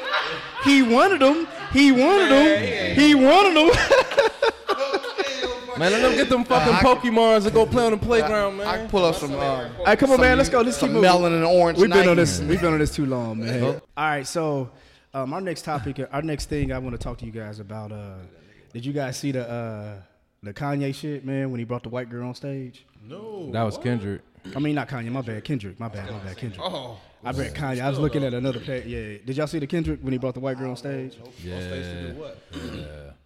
He 0.63 0.83
wanted 0.83 1.21
them. 1.23 1.49
He 1.73 1.91
wanted 1.91 2.31
them. 2.31 2.95
He 2.97 3.15
wanted 3.15 3.57
them. 3.57 3.71
Man, 5.79 5.91
let 5.91 6.03
them 6.03 6.15
get 6.15 6.29
them 6.29 6.45
fucking 6.45 6.73
I 6.75 6.81
can- 6.81 6.97
Pokemons 6.99 7.47
and 7.47 7.55
go 7.55 7.67
play 7.67 7.85
on 7.87 7.93
the 7.93 7.99
playground, 7.99 8.59
man. 8.59 8.67
I 8.67 8.77
can 8.77 8.89
pull 8.89 9.05
up 9.05 9.15
some. 9.17 9.33
Uh, 9.33 9.37
All 9.39 9.71
right, 9.87 9.99
come 9.99 10.11
on, 10.11 10.17
some- 10.19 10.25
man. 10.25 10.37
Let's 10.39 10.51
go. 10.51 10.61
Let's 10.61 10.77
keep 10.77 10.81
some 10.83 10.89
moving. 10.93 11.03
melon 11.03 11.33
and 11.33 11.45
orange. 11.45 11.79
We've 11.79 11.91
been 11.91 12.09
on 12.09 12.17
this. 12.17 12.41
We've 12.41 12.61
been 12.61 12.75
on 12.75 12.79
this 12.79 12.95
too 12.95 13.07
long, 13.07 13.41
man. 13.41 13.65
All 13.65 13.81
right, 13.97 14.27
so 14.27 14.71
um, 15.15 15.33
our 15.33 15.41
next 15.41 15.63
topic, 15.63 15.99
our 16.13 16.23
next 16.23 16.49
thing, 16.51 16.73
I 16.73 16.79
want 16.79 16.95
to 16.95 17.03
talk 17.03 17.17
to 17.19 17.27
you 17.27 17.33
guys 17.33 17.59
about. 17.59 17.91
Uh, 17.91 18.17
did 18.73 18.85
you 18.85 18.93
guys 18.93 19.17
see 19.17 19.33
the 19.33 19.49
uh, 19.51 19.95
the 20.45 20.53
Kanye 20.53 20.95
shit, 20.95 21.25
man? 21.25 21.51
When 21.51 21.59
he 21.59 21.65
brought 21.65 21.83
the 21.83 21.89
white 21.89 22.11
girl 22.11 22.29
on 22.29 22.35
stage. 22.35 22.85
No, 23.03 23.51
that 23.51 23.63
was 23.63 23.79
Kendrick. 23.79 24.21
I 24.55 24.59
mean, 24.59 24.75
not 24.75 24.89
Kanye. 24.89 25.11
My 25.11 25.23
bad, 25.23 25.43
Kendrick. 25.45 25.79
My 25.81 25.89
bad. 25.89 26.11
My 26.11 26.19
bad, 26.19 26.37
Kendrick. 26.37 26.61
Oh, 26.63 26.99
I 27.23 27.31
read 27.33 27.55
Kanye. 27.55 27.81
I 27.81 27.89
was 27.89 27.99
looking 27.99 28.25
at 28.25 28.35
another 28.35 28.61
page. 28.61 28.87
Yeah. 28.87 29.19
Did 29.25 29.37
y'all 29.37 29.47
see 29.47 29.59
the 29.59 29.67
Kendrick 29.67 30.01
when 30.03 30.13
he 30.13 30.19
brought 30.19 30.35
the 30.35 30.41
white 30.41 30.59
girl 30.59 30.71
on 30.71 30.77
stage? 30.77 31.17
Yeah. 31.43 32.13
what? 32.13 32.39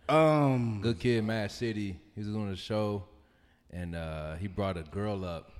Um. 0.08 0.80
Good 0.82 1.00
Kid, 1.00 1.24
Mad 1.24 1.50
City. 1.50 1.98
He 2.14 2.20
was 2.20 2.28
doing 2.28 2.50
a 2.50 2.56
show, 2.56 3.04
and 3.70 3.94
uh, 3.94 4.36
he 4.36 4.46
brought 4.46 4.76
a 4.76 4.82
girl 4.82 5.24
up 5.24 5.52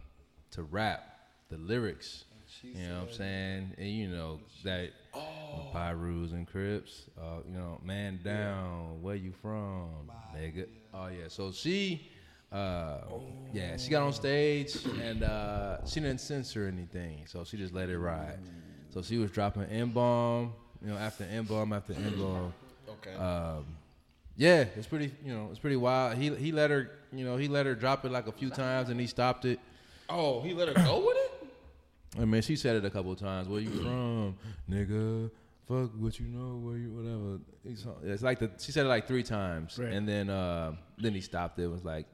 to 0.53 0.63
rap 0.63 1.05
the 1.51 1.59
lyrics. 1.59 2.25
You 2.63 2.89
know 2.89 3.01
what 3.01 3.09
I'm 3.09 3.15
saying? 3.15 3.75
And 3.79 3.89
you 3.89 4.09
know 4.09 4.41
that 4.65 4.91
oh. 5.15 5.71
Pirus 5.73 6.33
and 6.33 6.47
Crips. 6.47 7.05
Uh, 7.19 7.41
you 7.47 7.55
know, 7.55 7.81
man 7.85 8.21
down. 8.25 9.03
Where 9.03 9.15
you 9.15 9.33
from, 9.43 10.11
nigga? 10.35 10.67
Oh 10.95 11.09
yeah. 11.09 11.29
So 11.29 11.53
she, 11.53 12.11
uh, 12.53 12.99
yeah, 13.53 13.77
she 13.77 13.91
got 13.91 14.03
on 14.03 14.13
stage 14.13 14.77
and 15.03 15.23
uh, 15.23 15.85
she 15.85 16.01
didn't 16.01 16.21
censor 16.21 16.67
anything. 16.67 17.27
So 17.27 17.45
she 17.45 17.57
just 17.57 17.75
let 17.75 17.89
it 17.91 17.99
ride. 17.99 18.39
So 18.91 19.03
she 19.03 19.19
was 19.19 19.31
dropping 19.31 19.65
N 19.65 19.91
bomb. 19.91 20.53
You 20.83 20.89
know, 20.93 20.97
after 20.97 21.25
N 21.25 21.45
bomb 21.45 21.73
after 21.73 21.93
N 21.93 22.15
bomb. 22.19 22.55
Okay. 22.89 23.15
Um, 23.15 23.67
yeah, 24.37 24.65
it's 24.77 24.87
pretty. 24.87 25.13
You 25.25 25.35
know, 25.35 25.49
it's 25.51 25.59
pretty 25.59 25.77
wild. 25.77 26.17
He 26.17 26.35
he 26.35 26.53
let 26.53 26.71
her. 26.71 26.91
You 27.13 27.25
know, 27.25 27.37
he 27.37 27.49
let 27.49 27.67
her 27.67 27.75
drop 27.75 28.05
it 28.05 28.13
like 28.13 28.27
a 28.29 28.33
few 28.33 28.51
times, 28.51 28.89
and 28.89 29.01
he 29.01 29.07
stopped 29.07 29.45
it. 29.45 29.59
oh, 30.09 30.41
he 30.43 30.55
let 30.55 30.69
her 30.69 30.75
go 30.75 31.05
with 31.07 31.17
it. 31.17 32.21
I 32.21 32.25
mean, 32.25 32.41
she 32.43 32.57
said 32.57 32.77
it 32.77 32.85
a 32.85 32.91
couple 32.91 33.13
of 33.13 33.19
times. 33.19 33.49
Where 33.49 33.61
you 33.61 33.71
from, 33.83 34.37
nigga? 34.71 35.31
Fuck 35.67 35.91
what 35.99 36.19
you 36.19 36.27
know, 36.27 36.57
where 36.67 36.77
you 36.79 36.91
whatever. 36.91 37.41
It's, 37.65 37.85
it's 38.05 38.23
like 38.23 38.39
the 38.39 38.51
she 38.59 38.73
said 38.73 38.87
it 38.87 38.89
like 38.89 39.07
three 39.07 39.23
times, 39.23 39.79
Right. 39.79 39.93
and 39.93 40.09
then 40.09 40.31
uh, 40.31 40.73
then 40.97 41.13
he 41.13 41.21
stopped 41.21 41.59
it. 41.59 41.65
It 41.65 41.67
was 41.67 41.85
like, 41.85 42.07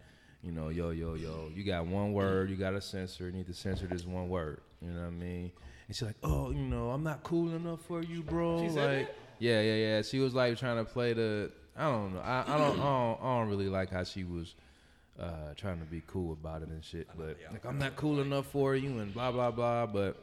you 0.45 0.53
know, 0.53 0.69
yo 0.69 0.91
yo 0.91 1.15
yo, 1.15 1.51
you 1.55 1.65
got 1.65 1.87
one 1.87 2.13
word, 2.13 2.51
you 2.51 2.57
got 2.57 2.71
to 2.71 2.81
censor. 2.81 3.27
You 3.27 3.33
need 3.33 3.47
to 3.47 3.55
censor 3.55 3.87
this 3.87 4.05
one 4.05 4.29
word. 4.29 4.61
You 4.83 4.91
know 4.91 5.01
what 5.01 5.07
I 5.07 5.11
mean? 5.11 5.51
And 5.87 5.97
she's 5.97 6.03
like, 6.03 6.17
oh, 6.23 6.51
you 6.51 6.61
know, 6.61 6.91
I'm 6.91 7.03
not 7.03 7.23
cool 7.23 7.55
enough 7.55 7.81
for 7.83 8.03
you, 8.03 8.23
bro. 8.23 8.59
She 8.59 8.75
like, 8.75 9.15
yeah, 9.39 9.61
yeah, 9.63 9.75
yeah. 9.75 10.03
She 10.03 10.19
was 10.19 10.35
like 10.35 10.59
trying 10.59 10.77
to 10.77 10.85
play 10.85 11.15
the. 11.15 11.51
I 11.77 11.91
don't 11.91 12.15
know. 12.15 12.21
I, 12.21 12.45
I 12.47 12.59
don't. 12.59 12.79
I 12.79 12.83
don't. 12.83 13.19
I 13.23 13.39
don't 13.39 13.49
really 13.49 13.69
like 13.69 13.91
how 13.91 14.05
she 14.05 14.25
was. 14.25 14.55
Uh, 15.17 15.55
trying 15.55 15.79
to 15.79 15.85
be 15.85 16.03
cool 16.09 16.33
about 16.33 16.63
it 16.63 16.69
and 16.71 16.85
shit, 16.85 17.07
but 17.17 17.37
like 17.53 17.65
I'm 17.65 17.79
not 17.79 17.95
cool 17.95 18.21
enough 18.21 18.47
for 18.47 18.75
you 18.75 18.99
and 18.99 19.15
blah 19.15 19.31
blah 19.31 19.53
blah. 19.53 19.87
But 19.87 20.21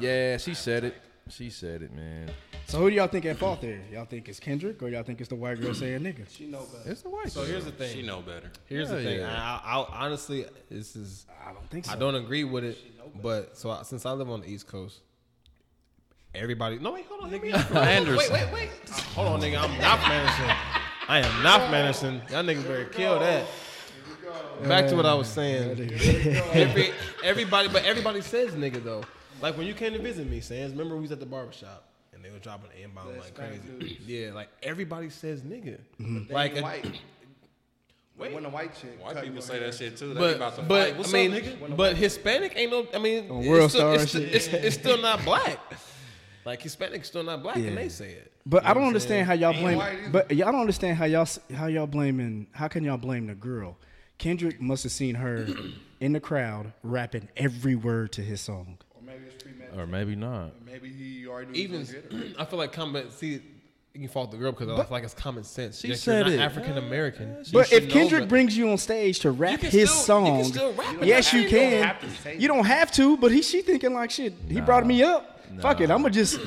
yeah, 0.00 0.38
she 0.38 0.54
said 0.54 0.84
it. 0.84 0.94
She 1.28 1.50
said 1.50 1.82
it, 1.82 1.92
man. 1.92 2.30
So 2.66 2.78
who 2.78 2.90
do 2.90 2.96
y'all 2.96 3.08
think 3.08 3.24
at 3.26 3.36
fault 3.36 3.60
there? 3.60 3.80
Y'all 3.92 4.04
think 4.04 4.28
it's 4.28 4.38
Kendrick 4.38 4.80
or 4.82 4.88
y'all 4.88 5.02
think 5.02 5.20
it's 5.20 5.28
the 5.28 5.34
white 5.34 5.60
girl 5.60 5.74
saying 5.74 6.00
nigga? 6.00 6.24
She 6.30 6.46
know 6.46 6.60
better. 6.72 6.90
It's 6.90 7.02
the 7.02 7.10
white. 7.10 7.24
Girl. 7.24 7.30
So 7.30 7.44
here's 7.44 7.64
the 7.64 7.72
thing. 7.72 7.92
She 7.92 8.02
know 8.02 8.20
better. 8.22 8.50
Here's 8.66 8.90
the 8.90 9.02
thing. 9.02 9.20
yeah. 9.20 9.60
I, 9.64 9.80
I, 9.80 10.04
honestly, 10.04 10.46
this 10.70 10.94
is. 10.94 11.26
I 11.44 11.52
don't 11.52 11.68
think 11.68 11.84
so. 11.84 11.92
I 11.92 11.96
don't 11.96 12.14
agree 12.14 12.44
with 12.44 12.64
it, 12.64 12.78
but 13.22 13.56
so 13.56 13.70
I, 13.70 13.82
since 13.82 14.06
I 14.06 14.12
live 14.12 14.30
on 14.30 14.40
the 14.40 14.48
East 14.48 14.68
Coast, 14.68 15.00
everybody. 16.34 16.78
No, 16.78 16.92
wait, 16.92 17.06
hold 17.06 17.24
on, 17.24 17.30
nigga. 17.30 17.54
Anderson. 17.76 18.32
Wait, 18.32 18.44
wait, 18.44 18.52
wait. 18.52 18.90
Hold 19.14 19.28
on, 19.28 19.40
nigga. 19.40 19.60
I'm 19.60 19.78
not 19.80 19.98
Anderson. 20.08 20.56
I 21.08 21.18
am 21.20 21.42
not 21.42 21.60
Anderson. 21.62 22.22
Y'all 22.30 22.44
niggas 22.44 22.62
better 22.62 22.84
kill 22.86 23.18
that. 23.18 23.44
Here 23.44 23.48
we 24.08 24.62
go. 24.62 24.68
Back 24.68 24.88
to 24.88 24.96
what 24.96 25.06
I 25.06 25.14
was 25.14 25.28
saying. 25.28 25.90
Every, 26.52 26.92
everybody, 27.24 27.68
but 27.68 27.84
everybody 27.84 28.20
says 28.20 28.52
nigga 28.52 28.82
though. 28.82 29.02
Like 29.42 29.56
when 29.58 29.66
you 29.66 29.74
came 29.74 29.92
to 29.92 29.98
visit 29.98 30.28
me, 30.28 30.40
Sans. 30.40 30.72
Remember 30.72 30.94
we 30.96 31.02
was 31.02 31.12
at 31.12 31.20
the 31.20 31.26
barbershop 31.26 31.84
and 32.14 32.24
they 32.24 32.30
were 32.30 32.38
dropping 32.38 32.70
an 32.82 32.90
bomb 32.94 33.16
like 33.18 33.34
crazy. 33.34 33.98
Yeah, 34.06 34.32
like 34.32 34.48
everybody 34.62 35.10
says 35.10 35.42
nigga. 35.42 35.78
Mm-hmm. 36.00 36.32
Like 36.32 36.54
Like 36.54 36.56
a- 36.56 36.62
white. 36.62 37.00
When 38.16 38.42
the 38.42 38.48
white 38.48 38.74
chick. 38.74 38.98
White 39.04 39.22
people 39.22 39.42
say 39.42 39.58
hair. 39.58 39.66
that 39.66 39.74
shit 39.74 39.98
too. 39.98 40.14
They 40.14 40.20
But 40.20 40.36
about 40.36 40.56
to 40.56 40.62
but 40.62 40.88
fight. 40.88 40.96
What's 40.96 41.12
I 41.12 41.28
mean, 41.28 41.34
up, 41.34 41.42
nigga? 41.42 41.76
but 41.76 41.96
Hispanic 41.98 42.54
ain't 42.56 42.70
no. 42.70 42.86
I 42.94 42.98
mean, 42.98 43.30
On 43.30 43.40
it's 43.40 43.48
World 43.48 43.70
still, 43.70 43.80
Star 43.92 43.94
it's, 44.02 44.10
shit. 44.12 44.34
it's, 44.34 44.46
it's 44.48 44.74
still 44.76 44.96
not 45.02 45.22
black. 45.26 45.58
Like 46.46 46.62
Hispanic's 46.62 47.08
still 47.08 47.24
not 47.24 47.42
black, 47.42 47.56
Yeah. 47.58 47.64
and 47.64 47.76
they 47.76 47.90
say 47.90 48.12
it. 48.12 48.32
But 48.46 48.64
I 48.64 48.72
don't 48.72 48.84
understand 48.84 49.26
how 49.26 49.34
y'all 49.34 49.52
blame. 49.52 49.76
white. 49.76 50.12
But 50.12 50.30
y'all 50.34 50.50
don't 50.50 50.62
understand 50.62 50.96
how 50.96 51.04
y'all 51.04 51.28
how 51.54 51.66
y'all 51.66 51.86
blaming. 51.86 52.46
How 52.52 52.68
can 52.68 52.84
y'all 52.84 52.96
blame 52.96 53.26
the 53.26 53.34
girl? 53.34 53.76
Kendrick 54.16 54.62
must 54.62 54.84
have 54.84 54.92
seen 54.92 55.16
her 55.16 55.46
in 56.00 56.14
the 56.14 56.20
crowd 56.20 56.72
rapping 56.82 57.28
every 57.36 57.74
word 57.74 58.12
to 58.12 58.22
his 58.22 58.40
song. 58.40 58.78
Or 59.76 59.86
maybe 59.86 60.12
it's 60.12 60.16
premeditated. 60.16 60.16
Or 60.16 60.16
maybe 60.16 60.16
not. 60.16 60.50
Maybe 60.64 60.88
he 60.90 61.26
already 61.26 61.52
knew 61.52 61.58
Even 61.58 61.78
was 61.80 61.92
gonna 61.92 62.02
get 62.02 62.12
her. 62.12 62.34
I 62.40 62.44
feel 62.44 62.58
like 62.58 62.72
common. 62.72 63.10
See, 63.10 63.40
you 63.94 64.00
can 64.00 64.08
fault 64.08 64.30
the 64.30 64.36
girl 64.36 64.52
because 64.52 64.68
I 64.68 64.76
feel 64.76 64.86
like 64.90 65.04
it's 65.04 65.14
common 65.14 65.42
sense. 65.44 65.80
She 65.80 65.88
Yes, 65.88 66.02
said 66.02 66.26
you're 66.26 66.36
it. 66.36 66.40
African 66.40 66.76
American. 66.76 67.44
But 67.52 67.72
if 67.72 67.88
Kendrick 67.88 68.28
brings 68.28 68.56
you 68.56 68.68
on 68.70 68.76
stage 68.78 69.20
to 69.20 69.30
rap 69.30 69.60
can 69.60 69.70
his 69.70 69.90
still- 69.90 70.20
you 70.20 70.26
can 70.26 70.44
song, 70.44 70.52
still 70.52 70.72
rap 70.74 70.96
yes, 71.02 71.32
you 71.32 71.40
You 71.40 71.48
don't 71.50 71.60
can. 71.70 71.82
have 71.82 72.22
to 72.24 72.36
You 72.36 72.48
don't 72.48 72.64
have 72.66 72.92
to, 72.92 73.16
but 73.16 73.32
he 73.32 73.40
she 73.42 73.62
thinking 73.62 73.94
like 73.94 74.10
shit. 74.10 74.34
He 74.48 74.60
brought 74.60 74.86
me 74.86 75.02
up. 75.02 75.40
Fuck 75.60 75.80
it, 75.80 75.90
I'm 75.90 76.02
gonna 76.02 76.10
just. 76.10 76.38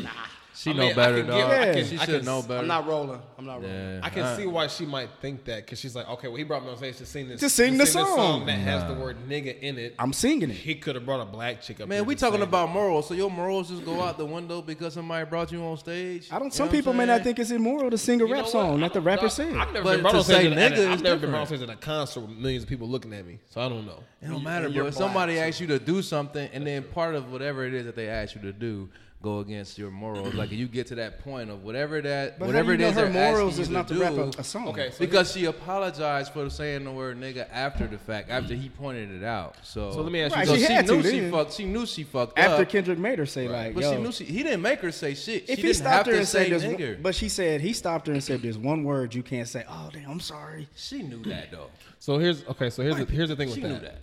She 0.59 0.71
I 0.71 0.73
know 0.73 0.81
mean, 0.81 0.91
I 0.91 0.95
better, 0.95 1.17
can 1.19 1.27
dog. 1.27 1.37
get- 1.51 1.61
I 1.61 1.73
can- 1.73 1.85
she 1.87 1.97
I 1.97 2.05
should 2.05 2.15
can- 2.17 2.25
know 2.25 2.41
better. 2.41 2.59
I'm 2.59 2.67
not 2.67 2.85
rolling. 2.85 3.21
I'm 3.37 3.45
not 3.45 3.61
rolling. 3.61 3.69
Yeah. 3.73 3.99
I 4.03 4.09
can 4.09 4.23
Uh, 4.23 4.35
see 4.35 4.45
why 4.45 4.67
she 4.67 4.85
might 4.85 5.07
think 5.21 5.45
that 5.45 5.63
because 5.65 5.79
she's 5.79 5.95
like, 5.95 6.09
okay, 6.09 6.27
well, 6.27 6.35
he 6.35 6.43
brought 6.43 6.65
me 6.65 6.69
on 6.71 6.75
stage 6.75 6.97
to 6.97 7.05
sing 7.05 7.29
this, 7.29 7.39
To 7.39 7.49
sing 7.49 7.73
the 7.77 7.85
this 7.85 7.93
song. 7.93 8.45
that 8.45 8.59
has 8.59 8.83
the 8.83 8.93
word 8.93 9.15
nigga 9.29 9.57
in 9.61 9.77
it. 9.77 9.95
I'm 9.97 10.11
singing 10.11 10.49
it. 10.49 10.57
He 10.57 10.75
could 10.75 10.95
have 10.95 11.05
brought 11.05 11.21
a 11.21 11.25
black 11.25 11.61
chick 11.61 11.79
up. 11.79 11.87
Man, 11.87 12.03
we 12.03 12.13
talking 12.13 12.39
sing. 12.39 12.41
about 12.49 12.71
morals, 12.71 13.07
so 13.07 13.13
your 13.13 13.31
morals 13.31 13.69
just 13.69 13.85
go 13.85 14.01
out 14.01 14.17
the 14.17 14.25
window 14.25 14.61
because 14.61 14.95
somebody 14.95 15.23
brought 15.29 15.49
you 15.49 15.63
on 15.63 15.77
stage. 15.77 16.27
I 16.29 16.39
don't. 16.39 16.47
You 16.47 16.51
Some 16.51 16.67
people 16.67 16.91
may 16.91 17.05
not 17.05 17.23
think 17.23 17.39
it's 17.39 17.51
immoral 17.51 17.89
to 17.89 17.97
sing 17.97 18.19
a 18.21 18.25
You 18.27 18.33
rap 18.33 18.45
song 18.47 18.79
I 18.79 18.87
that 18.87 18.93
the 18.93 18.99
rapper 19.01 19.29
sing. 19.29 19.55
I've 19.57 19.71
never 19.71 19.91
been 19.93 20.01
brought 20.01 20.11
to 20.11 20.17
on 20.17 20.23
stage 20.25 20.51
at- 20.51 20.73
I've 20.91 21.01
never 21.01 21.21
been 21.21 21.29
brought 21.29 21.39
on 21.41 21.47
stage 21.47 21.61
at 21.61 21.69
a 21.69 21.75
concert 21.77 22.19
with 22.19 22.31
millions 22.37 22.63
of 22.63 22.69
people 22.69 22.89
looking 22.89 23.13
at 23.13 23.25
me, 23.25 23.39
so 23.49 23.61
I 23.61 23.69
don't 23.69 23.85
know. 23.85 24.03
It 24.21 24.27
don't 24.27 24.43
matter, 24.43 24.67
you're 24.67 24.83
bro. 24.83 24.87
If 24.89 24.95
somebody 24.95 25.39
asks 25.39 25.61
you 25.61 25.67
to 25.67 25.79
do 25.79 26.01
something, 26.01 26.49
and 26.51 26.67
then 26.67 26.83
part 26.83 27.15
of 27.15 27.31
whatever 27.31 27.63
it 27.65 27.73
is 27.73 27.85
that 27.85 27.95
they 27.95 28.09
ask 28.09 28.35
you 28.35 28.41
to 28.41 28.51
do 28.51 28.89
go 29.21 29.39
against 29.39 29.77
your 29.77 29.91
morals, 29.91 30.33
like 30.33 30.51
you 30.51 30.67
get 30.67 30.87
to 30.87 30.95
that 30.95 31.19
point 31.19 31.49
of 31.49 31.63
whatever 31.63 32.01
that, 32.01 32.39
But 32.39 32.47
whatever 32.47 32.73
it 32.73 32.79
is 32.81 32.95
it 32.95 33.01
do 33.01 33.07
you 33.07 33.13
know 33.13 33.19
her 33.19 33.31
morals 33.31 33.59
is 33.59 33.69
not 33.69 33.87
to 33.89 33.95
do, 33.95 34.01
rap 34.01 34.13
a, 34.13 34.29
a 34.39 34.43
song? 34.43 34.69
Okay, 34.69 34.91
so 34.91 34.99
because 34.99 35.31
she 35.31 35.45
apologized 35.45 36.31
for 36.31 36.49
saying 36.49 36.85
the 36.85 36.91
word 36.91 37.19
nigga 37.19 37.47
after 37.51 37.85
the 37.87 37.97
fact, 37.97 38.29
after 38.29 38.53
he 38.53 38.69
pointed 38.69 39.11
it 39.11 39.23
out. 39.23 39.55
So, 39.63 39.91
So 39.91 40.01
let 40.01 40.11
me 40.11 40.21
ask 40.21 40.37
you 40.37 40.45
so 40.45 40.55
she 40.55 40.65
she, 40.65 40.71
had 40.71 40.87
to 40.87 40.95
knew 40.95 41.03
she 41.03 41.29
fucked. 41.29 41.53
She 41.53 41.65
knew 41.65 41.85
she 41.85 42.03
fucked 42.03 42.39
After 42.39 42.61
up. 42.61 42.69
Kendrick 42.69 42.99
made 42.99 43.19
her 43.19 43.25
say 43.25 43.47
like, 43.49 43.73
but 43.73 43.83
yo, 43.83 43.95
she 43.95 44.01
knew 44.01 44.11
she, 44.11 44.23
he 44.23 44.43
didn't 44.43 44.61
make 44.61 44.79
her 44.79 44.91
say 44.91 45.15
shit. 45.15 45.43
if 45.43 45.47
she 45.49 45.55
he 45.55 45.61
didn't 45.63 45.67
have 45.67 45.75
stopped 45.75 46.07
her 46.07 46.13
and 46.15 46.27
say 46.27 46.49
said 46.49 46.51
there's, 46.51 46.63
nigger. 46.63 46.93
one, 46.93 47.01
but 47.03 47.15
she 47.15 47.27
said 47.29 47.61
he 47.61 47.73
stopped 47.73 48.07
her 48.07 48.13
and 48.13 48.23
said 48.23 48.41
there's 48.41 48.57
one 48.57 48.83
word 48.85 49.13
you 49.13 49.23
can't 49.23 49.47
say. 49.47 49.65
Oh 49.67 49.89
damn, 49.91 50.09
I'm 50.09 50.19
sorry. 50.19 50.67
she 50.75 51.03
knew 51.03 51.21
that 51.23 51.51
though. 51.51 51.67
So 51.99 52.17
here's 52.19 52.45
okay. 52.47 52.69
So 52.69 52.83
here's 52.83 52.95
the, 52.97 53.05
here's 53.05 53.29
the 53.29 53.35
thing 53.35 53.47
with 53.49 53.55
She 53.55 53.61
that. 53.63 53.69
knew 53.69 53.79
that. 53.79 53.99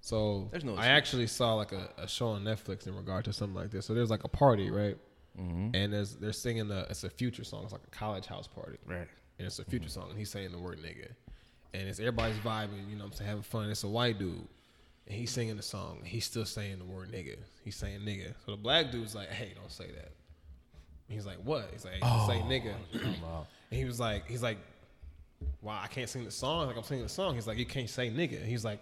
So 0.00 0.48
There's 0.50 0.64
no 0.64 0.76
I 0.76 0.86
actually 0.86 1.26
saw 1.26 1.54
like 1.54 1.72
a, 1.72 1.90
a 1.98 2.08
show 2.08 2.28
on 2.28 2.42
Netflix 2.44 2.86
in 2.86 2.96
regard 2.96 3.24
to 3.26 3.32
something 3.32 3.54
like 3.54 3.70
this. 3.70 3.86
So 3.86 3.94
there's 3.94 4.10
like 4.10 4.24
a 4.24 4.28
party, 4.28 4.70
right? 4.70 4.96
Mm-hmm. 5.38 5.74
And 5.74 5.92
there's 5.92 6.16
they're 6.16 6.32
singing 6.32 6.68
the 6.68 6.86
it's 6.90 7.04
a 7.04 7.10
future 7.10 7.44
song. 7.44 7.64
It's 7.64 7.72
like 7.72 7.82
a 7.86 7.90
college 7.90 8.26
house 8.26 8.46
party, 8.48 8.78
Right. 8.86 9.06
And 9.38 9.46
it's 9.46 9.58
a 9.58 9.64
future 9.64 9.88
song, 9.88 10.06
and 10.10 10.18
he's 10.18 10.30
saying 10.30 10.52
the 10.52 10.58
word 10.58 10.80
nigga, 10.80 11.08
and 11.72 11.88
it's 11.88 11.98
everybody's 11.98 12.36
vibing. 12.38 12.88
You 12.90 12.96
know, 12.96 13.04
what 13.04 13.12
I'm 13.12 13.16
saying 13.16 13.28
having 13.28 13.42
fun. 13.42 13.70
It's 13.70 13.84
a 13.84 13.88
white 13.88 14.18
dude, 14.18 14.34
and 15.06 15.16
he's 15.16 15.30
singing 15.30 15.56
the 15.56 15.62
song. 15.62 16.00
He's 16.04 16.26
still 16.26 16.44
saying 16.44 16.78
the 16.78 16.84
word 16.84 17.10
nigga. 17.10 17.36
He's 17.64 17.76
saying 17.76 18.00
nigga. 18.00 18.34
So 18.44 18.50
the 18.50 18.58
black 18.58 18.90
dude's 18.90 19.14
like, 19.14 19.30
"Hey, 19.30 19.52
don't 19.54 19.72
say 19.72 19.86
that." 19.86 20.10
He's 21.08 21.24
like, 21.24 21.38
"What?" 21.42 21.70
He's 21.72 21.84
like, 21.86 21.94
Oh. 22.02 22.26
"Say 22.28 22.38
nigga." 22.40 22.74
And 22.92 23.78
he 23.78 23.84
was 23.86 23.98
like, 23.98 24.26
"He's 24.28 24.42
like, 24.42 24.58
wow, 25.62 25.80
I 25.82 25.86
can't 25.86 26.08
sing 26.08 26.24
the 26.24 26.30
song? 26.30 26.66
Like 26.66 26.76
I'm 26.76 26.82
singing 26.82 27.04
the 27.04 27.08
song." 27.08 27.34
He's 27.34 27.46
like, 27.46 27.56
"You 27.56 27.64
can't 27.66 27.88
say 27.88 28.10
nigga." 28.10 28.44
He's 28.44 28.64
like, 28.64 28.80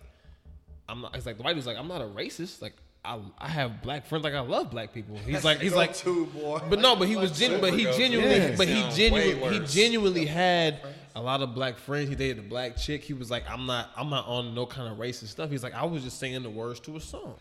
"I'm 0.88 1.00
not." 1.02 1.14
He's 1.14 1.26
like, 1.26 1.36
the 1.36 1.42
white 1.42 1.54
dude's 1.54 1.66
like, 1.66 1.76
"I'm 1.78 1.88
not 1.88 2.00
a 2.00 2.06
racist. 2.06 2.62
Like 2.62 2.74
I, 3.04 3.18
I 3.38 3.48
have 3.48 3.82
black 3.82 4.06
friends. 4.06 4.24
Like 4.24 4.34
I 4.34 4.40
love 4.40 4.70
black 4.70 4.92
people." 4.92 5.16
He's 5.18 5.44
like, 5.44 5.60
he's 5.60 5.74
like, 5.74 5.94
too, 5.94 6.26
boy. 6.26 6.60
but 6.68 6.80
no, 6.80 6.96
but 6.96 7.08
he 7.08 7.16
was 7.16 7.38
genu- 7.38 7.58
but 7.60 7.72
he 7.74 7.84
genuinely, 7.84 8.36
Yeah. 8.36 8.54
but 8.56 8.68
he 8.68 8.88
genuinely, 8.94 9.58
he 9.58 9.66
genuinely 9.66 10.26
had 10.26 10.80
a 11.14 11.20
lot 11.22 11.42
of 11.42 11.54
black 11.54 11.78
friends. 11.78 12.08
He 12.08 12.14
dated 12.14 12.38
a 12.38 12.42
black 12.48 12.76
chick. 12.76 13.02
He 13.04 13.12
was 13.12 13.30
like, 13.30 13.48
I'm 13.50 13.66
not, 13.66 13.90
I'm 13.96 14.08
not 14.10 14.26
on 14.26 14.54
no 14.54 14.66
kind 14.66 14.90
of 14.92 14.98
racist 14.98 15.28
stuff. 15.28 15.50
He's 15.50 15.62
like, 15.62 15.74
I 15.74 15.84
was 15.84 16.02
just 16.04 16.18
singing 16.18 16.42
the 16.42 16.50
words 16.50 16.80
to 16.80 16.96
a 16.96 17.00
song, 17.00 17.34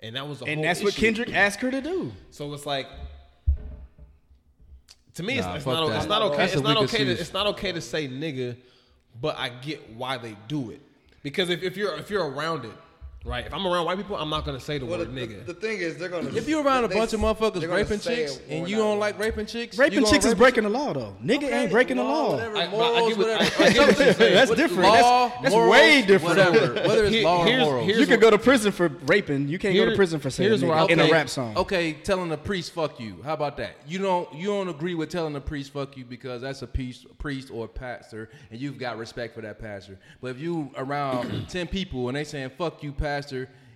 and 0.00 0.16
that 0.16 0.26
was 0.28 0.38
the 0.40 0.46
And 0.46 0.56
whole 0.56 0.64
that's 0.64 0.82
what. 0.82 0.94
Kendrick 0.94 1.34
asked 1.34 1.60
her 1.60 1.70
to 1.70 1.80
do. 1.80 2.12
So 2.30 2.52
it's 2.54 2.66
like, 2.66 2.86
to 5.14 5.22
me, 5.22 5.38
it's, 5.38 5.46
Nah, 5.46 5.54
it's 5.56 5.64
fuck 5.64 5.74
not, 5.74 5.96
it's 5.96 6.06
not 6.06 6.22
okay. 6.22 6.36
That's 6.36 6.52
It's 6.54 6.62
not 6.62 6.76
okay. 6.84 7.04
To, 7.04 7.10
it's 7.10 7.32
not 7.32 7.46
okay 7.48 7.72
to 7.72 7.80
say 7.80 8.08
nigga, 8.08 8.56
but 9.20 9.36
I 9.36 9.48
get 9.48 9.90
why 9.94 10.18
they 10.18 10.36
do 10.48 10.70
it. 10.70 10.80
Because 11.22 11.50
if, 11.50 11.62
if 11.62 11.76
you're 11.76 11.96
if 11.96 12.10
you're 12.10 12.28
around 12.28 12.64
it, 12.64 12.72
right? 13.24 13.46
If 13.46 13.52
I'm 13.54 13.66
around 13.66 13.84
white 13.86 13.96
people, 13.98 14.16
I'm 14.16 14.30
not 14.30 14.44
gonna 14.44 14.60
say 14.60 14.78
the 14.78 14.86
Well, 14.86 14.98
word 14.98 15.14
the, 15.14 15.20
nigga. 15.26 15.46
the 15.46 15.54
thing 15.54 15.78
is, 15.78 15.96
they're 15.96 16.08
gonna. 16.08 16.30
If 16.30 16.48
you're 16.48 16.62
around 16.62 16.84
a 16.84 16.88
they- 16.88 16.94
bunch 16.96 17.12
of 17.12 17.20
motherfuckers 17.20 17.70
raping 17.70 18.00
chicks 18.00 18.40
and 18.48 18.68
you 18.68 18.76
don't 18.76 18.98
like 18.98 19.18
raping 19.18 19.46
chicks, 19.46 19.76
Raping 19.78 20.04
chicks 20.04 20.24
is 20.24 20.32
rape 20.32 20.34
a 20.34 20.36
breaking 20.36 20.62
the 20.64 20.70
law, 20.70 20.92
though. 20.92 21.16
Nigga 21.22 21.50
ain't 21.52 21.70
breaking 21.70 21.96
the 21.98 22.04
law. 22.04 22.32
Whatever, 22.32 22.56
I- 22.56 22.66
but 22.66 22.76
I 22.76 23.00
morals, 23.00 23.16
whatever. 23.18 23.42
I- 23.42 23.66
I 23.66 23.70
get 23.72 23.86
what 23.88 23.98
you're 23.98 24.14
saying. 24.14 24.34
That's 24.34 24.50
different. 24.54 24.82
Law, 24.82 25.28
That's, 25.28 25.42
that's 25.42 25.54
morals, 25.54 25.70
way 25.70 26.02
different. 26.02 26.36
Whatever. 26.38 26.74
Whether 26.88 27.04
it's 27.04 27.14
Here- 27.14 27.24
law 27.24 27.42
or 27.42 27.46
here's- 27.46 27.64
morals. 27.64 27.86
you 27.88 27.94
could 28.06 28.08
what- 28.10 28.20
go 28.20 28.30
to 28.30 28.38
prison 28.38 28.72
for 28.72 28.88
raping. 29.06 29.48
You 29.48 29.58
can't 29.58 29.74
go 29.76 29.84
to 29.88 29.96
prison 29.96 30.20
for 30.20 30.30
saying 30.30 30.48
here's 30.50 30.62
where 30.64 30.72
nigga 30.76 30.88
I 30.90 30.92
in 30.92 31.00
a 31.00 31.08
rap 31.10 31.28
song. 31.28 31.56
Okay, 31.56 31.92
telling 31.92 32.32
a 32.32 32.36
priest 32.36 32.72
"fuck 32.72 32.98
you." 33.00 33.16
How 33.24 33.34
about 33.34 33.56
that? 33.58 33.76
You 33.86 33.98
don't 33.98 34.32
you 34.34 34.46
don't 34.48 34.68
agree 34.68 34.94
with 34.94 35.10
telling 35.10 35.36
a 35.36 35.40
priest 35.40 35.72
"fuck 35.72 35.96
you" 35.96 36.04
because 36.04 36.42
that's 36.42 36.62
a 36.62 36.66
priest, 36.66 37.06
priest 37.18 37.50
or 37.52 37.68
pastor, 37.68 38.30
and 38.50 38.58
you've 38.60 38.78
got 38.78 38.96
respect 38.98 39.34
for 39.34 39.40
that 39.42 39.58
pastor. 39.60 39.98
But 40.22 40.28
if 40.32 40.40
you 40.40 40.70
around 40.76 41.46
ten 41.48 41.66
people 41.66 42.08
and 42.08 42.16
they 42.16 42.24
saying 42.24 42.50
"fuck 42.56 42.82
you, 42.82 42.92
pastor," 42.92 43.09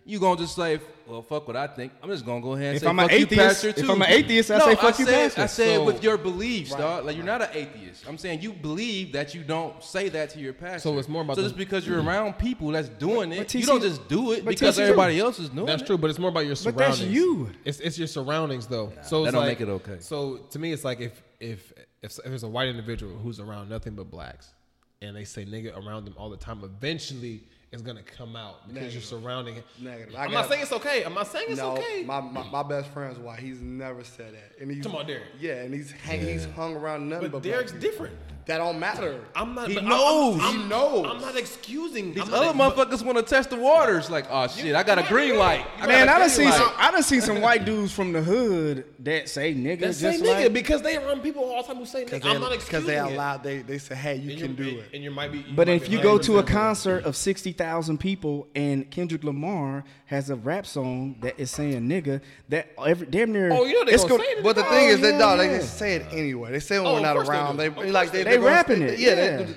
you 0.07 0.19
gonna 0.19 0.39
just 0.39 0.55
say, 0.55 0.79
"Well, 1.07 1.23
fuck 1.23 1.47
what 1.49 1.57
I 1.57 1.67
think." 1.67 1.93
I'm 2.03 2.11
just 2.11 2.27
gonna 2.27 2.43
go 2.43 2.53
ahead 2.53 2.67
and 2.69 2.77
If 2.77 2.83
say 2.83 2.89
I'm 2.89 2.99
an 2.99 3.09
"fuck 3.09 3.19
you, 3.19 3.25
atheist- 3.25 3.41
pastor." 3.65 3.69
if 3.69 3.89
I'm 3.91 4.03
an 4.03 4.11
atheist, 4.11 4.51
I 4.51 4.59
no, 4.59 4.65
say, 4.67 4.75
"Fuck 4.75 4.99
you, 4.99 5.05
said, 5.07 5.23
pastor." 5.29 5.41
I 5.43 5.47
say 5.47 5.75
it 5.75 5.83
with 5.85 6.03
your 6.05 6.19
beliefs, 6.19 6.75
dog. 6.75 7.07
Like 7.07 7.17
you're 7.17 7.25
not 7.25 7.41
an 7.41 7.49
atheist. 7.55 8.05
I'm 8.07 8.19
saying 8.19 8.43
you 8.43 8.53
believe 8.53 9.13
that 9.13 9.35
you 9.35 9.43
don't 9.43 9.83
say 9.83 10.11
that 10.11 10.29
to 10.31 10.39
your 10.41 10.53
pastor. 10.53 10.81
So 10.91 10.99
it's 10.99 11.09
more 11.09 11.23
about 11.23 11.37
so 11.37 11.43
the- 11.43 11.49
just 11.49 11.57
because 11.57 11.87
you're 11.87 12.03
around 12.03 12.35
people 12.35 12.69
that's 12.69 12.91
doing 12.91 13.33
it, 13.33 13.39
But 13.39 13.55
you 13.55 13.65
don't 13.65 13.81
just 13.81 14.07
do 14.09 14.33
it 14.33 14.45
because 14.45 14.77
TC 14.77 14.83
everybody 14.83 15.19
else 15.19 15.39
is 15.39 15.49
doing 15.49 15.65
That's 15.67 15.77
it. 15.77 15.79
That's 15.79 15.87
true, 15.89 15.99
but 15.99 16.11
it's 16.11 16.19
more 16.19 16.29
about 16.31 16.45
your 16.47 16.57
But 16.57 16.77
that's 16.77 16.99
surroundings. 16.99 17.15
you. 17.15 17.51
It's 17.65 17.81
it's 17.81 17.99
your 17.99 18.09
surroundings 18.09 18.67
though. 18.67 18.93
so 19.03 19.25
that 19.25 19.33
don't 19.33 19.41
like, 19.41 19.59
make 19.59 19.67
it 19.67 19.71
okay. 19.73 19.97
So 20.01 20.37
to 20.51 20.59
me, 20.59 20.73
it's 20.73 20.85
like 20.85 21.01
if 21.01 21.23
if 21.41 21.73
if, 22.03 22.19
if 22.19 22.25
there's 22.25 22.43
a 22.43 22.49
white 22.49 22.69
individual 22.69 23.17
who's 23.17 23.41
around 23.41 23.71
nothing 23.71 23.95
but 23.95 24.11
blacks, 24.11 24.53
and 25.01 25.17
they 25.17 25.25
say 25.25 25.47
nigga 25.47 25.75
around 25.83 26.05
them 26.05 26.15
all 26.19 26.29
the 26.29 26.37
time, 26.37 26.61
eventually 26.63 27.43
it's 27.75 27.83
gonna 27.83 28.03
come 28.03 28.37
out 28.37 28.63
because 28.69 28.75
Negative. 28.75 28.95
you're 28.95 29.03
surrounding 29.03 29.57
it. 29.57 29.65
Negative. 29.81 30.15
I 30.17 30.25
I'm 30.25 30.31
got- 30.31 30.41
not 30.43 30.49
saying 30.49 30.63
it's 30.63 30.73
okay. 30.73 31.03
I'm 31.05 31.13
not 31.15 31.27
saying 31.27 31.47
it's 31.51 31.59
no, 31.61 31.73
okay. 31.73 32.05
my, 32.05 32.21
my 32.21 32.43
my 32.51 32.63
best 32.63 32.89
friend's 32.91 33.19
white. 33.19 33.41
He's 33.41 33.61
never 33.61 34.05
said 34.05 34.33
that. 34.35 34.63
And 34.63 34.71
he's 34.71 34.83
Come 34.85 34.95
on, 34.95 35.07
Derek. 35.07 35.25
Yeah, 35.41 35.57
and 35.63 35.75
he's 35.75 35.91
hang, 35.91 36.21
he's 36.21 36.47
hung 36.47 36.77
around 36.77 37.09
nothing 37.09 37.31
but 37.31 37.43
but 37.43 37.43
Derek's 37.43 37.73
different. 37.73 38.15
That 38.47 38.59
don't 38.59 38.79
matter. 38.79 39.21
I'm 39.35 39.55
not. 39.55 39.69
He 39.69 39.75
but 39.75 39.85
I'm- 39.85 39.89
knows. 39.91 40.39
I'm, 40.43 40.55
He 40.63 40.69
knows. 40.69 41.07
I'm 41.11 41.21
not 41.21 41.37
excusing 41.37 42.13
These 42.13 42.25
I'm 42.29 42.35
other 42.35 42.55
not, 42.57 42.77
motherfuckers 42.77 43.03
want 43.03 43.17
to 43.17 43.25
test 43.25 43.49
the 43.51 43.57
waters. 43.57 44.11
Like, 44.11 44.27
oh 44.31 44.47
shit, 44.49 44.75
I 44.75 44.83
got 44.83 44.99
a 44.99 45.03
green 45.05 45.37
light. 45.39 45.65
I 45.81 45.87
Man, 45.87 46.09
I 46.09 46.13
I 46.13 46.17
a 46.17 46.19
done 46.19 46.19
green 46.19 46.31
seen 46.31 46.45
light. 46.51 46.55
some. 46.59 46.73
I 46.77 46.91
done 46.91 47.03
seen 47.03 47.21
some 47.23 47.41
white 47.41 47.65
dudes 47.65 47.93
from 47.93 48.13
the 48.13 48.23
hood 48.23 48.85
that 49.01 49.29
say 49.31 49.55
nigga 49.55 49.81
That 49.81 49.87
just 49.87 50.01
say 50.01 50.21
nigga 50.21 50.45
like. 50.45 50.53
because 50.53 50.83
they 50.83 50.97
around 50.97 51.23
people 51.23 51.43
all 51.45 51.63
the 51.63 51.69
time 51.69 51.77
who 51.77 51.87
say 51.87 52.05
Because 52.05 52.21
nigga. 52.23 52.35
I'm 52.35 52.41
not 52.43 52.53
excusing 52.53 52.81
Because 52.83 52.87
they 52.87 52.97
it. 52.99 53.15
allow 53.15 53.37
they 53.39 53.59
they 53.63 53.79
say 53.79 53.95
hey 53.95 54.17
you 54.17 54.33
And 54.33 54.41
can 54.41 54.55
do 54.57 54.79
it. 54.81 54.91
And 54.93 55.03
you 55.03 55.11
might 55.11 55.33
be. 55.33 55.39
you 55.39 55.45
But 55.57 55.69
might 55.69 55.75
if 55.83 55.87
be 55.87 55.93
you 55.97 56.03
go 56.03 56.19
to 56.19 56.39
a 56.39 56.43
concert 56.43 57.05
of 57.05 57.17
sixty 57.17 57.53
thousand 57.53 57.99
people 57.99 58.47
and 58.55 58.91
Kendrick 58.91 59.25
Lamar 59.25 59.85
has 60.07 60.29
a 60.29 60.37
rap 60.37 60.67
song 60.67 61.17
that 61.23 61.41
is 61.41 61.51
saying 61.51 61.89
nigga, 61.89 62.21
that 62.51 62.69
every 62.85 63.07
damn 63.07 63.33
near. 63.33 63.51
Oh, 63.53 63.65
you 63.65 63.73
know 63.75 63.85
they 63.87 63.93
it's 63.95 64.03
gonna 64.05 64.19
gonna- 64.19 64.25
say 64.25 64.31
it. 64.33 64.43
But 64.45 64.57
the 64.57 64.67
Oh, 64.67 64.71
thing 64.71 64.89
is, 64.89 64.99
oh, 64.99 65.03
that 65.03 65.13
yeah, 65.15 65.19
dog, 65.19 65.39
they 65.39 65.49
just 65.59 65.79
say 65.79 65.95
it 65.97 66.07
anyway. 66.13 66.53
They 66.53 66.61
say 66.61 66.79
when 66.79 66.87
Oh, 66.89 66.95
we're 66.95 67.01
not 67.01 67.17
around. 67.17 67.57
They, 67.57 67.69
like 67.71 68.13
they 68.13 68.23
they, 68.35 68.45
gonna- 68.45 68.51
rapping 68.51 68.83
it, 68.83 68.99
Yeah. 68.99 69.11
yeah. 69.11 69.37
They, 69.39 69.55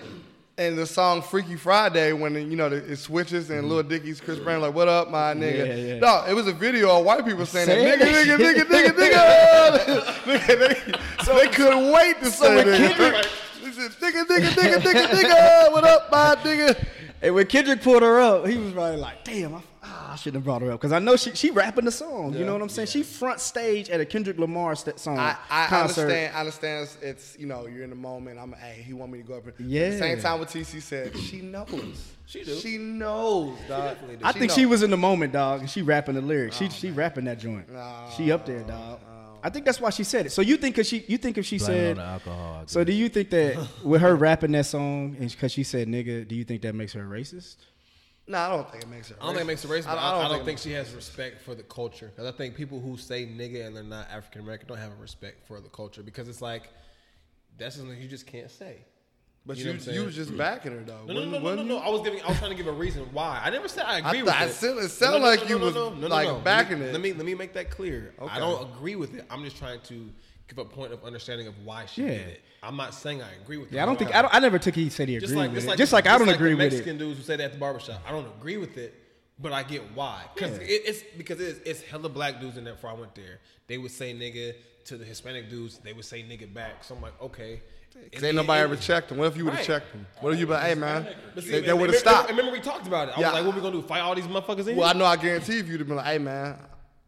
and 0.59 0.75
the 0.75 0.87
song 0.87 1.21
Freaky 1.21 1.55
Friday 1.55 2.13
when 2.13 2.33
you 2.49 2.57
know 2.57 2.65
it 2.65 2.95
switches 2.95 3.51
and 3.51 3.61
mm-hmm. 3.61 3.69
Lil 3.69 3.83
Dicky's 3.83 4.19
Chris 4.19 4.39
Brown 4.39 4.59
like 4.59 4.73
what 4.73 4.87
up 4.87 5.11
my 5.11 5.35
nigga. 5.35 5.67
Yeah, 5.67 5.75
yeah. 5.75 5.99
Dog, 5.99 6.29
it 6.29 6.33
was 6.33 6.47
a 6.47 6.53
video 6.53 6.97
of 6.97 7.05
white 7.05 7.23
people 7.23 7.45
saying 7.45 7.67
Say 7.67 7.85
that 7.85 7.99
nigga 7.99 8.37
nigga 8.37 8.63
nigga 8.63 8.91
nigga 8.91 10.03
nigga. 10.25 10.47
they, 10.47 11.23
so 11.23 11.35
they 11.35 11.47
couldn't 11.49 11.91
wait 11.91 12.19
to 12.21 12.31
say 12.31 12.63
that. 12.63 12.65
Kendrick- 12.65 13.25
said, 13.77 13.91
nigga 13.91 14.25
nigga 14.25 14.49
nigga 14.49 14.77
nigga 14.79 15.07
nigga 15.07 15.71
what 15.71 15.83
up 15.83 16.11
my 16.11 16.35
nigga. 16.43 16.87
And 17.21 17.35
when 17.35 17.45
Kendrick 17.47 17.81
pulled 17.81 18.03
her 18.03 18.19
up, 18.19 18.47
he 18.47 18.57
was 18.57 18.73
probably 18.73 18.97
like, 18.97 19.23
"Damn, 19.23 19.55
I, 19.55 19.61
I 20.09 20.15
shouldn't 20.15 20.35
have 20.35 20.43
brought 20.45 20.61
her 20.61 20.71
up 20.71 20.79
because 20.79 20.93
I 20.93 20.99
know 20.99 21.17
she 21.17 21.35
she 21.35 21.51
rapping 21.51 21.85
the 21.85 21.91
song. 21.91 22.33
You 22.33 22.45
know 22.45 22.53
what 22.53 22.61
I'm 22.61 22.69
saying? 22.69 22.87
She 22.87 23.03
front 23.03 23.39
stage 23.41 23.89
at 23.89 23.99
a 23.99 24.05
Kendrick 24.05 24.37
Lamar 24.39 24.75
st- 24.75 24.99
song 24.99 25.19
I, 25.19 25.35
I 25.49 25.67
concert. 25.67 26.01
understand. 26.03 26.35
I 26.35 26.39
understand. 26.39 26.83
It's, 26.83 26.97
it's 27.01 27.37
you 27.39 27.45
know 27.45 27.67
you're 27.67 27.83
in 27.83 27.89
the 27.89 27.95
moment. 27.97 28.39
I'm 28.39 28.53
hey, 28.53 28.81
he 28.85 28.93
want 28.93 29.11
me 29.11 29.17
to 29.19 29.23
go 29.27 29.35
up. 29.35 29.43
And, 29.45 29.53
At 29.53 29.59
Yeah. 29.59 29.89
the 29.89 29.97
same 29.99 30.19
time, 30.21 30.39
what 30.39 30.47
TC 30.47 30.81
said, 30.81 31.17
she 31.17 31.41
knows. 31.41 32.13
She 32.25 32.43
do. 32.43 32.55
She 32.59 32.77
knows, 32.77 33.57
dog. 33.67 33.97
I 34.23 34.31
think 34.31 34.51
she 34.51 34.65
was 34.65 34.83
in 34.83 34.91
the 34.91 34.97
moment, 34.97 35.33
dog, 35.33 35.61
and 35.61 35.69
she 35.69 35.81
rapping 35.81 36.15
the 36.15 36.21
lyrics. 36.21 36.57
She 36.57 36.65
oh, 36.65 36.69
she 36.69 36.91
rapping 36.91 37.25
that 37.25 37.39
joint. 37.39 37.67
she 38.15 38.31
up 38.31 38.45
there, 38.45 38.61
dog. 38.63 38.99
Oh, 39.05 39.39
I 39.43 39.49
think 39.49 39.65
that's 39.65 39.79
why 39.79 39.91
she 39.91 40.03
said 40.03 40.25
it. 40.25 40.31
So 40.31 40.41
you 40.41 40.57
think 40.57 40.75
cause 40.75 40.87
she 40.87 41.05
you 41.07 41.17
think 41.17 41.37
if 41.37 41.45
she 41.45 41.57
Blame 41.57 41.67
said 41.67 41.89
on 41.91 41.95
the 41.97 42.03
alcohol, 42.11 42.63
So 42.65 42.83
do 42.83 42.91
you 42.93 43.07
think 43.09 43.29
that 43.31 43.67
with 43.83 44.01
her 44.01 44.15
rapping 44.15 44.51
that 44.53 44.65
song 44.65 45.15
and 45.19 45.29
because 45.29 45.51
she 45.51 45.63
said 45.63 45.87
nigga, 45.87 46.27
do 46.27 46.35
you 46.35 46.43
think 46.43 46.61
that 46.63 46.73
makes 46.75 46.93
her 46.93 47.05
racist? 47.05 47.57
No, 48.29 48.37
I 48.37 48.49
don't 48.49 48.69
think 48.69 48.83
it 48.83 48.89
makes 48.89 49.09
her. 49.09 49.15
I 49.21 49.25
don't 49.25 49.35
think 49.35 49.43
it 49.43 49.47
makes 49.47 49.63
her 49.63 49.69
racist. 49.69 49.87
I, 49.87 49.95
but 49.95 49.99
I 49.99 50.21
don't, 50.27 50.31
think, 50.31 50.45
think, 50.45 50.59
she 50.59 50.71
has 50.73 50.93
respect 50.93 51.41
for 51.41 51.55
the 51.55 51.63
culture. 51.63 52.11
Because 52.13 52.31
I 52.31 52.35
think 52.35 52.55
people 52.55 52.79
who 52.81 52.97
say 52.97 53.25
nigga 53.25 53.65
and 53.65 53.75
they're 53.75 53.83
not 53.83 54.07
African 54.11 54.41
American 54.41 54.67
don't 54.67 54.77
have 54.77 54.91
a 54.91 55.01
respect 55.01 55.47
for 55.47 55.61
the 55.61 55.69
culture 55.69 56.03
because 56.03 56.27
it's 56.27 56.41
like 56.41 56.63
that's 57.57 57.77
something 57.77 57.99
you 57.99 58.07
just 58.07 58.27
can't 58.27 58.51
say. 58.51 58.77
But 59.45 59.55
You 59.55 59.63
you, 59.63 59.71
know 59.71 59.79
what 59.79 59.87
I'm 59.87 59.93
you, 59.93 60.03
was 60.03 60.15
just 60.15 60.37
backing 60.37 60.73
her 60.73 60.83
though. 60.83 61.05
No, 61.05 61.13
no, 61.13 61.23
no, 61.23 61.39
no, 61.39 61.55
no, 61.55 61.63
no. 61.63 61.77
I 61.77 61.87
was 61.87 62.01
giving. 62.01 62.21
I 62.21 62.27
was 62.27 62.37
trying 62.37 62.51
to 62.51 62.57
give 62.57 62.67
a 62.67 62.71
reason 62.71 63.07
why. 63.13 63.39
I 63.41 63.49
never 63.49 63.69
said 63.69 63.85
I 63.85 63.99
agree 63.99 64.19
I 64.19 64.23
with 64.23 64.33
it. 64.41 64.41
it 64.49 64.51
sound- 64.53 64.79
it 64.79 64.89
sounded 64.89 65.19
like 65.21 65.47
you 65.47 65.57
was, 65.57 65.73
like, 65.73 66.27
Let 66.27 66.35
me- 66.35 66.41
backing 66.43 66.81
it. 66.81 66.91
Let 66.91 66.99
me 66.99 67.13
let 67.13 67.25
me 67.25 67.33
make 67.33 67.53
that 67.53 67.69
clear. 67.69 68.13
Okay. 68.19 68.29
I 68.35 68.39
don't 68.39 68.69
agree 68.75 68.97
with 68.97 69.15
it. 69.15 69.25
I'm 69.29 69.45
just 69.45 69.55
trying 69.57 69.79
to 69.83 70.09
give 70.47 70.57
a 70.57 70.65
point 70.65 70.93
of 70.93 71.03
understanding 71.03 71.47
of 71.47 71.53
why 71.65 71.85
she 71.85 72.01
Yeah. 72.03 72.07
did 72.09 72.27
it. 72.27 72.41
I'm 72.63 72.75
not 72.77 72.93
saying 72.93 73.21
I 73.21 73.27
agree 73.41 73.57
with 73.57 73.71
it. 73.71 73.75
Yeah, 73.75 73.83
I 73.83 73.85
don't 73.85 73.97
think 73.99 74.15
I, 74.15 74.21
don't, 74.21 74.33
I 74.33 74.39
never 74.39 74.57
took 74.59 74.75
he 74.75 74.89
said 74.89 75.09
he 75.09 75.15
agreed 75.17 75.27
just 75.27 75.35
like, 75.37 75.51
with 75.53 75.63
it. 75.63 75.67
like, 75.67 75.77
just 75.77 75.93
like 75.93 76.07
I 76.07 76.17
don't 76.17 76.29
agree 76.29 76.51
the 76.51 76.55
with 76.57 76.73
Mexican 76.73 76.95
it. 76.95 76.99
dudes 76.99 77.17
who 77.19 77.23
say 77.23 77.35
that 77.35 77.43
at 77.43 77.51
the 77.53 77.59
barbershop. 77.59 78.01
I 78.07 78.11
don't 78.11 78.27
agree 78.39 78.57
with 78.57 78.77
it, 78.77 78.93
but 79.39 79.51
I 79.51 79.63
get 79.63 79.81
why. 79.93 80.23
Because 80.33 80.57
Yeah. 80.57 80.63
it, 80.63 80.81
it's 80.85 81.03
because 81.17 81.39
it's, 81.39 81.59
it's 81.65 81.81
hella 81.83 82.09
black 82.09 82.39
dudes 82.39 82.57
in 82.57 82.63
there. 82.63 82.73
Before 82.75 82.89
I 82.91 82.93
went 82.93 83.13
there, 83.15 83.39
they 83.67 83.77
would 83.77 83.91
say 83.91 84.13
nigga 84.13 84.53
to 84.85 84.97
the 84.97 85.05
Hispanic 85.05 85.49
dudes. 85.49 85.77
They 85.79 85.93
would 85.93 86.05
say 86.05 86.23
nigga 86.23 86.51
back. 86.53 86.83
So 86.83 86.95
I'm 86.95 87.01
like, 87.01 87.21
okay. 87.21 87.61
Cause 88.13 88.23
ain't 88.23 88.35
nobody 88.35 88.61
ever 88.61 88.75
checked 88.75 89.11
him. 89.11 89.17
What 89.17 89.25
if 89.27 89.37
you 89.37 89.45
would 89.45 89.55
have 89.55 89.59
Right. 89.67 89.79
checked 89.81 89.91
him? 89.91 90.05
What 90.21 90.31
if 90.33 90.39
you 90.39 90.45
been, 90.45 90.61
hey 90.61 90.75
man, 90.75 91.07
see, 91.39 91.49
they, 91.49 91.61
they 91.61 91.73
would 91.73 91.89
have 91.89 91.97
stopped. 91.99 92.29
Remember, 92.29 92.51
we 92.51 92.59
talked 92.59 92.85
about 92.85 93.09
it. 93.09 93.17
I 93.17 93.21
Yeah. 93.21 93.27
was 93.31 93.33
like, 93.33 93.45
what 93.47 93.55
we 93.55 93.61
gonna 93.61 93.75
do? 93.75 93.81
Fight 93.81 94.01
all 94.01 94.13
these 94.13 94.25
motherfuckers 94.27 94.67
in? 94.67 94.75
Well, 94.77 94.87
I 94.87 94.93
know. 94.93 95.05
I 95.05 95.15
guarantee 95.17 95.57
if 95.59 95.67
you'd 95.67 95.79
have 95.79 95.87
been 95.87 95.97
like, 95.97 96.05
hey 96.05 96.19
man, 96.19 96.57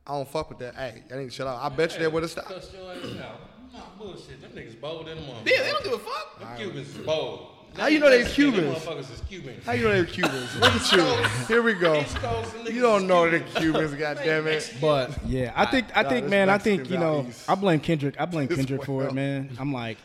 I 0.10 0.14
don't 0.14 0.28
fuck 0.28 0.50
with 0.50 0.58
that. 0.58 0.74
Hey, 0.74 1.04
I 1.14 1.18
need 1.18 1.26
to 1.26 1.30
shut 1.30 1.46
up. 1.46 1.64
I 1.64 1.70
bet 1.70 1.94
you 1.94 2.00
they 2.00 2.08
would 2.08 2.24
have 2.24 2.32
stopped. 2.32 2.48
Cuss 2.48 2.74
your 2.74 2.92
ass 2.92 2.98
out. 3.24 3.40
Nah, 3.72 3.80
bullshit. 4.00 4.42
Them 4.42 4.52
niggas 4.56 4.82
bold 4.82 5.08
in 5.08 5.18
the 5.18 5.24
motherfucker. 5.24 5.46
Yeah, 5.46 5.62
they 5.62 5.70
don't 5.72 5.84
give 5.84 5.94
a 5.94 6.00
fuck. 6.00 6.40
Them 6.40 6.58
Cubans 6.58 6.96
is 6.96 7.06
bold. 7.06 7.48
How 7.78 7.86
you 7.86 8.00
know 8.00 8.10
they 8.10 8.24
Mexican, 8.24 8.46
them 8.46 8.54
Cubans? 8.64 8.84
Motherfuckers 8.84 9.14
is 9.14 9.22
Cuban. 9.30 9.62
How 9.64 9.72
you 9.74 9.84
know 9.84 9.92
they're 9.92 10.06
Cubans? 10.06 10.56
Look 10.56 10.72
at 10.72 10.92
you. 10.92 11.46
Here 11.46 11.62
we 11.62 11.76
go. 11.76 12.02
East 12.02 12.16
Coast, 12.16 12.56
niggas 12.56 12.74
You 12.74 12.82
don't 12.82 13.04
is 13.04 13.08
know 13.08 13.30
they're 13.30 13.40
Cubans. 13.42 13.60
Cubans. 13.60 13.94
God 13.94 14.20
damn 14.24 14.48
it. 14.48 14.74
But 14.82 15.12
Yeah, 15.28 15.54
I 15.56 15.68
think 15.68 15.96
I 15.96 16.02
nah, 16.02 16.10
think 16.10 16.24
this 16.24 16.32
man, 16.32 16.50
I 16.50 16.58
think 16.58 16.90
you 16.90 16.98
know 16.98 17.20
out. 17.20 17.44
I 17.48 17.54
blame 17.54 17.80
Kendrick. 17.80 18.20
I 18.20 18.26
blame 18.26 18.48
Kendrick 18.48 18.84
for 18.86 19.04
it, 19.06 19.14
man. 19.14 19.56
I'm 19.60 19.72
like, 19.72 20.00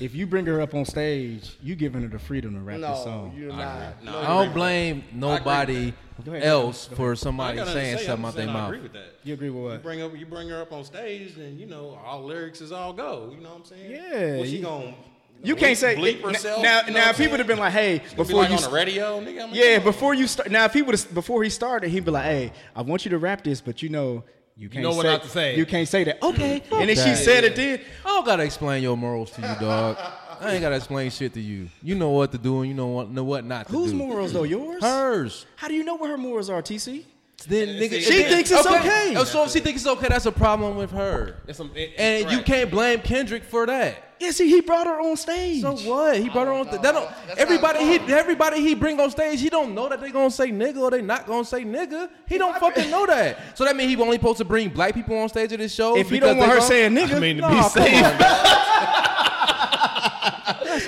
if 0.00 0.14
you 0.14 0.26
bring 0.26 0.44
her 0.46 0.60
up 0.60 0.74
on 0.74 0.84
stage, 0.84 1.56
you 1.62 1.74
giving 1.74 2.02
her 2.02 2.08
the 2.08 2.18
freedom 2.18 2.54
to 2.54 2.60
rap 2.60 2.80
this 2.80 3.02
song. 3.04 3.34
you're 3.36 3.52
not. 3.52 4.02
No, 4.04 4.18
I 4.18 4.26
don't 4.44 4.52
blame 4.54 5.04
nobody 5.12 5.92
ahead. 6.26 6.42
else 6.42 6.86
for 6.94 7.14
somebody 7.16 7.58
saying 7.64 7.98
say, 7.98 8.04
something 8.06 8.12
I'm 8.12 8.24
out 8.26 8.34
their 8.34 8.44
saying 8.46 8.56
I 8.56 8.66
agree 8.66 8.80
with 8.80 8.92
that. 8.92 9.14
You 9.24 9.34
agree 9.34 9.50
with 9.50 9.62
You 9.64 9.68
what? 9.70 9.82
bring 9.82 10.02
up, 10.02 10.16
you 10.16 10.26
bring 10.26 10.48
her 10.50 10.60
up 10.62 10.72
on 10.72 10.84
stage, 10.84 11.36
and 11.36 11.58
you 11.58 11.66
know 11.66 11.98
all 12.04 12.22
lyrics 12.24 12.60
is 12.60 12.70
all 12.72 12.92
go. 12.92 13.32
You 13.34 13.40
know 13.42 13.50
what 13.50 13.58
I'm 13.60 13.64
saying? 13.64 13.90
Yeah, 13.90 14.36
What 14.38 14.48
she 14.48 14.56
you- 14.58 14.62
gonna? 14.62 14.94
You 15.40 15.54
can't 15.54 15.78
say 15.78 15.94
bleep 15.94 16.16
n- 16.24 16.30
herself. 16.34 16.60
now. 16.64 16.80
you 16.80 16.86
know 16.88 16.98
now, 16.98 17.06
what 17.06 17.10
if 17.10 17.18
he 17.18 17.28
would 17.28 17.38
have 17.38 17.46
been 17.46 17.60
like, 17.60 17.72
"Hey, 17.72 17.98
Be 17.98 18.16
before 18.16 18.40
like 18.40 18.50
you 18.50 18.56
on 18.56 18.62
the 18.62 18.70
radio, 18.70 19.20
nigga. 19.20 19.42
I 19.44 19.46
mean, 19.46 19.54
Yeah, 19.54 19.78
before 19.78 20.12
you 20.12 20.26
start. 20.26 20.50
Now, 20.50 20.64
if 20.64 20.72
he 20.74 20.82
would 20.82 20.98
have 20.98 21.14
before 21.14 21.44
he 21.44 21.48
started, 21.50 21.90
he'd 21.90 22.04
be 22.04 22.10
like, 22.10 22.24
"Hey, 22.24 22.52
I 22.74 22.82
want 22.82 23.04
you 23.04 23.10
to 23.12 23.18
rap 23.18 23.44
this, 23.44 23.60
but 23.60 23.80
you 23.80 23.88
know, 23.88 24.24
you 24.58 24.68
can't 24.68 24.82
know 24.82 24.90
what 24.90 25.02
say, 25.02 25.08
not 25.12 25.22
to 25.22 25.28
say. 25.28 25.56
You 25.56 25.66
can't 25.66 25.88
say 25.88 26.04
that. 26.04 26.22
Okay, 26.22 26.62
and 26.72 26.88
then 26.88 26.96
she 26.96 27.14
said 27.14 27.44
it. 27.44 27.54
Then 27.56 27.80
I 28.04 28.08
don't 28.08 28.26
gotta 28.26 28.42
explain 28.42 28.82
your 28.82 28.96
morals 28.96 29.30
to 29.32 29.40
you, 29.40 29.54
dog. 29.60 29.96
I 30.40 30.52
ain't 30.52 30.60
gotta 30.60 30.76
explain 30.76 31.10
shit 31.10 31.32
to 31.34 31.40
you. 31.40 31.68
You 31.82 31.94
know 31.94 32.10
what 32.10 32.32
to 32.32 32.38
do 32.38 32.60
and 32.60 32.68
you 32.68 32.74
know 32.74 32.86
what 32.88 33.10
know 33.10 33.24
what 33.24 33.44
not 33.44 33.66
to 33.66 33.72
Whose 33.72 33.90
do. 33.92 33.96
morals 33.96 34.32
though? 34.32 34.44
Yours? 34.44 34.82
Hers. 34.82 35.46
How 35.56 35.68
do 35.68 35.74
you 35.74 35.84
know 35.84 35.94
what 35.96 36.10
her 36.10 36.18
morals 36.18 36.50
are, 36.50 36.62
TC? 36.62 37.04
Then 37.46 37.68
nigga, 37.68 38.00
She 38.00 38.24
thinks 38.24 38.50
it's 38.50 38.66
okay. 38.66 39.14
Oh, 39.16 39.24
so 39.24 39.44
if 39.44 39.52
she 39.52 39.60
thinks 39.60 39.82
it's 39.82 39.88
okay, 39.90 40.08
that's 40.08 40.26
a 40.26 40.32
problem 40.32 40.76
with 40.76 40.90
her. 40.90 41.36
It's 41.46 41.56
some- 41.58 41.70
it- 41.74 41.92
And 41.96 42.30
you 42.32 42.42
can't 42.42 42.70
blame 42.70 43.00
Kendrick 43.00 43.44
for 43.44 43.64
that. 43.66 44.04
Yeah, 44.20 44.32
see, 44.32 44.48
he 44.50 44.60
brought 44.60 44.88
her 44.88 45.00
on 45.00 45.16
stage. 45.16 45.62
So 45.62 45.76
what? 45.76 46.18
He 46.18 46.28
brought 46.28 46.48
her 46.48 46.52
on. 46.52 46.66
Th- 46.68 46.82
that 46.82 46.92
don't. 46.92 47.08
Everybody 47.38 47.84
he 47.84 48.12
everybody 48.12 48.60
he 48.60 48.74
bring 48.74 48.98
on 48.98 49.12
stage. 49.12 49.40
He 49.40 49.48
don't 49.48 49.76
know 49.76 49.88
that 49.88 50.00
they 50.00 50.10
gonna 50.10 50.28
say 50.32 50.50
nigga 50.50 50.78
or 50.78 50.90
they 50.90 51.00
not 51.02 51.24
gonna 51.28 51.44
say 51.44 51.62
nigga. 51.62 52.08
He 52.26 52.36
don't 52.36 52.58
fucking 52.58 52.90
know 52.90 53.06
that. 53.06 53.56
So 53.56 53.64
that 53.64 53.76
means 53.76 53.94
he 53.94 54.02
only 54.02 54.16
supposed 54.16 54.38
to 54.38 54.44
bring 54.44 54.70
black 54.70 54.94
people 54.94 55.16
on 55.18 55.28
stage 55.28 55.52
at 55.52 55.60
his 55.60 55.72
show. 55.72 55.96
If 55.96 56.10
he 56.10 56.18
don't 56.18 56.36
want 56.36 56.50
her 56.50 56.60
saying 56.60 56.92
nigga, 56.94 57.14
I 57.14 57.18
mean, 57.20 57.36
to 57.36 57.42
no, 57.42 57.48
be 57.50 57.54
come 57.60 57.70
safe. 57.70 57.84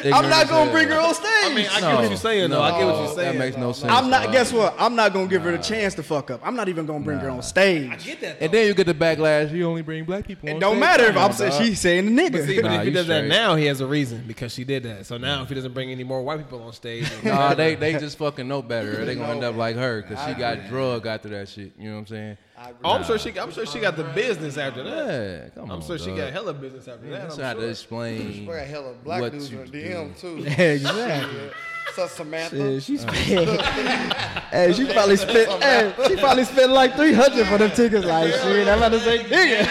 on, 0.04 0.10
dog. 0.10 0.24
I'm 0.24 0.30
not 0.30 0.48
gonna 0.48 0.70
bring 0.70 0.88
her 0.88 0.98
on 1.00 1.14
stage. 1.14 1.26
I 1.44 1.54
mean, 1.54 1.66
I 1.70 1.80
get 1.80 1.94
what 1.94 2.08
you're 2.08 2.16
saying, 2.16 2.50
though. 2.50 2.62
I 2.62 2.78
get 2.78 2.86
what 2.86 2.96
you're 3.04 3.14
saying. 3.14 3.38
That 3.38 3.44
makes 3.44 3.56
no 3.56 3.72
sense. 3.72 3.92
I'm 3.92 4.10
not. 4.10 4.24
dog. 4.24 4.32
Guess 4.32 4.52
what? 4.52 4.74
I'm 4.78 4.94
not 4.96 5.12
gonna 5.12 5.26
give 5.28 5.42
her 5.42 5.52
the 5.52 5.58
chance 5.62 5.94
to 5.94 6.02
fuck 6.02 6.30
up. 6.30 6.40
I'm 6.44 6.56
not 6.56 6.68
even 6.68 6.86
gonna 6.86 7.04
bring 7.04 7.18
her 7.18 7.30
on 7.30 7.42
stage. 7.42 7.90
I 7.90 7.96
get 7.96 8.20
that. 8.20 8.40
And 8.40 8.52
then 8.52 8.66
you 8.66 8.74
get 8.74 8.86
the 8.86 8.94
backlash. 8.94 9.52
You 9.52 9.66
only 9.68 9.82
bring 9.82 10.04
black 10.04 10.26
people. 10.26 10.48
It 10.48 10.54
on 10.54 10.60
don't 10.60 10.72
stage. 10.72 10.80
matter 10.80 11.04
if 11.04 11.14
Come 11.14 11.24
I'm 11.24 11.32
saying 11.32 11.52
she's 11.62 11.80
saying 11.80 12.14
the 12.14 12.22
nigga. 12.22 12.32
But 12.32 12.44
see, 12.44 12.60
but 12.62 12.72
if 12.72 12.80
he 12.82 12.88
you 12.88 12.94
does 12.94 13.06
that 13.08 13.24
now, 13.26 13.56
he 13.56 13.66
has 13.66 13.80
a 13.80 13.86
reason 13.86 14.24
because 14.26 14.52
she 14.52 14.64
did 14.64 14.82
that. 14.84 15.06
So 15.06 15.16
now, 15.18 15.42
if 15.42 15.48
he 15.48 15.54
doesn't 15.54 15.74
bring 15.74 15.90
any 15.90 16.04
more 16.04 16.22
white 16.22 16.38
people 16.38 16.62
on 16.62 16.72
stage, 16.72 17.08
then- 17.22 17.34
Nah, 17.34 17.54
they 17.54 17.74
they 17.74 17.92
just 17.92 18.18
fucking 18.18 18.46
know 18.48 18.62
better. 18.62 19.04
They 19.04 19.14
gonna 19.14 19.32
end 19.32 19.44
up 19.44 19.56
like 19.56 19.76
her 19.76 20.02
because 20.02 20.24
she 20.26 20.34
got 20.34 20.68
drug 20.68 21.06
after 21.06 21.28
that 21.30 21.48
shit. 21.48 21.72
You 21.78 21.88
know 21.90 21.94
what 21.94 22.00
I'm 22.00 22.06
saying? 22.06 22.36
Oh, 22.84 22.92
I'm 22.92 23.04
sure 23.04 23.18
she. 23.18 23.38
I'm 23.38 23.50
sure 23.52 23.64
she 23.64 23.80
got 23.80 23.96
the 23.96 24.04
business 24.04 24.58
after 24.58 24.82
that. 24.82 25.06
Yeah, 25.06 25.48
come 25.50 25.70
on. 25.70 25.78
I'm 25.78 25.82
sure 25.82 25.98
she 25.98 26.08
dog. 26.08 26.18
got 26.18 26.32
hella 26.32 26.52
business 26.52 26.88
after 26.88 27.08
that. 27.10 27.32
I'm 27.32 27.38
how 27.38 27.54
to 27.54 27.68
explain. 27.68 28.46
We 28.46 28.52
got 28.54 28.66
hella 28.66 28.94
black 29.02 29.20
what 29.22 29.32
dudes 29.32 29.50
you 29.50 29.60
in 29.60 29.70
the 29.70 29.82
DM 29.82 30.20
too. 30.20 30.44
exactly. 30.46 31.50
So 31.94 32.06
Samantha. 32.06 32.56
Yeah, 32.56 32.78
she 32.78 32.98
uh-huh. 32.98 33.12
spent. 33.12 34.12
hey, 34.52 34.72
she 34.72 34.92
probably 34.92 35.16
spent. 35.16 35.50
Hey, 35.60 35.92
she 36.06 36.16
probably 36.16 36.44
spent 36.44 36.70
like 36.70 36.94
three 36.94 37.12
hundred 37.12 37.48
for 37.48 37.58
them 37.58 37.72
tickets. 37.72 38.06
Like 38.06 38.32
shit, 38.32 38.68
I'm 38.68 38.78
about 38.78 38.90
to 38.90 39.00
say 39.00 39.24
nigga. 39.24 39.66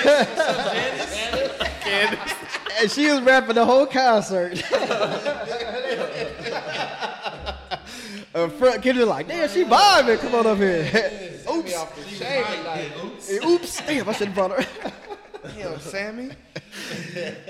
and 2.82 2.92
she 2.92 3.10
was 3.10 3.22
rapping 3.22 3.56
the 3.56 3.66
whole 3.66 3.86
concert. 3.86 4.62
Up 8.40 8.52
front, 8.54 8.82
kid 8.82 8.96
was 8.96 9.08
like, 9.08 9.28
damn, 9.28 9.50
she 9.50 9.66
vibing. 9.66 10.20
Come 10.20 10.36
on 10.36 10.48
up 10.48 10.58
here. 10.58 10.84
Oops. 11.52 11.76
off 11.76 11.96
the 11.96 12.02
like, 12.26 13.22
Hey, 13.22 13.40
Oops. 13.46 13.82
Damn, 13.82 14.08
I 14.08 14.14
should 14.14 14.28
have 14.28 14.36
brought 14.36 14.62
her. 14.62 14.90
Damn, 15.56 15.80
Sammy. 15.80 16.32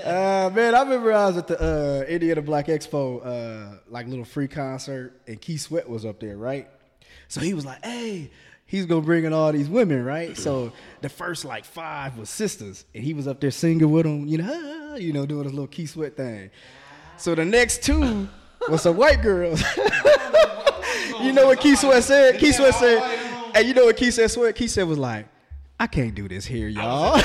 Uh, 0.04 0.50
man, 0.54 0.74
I 0.74 0.82
remember 0.82 1.14
I 1.14 1.28
was 1.28 1.38
at 1.38 1.48
the 1.48 1.62
uh, 1.62 2.06
Indiana 2.06 2.42
Black 2.42 2.68
Expo, 2.68 3.26
uh, 3.26 3.78
like 3.90 4.08
little 4.08 4.26
free 4.26 4.48
concert, 4.48 5.22
and 5.28 5.40
Keith 5.40 5.62
Sweat 5.62 5.88
was 5.88 6.06
up 6.06 6.20
there, 6.20 6.38
right? 6.38 6.68
So 7.28 7.42
he 7.42 7.54
was 7.54 7.66
like, 7.66 7.84
"Hey, 7.86 8.32
he's 8.66 8.86
gonna 8.86 9.02
bring 9.02 9.26
in 9.26 9.34
all 9.34 9.52
these 9.52 9.70
women, 9.70 10.04
right?" 10.04 10.36
So 10.38 10.72
the 11.02 11.10
first 11.10 11.46
like 11.46 11.66
five 11.66 12.18
was 12.18 12.30
sisters, 12.30 12.86
and 12.96 13.04
he 13.04 13.14
was 13.14 13.28
up 13.28 13.40
there 13.40 13.52
singing 13.52 13.92
with 13.92 14.06
them, 14.06 14.26
you 14.28 14.40
know, 14.40 14.96
you 15.00 15.14
know, 15.14 15.26
doing 15.26 15.44
his 15.44 15.54
little 15.54 15.68
Keith 15.68 15.92
Sweat 15.92 16.18
thing. 16.18 16.50
So 17.18 17.36
the 17.36 17.46
next 17.46 17.84
two 17.84 18.28
was 18.70 18.82
some 18.82 18.98
white 18.98 19.22
girls. 19.22 19.64
Oh, 21.20 21.24
you 21.24 21.34
know 21.34 21.48
what 21.48 21.60
Keith 21.60 21.80
Sweat 21.80 22.04
said? 22.04 22.40
Keith 22.40 22.56
Sweat 22.56 22.74
said, 22.76 23.02
"Hey, 23.54 23.64
you 23.64 23.74
know 23.74 23.86
what 23.86 23.98
Keith 23.98 24.14
said? 24.14 24.32
Sweat? 24.32 24.56
Keith 24.56 24.72
said 24.72 24.88
was 24.88 24.98
like." 24.98 25.28
I 25.82 25.88
can't 25.88 26.14
do 26.14 26.28
this 26.28 26.46
here, 26.46 26.68
y'all. 26.68 27.16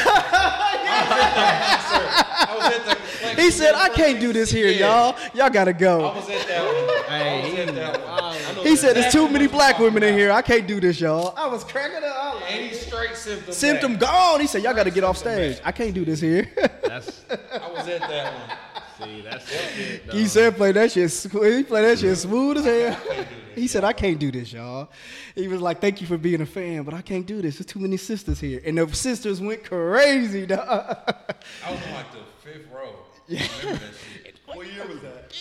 he 3.37 3.51
said, 3.51 3.75
I 3.75 3.91
can't 3.93 4.21
do 4.21 4.33
this 4.33 4.49
here, 4.49 4.71
y'all. 4.71 5.17
Y'all 5.35 5.51
gotta 5.51 5.73
go. 5.73 6.07
I 6.07 6.15
was 6.15 6.31
at 6.31 6.47
that 6.47 6.65
one. 6.65 6.77
I 7.11 7.43
was 7.43 7.59
at 7.59 7.75
that 7.75 8.57
one. 8.57 8.65
He 8.65 8.77
said, 8.77 8.95
there's 8.95 9.13
too 9.13 9.29
many 9.29 9.49
black 9.49 9.81
women 9.81 10.05
in 10.05 10.17
here. 10.17 10.31
I 10.31 10.41
can't 10.41 10.69
do 10.69 10.79
this, 10.79 11.01
y'all. 11.01 11.35
I 11.37 11.49
was 11.49 11.65
cracking 11.65 11.97
up. 11.97 12.05
I 12.05 12.35
was 12.35 12.43
like, 12.43 12.51
about. 12.51 12.53
And 12.53 12.71
he 12.71 12.75
straight 12.77 13.17
symptom. 13.17 13.53
Symptom 13.53 13.97
gone. 13.97 14.41
He 14.41 14.47
said, 14.47 14.63
y'all 14.63 14.73
gotta 14.73 14.93
get 14.93 15.03
off 15.03 15.19
stage. 15.19 15.59
I 15.65 15.73
can't 15.73 15.93
do 15.93 16.05
this 16.05 16.21
here. 16.21 16.49
That's. 16.85 17.25
I 17.31 17.71
was 17.73 17.89
at 17.89 18.03
that 18.03 18.35
one. 18.35 18.57
See, 18.99 19.21
that's 19.23 19.51
it. 19.79 20.13
he 20.13 20.27
said, 20.27 20.57
play 20.57 20.73
that 20.73 20.93
shit. 20.93 21.11
sm- 21.11 21.43
He 21.43 21.63
play 21.65 21.83
that 21.83 21.99
shit 21.99 22.17
smooth 22.19 22.59
as 22.59 22.65
hell. 22.65 23.25
He 23.55 23.69
said, 23.69 23.85
I 23.85 23.93
can't 23.93 24.19
do 24.19 24.33
this, 24.33 24.53
y'all. 24.53 24.89
He 25.37 25.47
was 25.47 25.61
like, 25.61 25.81
thank 25.81 26.01
you 26.01 26.09
for 26.09 26.19
being 26.19 26.41
a 26.41 26.47
fan, 26.47 26.83
but 26.83 26.93
I 26.93 27.03
can't 27.03 27.25
do 27.25 27.41
this. 27.41 27.55
There's 27.59 27.67
too 27.67 27.79
many 27.79 27.97
sisters 27.97 28.41
here. 28.41 28.61
And 28.65 28.77
the 28.77 28.93
sisters 28.93 29.41
went 29.41 29.63
crazy, 29.63 30.45
dog. 30.45 30.61
I 30.69 31.71
was 31.71 31.81
in 31.87 31.95
like 31.95 32.07
the 32.11 32.19
fifth 32.43 32.67
row. 32.75 32.97
I 33.31 33.49
remember 33.63 33.79
that 33.87 33.95
shit. 33.95 34.35
What 34.47 34.67
year 34.67 34.87
was 34.89 35.01
that? 35.03 35.37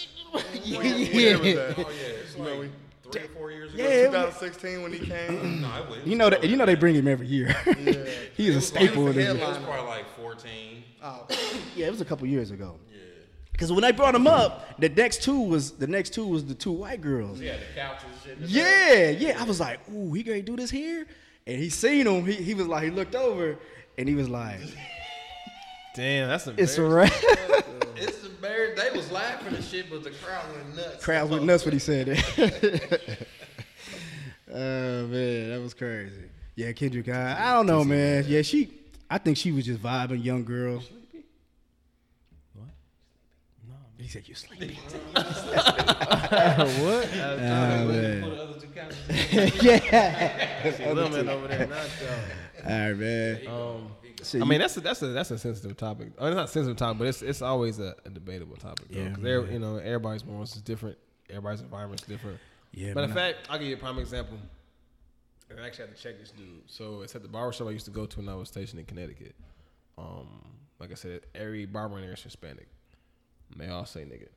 yeah. 0.63 0.77
What 0.77 0.85
year 0.85 1.39
was 1.39 1.55
that? 1.55 1.75
Oh 1.79 1.89
yeah, 1.89 1.95
it's 2.23 2.37
like 2.37 2.69
three 3.11 3.21
or 3.23 3.27
four 3.29 3.51
years 3.51 3.73
ago. 3.73 3.83
Yeah, 3.83 4.05
2016 4.05 4.81
when 4.83 4.93
he 4.93 4.99
came. 4.99 5.61
No, 5.61 5.75
it 5.83 5.89
was. 5.89 5.99
You 6.05 6.15
know 6.15 6.29
that 6.29 6.43
you 6.43 6.55
know 6.55 6.67
they 6.67 6.75
bring 6.75 6.93
him 6.93 7.07
every 7.07 7.25
year. 7.25 7.55
Yeah. 7.65 8.05
he 8.37 8.47
is 8.47 8.55
a 8.55 8.61
staple 8.61 9.07
in 9.07 9.13
It 9.19 9.33
this. 9.33 9.41
was 9.47 9.57
probably 9.57 9.87
like 9.87 10.05
14. 10.17 10.83
Oh. 11.01 11.25
Yeah, 11.75 11.87
it 11.87 11.91
was 11.91 12.01
a 12.01 12.05
couple 12.05 12.27
years 12.27 12.51
ago. 12.51 12.75
Because 13.53 13.71
when 13.71 13.81
they 13.81 13.91
brought 13.91 14.15
him 14.15 14.27
up, 14.27 14.77
the 14.79 14.89
next 14.89 15.23
two 15.23 15.39
was 15.39 15.71
the 15.71 15.87
next 15.87 16.09
two 16.13 16.27
was 16.27 16.43
the 16.43 16.55
two 16.55 16.71
white 16.73 16.99
girls. 17.01 17.39
Yeah, 17.39 17.55
the 17.57 17.79
couches 17.79 18.05
and 18.05 18.21
shit. 18.23 18.41
the 18.41 18.47
Yeah, 18.47 19.09
yeah. 19.11 19.41
I 19.41 19.45
was 19.45 19.59
like, 19.59 19.79
ooh, 19.89 20.11
he 20.13 20.23
gonna 20.23 20.41
do 20.41 20.55
this 20.57 20.69
here? 20.71 21.05
And 21.47 21.57
he 21.59 21.69
seen 21.69 22.07
him. 22.07 22.25
He, 22.25 22.33
he 22.33 22.53
was 22.53 22.67
like, 22.67 22.83
he 22.83 22.89
looked 22.89 23.15
over 23.15 23.57
and 23.97 24.09
he 24.09 24.15
was 24.15 24.27
like, 24.27 24.59
Damn, 25.95 26.27
that's 26.29 26.47
a. 26.47 26.55
it's 26.57 26.77
a 26.77 26.83
embarrassing. 26.83 27.29
wrap. 27.29 27.65
It's 27.95 28.25
embarrassing. 28.25 28.83
They 28.91 28.97
was 28.97 29.11
laughing 29.11 29.55
and 29.55 29.63
shit, 29.63 29.89
but 29.89 30.03
the 30.03 30.09
crowd 30.09 30.43
went 30.55 30.75
nuts. 30.75 31.05
Crowd 31.05 31.29
went 31.29 31.43
nuts 31.43 31.63
when 31.63 31.73
he 31.73 31.79
said 31.79 32.07
it. 32.09 33.27
oh 34.51 35.07
man, 35.07 35.49
that 35.49 35.61
was 35.61 35.75
crazy. 35.75 36.23
Yeah, 36.55 36.71
Kendrick, 36.71 37.07
I, 37.09 37.37
I 37.39 37.53
don't 37.53 37.67
know, 37.67 37.83
man. 37.83 38.25
Yeah, 38.27 38.41
she. 38.41 38.73
I 39.09 39.19
think 39.19 39.37
she 39.37 39.51
was 39.51 39.65
just 39.65 39.81
vibing, 39.81 40.23
young 40.23 40.43
girl. 40.43 40.81
What? 42.53 42.67
No, 43.69 43.75
he 44.03 44.09
said 44.09 44.27
you 44.27 44.35
sleepy. 44.35 44.75
what? 45.13 47.09
Oh, 47.13 47.37
man. 47.87 48.21
Put 48.21 48.29
the 48.35 48.43
other 48.43 48.59
two 48.59 48.67
couches. 48.67 49.63
yeah. 49.63 50.73
Little 50.93 51.29
over 51.29 51.47
there, 51.47 51.67
not 51.67 51.79
All 52.65 52.69
right, 52.69 52.93
man. 52.93 53.47
Um, 53.47 53.87
So 54.21 54.39
I 54.41 54.45
mean, 54.45 54.59
that's 54.59 54.77
a, 54.77 54.81
that's 54.81 55.01
a 55.01 55.07
that's 55.07 55.31
a 55.31 55.37
sensitive 55.37 55.75
topic. 55.77 56.09
Oh, 56.17 56.27
it's 56.27 56.35
not 56.35 56.45
a 56.45 56.47
sensitive 56.47 56.77
topic, 56.77 56.97
but 56.99 57.07
it's 57.07 57.21
it's 57.21 57.41
always 57.41 57.79
a, 57.79 57.95
a 58.05 58.09
debatable 58.09 58.55
topic. 58.57 58.87
Though, 58.89 58.99
Yeah, 59.01 59.09
'cause 59.13 59.23
they're- 59.23 59.51
you 59.51 59.59
know, 59.59 59.77
everybody's 59.77 60.23
morals 60.25 60.55
is 60.55 60.61
different. 60.61 60.97
Everybody's 61.29 61.61
environment's 61.61 62.03
different. 62.03 62.39
Yeah, 62.71 62.93
But 62.93 63.03
in 63.05 63.13
fact, 63.13 63.47
I'll 63.49 63.57
give 63.59 63.67
you 63.67 63.75
a 63.75 63.79
prime 63.79 63.99
example. 63.99 64.37
I 65.55 65.65
actually 65.67 65.87
had 65.87 65.95
to 65.97 66.01
check 66.01 66.19
this 66.19 66.31
dude. 66.31 66.63
So 66.67 67.01
it's 67.01 67.15
at 67.15 67.21
the 67.21 67.27
barber 67.27 67.51
shop 67.53 67.67
I 67.67 67.71
used 67.71 67.85
to 67.85 67.91
go 67.91 68.05
to 68.07 68.19
when 68.19 68.27
I 68.29 68.33
was 68.35 68.47
stationed 68.49 68.79
in 68.79 68.85
Connecticut. 68.85 69.35
Um, 69.97 70.27
like 70.79 70.91
I 70.91 70.95
said, 70.95 71.21
every 71.35 71.65
barber 71.67 71.97
in 71.97 72.03
there 72.03 72.13
is 72.13 72.21
Hispanic. 72.23 72.67
And 73.53 73.61
they 73.61 73.69
all 73.71 73.85
say 73.85 74.01
nigga. 74.01 74.27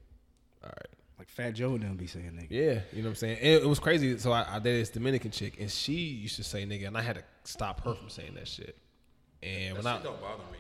All 0.65 0.71
right. 0.77 0.87
like 1.19 1.29
Fat 1.29 1.53
Joe 1.53 1.75
and 1.75 1.83
them 1.83 1.97
be 1.97 2.07
saying 2.07 2.33
nigga. 2.33 2.47
Yeah, 2.51 2.81
you 2.93 3.03
know 3.03 3.09
what 3.09 3.11
I'm 3.11 3.15
saying? 3.17 3.39
And 3.39 3.63
it 3.63 3.69
was 3.69 3.79
crazy. 3.79 4.19
So 4.19 4.33
I, 4.33 4.57
I 4.57 4.59
dated 4.59 4.83
this 4.83 4.91
Dominican 4.91 5.31
chick, 5.31 5.57
and 5.61 5.71
she 5.71 5.93
used 5.95 6.37
to 6.37 6.45
say 6.45 6.65
nigga, 6.67 6.87
and 6.89 6.97
I 6.99 7.03
had 7.03 7.17
to 7.17 7.23
stop 7.45 7.81
her 7.85 7.95
from 7.95 8.09
saying 8.09 8.35
that 8.35 8.49
shit. 8.49 8.77
And 9.43 9.77
That 9.77 9.85
when 9.85 9.87
I, 9.87 10.03
don't 10.03 10.21
bother 10.21 10.43
me. 10.53 10.59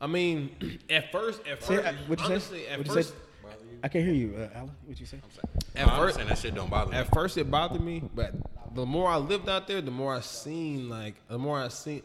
I 0.00 0.06
mean, 0.06 0.80
at 0.90 1.10
first, 1.10 1.40
at 1.46 1.62
Say, 1.62 1.76
first, 1.76 1.98
what'd 2.08 2.20
you 2.24 2.30
honestly, 2.32 2.58
say? 2.60 2.66
at 2.68 2.78
What'd 2.78 2.86
you 2.88 2.94
first, 2.94 3.08
say? 3.10 3.14
I 3.84 3.88
can't 3.88 4.04
hear 4.04 4.14
you, 4.14 4.34
uh, 4.36 4.48
Alan. 4.56 4.70
What 4.84 4.98
you 4.98 5.06
say? 5.06 5.18
at 5.76 5.86
No, 5.86 5.96
first, 5.96 6.16
saying 6.16 6.28
that 6.28 6.38
shit 6.38 6.54
don't 6.54 6.68
bother 6.70 6.90
me. 6.90 6.96
at 6.96 7.12
first 7.14 7.36
it 7.38 7.50
bothered 7.50 7.80
me, 7.80 8.02
but 8.14 8.34
the 8.74 8.84
more 8.86 9.08
I 9.08 9.16
lived 9.16 9.48
out 9.48 9.66
there, 9.68 9.80
the 9.80 9.90
more 9.90 10.14
I 10.14 10.20
seen 10.20 10.88
like, 10.88 11.14
the 11.28 11.38
more 11.38 11.60
I 11.60 11.68
seen. 11.68 12.02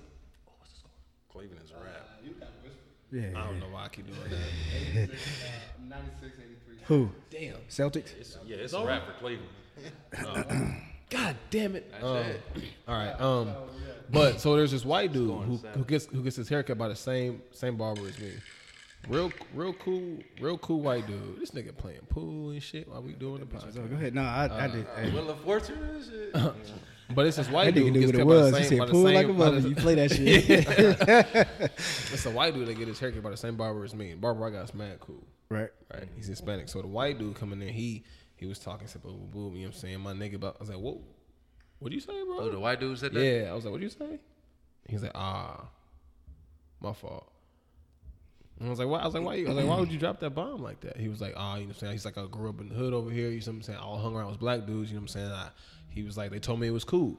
Cleveland 1.31 1.61
is 1.63 1.71
a 1.71 1.75
wrap. 1.75 1.80
Yeah. 3.11 3.29
I 3.35 3.45
don't 3.47 3.59
know 3.59 3.67
why 3.71 3.85
I 3.85 3.87
keep 3.89 4.07
doing 4.07 4.19
that. 4.29 5.09
96, 5.87 6.23
83. 6.23 6.75
Who? 6.85 7.09
Damn. 7.29 7.55
Celtics. 7.69 8.13
It's, 8.19 8.37
yeah, 8.45 8.57
it's 8.57 8.73
a 8.73 8.85
wrap 8.85 9.05
for 9.05 9.13
Cleveland. 9.13 9.49
God 11.09 11.35
damn 11.49 11.75
it. 11.75 11.91
Um. 12.01 12.23
All 12.87 12.95
right. 12.95 13.19
Um, 13.21 13.53
but 14.11 14.39
so 14.39 14.55
there's 14.55 14.71
this 14.71 14.85
white 14.85 15.11
dude 15.11 15.29
who, 15.29 15.57
who 15.57 15.83
gets 15.85 16.05
who 16.05 16.23
gets 16.23 16.35
his 16.37 16.47
haircut 16.49 16.77
by 16.77 16.87
the 16.87 16.95
same 16.95 17.41
same 17.51 17.75
barber 17.77 18.07
as 18.07 18.17
me. 18.19 18.31
Real 19.09 19.31
real 19.53 19.73
cool, 19.73 20.17
real 20.39 20.57
cool 20.59 20.79
white 20.81 21.07
dude. 21.07 21.39
This 21.39 21.51
nigga 21.51 21.75
playing 21.75 22.01
pool 22.09 22.51
and 22.51 22.61
shit 22.63 22.87
while 22.87 23.01
we 23.01 23.13
doing 23.13 23.39
the 23.41 23.47
Oh, 23.57 23.59
podcast. 23.59 23.89
go 23.89 23.95
ahead. 23.95 24.13
No, 24.15 24.21
I, 24.21 24.65
I 24.65 24.67
did. 24.67 24.85
hey. 24.95 25.09
Wheel 25.11 25.29
of 25.31 25.39
Fortune 25.39 25.79
and 25.83 26.03
shit. 26.05 26.33
But 27.15 27.25
it's 27.27 27.37
this 27.37 27.49
white 27.49 27.73
dude 27.73 27.83
nigga 27.83 27.87
who 27.87 27.91
knew 27.91 27.99
gets 28.11 28.13
what 28.13 28.15
it 28.15 28.17
cut 28.19 28.27
by 28.27 28.33
the 28.35 28.41
was. 28.41 28.57
He 28.57 28.63
same- 28.63 28.69
said, 28.69 28.79
by 28.79 28.85
the 28.85 28.91
"Pull 28.91 29.01
like 29.03 29.15
a 29.15 29.27
same- 29.29 29.37
mother." 29.37 29.59
the- 29.61 29.69
You 29.69 29.75
play 29.75 29.95
that 29.95 30.11
shit. 30.15 31.69
It's 32.13 32.25
a 32.25 32.29
white 32.31 32.53
dude 32.53 32.67
that 32.67 32.77
get 32.77 32.87
his 32.87 32.99
haircut 32.99 33.23
by 33.23 33.29
the 33.31 33.37
same 33.37 33.55
barber 33.55 33.83
as 33.83 33.93
me. 33.95 34.11
And 34.11 34.21
barber 34.21 34.45
I 34.45 34.49
got 34.51 34.63
is 34.65 34.73
mad 34.73 34.99
cool. 34.99 35.23
right. 35.49 35.69
Right. 35.93 36.07
He's 36.15 36.27
Hispanic. 36.27 36.69
So 36.69 36.81
the 36.81 36.87
white 36.87 37.17
dude 37.19 37.35
coming 37.35 37.61
in, 37.61 37.69
he 37.69 38.03
he 38.35 38.45
was 38.47 38.59
talking 38.59 38.87
said, 38.87 39.01
boo, 39.03 39.11
boo, 39.11 39.49
boo, 39.49 39.55
you 39.57 39.61
know 39.63 39.67
what 39.69 39.75
I'm 39.75 39.79
saying? 39.79 39.99
My 39.99 40.13
nigga 40.13 40.35
about 40.35 40.55
I 40.59 40.59
was 40.63 40.69
like, 40.69 40.79
Whoa, 40.79 41.01
what'd 41.79 41.93
you 41.93 42.01
say, 42.01 42.13
bro? 42.25 42.39
Oh, 42.39 42.49
the 42.49 42.59
white 42.59 42.79
dude 42.79 42.97
said 42.97 43.13
that? 43.13 43.23
Yeah, 43.23 43.51
I 43.51 43.53
was 43.53 43.65
like, 43.65 43.71
"What'd 43.71 43.83
you 43.83 43.89
say?" 43.89 44.19
He's 44.87 45.03
like, 45.03 45.11
"Ah, 45.15 45.65
my 46.81 46.93
fault." 46.93 47.27
And 48.59 48.67
I 48.67 48.69
was 48.69 48.77
like, 48.79 48.87
why? 48.89 48.99
I 48.99 49.05
was 49.05 49.13
like, 49.15 49.23
why? 49.23 49.35
You? 49.35 49.45
I 49.47 49.49
was 49.49 49.57
like, 49.57 49.67
why 49.67 49.79
would 49.79 49.91
you 49.91 49.97
drop 49.97 50.19
that 50.19 50.31
bomb 50.31 50.61
like 50.61 50.81
that? 50.81 50.95
He 50.97 51.07
was 51.07 51.19
like, 51.19 51.33
oh, 51.35 51.55
you 51.55 51.61
know 51.61 51.67
what 51.67 51.67
I'm 51.69 51.73
saying? 51.79 51.91
He's 51.93 52.05
like, 52.05 52.17
I 52.19 52.25
grew 52.27 52.49
up 52.49 52.61
in 52.61 52.69
the 52.69 52.75
hood 52.75 52.93
over 52.93 53.09
here. 53.09 53.29
You 53.29 53.39
know 53.39 53.45
what 53.45 53.47
I'm 53.47 53.61
saying? 53.63 53.79
I 53.79 53.81
all 53.81 53.97
hung 53.97 54.15
around 54.15 54.29
with 54.29 54.39
black 54.39 54.67
dudes. 54.67 54.91
You 54.91 54.97
know 54.97 55.01
what 55.01 55.15
I'm 55.15 55.19
saying? 55.19 55.31
I, 55.31 55.49
he 55.93 56.03
was 56.03 56.17
like, 56.17 56.31
they 56.31 56.39
told 56.39 56.59
me 56.59 56.67
it 56.67 56.71
was 56.71 56.83
cool. 56.83 57.17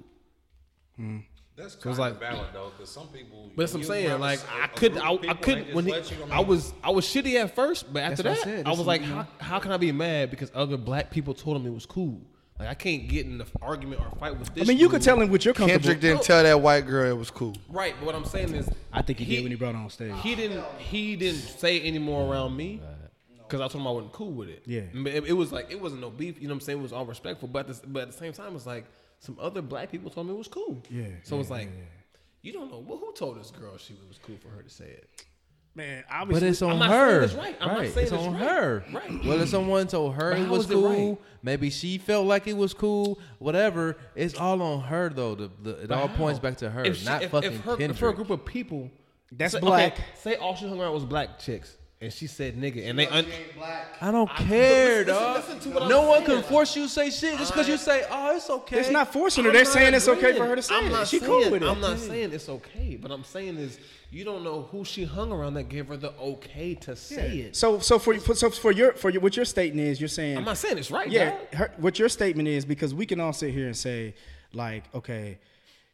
Hmm. 0.96 1.18
That's 1.56 1.74
So 1.74 1.80
kind 1.80 1.90
it's 1.92 1.98
of 1.98 1.98
like- 1.98 2.20
valid 2.20 2.46
though, 2.54 2.70
because 2.76 2.90
some 2.90 3.08
people. 3.08 3.50
But 3.54 3.62
that's 3.64 3.72
what 3.74 3.80
I'm 3.80 3.84
saying. 3.86 4.20
Like 4.20 4.38
s- 4.38 4.46
I 4.50 4.64
a 4.64 4.68
couldn't, 4.68 4.98
I, 5.02 5.12
I 5.28 5.34
couldn't. 5.34 5.74
When 5.74 5.84
he, 5.86 5.94
I 6.30 6.40
was, 6.40 6.72
I 6.82 6.90
was 6.90 7.04
shitty 7.04 7.34
at 7.34 7.54
first, 7.54 7.92
but 7.92 8.02
after 8.02 8.22
what 8.22 8.32
I 8.32 8.34
that, 8.36 8.42
said. 8.44 8.66
I 8.66 8.70
was 8.70 8.80
like, 8.80 9.02
how, 9.02 9.26
how 9.38 9.58
can 9.58 9.70
I 9.70 9.76
be 9.76 9.92
mad 9.92 10.30
because 10.30 10.50
other 10.54 10.76
black 10.78 11.10
people 11.10 11.34
told 11.34 11.56
him 11.58 11.66
it 11.66 11.74
was 11.74 11.84
cool? 11.86 12.20
Like 12.58 12.68
I 12.68 12.74
can't 12.74 13.06
get 13.08 13.26
in 13.26 13.36
the 13.38 13.46
argument 13.60 14.00
or 14.00 14.10
fight 14.18 14.38
with 14.38 14.54
this. 14.54 14.64
I 14.64 14.66
mean, 14.68 14.78
you 14.78 14.88
could 14.88 15.02
tell 15.02 15.20
him 15.20 15.30
what 15.30 15.44
you're 15.44 15.52
comfortable. 15.52 15.82
Kendrick 15.82 16.00
didn't 16.00 16.22
tell 16.22 16.42
that 16.42 16.60
white 16.60 16.86
girl 16.86 17.10
it 17.10 17.16
was 17.18 17.30
cool. 17.30 17.54
Right, 17.68 17.94
but 17.98 18.06
what 18.06 18.14
I'm 18.14 18.24
saying 18.24 18.54
is, 18.54 18.68
I 18.92 19.02
think 19.02 19.18
he, 19.18 19.24
did 19.26 19.42
when 19.42 19.50
he 19.52 19.56
brought 19.56 19.74
it 19.74 19.78
on 19.78 19.90
stage. 19.90 20.12
He 20.22 20.34
didn't. 20.34 20.64
He 20.78 21.16
didn't 21.16 21.40
say 21.40 21.76
it 21.78 21.84
anymore 21.86 22.32
around 22.32 22.56
me 22.56 22.80
because 23.52 23.60
I 23.60 23.68
told 23.72 23.82
him 23.82 23.86
I 23.86 23.90
wasn't 23.90 24.12
cool 24.12 24.32
with 24.32 24.48
it. 24.48 24.62
Yeah. 24.66 24.80
It, 25.06 25.24
it 25.28 25.32
was 25.34 25.52
like 25.52 25.70
it 25.70 25.80
wasn't 25.80 26.00
no 26.00 26.10
beef. 26.10 26.36
You 26.40 26.48
know 26.48 26.54
what 26.54 26.56
I'm 26.56 26.60
saying? 26.62 26.78
It 26.78 26.82
was 26.82 26.92
all 26.92 27.04
respectful. 27.06 27.48
But 27.48 27.68
at 27.68 27.82
the, 27.82 27.86
but 27.86 28.02
at 28.04 28.12
the 28.12 28.16
same 28.18 28.32
time, 28.32 28.56
it's 28.56 28.66
like 28.66 28.86
some 29.18 29.36
other 29.40 29.60
black 29.62 29.90
people 29.90 30.10
told 30.10 30.26
me 30.26 30.32
it 30.32 30.38
was 30.38 30.48
cool. 30.48 30.82
Yeah, 30.90 31.04
So 31.22 31.38
it's 31.38 31.48
yeah, 31.50 31.56
like 31.56 31.66
yeah, 31.66 31.84
you 32.42 32.52
don't 32.52 32.70
know. 32.70 32.78
Well, 32.78 32.98
who 32.98 33.12
told 33.12 33.38
this 33.38 33.50
girl 33.50 33.76
she 33.78 33.94
was 34.08 34.18
cool 34.26 34.36
for 34.38 34.48
her 34.48 34.62
to 34.62 34.70
say 34.70 34.86
it? 34.86 35.24
Man, 35.74 36.04
But 36.08 36.14
obviously, 36.16 36.48
it's 36.48 36.60
on 36.62 36.72
I'm 36.72 36.78
not 36.80 36.90
saying 36.90 37.00
her. 37.00 37.20
it's 37.22 37.34
right. 37.34 37.56
I'm 37.60 37.68
not 37.68 37.76
saying 37.78 37.88
it's 37.88 37.96
it's 37.96 38.12
on 38.12 38.34
right. 38.34 38.42
her. 38.42 38.84
Right. 38.92 39.24
Whether 39.24 39.46
someone 39.46 39.86
told 39.86 40.14
her 40.16 40.32
it 40.32 40.46
was 40.48 40.64
is 40.64 40.70
it 40.70 40.74
cool, 40.74 41.08
right? 41.10 41.18
maybe 41.42 41.70
she 41.70 41.96
felt 41.96 42.26
like 42.26 42.46
it 42.46 42.56
was 42.56 42.74
cool, 42.74 43.18
whatever. 43.38 43.96
It's 44.14 44.34
all 44.34 44.60
on 44.60 44.80
her 44.82 45.08
though. 45.08 45.34
The, 45.34 45.50
the, 45.62 45.70
it 45.82 45.88
But 45.88 45.96
all 45.98 46.08
how? 46.08 46.16
points 46.16 46.38
back 46.40 46.56
to 46.58 46.68
her, 46.68 46.84
If 46.84 46.98
she- 46.98 47.04
not 47.06 47.22
if, 47.22 47.30
fucking 47.30 47.52
if 47.52 47.60
her, 47.60 47.76
Kendrick. 47.76 47.90
if 47.90 47.98
her 48.00 48.12
group 48.12 48.28
of 48.30 48.44
people 48.44 48.90
That's 49.30 49.54
say, 49.54 49.60
black. 49.60 49.94
Okay, 49.94 50.02
say 50.16 50.34
all 50.36 50.54
she 50.56 50.68
hung 50.68 50.78
around 50.78 50.92
was 50.92 51.06
black 51.06 51.38
chicks, 51.38 51.78
and 52.02 52.12
she 52.12 52.26
said 52.26 52.56
nigga, 52.56 52.86
and 52.88 52.98
they 52.98 53.06
un- 53.06 53.24
I 54.00 54.10
don't 54.10 54.28
I- 54.30 54.36
care, 54.42 55.04
but 55.04 55.06
listen- 55.06 55.14
dog. 55.14 55.36
listen 55.36 55.60
to 55.60 55.68
what 55.70 55.82
I'm 55.84 55.88
no 55.88 56.02
one 56.08 56.26
saying. 56.26 56.40
can 56.42 56.50
force 56.50 56.76
you 56.76 56.82
to 56.82 56.88
say 56.88 57.10
shit 57.10 57.38
just 57.38 57.52
because 57.52 57.68
you 57.68 57.76
say, 57.76 58.04
"Oh, 58.10 58.36
it's 58.36 58.50
okay." 58.50 58.80
It's 58.80 58.90
not 58.90 59.12
forcing 59.12 59.44
her. 59.44 59.50
I'm 59.50 59.54
They're 59.54 59.64
not 59.64 59.72
saying 59.72 59.94
it's 59.94 60.08
okay 60.08 60.36
for 60.36 60.44
her 60.46 60.56
to 60.56 60.62
say 60.62 60.74
I'm 60.74 60.86
it. 60.86 60.90
not 60.90 61.06
She 61.08 61.18
saying, 61.20 61.30
cool 61.30 61.50
with 61.50 61.62
it. 61.62 61.66
I'm 61.68 61.80
not 61.80 61.98
saying 61.98 62.32
it's 62.32 62.48
okay, 62.48 62.96
but 63.00 63.10
I'm 63.10 63.24
saying 63.24 63.56
is 63.56 63.78
you 64.10 64.24
don't 64.24 64.42
know 64.44 64.62
who 64.70 64.84
she 64.84 65.04
hung 65.04 65.32
around 65.32 65.54
that 65.54 65.64
gave 65.70 65.86
her 65.86 65.96
the 65.96 66.12
okay 66.20 66.74
to 66.74 66.94
say 66.96 67.38
it. 67.38 67.56
So, 67.56 67.78
so 67.78 67.98
for 67.98 68.18
for- 68.18 68.34
so 68.34 68.50
for 68.50 68.72
your 68.72 68.92
for 68.94 69.08
your 69.10 69.22
what 69.22 69.36
your 69.36 69.44
statement 69.46 69.86
is, 69.88 70.00
you're 70.00 70.08
saying 70.08 70.36
I'm 70.38 70.44
not 70.44 70.58
saying 70.58 70.78
it's 70.78 70.90
right. 70.90 71.08
Yeah, 71.10 71.36
her, 71.54 71.72
what 71.78 71.98
your 71.98 72.08
statement 72.08 72.48
is 72.48 72.64
because 72.64 72.92
we 72.94 73.06
can 73.06 73.20
all 73.20 73.32
sit 73.32 73.54
here 73.54 73.66
and 73.66 73.76
say 73.76 74.14
like, 74.52 74.84
okay, 74.94 75.38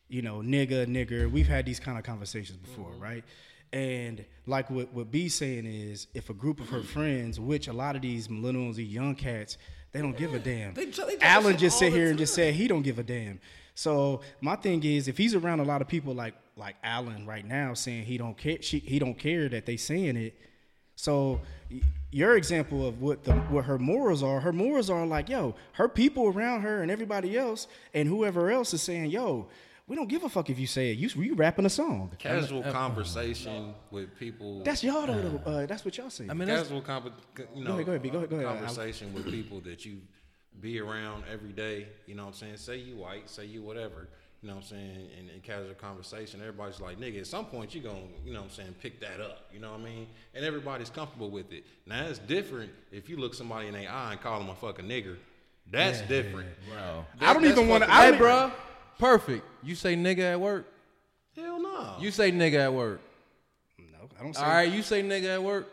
you 0.09 0.22
know, 0.22 0.39
nigga, 0.39 0.86
nigger. 0.86 1.30
We've 1.30 1.47
had 1.47 1.66
these 1.66 1.78
kind 1.78 1.98
of 1.98 2.02
conversations 2.05 2.56
before, 2.56 2.90
Mm-hmm. 2.93 3.02
right? 3.02 3.24
And 3.72 4.24
like 4.46 4.70
what 4.70 4.92
what 4.92 5.10
B's 5.10 5.34
saying 5.34 5.66
is, 5.66 6.06
if 6.14 6.30
a 6.30 6.34
group 6.34 6.60
of 6.60 6.70
her 6.70 6.82
friends, 6.82 7.38
which 7.38 7.68
a 7.68 7.72
lot 7.72 7.96
of 7.96 8.02
these 8.02 8.28
millennials, 8.28 8.76
these 8.76 8.92
young 8.92 9.14
cats, 9.14 9.58
they 9.92 10.00
don't 10.00 10.16
give 10.16 10.34
a 10.34 10.38
damn. 10.38 10.74
They 10.74 10.86
they 10.86 11.18
Alan 11.20 11.56
just 11.58 11.78
sit 11.78 11.92
here 11.92 12.08
and 12.08 12.18
just 12.18 12.34
said 12.34 12.54
he 12.54 12.68
don't 12.68 12.82
give 12.82 12.98
a 12.98 13.02
damn. 13.02 13.40
So 13.74 14.22
my 14.40 14.56
thing 14.56 14.82
is, 14.82 15.06
if 15.06 15.16
he's 15.16 15.34
around 15.34 15.60
a 15.60 15.64
lot 15.64 15.82
of 15.82 15.88
people 15.88 16.14
like 16.14 16.34
like 16.56 16.76
Alan 16.82 17.26
right 17.26 17.46
now 17.46 17.74
saying 17.74 18.04
he 18.04 18.18
don't 18.18 18.36
care, 18.36 18.60
she, 18.60 18.80
he 18.80 18.98
don't 18.98 19.16
care 19.16 19.48
that 19.48 19.66
they 19.66 19.76
saying 19.76 20.16
it. 20.16 20.34
So 20.96 21.40
your 22.10 22.36
example 22.36 22.86
of 22.86 23.00
what 23.00 23.22
the 23.22 23.34
what 23.34 23.66
her 23.66 23.78
morals 23.78 24.22
are, 24.22 24.40
her 24.40 24.52
morals 24.52 24.90
are 24.90 25.06
like, 25.06 25.28
yo, 25.28 25.54
her 25.74 25.88
people 25.88 26.26
around 26.26 26.62
her 26.62 26.82
and 26.82 26.90
everybody 26.90 27.36
else 27.36 27.68
and 27.94 28.08
whoever 28.08 28.50
else 28.50 28.74
is 28.74 28.82
saying, 28.82 29.10
yo, 29.10 29.48
we 29.89 29.97
don't 29.97 30.09
give 30.09 30.23
a 30.23 30.28
fuck 30.28 30.48
if 30.51 30.59
you 30.59 30.66
say 30.66 30.93
it. 30.93 30.98
You 30.98 31.09
you 31.23 31.35
rapping 31.35 31.65
a 31.65 31.70
song. 31.70 32.10
Casual 32.19 32.62
conversation 32.62 33.74
with 33.90 34.16
people. 34.19 34.62
That's 34.62 34.85
y'all 34.85 35.06
though. 35.06 35.20
though. 35.44 35.51
Uh, 35.51 35.66
that's 35.66 35.85
what 35.85 35.97
y'all 35.97 36.10
say. 36.10 36.27
I 36.28 36.35
mean, 36.35 36.47
that's, 36.48 36.69
casual 36.69 36.82
conver- 36.82 37.12
you 37.55 37.65
Go 37.65 37.69
know, 37.70 37.73
ahead, 37.74 37.86
go 37.86 37.93
ahead, 37.93 38.02
B, 38.02 38.10
go 38.10 38.19
ahead, 38.19 38.31
go 38.31 38.36
ahead. 38.36 38.59
conversation 38.59 39.15
with 39.15 39.24
people 39.31 39.60
that 39.62 39.85
you 39.86 39.98
be 40.60 40.78
around 40.81 41.24
every 41.32 41.52
day. 41.52 41.89
You 42.06 42.15
know 42.15 42.24
what 42.24 42.28
I'm 42.28 42.35
saying? 42.35 42.56
Say 42.59 42.77
you 42.77 42.97
white, 42.97 43.28
say 43.31 43.47
you 43.47 43.62
whatever. 43.62 44.09
You 44.43 44.48
know 44.48 44.55
what 44.55 44.65
I'm 44.65 44.69
saying? 44.69 45.09
In, 45.19 45.31
in 45.35 45.40
casual 45.40 45.74
conversation, 45.74 46.40
everybody's 46.40 46.81
like, 46.81 47.01
nigga, 47.01 47.20
at 47.20 47.27
some 47.27 47.47
point 47.47 47.74
you 47.74 47.81
going 47.81 47.97
to, 47.97 48.24
you 48.24 48.32
know 48.32 48.40
what 48.40 48.51
I'm 48.51 48.55
saying, 48.55 48.74
pick 48.81 49.01
that 49.01 49.20
up. 49.20 49.47
You 49.52 49.59
know 49.59 49.73
what 49.73 49.81
I 49.81 49.85
mean? 49.85 50.06
And 50.32 50.44
everybody's 50.44 50.90
comfortable 50.90 51.28
with 51.31 51.52
it. 51.52 51.65
Now, 51.86 52.06
it's 52.06 52.20
different 52.20 52.70
if 52.93 53.09
you 53.09 53.16
look 53.16 53.35
somebody 53.35 53.66
in 53.66 53.73
their 53.74 53.90
eye 53.90 54.12
and 54.12 54.20
call 54.20 54.39
them 54.39 54.48
a 54.48 54.55
fucking 54.55 54.85
nigger. 54.85 55.16
That's 55.70 56.01
different. 56.02 56.48
bro. 56.69 57.05
I 57.20 57.35
don't 57.35 57.44
even 57.47 57.66
want 57.69 57.82
to. 57.85 57.90
Hey, 57.90 58.09
I 58.09 58.16
bro, 58.16 58.52
perfect. 58.98 59.44
You 59.62 59.74
say 59.74 59.96
nigga 59.96 60.32
at 60.32 60.40
work. 60.40 60.66
Hell 61.36 61.60
no. 61.60 61.96
You 62.00 62.10
say 62.10 62.32
nigga 62.32 62.64
at 62.64 62.72
work. 62.72 63.00
No, 63.78 64.08
I 64.18 64.22
don't 64.22 64.34
say. 64.34 64.42
All 64.42 64.48
right, 64.48 64.72
you 64.72 64.82
say 64.82 65.02
nigga 65.02 65.34
at 65.34 65.42
work. 65.42 65.68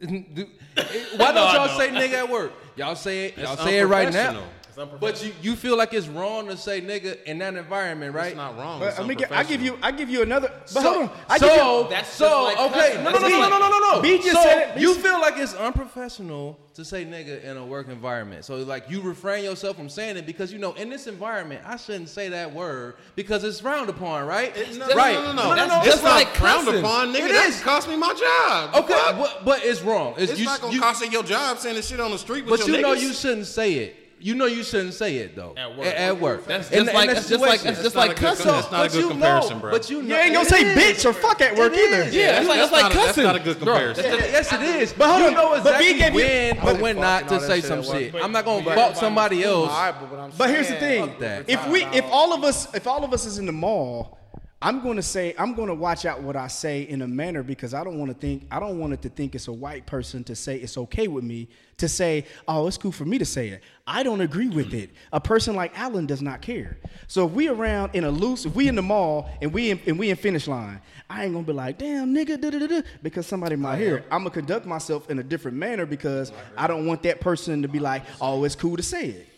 Why 0.00 0.08
don't 0.14 1.18
y'all 1.18 1.78
say 1.78 1.88
nigga 1.90 2.14
at 2.14 2.30
work? 2.30 2.52
Y'all 2.76 2.94
say 2.96 3.26
it. 3.26 3.38
Y'all 3.38 3.56
say 3.56 3.80
it 3.80 3.84
right 3.84 4.12
now. 4.12 4.42
Unprofessional. 4.80 5.12
But 5.12 5.24
you, 5.44 5.50
you 5.50 5.56
feel 5.56 5.76
like 5.76 5.92
it's 5.94 6.08
wrong 6.08 6.48
to 6.48 6.56
say 6.56 6.80
nigga 6.80 7.22
in 7.24 7.38
that 7.38 7.54
environment, 7.54 8.14
right? 8.14 8.28
It's 8.28 8.36
not 8.36 8.56
wrong. 8.58 8.80
But 8.80 8.88
It's 8.90 8.98
let 8.98 9.06
me 9.08 9.14
get, 9.14 9.30
I 9.32 9.44
give 9.44 9.60
you. 9.62 9.78
I 9.82 9.92
give 9.92 10.08
you 10.10 10.22
another. 10.22 10.48
But 10.48 10.68
So- 10.68 10.80
hold 10.82 10.96
on. 11.04 11.10
I 11.28 11.38
so, 11.38 11.46
give 11.46 11.56
you. 11.84 11.90
That's 11.96 12.08
so 12.10 12.42
like 12.44 12.58
okay, 12.58 12.72
cussing. 12.72 13.04
no, 13.04 13.10
no, 13.10 13.10
That's 13.12 13.22
no, 13.22 13.28
no, 13.28 13.36
just 13.38 13.50
no, 13.50 13.58
no, 13.58 13.78
no, 13.78 13.94
no. 13.96 14.02
B 14.02 14.16
just 14.18 14.32
so 14.32 14.42
said 14.42 14.76
it. 14.76 14.80
you 14.80 14.94
feel 14.94 15.20
like 15.20 15.34
it's 15.36 15.54
unprofessional 15.54 16.58
to 16.74 16.84
say 16.84 17.04
nigga 17.04 17.42
in 17.42 17.56
a 17.56 17.64
work 17.66 17.88
environment. 17.88 18.44
So 18.44 18.56
like 18.56 18.88
you 18.88 19.00
refrain 19.02 19.44
yourself 19.44 19.76
from 19.76 19.88
saying 19.88 20.16
it 20.16 20.24
because 20.26 20.52
you 20.52 20.58
know 20.58 20.72
in 20.74 20.88
this 20.88 21.06
environment 21.06 21.62
I 21.66 21.76
shouldn't 21.76 22.08
say 22.08 22.28
that 22.30 22.52
word 22.54 22.94
because 23.16 23.44
it's 23.44 23.60
frowned 23.60 23.88
upon, 23.90 24.26
right? 24.26 24.54
No, 24.78 24.86
right. 24.94 25.14
no, 25.14 25.32
no, 25.32 25.32
no. 25.32 25.48
no, 25.50 25.54
That's 25.56 25.84
no, 25.86 25.90
just 25.90 26.04
like 26.04 26.28
frowned 26.28 26.68
upon, 26.68 27.12
nigga. 27.12 27.26
It 27.26 27.32
That 27.32 27.48
is. 27.48 27.60
cost 27.60 27.88
me 27.88 27.96
my 27.96 28.14
job. 28.14 28.74
Okay, 28.84 28.94
but, 29.18 29.44
but 29.44 29.64
it's 29.64 29.82
wrong. 29.82 30.14
It's, 30.16 30.32
It's 30.32 30.40
you, 30.40 30.46
not 30.46 30.60
gonna 30.60 30.72
you- 30.72 30.80
cost 30.80 31.04
you 31.04 31.10
your 31.10 31.22
job 31.24 31.58
saying 31.58 31.74
this 31.76 31.88
shit 31.88 32.00
on 32.00 32.10
the 32.12 32.18
street 32.18 32.44
with 32.46 32.60
But 32.60 32.66
your 32.68 32.76
you 32.76 32.82
know 32.82 32.92
you 32.92 33.12
shouldn't 33.12 33.46
say 33.46 33.74
it. 33.74 33.96
You 34.22 34.34
know 34.34 34.44
you 34.44 34.62
shouldn't 34.62 34.92
say 34.92 35.16
it 35.16 35.34
though. 35.34 35.54
At 35.56 35.76
work. 35.78 35.86
At, 35.86 35.94
at 35.96 36.20
work. 36.20 36.44
That's 36.46 36.68
just 36.68 36.78
in 36.78 36.94
like- 36.94 37.08
that 37.08 37.14
that's 37.16 37.28
just 37.28 37.40
like- 37.40 37.60
situation. 37.60 37.66
that's 37.74 37.82
just 37.82 37.94
not 37.96 38.00
like 38.08 38.10
a 38.10 38.14
good- 38.20 38.28
cussing. 38.28 38.46
That's 38.46 38.70
not 38.70 38.80
a 38.80 38.84
But 38.84 38.92
good 38.92 39.00
you 39.02 39.08
comparison, 39.08 39.52
know, 39.56 39.60
bro. 39.60 39.70
But 39.70 39.90
you 39.90 40.02
know, 40.02 40.08
You 40.16 40.22
ain't 40.22 40.34
gonna 40.34 40.48
say 40.48 40.60
is. 40.60 40.78
bitch 41.02 41.08
or 41.08 41.12
fuck 41.14 41.40
at 41.40 41.56
work 41.56 41.72
It 41.72 41.78
is. 41.78 42.06
either. 42.08 42.18
Yeah, 42.18 42.32
that's 42.32 42.48
like 42.48 42.58
that's 42.58 42.72
like 42.72 42.82
not 42.82 42.92
a- 42.92 42.94
cussing. 42.96 43.24
That's 43.24 43.32
not 43.34 43.36
a 43.36 43.44
good 43.44 43.58
comparison. 43.58 44.04
Yes, 44.04 44.52
it 44.52 44.60
is. 44.60 44.92
But 44.92 45.08
hold 45.08 45.20
you 45.20 45.26
on, 45.28 45.32
know 45.34 45.60
but 45.64 45.78
B 45.78 45.90
exactly 45.92 45.94
gave 45.94 46.14
you- 46.14 46.20
when, 46.20 46.56
but- 46.56 46.64
but 46.74 46.80
when 46.82 46.96
not 47.00 47.28
to 47.28 47.40
say 47.40 47.46
that 47.46 47.54
shit 47.56 47.64
some 47.64 47.82
shit. 47.82 48.12
But- 48.12 48.22
I'm 48.22 48.32
not 48.32 48.44
gonna 48.44 48.62
but- 48.64 48.74
fault 48.74 48.96
somebody 48.98 49.42
else. 49.42 49.68
but 49.72 50.10
what 50.10 50.20
I'm 50.20 50.30
But 50.36 50.50
here's 50.50 50.68
the 50.68 50.76
thing: 50.76 51.14
if 51.48 51.66
we, 51.68 51.84
if 51.86 52.04
all 52.10 52.34
of 52.34 52.44
us, 52.44 52.68
if 52.74 52.86
all 52.86 53.02
of 53.04 53.14
us 53.14 53.24
is 53.24 53.38
in 53.38 53.46
the 53.46 53.52
mall, 53.52 54.18
I'm 54.62 54.82
going 54.82 54.96
to 54.96 55.02
say, 55.02 55.34
I'm 55.38 55.54
going 55.54 55.68
to 55.68 55.74
watch 55.74 56.04
out 56.04 56.22
what 56.22 56.36
I 56.36 56.46
say 56.48 56.82
in 56.82 57.00
a 57.00 57.08
manner 57.08 57.42
because 57.42 57.72
I 57.72 57.82
don't 57.82 57.98
want 57.98 58.10
to 58.10 58.16
think, 58.16 58.46
I 58.50 58.60
don't 58.60 58.78
want 58.78 58.92
it 58.92 59.00
to 59.02 59.08
think 59.08 59.34
it's 59.34 59.48
a 59.48 59.52
white 59.52 59.86
person 59.86 60.22
to 60.24 60.36
say 60.36 60.56
it's 60.56 60.76
okay 60.76 61.08
with 61.08 61.24
me 61.24 61.48
to 61.78 61.88
say, 61.88 62.26
oh, 62.46 62.66
it's 62.66 62.76
cool 62.76 62.92
for 62.92 63.06
me 63.06 63.16
to 63.16 63.24
say 63.24 63.48
it. 63.48 63.62
I 63.86 64.02
don't 64.02 64.20
agree 64.20 64.50
with 64.50 64.74
it. 64.74 64.90
A 65.14 65.20
person 65.20 65.56
like 65.56 65.78
Alan 65.78 66.04
does 66.04 66.20
not 66.20 66.42
care. 66.42 66.78
So 67.08 67.26
if 67.26 67.32
we 67.32 67.48
around 67.48 67.94
in 67.94 68.04
a 68.04 68.10
loose, 68.10 68.44
if 68.44 68.54
we 68.54 68.68
in 68.68 68.74
the 68.74 68.82
mall 68.82 69.30
and 69.40 69.50
we 69.50 69.70
in, 69.70 69.80
and 69.86 69.98
we 69.98 70.10
in 70.10 70.16
finish 70.16 70.46
line, 70.46 70.82
I 71.08 71.24
ain't 71.24 71.32
gonna 71.32 71.46
be 71.46 71.54
like, 71.54 71.78
damn 71.78 72.14
nigga, 72.14 72.38
da 72.38 72.50
da 72.50 72.66
da 72.66 72.82
because 73.02 73.26
somebody 73.26 73.56
might 73.56 73.78
hear. 73.78 74.04
I'm 74.10 74.20
gonna 74.20 74.30
conduct 74.30 74.66
myself 74.66 75.08
in 75.08 75.18
a 75.20 75.22
different 75.22 75.56
manner 75.56 75.86
because 75.86 76.32
I 76.54 76.66
don't 76.66 76.84
want 76.84 77.02
that 77.04 77.22
person 77.22 77.62
to 77.62 77.68
be 77.68 77.78
like, 77.78 78.02
oh, 78.20 78.44
it's 78.44 78.56
cool 78.56 78.76
to 78.76 78.82
say 78.82 79.06
it. 79.06 79.29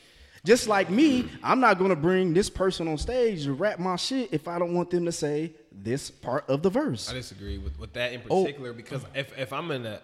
Just 0.44 0.66
like 0.66 0.90
me, 0.90 1.30
I'm 1.42 1.60
not 1.60 1.78
gonna 1.78 1.94
bring 1.94 2.34
this 2.34 2.50
person 2.50 2.88
on 2.88 2.98
stage 2.98 3.44
to 3.44 3.52
rap 3.52 3.78
my 3.78 3.94
shit 3.96 4.30
if 4.32 4.48
I 4.48 4.58
don't 4.58 4.74
want 4.74 4.90
them 4.90 5.04
to 5.04 5.12
say 5.12 5.52
this 5.70 6.10
part 6.10 6.48
of 6.50 6.62
the 6.62 6.70
verse. 6.70 7.08
I 7.08 7.14
disagree 7.14 7.58
with, 7.58 7.78
with 7.78 7.92
that 7.92 8.12
in 8.12 8.22
Oh. 8.28 8.42
particular 8.44 8.72
because 8.72 9.04
if, 9.14 9.36
if 9.38 9.52
I'm 9.52 9.70
in 9.70 9.86
a, 9.86 10.00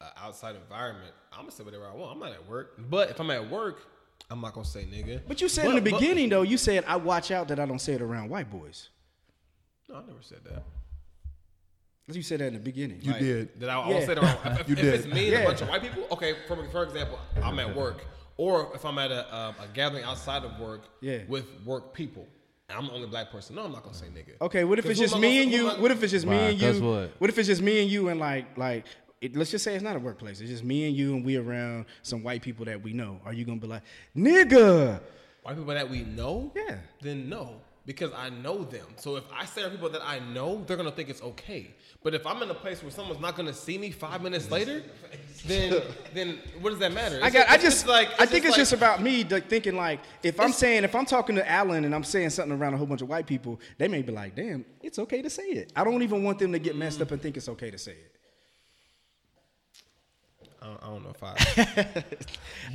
a, 0.00 0.04
a 0.04 0.12
outside 0.26 0.56
environment, 0.56 1.12
I'm 1.32 1.40
gonna 1.42 1.52
say 1.52 1.62
whatever 1.62 1.86
I 1.86 1.94
want. 1.94 2.12
I'm 2.12 2.18
not 2.18 2.32
at 2.32 2.48
work, 2.48 2.74
but 2.90 3.10
if 3.10 3.20
I'm 3.20 3.30
at 3.30 3.48
work, 3.48 3.82
I'm 4.28 4.40
not 4.40 4.54
gonna 4.54 4.66
say 4.66 4.82
nigga. 4.84 5.20
But 5.28 5.40
you 5.40 5.48
said 5.48 5.66
in 5.66 5.76
the 5.76 5.80
But- 5.82 5.92
but- 5.92 6.00
beginning 6.00 6.30
though, 6.30 6.42
you 6.42 6.58
said 6.58 6.84
I 6.88 6.96
watch 6.96 7.30
out 7.30 7.46
that 7.48 7.60
I 7.60 7.66
don't 7.66 7.78
say 7.80 7.92
it 7.92 8.02
around 8.02 8.30
white 8.30 8.50
boys. 8.50 8.88
no, 9.88 9.96
I 9.96 10.00
never 10.00 10.20
said 10.20 10.38
that. 10.46 10.64
You 12.10 12.22
said 12.22 12.40
that 12.40 12.46
in 12.48 12.54
the 12.54 12.58
beginning. 12.60 13.00
You 13.02 13.12
Like, 13.12 13.20
did. 13.20 13.60
That 13.60 13.68
I, 13.68 13.78
I 13.78 13.86
Yeah. 13.88 13.92
won't 13.94 14.06
say 14.06 14.12
it 14.12 14.18
around. 14.18 14.58
If, 14.60 14.68
You 14.68 14.74
if 14.76 14.80
did. 14.82 14.94
it's 14.94 15.06
me 15.06 15.24
and 15.24 15.32
Yeah. 15.32 15.38
a 15.40 15.44
bunch 15.46 15.60
of 15.60 15.68
white 15.68 15.82
people, 15.82 16.04
okay. 16.12 16.34
For 16.48 16.56
for 16.70 16.82
example, 16.82 17.18
I'm 17.42 17.58
at 17.60 17.76
work, 17.76 18.04
or 18.38 18.70
if 18.74 18.84
I'm 18.86 18.96
at 18.98 19.10
a, 19.10 19.36
um, 19.36 19.54
a 19.62 19.66
gathering 19.74 20.04
outside 20.04 20.44
of 20.44 20.58
work, 20.58 20.84
Yeah. 21.02 21.18
with 21.28 21.44
work 21.66 21.92
people, 21.92 22.26
I'm 22.70 22.86
the 22.86 22.92
only 22.92 23.08
black 23.08 23.30
person. 23.30 23.56
No, 23.56 23.64
I'm 23.64 23.72
not 23.72 23.82
gonna 23.82 23.94
say 23.96 24.06
nigga. 24.06 24.40
Okay, 24.40 24.64
what 24.64 24.78
if 24.78 24.86
it's 24.86 24.98
just 25.00 25.18
me 25.18 25.42
and 25.42 25.50
you? 25.52 25.68
What 25.68 25.90
if 25.90 26.02
it's 26.02 26.12
just 26.12 26.26
me 26.26 26.36
Why? 26.36 26.42
and 26.44 26.60
you? 26.60 26.72
'Cause 26.72 26.80
what? 27.18 27.30
if 27.30 27.38
it's 27.38 27.48
just 27.48 27.60
me 27.62 27.82
and 27.82 27.90
you 27.90 28.08
and 28.08 28.18
like 28.20 28.56
like 28.56 28.86
it, 29.20 29.34
let's 29.36 29.50
just 29.50 29.64
say 29.64 29.74
it's 29.74 29.82
not 29.82 29.96
a 29.96 29.98
workplace. 29.98 30.40
It's 30.40 30.50
just 30.50 30.62
me 30.64 30.86
and 30.86 30.94
you 30.96 31.14
and 31.16 31.24
we 31.24 31.36
around 31.36 31.86
some 32.02 32.22
white 32.22 32.40
people 32.42 32.64
that 32.66 32.82
we 32.82 32.92
know. 32.92 33.20
Are 33.24 33.32
you 33.32 33.44
gonna 33.44 33.58
be 33.60 33.66
like 33.66 33.82
nigga? 34.16 35.00
White 35.42 35.56
people 35.56 35.74
that 35.74 35.88
we 35.88 36.02
know, 36.02 36.52
Yeah. 36.54 36.78
then 37.00 37.28
no. 37.28 37.60
Because 37.88 38.12
I 38.14 38.28
know 38.28 38.64
them. 38.64 38.84
So 38.96 39.16
if 39.16 39.24
I 39.32 39.46
say 39.46 39.62
to 39.62 39.70
people 39.70 39.88
that 39.88 40.06
I 40.06 40.18
know, 40.18 40.62
they're 40.66 40.76
gonna 40.76 40.90
think 40.90 41.08
it's 41.08 41.22
okay. 41.22 41.74
But 42.02 42.14
if 42.14 42.26
I'm 42.26 42.42
in 42.42 42.50
a 42.50 42.54
place 42.54 42.82
where 42.82 42.90
someone's 42.90 43.18
not 43.18 43.34
gonna 43.34 43.54
see 43.54 43.78
me 43.78 43.92
five 43.92 44.20
minutes 44.20 44.50
later, 44.56 44.82
then 45.46 45.80
then 46.12 46.38
what 46.60 46.68
does 46.68 46.80
that 46.80 46.92
matter? 46.92 47.16
I 47.22 47.28
It's- 47.28 47.32
got. 47.32 47.50
I 47.50 47.54
it's 47.54 47.64
just 47.64 47.86
like 47.86 48.10
I 48.20 48.26
think 48.26 48.44
it's 48.44 48.52
like- 48.52 48.58
just 48.58 48.74
about 48.74 49.00
me 49.00 49.24
like, 49.24 49.48
thinking 49.48 49.74
like 49.74 50.00
if 50.22 50.38
I'm 50.38 50.52
saying 50.52 50.84
if 50.84 50.94
I'm 50.94 51.06
talking 51.06 51.34
to 51.36 51.50
Alan 51.50 51.86
and 51.86 51.94
I'm 51.94 52.04
saying 52.04 52.28
something 52.28 52.58
around 52.58 52.74
a 52.74 52.76
whole 52.76 52.86
bunch 52.86 53.00
of 53.00 53.08
white 53.08 53.26
people, 53.26 53.58
they 53.78 53.88
may 53.88 54.02
be 54.02 54.12
like, 54.12 54.36
"Damn, 54.36 54.66
it's 54.82 54.98
okay 54.98 55.22
to 55.22 55.30
say 55.30 55.44
it." 55.44 55.72
I 55.74 55.82
don't 55.82 56.02
even 56.02 56.22
want 56.22 56.40
them 56.40 56.52
to 56.52 56.58
get 56.58 56.76
messed 56.76 56.98
mm. 56.98 57.02
up 57.02 57.12
and 57.12 57.22
think 57.22 57.38
it's 57.38 57.48
okay 57.48 57.70
to 57.70 57.78
say 57.78 57.92
it. 57.92 58.17
I 60.68 60.70
don't, 60.70 60.82
I 60.82 60.86
don't 60.86 61.02
know 61.04 61.10
if 61.10 61.22
I. 61.22 62.04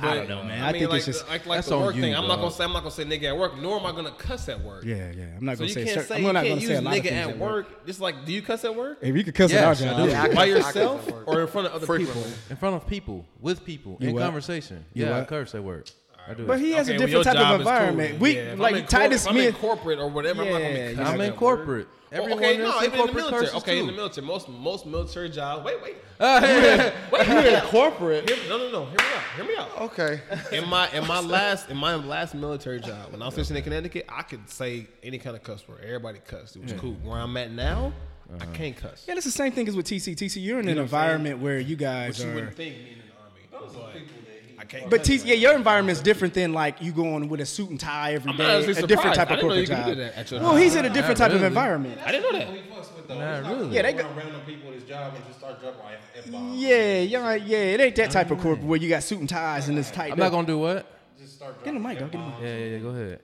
I 0.00 0.14
don't 0.16 0.28
know, 0.28 0.40
uh, 0.40 0.44
man. 0.44 0.62
I 0.64 0.72
think 0.72 0.88
like, 0.90 0.96
it's 0.98 1.06
just- 1.06 1.24
uh, 1.24 1.28
like, 1.28 1.46
like 1.46 1.58
that's 1.58 1.68
the 1.68 1.76
on 1.76 1.82
work 1.84 1.94
you, 1.94 2.02
thing. 2.02 2.14
I'm 2.14 2.26
not 2.26 2.36
gonna 2.38 2.50
say 2.50 2.64
I'm 2.64 2.72
not 2.72 2.80
gonna 2.80 2.90
say 2.90 3.04
nigga 3.04 3.24
at 3.24 3.36
work, 3.36 3.58
nor 3.60 3.78
am 3.78 3.86
I 3.86 3.92
gonna 3.92 4.10
cuss 4.12 4.48
at 4.48 4.60
work. 4.60 4.84
Yeah, 4.84 5.12
yeah. 5.16 5.24
I'm 5.36 5.44
not 5.44 5.56
So 5.58 5.64
gonna 5.64 5.68
you 5.68 5.74
say. 5.74 5.84
can't 5.84 6.00
cer- 6.00 6.06
say 6.06 6.14
I'm 6.16 6.22
you 6.22 6.32
not 6.32 6.44
can't 6.44 6.48
gonna 6.48 6.60
use 6.60 6.70
say 6.70 6.76
a 6.76 6.80
lot 6.80 6.94
nigga 6.94 7.02
things 7.02 7.28
at 7.28 7.38
work. 7.38 7.86
Just 7.86 8.00
like, 8.00 8.24
do 8.24 8.32
you 8.32 8.42
cuss 8.42 8.64
at 8.64 8.74
work? 8.74 8.98
If 9.00 9.14
you 9.16 9.22
could 9.24 9.34
cuss 9.34 9.50
Yes, 9.52 9.80
at 9.82 9.88
I 9.88 10.00
our 10.00 10.06
do. 10.06 10.12
job, 10.12 10.34
By 10.34 10.44
yourself 10.46 11.10
or 11.26 11.40
in 11.42 11.46
front 11.46 11.68
of 11.68 11.74
other 11.74 11.98
people? 11.98 12.24
In 12.50 12.56
front 12.56 12.74
of 12.76 12.86
people, 12.86 13.24
with 13.40 13.64
people, 13.64 13.96
You 14.00 14.08
in 14.08 14.14
what? 14.14 14.22
conversation. 14.22 14.84
You 14.94 15.06
yeah, 15.06 15.20
I 15.20 15.24
curse 15.24 15.54
at 15.54 15.62
work. 15.62 15.86
I 16.26 16.32
do. 16.34 16.46
But 16.46 16.58
he 16.58 16.72
has 16.72 16.88
Okay, 16.88 16.96
a 16.96 16.98
well, 17.00 17.06
different 17.06 17.24
type 17.26 17.36
of 17.36 17.60
is 17.60 17.66
cool 17.66 17.72
environment. 17.72 18.18
we 18.20 18.34
Yeah, 18.36 18.40
if 18.42 18.52
I'm 18.54 18.58
like 18.58 18.74
in 18.76 18.80
cor- 18.82 18.88
Titus 18.88 19.24
if 19.24 19.30
I'm 19.30 19.36
in 19.36 19.52
corporate 19.52 19.98
or 19.98 20.08
whatever. 20.08 20.42
I'm 20.42 20.48
not 20.50 20.58
gonna 20.58 20.74
be 20.94 20.98
I'm 21.02 21.20
in 21.20 21.32
at 21.32 21.36
corporate. 21.36 21.86
Work. 22.14 22.30
Everyone 22.32 22.44
okay, 22.44 22.56
no, 22.58 22.78
in 22.78 22.84
even 22.86 23.00
in 23.00 23.06
the 23.06 23.12
military. 23.12 23.40
curses 23.42 23.54
Okay, 23.56 23.78
in 23.78 23.86
the 23.86 23.92
military, 23.92 24.26
most 24.26 24.48
most 24.48 24.86
military 24.86 25.28
jobs. 25.30 25.64
Wait, 25.64 25.82
wait. 25.82 25.96
Ah, 26.20 26.40
yeah. 26.46 26.92
Wait, 27.10 27.26
You 27.26 27.56
in 27.56 27.60
corporate? 27.62 28.28
Hear, 28.30 28.48
no, 28.48 28.56
no, 28.56 28.70
no. 28.70 28.84
Hear 28.86 28.94
me 28.98 29.04
out. 29.14 29.22
Hear 29.36 29.44
me 29.44 29.56
out. 29.56 29.80
Okay. 29.80 30.20
In 30.52 30.68
my 30.68 30.88
in 30.92 31.06
my 31.08 31.18
last 31.20 31.68
in 31.70 31.76
my 31.76 31.96
last 31.96 32.34
military 32.36 32.80
job, 32.80 33.10
when 33.10 33.20
I 33.20 33.24
was 33.26 33.34
stationed 33.34 33.58
in 33.58 33.64
Connecticut, 33.64 34.04
I 34.08 34.22
could 34.22 34.48
say 34.48 34.86
any 35.02 35.18
kind 35.18 35.34
of 35.34 35.42
cuss 35.42 35.66
word. 35.68 35.80
Everybody 35.84 36.20
cussed. 36.24 36.54
It 36.56 36.62
was 36.62 36.72
cool. 36.74 36.94
Where 37.02 37.18
I'm 37.18 37.36
at 37.36 37.50
now, 37.50 37.92
I 38.40 38.46
can't 38.46 38.76
cuss. 38.76 39.04
Yeah, 39.08 39.14
that's 39.14 39.26
the 39.26 39.32
same 39.32 39.50
thing 39.52 39.66
as 39.66 39.74
with 39.76 39.86
TC. 39.86 40.14
TC, 40.14 40.40
you're 40.42 40.60
in 40.60 40.66
You 40.66 40.70
an 40.70 40.76
know 40.76 40.82
saying? 40.82 40.84
environment 40.84 41.38
where 41.40 41.58
you 41.58 41.74
guys 41.74 42.18
But 42.18 42.24
you 42.26 42.30
are. 42.30 42.34
wouldn't 42.36 42.54
think 42.54 42.76
me 42.76 42.90
in 42.92 42.98
the 42.98 43.58
army. 43.60 43.72
But 43.74 44.23
I 44.64 44.66
can't. 44.66 44.90
But 44.90 45.00
cuss. 45.00 45.08
TC, 45.08 45.26
yeah, 45.26 45.34
your 45.34 45.54
environment's 45.54 46.00
different 46.00 46.34
than 46.34 46.52
like 46.52 46.80
you 46.80 46.92
going 46.92 47.28
with 47.28 47.40
a 47.40 47.46
suit 47.46 47.70
and 47.70 47.78
tie 47.78 48.14
every 48.14 48.30
I'm 48.32 48.36
day. 48.36 48.64
A 48.64 48.86
different 48.86 49.14
type 49.16 49.30
of 49.30 49.40
corporate 49.40 49.68
job. 49.68 49.86
do 49.86 49.94
that 49.96 50.16
at 50.16 50.30
your 50.30 50.40
Well, 50.40 50.56
he's 50.56 50.74
in 50.74 50.84
a 50.84 50.90
different 50.90 51.18
type 51.18 51.32
of 51.32 51.42
environment. 51.42 52.00
I 52.04 52.12
didn't 52.12 52.32
know 52.32 52.38
that. 52.38 53.08
Not 53.08 53.50
really. 53.50 53.74
Yeah, 53.74 53.82
they 53.82 53.92
They 53.92 54.02
go- 54.02 54.08
random 54.16 54.40
people 54.46 54.70
at 54.70 54.74
his 54.76 54.84
job 54.84 55.12
and 55.14 55.24
just 55.26 55.38
start 55.38 55.60
dropping 55.60 55.80
like 55.80 55.98
F-bombs. 56.16 56.58
Yeah, 56.58 57.00
yeah, 57.00 57.34
yeah. 57.34 57.58
It 57.58 57.80
ain't 57.80 57.96
that 57.96 58.10
type 58.10 58.30
of 58.30 58.40
corporate 58.40 58.66
where 58.66 58.78
you 58.80 58.88
got 58.88 59.02
suit 59.02 59.20
and 59.20 59.28
ties 59.28 59.68
and 59.68 59.78
it's 59.78 59.90
tight. 59.90 60.12
I'm 60.12 60.18
not 60.18 60.30
gonna 60.32 60.46
do 60.46 60.58
what? 60.58 60.86
Just 61.20 61.34
start 61.36 61.62
Get 61.62 61.74
in 61.74 61.82
the 61.82 61.88
dropping 61.88 62.06
mic, 62.06 62.12
dog. 62.12 62.12
Get 62.12 62.18
the 62.18 62.24
mic. 62.24 62.34
Yeah, 62.42 62.56
yeah, 62.56 62.64
yeah. 62.72 62.78
Go 62.78 62.88
ahead. 62.88 63.20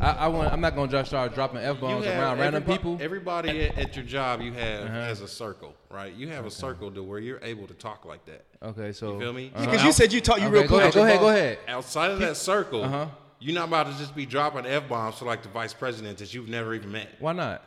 I, 0.00 0.10
I 0.10 0.28
want. 0.28 0.52
I'm 0.52 0.60
not 0.60 0.74
gonna 0.74 0.90
just 0.90 1.08
start 1.10 1.34
dropping 1.34 1.58
f 1.60 1.80
bombs 1.80 2.06
around 2.06 2.38
random 2.38 2.62
people. 2.64 2.98
Everybody 3.00 3.62
at, 3.66 3.78
at 3.78 3.96
your 3.96 4.04
job 4.04 4.40
you 4.40 4.52
have 4.52 4.84
Uh-huh. 4.86 4.96
as 4.98 5.20
a 5.20 5.28
circle, 5.28 5.74
right? 5.90 6.12
You 6.14 6.28
have 6.28 6.46
a 6.46 6.50
circle 6.50 6.90
to 6.92 7.02
where 7.02 7.18
you're 7.20 7.40
able 7.42 7.66
to 7.66 7.74
talk 7.74 8.04
like 8.04 8.24
that. 8.26 8.44
Okay, 8.62 8.92
so 8.92 9.14
You 9.14 9.20
feel 9.20 9.32
me? 9.32 9.52
Uh-huh. 9.54 9.64
Because 9.64 9.84
you 9.84 9.92
said 9.92 10.12
you 10.12 10.20
talk 10.20 10.38
you 10.40 10.46
Okay, 10.46 10.52
real 10.52 10.62
go 10.62 10.68
cool. 10.68 10.78
ahead, 10.78 10.86
with 10.88 10.94
your 10.96 11.04
go 11.04 11.08
ahead, 11.08 11.20
go 11.20 11.28
ahead. 11.28 11.58
Outside 11.68 12.10
of 12.10 12.18
that 12.20 12.36
circle, 12.36 12.84
Uh-huh. 12.84 13.06
you're 13.38 13.54
not 13.54 13.68
about 13.68 13.90
to 13.90 13.96
just 13.98 14.14
be 14.16 14.26
dropping 14.26 14.66
f 14.66 14.88
bombs 14.88 15.16
to 15.18 15.24
like 15.24 15.42
the 15.42 15.48
vice 15.48 15.72
president 15.72 16.18
that 16.18 16.34
you've 16.34 16.48
never 16.48 16.74
even 16.74 16.90
met. 16.90 17.08
Why 17.20 17.32
not? 17.32 17.62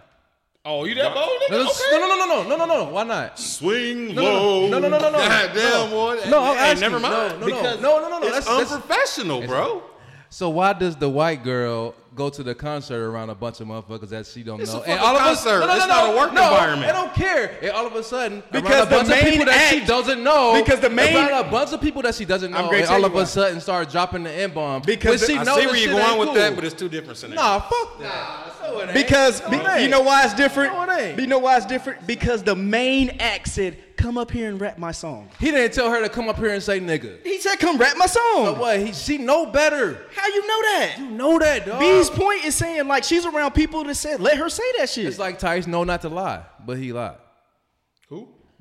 Oh, 0.65 0.83
you 0.83 0.95
that 0.95 1.13
bold, 1.13 1.29
No, 1.49 1.63
nigga? 1.65 1.91
no, 1.91 1.99
no, 1.99 2.07
no, 2.07 2.15
no, 2.17 2.43
no, 2.43 2.57
no, 2.57 2.65
no, 2.65 2.85
no. 2.85 2.91
Why 2.91 3.03
not? 3.03 3.39
Swing 3.39 4.13
No, 4.13 4.21
no, 4.21 4.33
low. 4.33 4.67
no, 4.67 4.79
no, 4.79 4.89
no, 4.89 4.99
no, 4.99 5.11
no. 5.11 5.17
God 5.17 5.51
damn, 5.53 5.89
No. 5.89 5.95
boy. 5.95 6.19
No, 6.29 6.43
I'm 6.43 6.55
Hey, 6.57 6.61
asking. 6.71 6.81
never 6.81 6.99
No, 6.99 7.09
mind. 7.09 7.39
no, 7.39 7.39
no. 7.39 7.45
Because 7.45 7.81
No, 7.81 7.99
no, 8.01 8.09
no, 8.09 8.19
no. 8.19 8.27
It's 8.27 8.45
That's- 8.45 8.45
that's- 8.45 8.71
unprofessional, 8.73 9.47
bro. 9.47 9.81
So 10.29 10.49
why 10.49 10.73
does 10.73 10.95
the 10.95 11.07
white 11.09 11.43
girl 11.43 11.95
go 12.13 12.29
to 12.29 12.41
the 12.43 12.53
concert 12.55 13.01
around 13.07 13.29
a 13.29 13.35
bunch 13.35 13.61
of 13.61 13.67
motherfuckers 13.67 14.09
that 14.09 14.25
she 14.25 14.41
don't 14.43 14.59
It's 14.59 14.73
know? 14.73 14.79
a 14.81 14.85
fucking 14.85 14.97
concert. 14.97 15.59
no, 15.59 15.67
no, 15.67 15.73
It's 15.75 15.81
no, 15.83 15.87
not 15.87 16.07
no, 16.07 16.13
a 16.13 16.17
work 16.17 16.33
no, 16.33 16.43
environment. 16.43 16.89
I 16.89 16.91
don't 16.93 17.13
care. 17.13 17.57
And 17.61 17.71
all 17.71 17.85
of 17.87 17.95
a 17.95 18.03
sudden, 18.03 18.43
Because 18.51 18.81
a 18.87 18.89
the 18.89 18.95
bunch 18.95 19.09
of 19.09 19.19
people 19.31 19.45
that 19.45 19.69
she 19.71 19.77
act- 19.79 19.87
doesn't 19.87 20.23
know, 20.23 20.61
because 20.61 20.79
the 20.79 20.89
main- 20.89 21.15
a 21.15 21.43
bunch 21.43 21.71
of 21.73 21.79
people 21.79 22.01
that 22.01 22.15
she 22.15 22.25
doesn't 22.25 22.51
know, 22.51 22.69
and 22.71 22.87
all 22.87 23.05
of 23.05 23.15
a 23.15 23.25
sudden 23.25 23.61
start 23.61 23.89
dropping 23.89 24.23
the 24.23 24.31
n 24.31 24.51
bomb 24.51 24.81
Because 24.81 25.25
she 25.25 25.37
I 25.37 25.43
knows 25.43 25.59
see 25.59 25.65
where 25.67 25.75
you're 25.77 25.93
going 25.93 26.17
with 26.19 26.27
cool. 26.29 26.35
that, 26.35 26.55
but 26.55 26.63
it's 26.65 26.75
two 26.75 26.89
different 26.89 27.17
scenarios. 27.19 27.43
Nah, 27.43 27.59
fuck 27.61 27.99
that. 27.99 28.53
No, 28.63 28.79
it 28.79 28.83
ain't. 28.85 28.93
Because 28.95 29.41
No, 29.43 29.49
be- 29.75 29.81
you 29.83 29.87
know 29.87 30.01
why 30.01 30.25
it's 30.25 30.33
different? 30.33 30.73
No, 30.73 30.83
it 30.83 30.99
ain't. 31.01 31.19
You 31.21 31.27
know 31.27 31.39
why 31.39 31.55
it's 31.57 31.65
different? 31.67 32.05
Because 32.07 32.43
the 32.43 32.55
main 32.55 33.11
act 33.21 33.47
said, 33.47 33.77
"Come 33.97 34.17
up 34.17 34.31
here 34.31 34.49
and 34.49 34.61
rap 34.61 34.77
my 34.77 34.91
song." 34.91 35.29
He 35.39 35.51
didn't 35.51 35.73
tell 35.73 35.89
her 35.89 36.01
to 36.01 36.09
come 36.09 36.29
up 36.29 36.37
here 36.37 36.53
and 36.53 36.63
say 36.63 36.79
nigga. 36.79 37.23
He 37.25 37.39
said, 37.39 37.57
"Come 37.57 37.77
rap 37.77 37.97
my 37.97 38.05
song." 38.05 38.45
So 38.45 38.53
what? 38.53 38.79
He, 38.79 38.93
she 38.93 39.17
know 39.17 39.47
better. 39.47 40.05
How 40.15 40.27
you 40.27 40.47
know 40.47 40.61
that? 40.61 40.95
You 40.99 41.09
know 41.09 41.39
that, 41.39 41.65
dog. 41.65 41.79
B's 41.79 42.09
point 42.09 42.45
is 42.45 42.55
saying 42.55 42.87
like 42.87 43.03
she's 43.03 43.25
around 43.25 43.51
people 43.51 43.83
that 43.83 43.95
said, 43.95 44.19
"Let 44.19 44.37
her 44.37 44.49
say 44.49 44.63
that 44.77 44.89
shit." 44.89 45.05
It's 45.05 45.19
like 45.19 45.39
Tyson 45.39 45.71
know 45.71 45.83
not 45.83 46.01
to 46.01 46.09
lie, 46.09 46.43
but 46.65 46.77
he 46.77 46.93
lied. 46.93 47.17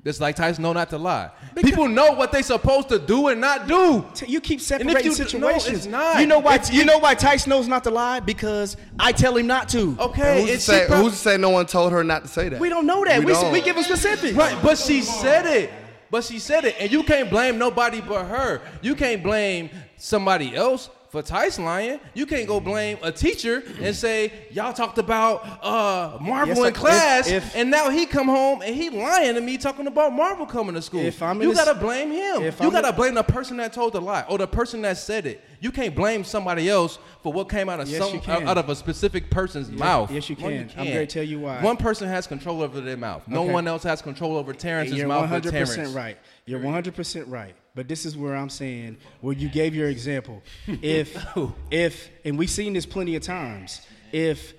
Who? 0.07 0.09
It's 0.09 0.19
like 0.21 0.35
Tyson 0.35 0.63
know 0.63 0.73
not 0.73 0.89
to 0.91 0.97
lie. 0.97 1.29
People 1.55 1.87
know 1.87 2.11
what 2.13 2.31
they 2.31 2.41
supposed 2.41 2.89
to 2.89 2.99
do 2.99 3.27
and 3.27 3.41
not 3.41 3.67
do. 3.67 4.05
You 4.25 4.39
keep 4.41 4.59
And 4.59 4.65
separating 4.65 4.97
if 4.97 5.05
you- 5.05 5.13
situations. 5.13 5.67
no, 5.67 5.75
it's 5.75 5.85
not. 5.85 6.19
You 6.21 6.27
know 6.27 6.39
why? 6.39 6.55
It's- 6.55 6.71
you 6.71 6.85
know 6.85 6.97
why 6.97 7.13
Tyson 7.15 7.49
knows 7.49 7.67
not 7.67 7.83
to 7.83 7.89
lie 7.91 8.19
because 8.19 8.77
I 8.99 9.11
tell 9.11 9.35
him 9.37 9.47
not 9.47 9.69
to. 9.69 9.95
Okay, 9.99 10.41
Who's 10.41 10.51
to 10.51 10.59
say? 10.59 10.81
she 10.81 10.87
prob- 10.87 10.99
Who's 11.03 11.13
to 11.13 11.17
say 11.19 11.37
no 11.37 11.49
one 11.49 11.65
told 11.65 11.91
her 11.91 12.03
not 12.03 12.23
to 12.23 12.27
say 12.27 12.49
that? 12.49 12.59
We 12.59 12.69
don't 12.69 12.85
know 12.85 13.03
that. 13.05 13.19
We 13.19 13.25
We, 13.33 13.51
we 13.51 13.61
give 13.61 13.75
him 13.77 13.83
specifics. 13.83 14.33
Right, 14.35 14.55
but 14.63 14.77
she 14.77 15.01
said 15.01 15.45
it. 15.45 15.71
But 16.09 16.23
she 16.23 16.39
said 16.39 16.63
it, 16.63 16.75
and 16.79 16.89
you 16.89 17.03
can't 17.03 17.29
blame 17.29 17.57
nobody 17.57 17.99
but 17.99 18.27
her. 18.27 18.61
You 18.81 18.95
can't 18.95 19.21
blame 19.21 19.69
somebody 19.97 20.55
else 20.55 20.89
for 21.21 21.27
Tyson 21.27 21.65
lying. 21.65 21.99
You 22.13 22.25
can't 22.25 22.47
go 22.47 22.59
blame 22.59 22.97
a 23.01 23.11
teacher 23.11 23.63
and 23.81 23.95
say 23.95 24.31
y'all 24.51 24.73
talked 24.73 24.97
about 24.99 25.63
uh, 25.63 26.17
Marvel 26.21 26.55
Yes, 26.57 26.67
in 26.67 26.73
class, 26.73 27.27
if- 27.27 27.55
and 27.55 27.71
now 27.71 27.89
he 27.89 28.05
come 28.05 28.27
home 28.27 28.61
and 28.61 28.75
he 28.75 28.89
lying 28.89 29.33
to 29.35 29.41
me 29.41 29.57
talking 29.57 29.87
about 29.87 30.13
Marvel 30.13 30.45
coming 30.45 30.75
to 30.75 30.81
school. 30.81 31.01
If 31.01 31.21
I'm 31.23 31.41
you 31.41 31.53
gotta 31.53 31.73
blame 31.73 32.11
him. 32.11 32.43
if 32.43 32.59
You 32.59 32.67
I'm 32.67 32.71
gotta 32.71 32.89
in- 32.89 32.95
blame 32.95 33.13
the 33.15 33.23
person 33.23 33.57
that 33.57 33.73
told 33.73 33.93
the 33.93 34.01
lie 34.01 34.25
or 34.29 34.37
the 34.37 34.47
person 34.47 34.81
that 34.83 34.97
said 34.97 35.25
it. 35.25 35.43
You 35.59 35.71
can't 35.71 35.95
blame 35.95 36.23
somebody 36.23 36.69
else 36.69 36.99
for 37.23 37.33
what 37.33 37.49
came 37.49 37.67
out 37.67 37.79
of 37.79 37.89
Yes, 37.89 38.07
some 38.07 38.47
out 38.47 38.59
of 38.59 38.69
a 38.69 38.75
specific 38.75 39.31
person's 39.31 39.71
mouth. 39.71 40.11
yes, 40.11 40.29
you 40.29 40.35
No, 40.35 40.41
can. 40.47 40.69
I'm 40.77 40.85
gonna 40.85 41.07
tell 41.07 41.23
you 41.23 41.39
why. 41.39 41.61
One 41.61 41.77
person 41.77 42.07
has 42.07 42.27
control 42.27 42.61
over 42.61 42.79
their 42.79 42.95
mouth. 42.97 43.27
No 43.27 43.41
Okay. 43.43 43.53
one 43.53 43.67
else 43.67 43.81
has 43.83 44.01
control 44.03 44.37
over 44.37 44.53
Terrence's 44.53 44.91
mouth. 44.93 44.99
You're 44.99 45.07
mouth. 45.07 45.21
100 45.21 45.53
percent 45.53 45.95
right. 45.95 46.17
You're 46.45 46.59
100 46.59 46.95
percent 46.95 47.27
right. 47.27 47.55
But 47.77 47.87
this 47.87 48.07
is 48.07 48.17
where 48.17 48.35
I'm 48.35 48.49
saying, 48.49 48.97
where 49.21 49.35
you 49.35 49.49
gave 49.49 49.75
your 49.75 49.87
example. 49.87 50.41
If, 50.81 51.15
oh. 51.35 51.53
if, 51.69 52.09
and 52.25 52.35
we've 52.35 52.49
seen 52.49 52.73
this 52.73 52.87
plenty 52.87 53.15
of 53.15 53.21
times. 53.21 53.85
If, 54.11 54.55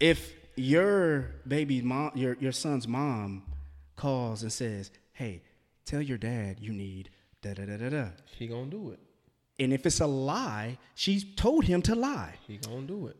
if 0.00 0.32
your 0.56 1.30
baby 1.46 1.80
mom, 1.80 2.10
your 2.16 2.36
your 2.40 2.50
son's 2.50 2.88
mom, 2.88 3.44
calls 3.94 4.42
and 4.42 4.52
says, 4.52 4.90
"Hey, 5.12 5.42
tell 5.84 6.02
your 6.02 6.18
dad 6.18 6.58
you 6.58 6.72
need 6.72 7.10
da 7.40 7.54
da 7.54 7.66
da 7.66 7.76
da 7.76 7.88
da," 7.90 8.06
He 8.36 8.48
gonna 8.48 8.66
do 8.66 8.90
it. 8.90 8.98
and 9.60 9.72
if 9.72 9.86
it's 9.86 10.00
a 10.00 10.06
lie, 10.06 10.78
she's 10.96 11.24
told 11.36 11.64
him 11.66 11.82
to 11.82 11.94
lie. 11.94 12.34
He 12.48 12.56
gonna 12.56 12.82
do 12.82 13.06
it. 13.06 13.16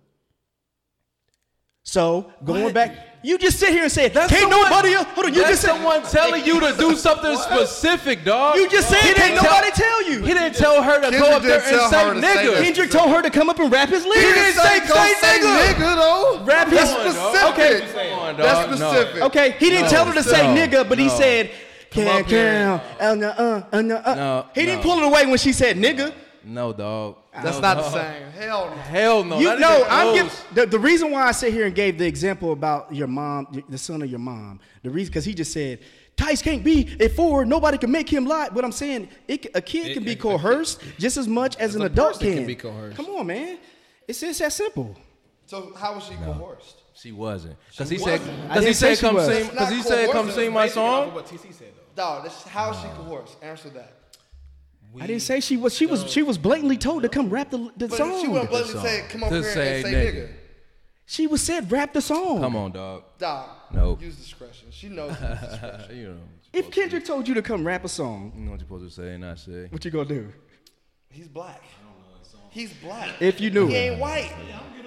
So 1.86 2.32
going 2.42 2.64
What? 2.64 2.72
back, 2.74 2.96
you 3.22 3.36
just 3.36 3.58
sit 3.60 3.68
here 3.68 3.82
and 3.82 3.92
say, 3.92 4.08
That's 4.08 4.32
"Can't 4.32 4.50
someone- 4.50 4.70
nobody 4.70 4.94
else." 4.94 5.06
Hold 5.14 5.26
on, 5.26 5.34
you 5.34 5.40
That's 5.40 5.50
just 5.52 5.62
said 5.62 5.70
someone 5.72 6.02
telling 6.02 6.42
you 6.46 6.58
to 6.60 6.72
do 6.78 6.96
something 6.96 7.36
specific, 7.36 8.24
dog. 8.24 8.56
You 8.56 8.68
just 8.70 8.88
said, 8.88 9.00
He 9.02 9.12
"Can't 9.12 9.18
didn't 9.18 9.42
tell- 9.44 9.52
nobody 9.52 9.70
tell 9.72 10.02
you." 10.10 10.22
He 10.22 10.32
didn't 10.32 10.54
tell 10.56 10.82
her 10.82 10.98
to 11.02 11.10
go 11.10 11.26
up 11.36 11.42
there 11.42 11.56
and 11.62 11.64
say 11.64 12.04
her 12.04 12.14
to 12.14 12.20
say 12.22 12.26
nigga. 12.26 12.54
that. 12.54 12.64
Kendrick 12.64 12.90
told 12.90 13.10
her 13.10 13.20
to 13.20 13.28
come 13.28 13.50
up 13.50 13.58
and 13.58 13.70
rap 13.70 13.90
his 13.90 14.04
lyrics. 14.06 14.22
He 14.26 14.32
didn't 14.32 14.54
say, 14.62 14.80
Go 14.80 14.94
say 14.94 15.12
say 15.20 15.38
nigga. 15.40 15.74
nigga 15.74 15.96
though. 15.96 16.40
Rap 16.44 16.70
That's 16.70 16.80
his- 16.90 17.14
specific. 17.14 17.92
Come 18.10 18.18
on, 18.18 18.36
That's 18.38 18.58
dog. 18.60 18.70
No. 18.80 18.90
specific. 18.92 19.22
Okay, 19.24 19.54
he 19.58 19.68
didn't 19.70 19.84
No, 19.84 19.90
tell 19.90 20.04
her 20.06 20.14
to 20.14 20.22
say 20.22 20.42
no, 20.54 20.54
nigga, 20.66 20.88
but 20.88 20.98
he 20.98 21.10
said, 21.10 21.50
Can't 21.90 22.26
here. 22.26 22.80
can 22.98 23.22
uh, 23.22 23.34
uh, 23.34 23.40
uh, 23.72 23.76
uh, 23.76 24.02
uh." 24.10 24.14
No, 24.14 24.46
He 24.54 24.64
didn't 24.64 24.80
pull 24.82 24.98
it 24.98 25.04
away 25.04 25.26
when 25.26 25.36
she 25.36 25.52
said 25.52 25.76
nigga. 25.76 26.12
No, 26.46 26.72
dog. 26.72 27.16
That's 27.32 27.56
No, 27.56 27.60
not 27.60 27.76
the 27.78 27.90
same. 27.90 28.30
Hell 28.32 28.68
no. 28.70 28.76
Hell 28.76 29.24
no. 29.24 29.38
you 29.38 29.46
not 29.46 29.58
know, 29.60 29.86
I'm 29.88 30.14
close. 30.14 30.42
giving 30.44 30.54
the, 30.54 30.66
the 30.66 30.78
reason 30.78 31.10
why 31.10 31.26
I 31.26 31.32
sit 31.32 31.52
here 31.52 31.66
and 31.66 31.74
gave 31.74 31.98
the 31.98 32.06
example 32.06 32.52
about 32.52 32.94
your 32.94 33.06
mom, 33.06 33.62
the 33.68 33.78
son 33.78 34.02
of 34.02 34.10
your 34.10 34.18
mom. 34.20 34.60
The 34.82 34.90
reason 34.90 35.10
because 35.10 35.24
he 35.24 35.34
just 35.34 35.52
said. 35.52 35.80
Tice 36.16 36.42
can't 36.42 36.62
be 36.62 36.94
at 37.00 37.10
four. 37.16 37.44
Nobody 37.44 37.76
can 37.76 37.90
make 37.90 38.08
him 38.08 38.24
lie. 38.24 38.48
But 38.48 38.64
I'm 38.64 38.70
saying 38.70 39.08
it, 39.26 39.44
c- 39.44 39.50
a 39.52 39.60
kid 39.60 39.88
It- 39.88 39.94
can 39.94 40.04
be 40.04 40.12
it- 40.12 40.20
coerced 40.20 40.80
just 40.96 41.16
as 41.16 41.26
much 41.26 41.56
as, 41.56 41.70
As 41.70 41.74
an 41.74 41.82
a 41.82 41.86
adult 41.86 42.20
can. 42.20 42.34
can 42.34 42.46
be 42.46 42.54
coerced. 42.54 42.96
Come 42.96 43.06
on, 43.06 43.26
man. 43.26 43.58
It's 44.06 44.22
it's 44.22 44.38
that 44.38 44.52
simple. 44.52 44.96
So 45.46 45.72
how 45.76 45.94
was 45.96 46.04
she 46.04 46.14
coerced? 46.14 46.76
She 46.94 47.10
wasn't. 47.10 47.56
Because 47.70 47.90
he 47.90 47.96
She 47.98 48.04
said, 48.04 48.20
wasn't. 48.20 48.38
I 48.38 48.46
because 48.48 48.64
he 48.66 48.72
say 48.74 48.94
said, 48.94 49.06
come 49.08 49.14
was. 49.16 49.26
sing, 49.26 49.40
It's 49.40 49.50
because 49.50 49.68
he 49.70 49.76
not 49.78 49.86
said, 49.86 50.10
come 50.10 50.30
sing 50.30 50.52
my 50.52 50.62
Basically 50.66 50.82
off 50.84 51.06
of 51.06 51.06
song. 51.06 51.14
What 51.14 51.26
TC 51.26 51.52
said 51.54 51.72
though. 51.96 52.02
Dog, 52.02 52.24
this, 52.24 52.42
how 52.44 52.70
is 52.70 52.76
she 52.80 52.86
coerced? 52.96 53.36
Answer 53.42 53.70
that. 53.70 53.92
I 55.00 55.06
didn't 55.06 55.22
say 55.22 55.40
she 55.40 55.56
was. 55.56 55.74
She 55.74 55.86
was. 55.86 56.10
She 56.10 56.22
was 56.22 56.38
blatantly 56.38 56.76
told 56.78 57.02
to 57.02 57.08
come 57.08 57.28
rap 57.30 57.50
the, 57.50 57.70
the 57.76 57.88
But 57.88 57.96
song. 57.98 58.20
she 58.20 58.28
wouldn't 58.28 58.50
blatantly 58.50 58.82
say, 58.82 59.04
come 59.08 59.24
over 59.24 59.34
To 59.36 59.42
here 59.42 59.52
say 59.52 59.74
and 59.80 59.86
say 59.86 59.92
nigga. 59.92 60.14
nigga. 60.28 60.32
She 61.06 61.26
was 61.26 61.42
said 61.42 61.70
rap 61.70 61.92
the 61.92 62.00
song. 62.00 62.40
Come 62.40 62.56
on, 62.56 62.72
dog. 62.72 63.02
Dog, 63.18 63.50
Nope. 63.72 64.00
use 64.02 64.16
discretion. 64.16 64.68
She 64.70 64.88
knows 64.88 65.10
discretion. 65.16 65.84
you 65.96 66.08
know, 66.08 66.16
If 66.52 66.70
Kendrick 66.70 67.04
told 67.04 67.28
you 67.28 67.34
to 67.34 67.42
come 67.42 67.66
rap 67.66 67.84
a 67.84 67.88
song, 67.88 68.32
you 68.34 68.42
know 68.44 68.52
what 68.52 68.60
you're 68.60 68.66
supposed 68.66 68.96
to 68.96 69.02
say 69.02 69.10
and 69.12 69.20
not 69.22 69.38
say. 69.38 69.66
what 69.70 69.84
you 69.84 69.90
gonna 69.90 70.04
do? 70.06 70.32
He's 71.10 71.28
black. 71.28 71.62
He's 72.54 72.72
black. 72.72 73.10
If 73.20 73.40
you 73.40 73.50
knew 73.50 73.66
he 73.66 73.74
it. 73.74 73.78
ain't 73.90 74.00
white. 74.00 74.32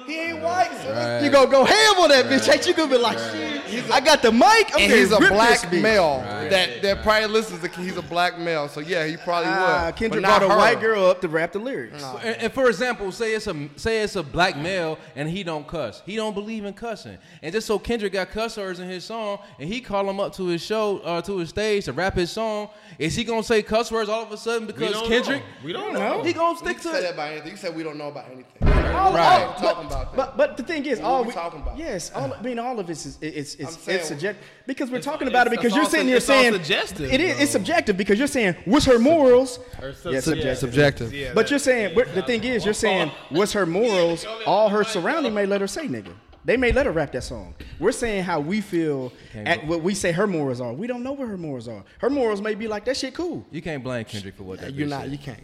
He 0.08 0.18
ain't 0.18 0.42
white. 0.42 0.70
So 0.84 1.20
You 1.22 1.30
gonna 1.30 1.52
go 1.52 1.66
ham 1.66 1.96
on 2.00 2.08
that 2.08 2.26
bitch? 2.28 2.50
Ain't 2.50 2.66
you 2.66 2.74
gonna 2.74 2.90
be 2.90 2.98
like, 2.98 3.20
shit? 3.20 3.92
I 3.92 4.00
got 4.00 4.22
the 4.22 4.32
mic. 4.32 4.72
I'm 4.74 4.80
and 4.84 4.94
he's 4.94 5.12
a 5.12 5.18
black 5.18 5.60
this 5.60 5.66
bitch. 5.66 5.82
male 5.82 6.22
that 6.50 6.82
that 6.82 7.04
probably 7.04 7.28
listens 7.28 7.60
to. 7.60 7.68
He's 7.68 7.98
a 7.98 8.02
black 8.02 8.40
male, 8.40 8.70
so 8.70 8.80
yeah, 8.80 9.06
he 9.06 9.18
probably 9.18 9.50
Ah, 9.52 9.88
would. 9.88 9.98
Kendrick 9.98 10.24
but 10.24 10.30
not 10.30 10.40
brought 10.40 10.52
a 10.52 10.54
her. 10.54 10.58
white 10.58 10.80
girl 10.80 11.08
up 11.08 11.20
to 11.20 11.28
rap 11.28 11.52
the 11.52 11.60
lyrics. 11.60 12.02
And, 12.24 12.38
and 12.38 12.54
for 12.54 12.70
example, 12.70 13.12
say 13.12 13.34
it's 13.34 13.48
a 13.48 13.68
say 13.76 14.02
it's 14.02 14.16
a 14.16 14.24
black 14.24 14.56
male 14.56 14.98
and 15.18 15.28
he 15.30 15.44
don't 15.44 15.68
cuss. 15.68 16.02
He 16.06 16.16
don't 16.16 16.34
believe 16.34 16.64
in 16.64 16.74
cussing. 16.74 17.18
And 17.42 17.52
just 17.52 17.68
so 17.68 17.78
Kendrick 17.78 18.14
got 18.14 18.30
cuss 18.32 18.56
words 18.56 18.80
in 18.80 18.88
his 18.88 19.04
song 19.04 19.40
and 19.60 19.68
he 19.68 19.82
call 19.82 20.10
him 20.10 20.22
up 20.22 20.34
to 20.36 20.48
his 20.48 20.62
show 20.64 21.00
uh, 21.00 21.22
to 21.24 21.38
his 21.40 21.50
stage 21.50 21.84
to 21.84 21.92
rap 21.92 22.14
his 22.16 22.32
song, 22.32 22.70
is 22.98 23.14
he 23.14 23.26
gonna 23.26 23.44
say 23.44 23.62
cuss 23.62 23.92
words 23.92 24.08
all 24.10 24.24
of 24.24 24.32
a 24.32 24.38
sudden 24.38 24.68
because 24.68 24.94
don't 24.94 25.10
Kendrick? 25.10 25.42
know. 25.42 25.66
We 25.66 25.74
don't 25.74 25.92
know. 25.92 26.24
He 26.24 26.32
gonna 26.32 26.58
stick 26.58 26.78
can 26.80 26.94
to 26.94 26.98
say 27.02 27.10
it. 27.10 27.44
That 27.62 27.74
about 27.74 27.74
anything. 27.74 27.74
You 27.74 27.74
said 27.74 27.76
we 27.76 27.84
don't 27.84 27.98
know 27.98 28.08
about 28.10 28.26
anything. 28.32 28.94
All- 28.94 29.14
right. 29.14 29.44
all- 29.44 29.54
talking 29.54 29.88
but, 29.90 29.94
about 29.94 30.12
that. 30.12 30.16
But 30.16 30.38
but 30.38 30.58
the 30.58 30.64
thing 30.64 30.86
is, 30.86 31.00
What 31.00 31.08
all 31.08 31.24
we 31.24 31.34
talking 31.34 31.62
about? 31.62 31.78
Yes, 31.78 32.12
all, 32.14 32.34
I 32.34 32.42
mean, 32.42 32.60
all 32.60 32.80
of 32.80 32.90
it 32.90 32.94
is 32.94 33.18
it's 33.22 33.56
it's 33.56 33.76
I'm 33.76 33.82
saying- 33.82 34.00
it's 34.00 34.08
subjective 34.08 34.44
because 34.66 34.92
we're 34.92 35.02
talking 35.02 35.28
about 35.28 35.48
it 35.48 35.52
because 35.52 35.76
you're 35.76 35.86
sitting 35.86 36.08
here 36.08 36.20
saying 36.20 36.54
suggestive, 36.54 37.12
it 37.12 37.20
is 37.22 37.40
it's 37.40 37.52
subjective 37.52 37.98
because 37.98 38.18
you're 38.20 38.28
saying 38.28 38.56
what's 38.66 38.86
her 38.86 39.00
morals? 39.00 39.60
Or 39.82 39.94
sub- 39.94 40.06
Yeah, 40.06 40.12
yeah, 40.12 40.20
subjective. 40.22 40.58
subjective. 40.60 41.14
Yeah, 41.14 41.34
But 41.34 41.50
you're 41.50 41.60
saying 41.60 41.96
we're- 41.96 42.12
the 42.14 42.22
thing 42.24 42.44
is, 42.44 42.66
you're 42.66 42.74
saying 42.74 43.12
what's 43.30 43.54
her 43.54 43.66
morals? 43.66 44.26
All 44.46 44.70
her 44.70 44.84
surrounding 44.84 45.34
may 45.34 45.46
let 45.46 45.62
her 45.62 45.68
say 45.68 45.88
nigga. 45.88 46.14
They 46.48 46.56
may 46.56 46.72
let 46.72 46.86
her 46.86 46.94
rap 46.94 47.12
that 47.12 47.24
song. 47.24 47.56
We're 47.78 47.92
saying 47.92 48.24
how 48.24 48.40
we 48.40 48.62
feel 48.62 49.12
at 49.36 49.68
what 49.68 49.84
we 49.84 49.94
say 49.94 50.14
her 50.14 50.26
morals 50.28 50.62
are. 50.62 50.72
We 50.72 50.88
don't 50.88 51.04
know 51.04 51.12
what 51.12 51.28
her 51.28 51.38
morals 51.38 51.68
are. 51.68 51.84
Her 52.00 52.10
morals 52.10 52.42
may 52.42 52.56
be 52.56 52.70
like 52.70 52.86
that 52.86 52.96
shit 52.96 53.14
cool. 53.14 53.46
You 53.52 53.62
can't 53.62 53.84
blame 53.84 54.06
Kendrick 54.06 54.36
for 54.38 54.44
what 54.44 54.62
that 54.62 54.74
You're 54.74 54.88
not. 54.88 55.02
said. 55.02 55.12
You 55.12 55.18
can't. 55.18 55.40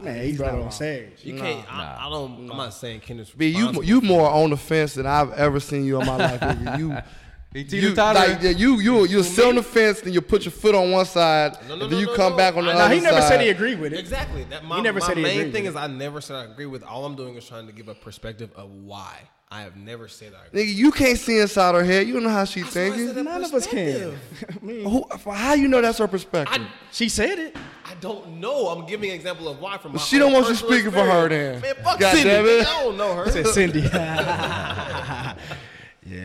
Man, 0.00 0.24
he 0.24 0.36
brought 0.36 0.54
it 0.54 0.60
on 0.60 0.72
stage. 0.72 1.12
You 1.22 1.38
can't. 1.38 1.64
I, 1.72 2.06
I 2.06 2.10
don't. 2.10 2.50
I'm 2.50 2.56
not 2.56 2.74
saying 2.74 3.00
Kendrick's 3.00 3.30
B, 3.30 3.46
you 3.48 3.82
you 3.84 4.00
more 4.00 4.28
on 4.28 4.50
the 4.50 4.56
fence 4.56 4.94
than 4.94 5.06
I've 5.06 5.32
ever 5.34 5.60
seen 5.60 5.84
you 5.84 6.00
in 6.00 6.06
my 6.06 6.16
life. 6.16 6.40
nigga. 6.40 6.78
You. 6.78 6.96
You, 7.54 7.64
teeter-totter. 7.64 8.18
like, 8.18 8.42
yeah, 8.42 8.50
you 8.50 8.78
you 8.78 9.06
you 9.06 9.22
sit 9.22 9.42
on 9.46 9.54
the 9.54 9.62
fence, 9.62 10.02
then 10.02 10.12
you 10.12 10.20
put 10.20 10.44
your 10.44 10.52
foot 10.52 10.74
on 10.74 10.90
one 10.90 11.06
side, 11.06 11.54
No, 11.66 11.68
no, 11.68 11.72
and 11.72 11.82
then 11.84 11.90
no, 11.92 11.98
you 12.00 12.06
no, 12.06 12.14
come 12.14 12.32
no. 12.32 12.36
back 12.36 12.54
on 12.58 12.66
the 12.66 12.70
I- 12.72 12.74
other 12.74 12.88
Now 12.88 12.94
he 12.94 13.00
never 13.00 13.20
side. 13.22 13.28
said 13.28 13.40
he 13.40 13.48
agreed 13.48 13.80
with 13.80 13.94
it. 13.94 13.98
Exactly. 13.98 14.44
That 14.50 14.66
my, 14.66 14.76
He 14.76 14.82
never 14.82 15.00
my 15.00 15.06
said 15.06 15.16
he 15.16 15.22
main 15.22 15.38
agreed 15.40 15.52
thing 15.54 15.64
with 15.64 15.70
is 15.72 15.76
I 15.76 15.86
never 15.86 16.20
said 16.20 16.36
I 16.36 16.44
agree 16.44 16.66
with. 16.66 16.82
All 16.82 17.06
I'm 17.06 17.16
doing 17.16 17.36
is 17.36 17.48
trying 17.48 17.66
to 17.66 17.72
give 17.72 17.88
a 17.88 17.94
perspective 17.94 18.50
of 18.54 18.70
why. 18.70 19.16
I 19.50 19.62
have 19.62 19.76
never 19.76 20.08
said 20.08 20.34
I. 20.34 20.54
Nigga, 20.54 20.74
you 20.74 20.90
can't 20.90 21.18
see 21.18 21.38
inside 21.38 21.74
her 21.74 21.82
head. 21.82 22.06
You 22.06 22.12
don't 22.12 22.22
know 22.24 22.28
how 22.28 22.44
she's 22.44 22.64
That's 22.64 22.76
why 22.76 22.82
I 22.82 22.90
thinking. 22.90 23.24
None 23.24 23.44
of 23.44 23.54
us 23.54 23.66
can. 23.66 24.18
I 24.50 24.64
mean, 24.64 24.84
Who, 24.84 25.06
how 25.32 25.54
you 25.54 25.68
know 25.68 25.80
that's 25.80 25.96
her 25.98 26.06
perspective? 26.06 26.66
she 26.92 27.08
said 27.08 27.38
it. 27.38 27.56
I 27.86 27.94
don't 27.94 28.40
know. 28.40 28.68
I'm 28.68 28.86
giving 28.86 29.08
an 29.08 29.16
example 29.16 29.48
of 29.48 29.58
why 29.58 29.78
from 29.78 29.92
my 29.92 29.98
She 29.98 30.18
don't 30.18 30.34
want 30.34 30.48
you 30.48 30.52
personal 30.52 30.72
speaking 30.72 30.90
for 30.90 31.04
her 31.04 31.28
then. 31.30 31.62
Man, 31.62 31.74
fuck 31.82 31.98
God 31.98 32.14
Cindy. 32.14 32.28
damn 32.28 32.44
it. 32.44 32.66
I 32.66 32.82
don't 32.82 32.96
know 32.98 33.14
her. 33.14 33.30
Said 33.30 33.46
Cindy. 33.46 33.80
yeah, 33.90 35.34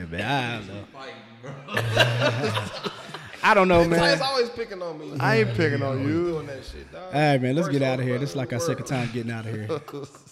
man. 0.09 0.21
I 0.21 0.57
don't 0.57 0.67
know. 0.67 0.83
I 3.45 3.53
don't 3.53 3.67
know, 3.67 3.81
Ty's 3.83 3.89
man. 3.89 4.21
always 4.21 4.49
picking 4.49 4.81
on 4.81 4.97
me. 4.99 5.13
I 5.19 5.39
ain't 5.39 5.53
picking 5.55 5.81
on 5.81 6.01
you. 6.01 6.27
Doing 6.31 6.47
that 6.47 6.63
shit, 6.65 6.89
dog. 6.91 7.13
All 7.13 7.19
right, 7.19 7.41
man. 7.41 7.55
Let's 7.55 7.67
Worst 7.67 7.79
get 7.79 7.87
out 7.87 7.99
of 7.99 8.05
here. 8.05 8.17
This 8.17 8.31
is 8.31 8.35
like 8.35 8.51
our 8.53 8.59
second 8.59 8.85
time 8.85 9.09
getting 9.13 9.31
out 9.31 9.45
of 9.45 9.53
here. 9.53 9.67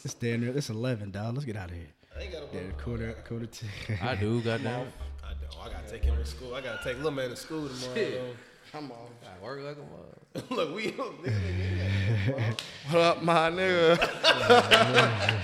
It's 0.03 0.13
damn 0.13 0.41
near. 0.41 0.55
It's 0.57 0.69
eleven, 0.69 1.11
dog. 1.11 1.33
Let's 1.33 1.45
get 1.45 1.55
out 1.57 1.69
of 1.69 1.75
here. 1.75 1.87
I 2.21 2.25
ain't 2.25 2.33
got 2.33 2.43
a 2.43 2.45
Yeah, 2.55 2.61
quarter, 2.83 3.13
quarter 3.27 3.47
to. 3.47 3.65
I 4.03 4.13
do, 4.13 4.41
goddamn. 4.41 4.67
I 5.23 5.33
don't. 5.33 5.65
I 5.65 5.69
gotta 5.69 5.89
take 5.89 6.03
him 6.03 6.15
to 6.17 6.25
school. 6.25 6.53
I 6.53 6.61
gotta 6.61 6.83
take 6.83 6.97
little 6.97 7.09
man 7.09 7.29
to 7.31 7.35
school 7.35 7.67
tomorrow. 7.67 7.95
though. 7.95 8.33
Come 8.71 8.91
on. 8.91 9.07
I 9.25 9.43
work 9.43 9.59
like 9.63 9.77
a 9.77 9.79
mother. 9.79 10.45
Look, 10.55 10.75
we. 10.75 10.91
don't 10.91 11.15
What 12.91 13.01
up, 13.01 13.23
my 13.23 13.49
nigga? 13.49 13.97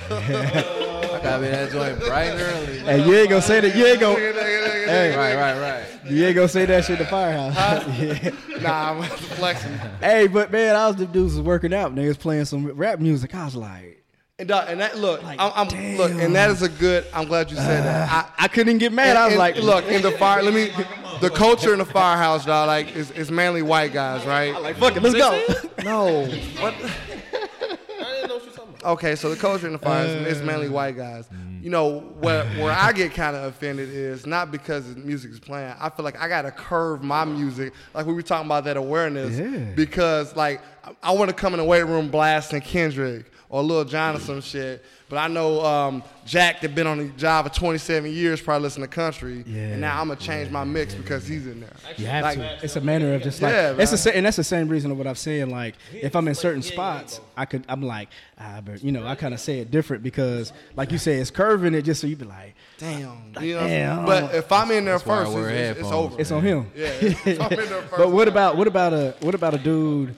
I 0.08 1.20
gotta 1.24 1.41
be 1.44 1.49
that 1.49 1.72
joint 1.72 1.99
bright 1.99 2.26
and 2.26 2.41
early. 2.41 2.80
Hey, 2.80 3.06
you 3.08 3.14
ain't 3.16 3.30
gonna 3.30 3.41
say 3.41 3.60
that. 3.60 3.76
You 3.76 3.86
ain't 3.88 3.99
gonna. 3.99 4.20
Hey, 4.20 5.16
Right, 5.18 5.36
right, 5.36 5.60
right. 5.60 6.12
you 6.12 6.26
ain't 6.28 6.36
gonna 6.36 6.48
say 6.48 6.66
that 6.68 6.86
shit 6.86 6.99
in 6.99 7.06
the 7.06 7.10
firehouse. 7.10 7.56
yeah. 7.99 8.30
nah, 8.62 8.91
I'm 8.91 9.04
flexing. 9.04 9.72
Hey, 9.99 10.28
but 10.28 10.52
man, 10.52 10.76
I 10.76 10.86
was 10.88 10.98
the 10.98 11.08
dudes 11.08 11.34
was 11.34 11.41
working 11.41 11.74
out. 11.74 11.95
Niggas 11.95 12.20
playing 12.20 12.45
some 12.45 12.68
rap 12.68 12.99
music. 12.99 13.34
I 13.34 13.45
was 13.45 13.56
like, 13.56 13.97
And, 14.39 14.47
dog, 14.47 14.65
and 14.69 14.80
that 14.81 14.99
look, 14.99 15.23
Like, 15.23 15.39
I'm, 15.41 15.51
I'm 15.55 15.97
look, 15.97 16.11
and 16.11 16.35
that 16.35 16.51
is 16.51 16.61
a 16.61 16.69
good. 16.69 17.07
I'm 17.11 17.26
glad 17.26 17.49
you 17.49 17.57
said 17.57 17.84
that. 17.84 18.07
I, 18.38 18.43
I 18.43 18.47
couldn't 18.47 18.77
get 18.77 18.93
mad. 18.93 19.18
I 19.18 19.26
was 19.26 19.34
and- 19.34 19.39
like, 19.39 19.55
look 19.55 19.85
in 19.85 20.03
the 20.03 20.11
fire. 20.11 20.43
Let 20.43 20.53
me. 20.53 20.69
The 21.19 21.31
culture 21.31 21.73
in 21.73 21.80
the 21.80 21.85
firehouse, 21.85 22.45
dog, 22.45 22.68
like 22.68 22.95
is, 22.95 23.09
is 23.09 23.31
mainly 23.31 23.64
white 23.64 23.91
guys, 23.91 24.23
right? 24.23 24.53
like, 24.61 24.77
fuck 24.77 24.95
it, 24.95 25.01
let's 25.01 25.15
go. 25.15 25.31
no. 25.84 26.26
What? 26.61 26.76
I 26.84 27.77
didn't 28.14 28.30
know 28.30 28.35
what 28.35 28.45
you 28.45 28.51
talking 28.51 28.76
about. 28.77 28.85
Okay, 28.91 29.15
so 29.15 29.31
the 29.31 29.35
culture 29.35 29.65
in 29.65 29.73
the 29.73 29.80
fire 29.80 30.05
is, 30.05 30.14
uh. 30.14 30.30
is 30.30 30.41
mainly 30.43 30.69
white 30.69 30.95
guys. 30.95 31.27
Mm. 31.30 31.64
You 31.64 31.72
know, 31.72 32.01
where 32.19 32.45
where 32.59 32.72
I 32.72 32.91
get 32.91 33.15
kind 33.15 33.35
of 33.35 33.45
offended 33.45 33.89
is 33.89 34.27
not 34.27 34.51
because 34.51 34.93
the 34.93 34.99
music 34.99 35.31
is 35.31 35.39
playing. 35.39 35.73
I 35.80 35.89
feel 35.89 36.05
like 36.05 36.22
I 36.22 36.27
gotta 36.27 36.51
curve 36.51 37.01
my 37.01 37.26
music, 37.26 37.73
like 37.95 38.05
we 38.05 38.14
were 38.14 38.22
talking 38.22 38.45
about 38.45 38.65
that 38.65 38.77
awareness, 38.77 39.39
Yeah. 39.39 39.73
because 39.76 40.35
like 40.35 40.61
I, 40.84 40.95
I 41.01 41.11
want 41.14 41.30
to 41.31 41.35
come 41.35 41.55
in 41.55 41.57
the 41.57 41.65
weight 41.65 41.88
room 41.88 42.11
blasting 42.11 42.61
Kendrick 42.61 43.31
or 43.49 43.64
Lil 43.64 43.86
Jon 43.86 44.15
or 44.15 44.19
some 44.19 44.41
shit. 44.41 44.84
But 45.10 45.18
I 45.19 45.30
know 45.30 45.64
um, 45.65 46.03
Jack 46.26 46.60
that 46.60 46.76
been 46.76 46.86
on 46.86 46.98
the 46.98 47.06
job 47.14 47.48
for 47.48 47.53
27 47.57 48.11
years, 48.11 48.41
probably 48.41 48.64
listen 48.64 48.82
to 48.82 48.90
country, 48.90 49.45
Yeah, 49.48 49.61
and 49.69 49.80
now 49.82 50.02
I'm 50.02 50.10
gonna 50.10 50.19
change 50.19 50.52
my 50.52 50.65
mix 50.65 50.94
because 50.94 51.26
he's 51.26 51.48
in 51.48 51.61
there. 51.61 51.69
You 51.95 52.07
have 52.07 52.24
Like- 52.26 52.38
to. 52.40 52.60
It's 52.61 52.76
a 52.76 52.82
manner 52.82 53.14
of 53.14 53.22
just 53.24 53.41
like 53.41 53.53
Yeah, 53.53 53.69
it's 53.80 53.91
the 53.91 53.95
man. 53.95 53.98
same, 53.98 54.14
and 54.18 54.26
that's 54.26 54.36
the 54.36 54.44
same 54.44 54.68
reason 54.68 54.91
of 54.91 54.98
what 54.98 55.07
I'm 55.07 55.15
saying. 55.15 55.49
Like 55.49 55.76
if 55.94 56.14
I'm 56.14 56.28
in 56.28 56.36
certain 56.36 56.61
spots, 56.61 57.22
I 57.38 57.45
could 57.45 57.64
I'm 57.69 57.82
like, 57.82 58.10
ah, 58.38 58.60
but 58.65 58.84
you 58.84 58.91
know, 58.91 59.07
I 59.07 59.15
kind 59.15 59.34
of 59.34 59.40
say 59.40 59.60
it 59.60 59.72
different 59.72 60.03
because, 60.03 60.52
like 60.76 60.91
you 60.91 60.98
say, 60.98 61.15
it's 61.15 61.32
curving 61.32 61.74
it 61.74 61.84
just 61.84 62.02
so 62.02 62.07
you 62.07 62.18
be 62.18 62.26
like, 62.26 62.53
Damn, 62.78 63.32
Like, 63.34 63.45
you 63.45 63.56
know. 63.56 63.65
damn. 63.65 64.06
But 64.06 64.36
if 64.36 64.52
I'm 64.52 64.69
in 64.72 64.84
there 64.84 64.95
That's 64.95 65.06
why 65.06 65.22
I 65.22 65.24
first, 65.24 65.38
it's, 65.38 65.69
it's, 65.72 65.80
it's 65.80 65.91
over. 65.91 66.19
it's 66.22 66.32
on 66.32 66.41
him. 66.44 66.69
Yeah, 66.76 66.88
if 67.02 67.41
I'm 67.41 67.52
in 67.53 67.57
there 67.57 67.65
first. 67.84 67.91
but 67.98 68.11
what 68.11 68.28
about 68.28 68.57
what 68.57 68.68
about 68.68 68.91
a 68.91 69.15
what 69.22 69.36
about 69.36 69.53
a 69.53 69.57
dude 69.57 70.15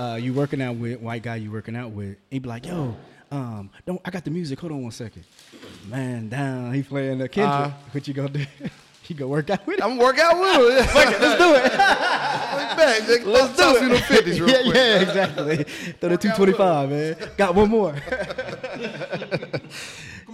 uh, 0.00 0.16
you 0.16 0.32
working 0.32 0.62
out 0.62 0.76
with, 0.76 1.00
white 1.00 1.22
guy 1.22 1.36
you 1.36 1.50
working 1.50 1.76
out 1.76 1.90
with? 1.90 2.16
He 2.30 2.38
be 2.38 2.48
like, 2.48 2.66
yo. 2.66 2.96
Um, 3.30 3.70
don't 3.86 4.00
I 4.04 4.10
got 4.10 4.24
the 4.24 4.30
music? 4.30 4.58
Hold 4.58 4.72
on 4.72 4.82
one 4.82 4.90
second. 4.90 5.24
Man, 5.88 6.28
down. 6.30 6.72
He 6.72 6.82
playing 6.82 7.18
the 7.18 7.28
Kendrick. 7.28 7.54
Uh-huh. 7.54 7.70
what 7.92 8.08
you 8.08 8.14
gonna 8.14 8.28
do? 8.30 8.44
you 9.06 9.14
gonna 9.14 9.28
work 9.28 9.50
out 9.50 9.64
with 9.66 9.78
him? 9.78 9.84
I'm 9.84 9.90
gonna 9.90 10.02
work 10.02 10.18
out 10.18 10.40
with. 10.40 10.90
Fuck 10.90 11.12
it, 11.12 11.20
Let's 11.20 11.38
do 11.38 11.54
it. 11.54 11.72
back. 11.76 13.08
Let's, 13.26 13.56
do 13.56 13.76
it. 13.76 13.88
the 13.88 13.96
50s 13.96 14.40
real 14.40 14.48
yeah, 14.48 14.62
quick. 14.62 14.74
yeah, 14.74 15.00
exactly. 15.00 15.56
Throw 16.00 16.08
the 16.08 16.16
225, 16.16 16.90
man. 16.90 17.16
Got 17.36 17.54
one 17.54 17.70
more. 17.70 17.94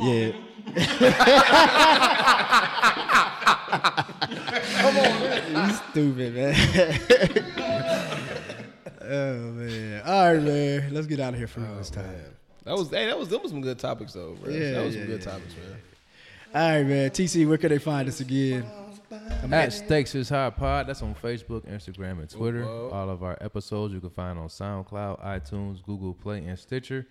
yeah. 0.01 0.33
Come 4.77 4.97
on, 4.97 5.21
man. 5.21 5.69
You 5.69 5.75
stupid, 5.91 6.35
man. 6.35 6.55
Oh 9.09 9.39
man. 9.53 10.03
All 10.05 10.35
right, 10.35 10.43
man. 10.43 10.95
Let's 10.95 11.07
get 11.07 11.21
out 11.21 11.33
of 11.33 11.39
here 11.39 11.47
for 11.47 11.61
real 11.61 11.73
oh, 11.75 11.79
this 11.79 11.91
time. 11.91 12.11
That 12.65 12.77
was 12.77 12.91
hey, 12.91 13.07
that 13.07 13.19
was 13.19 13.29
that 13.29 13.43
was 13.43 13.51
some 13.51 13.61
good 13.61 13.79
topics 13.79 14.13
though, 14.13 14.35
bro. 14.35 14.53
Yeah, 14.53 14.73
that 14.73 14.85
was 14.85 14.95
some 14.95 15.07
good 15.07 15.21
yeah, 15.21 15.31
topics, 15.31 15.55
man. 15.55 15.79
All 16.55 16.77
right, 16.77 16.87
man. 16.87 17.11
TC, 17.11 17.47
where 17.47 17.59
can 17.59 17.69
they 17.69 17.79
find 17.79 18.09
us 18.09 18.21
again? 18.21 18.65
I'm 19.43 19.53
At 19.55 19.73
Stakes 19.73 20.15
is 20.15 20.29
High 20.29 20.51
Pod. 20.51 20.89
That's 20.89 21.03
on 21.03 21.15
Facebook, 21.15 21.63
Instagram, 21.71 22.19
and 22.19 22.29
Twitter. 22.29 22.65
whoa. 22.65 22.91
All 22.93 23.09
of 23.09 23.23
our 23.23 23.39
episodes 23.41 23.95
you 23.95 24.01
can 24.01 24.11
find 24.11 24.39
on 24.39 24.49
SoundCloud, 24.49 25.25
iTunes, 25.25 25.83
Google 25.85 26.13
Play, 26.13 26.45
and 26.45 26.59
Stitcher. 26.59 27.07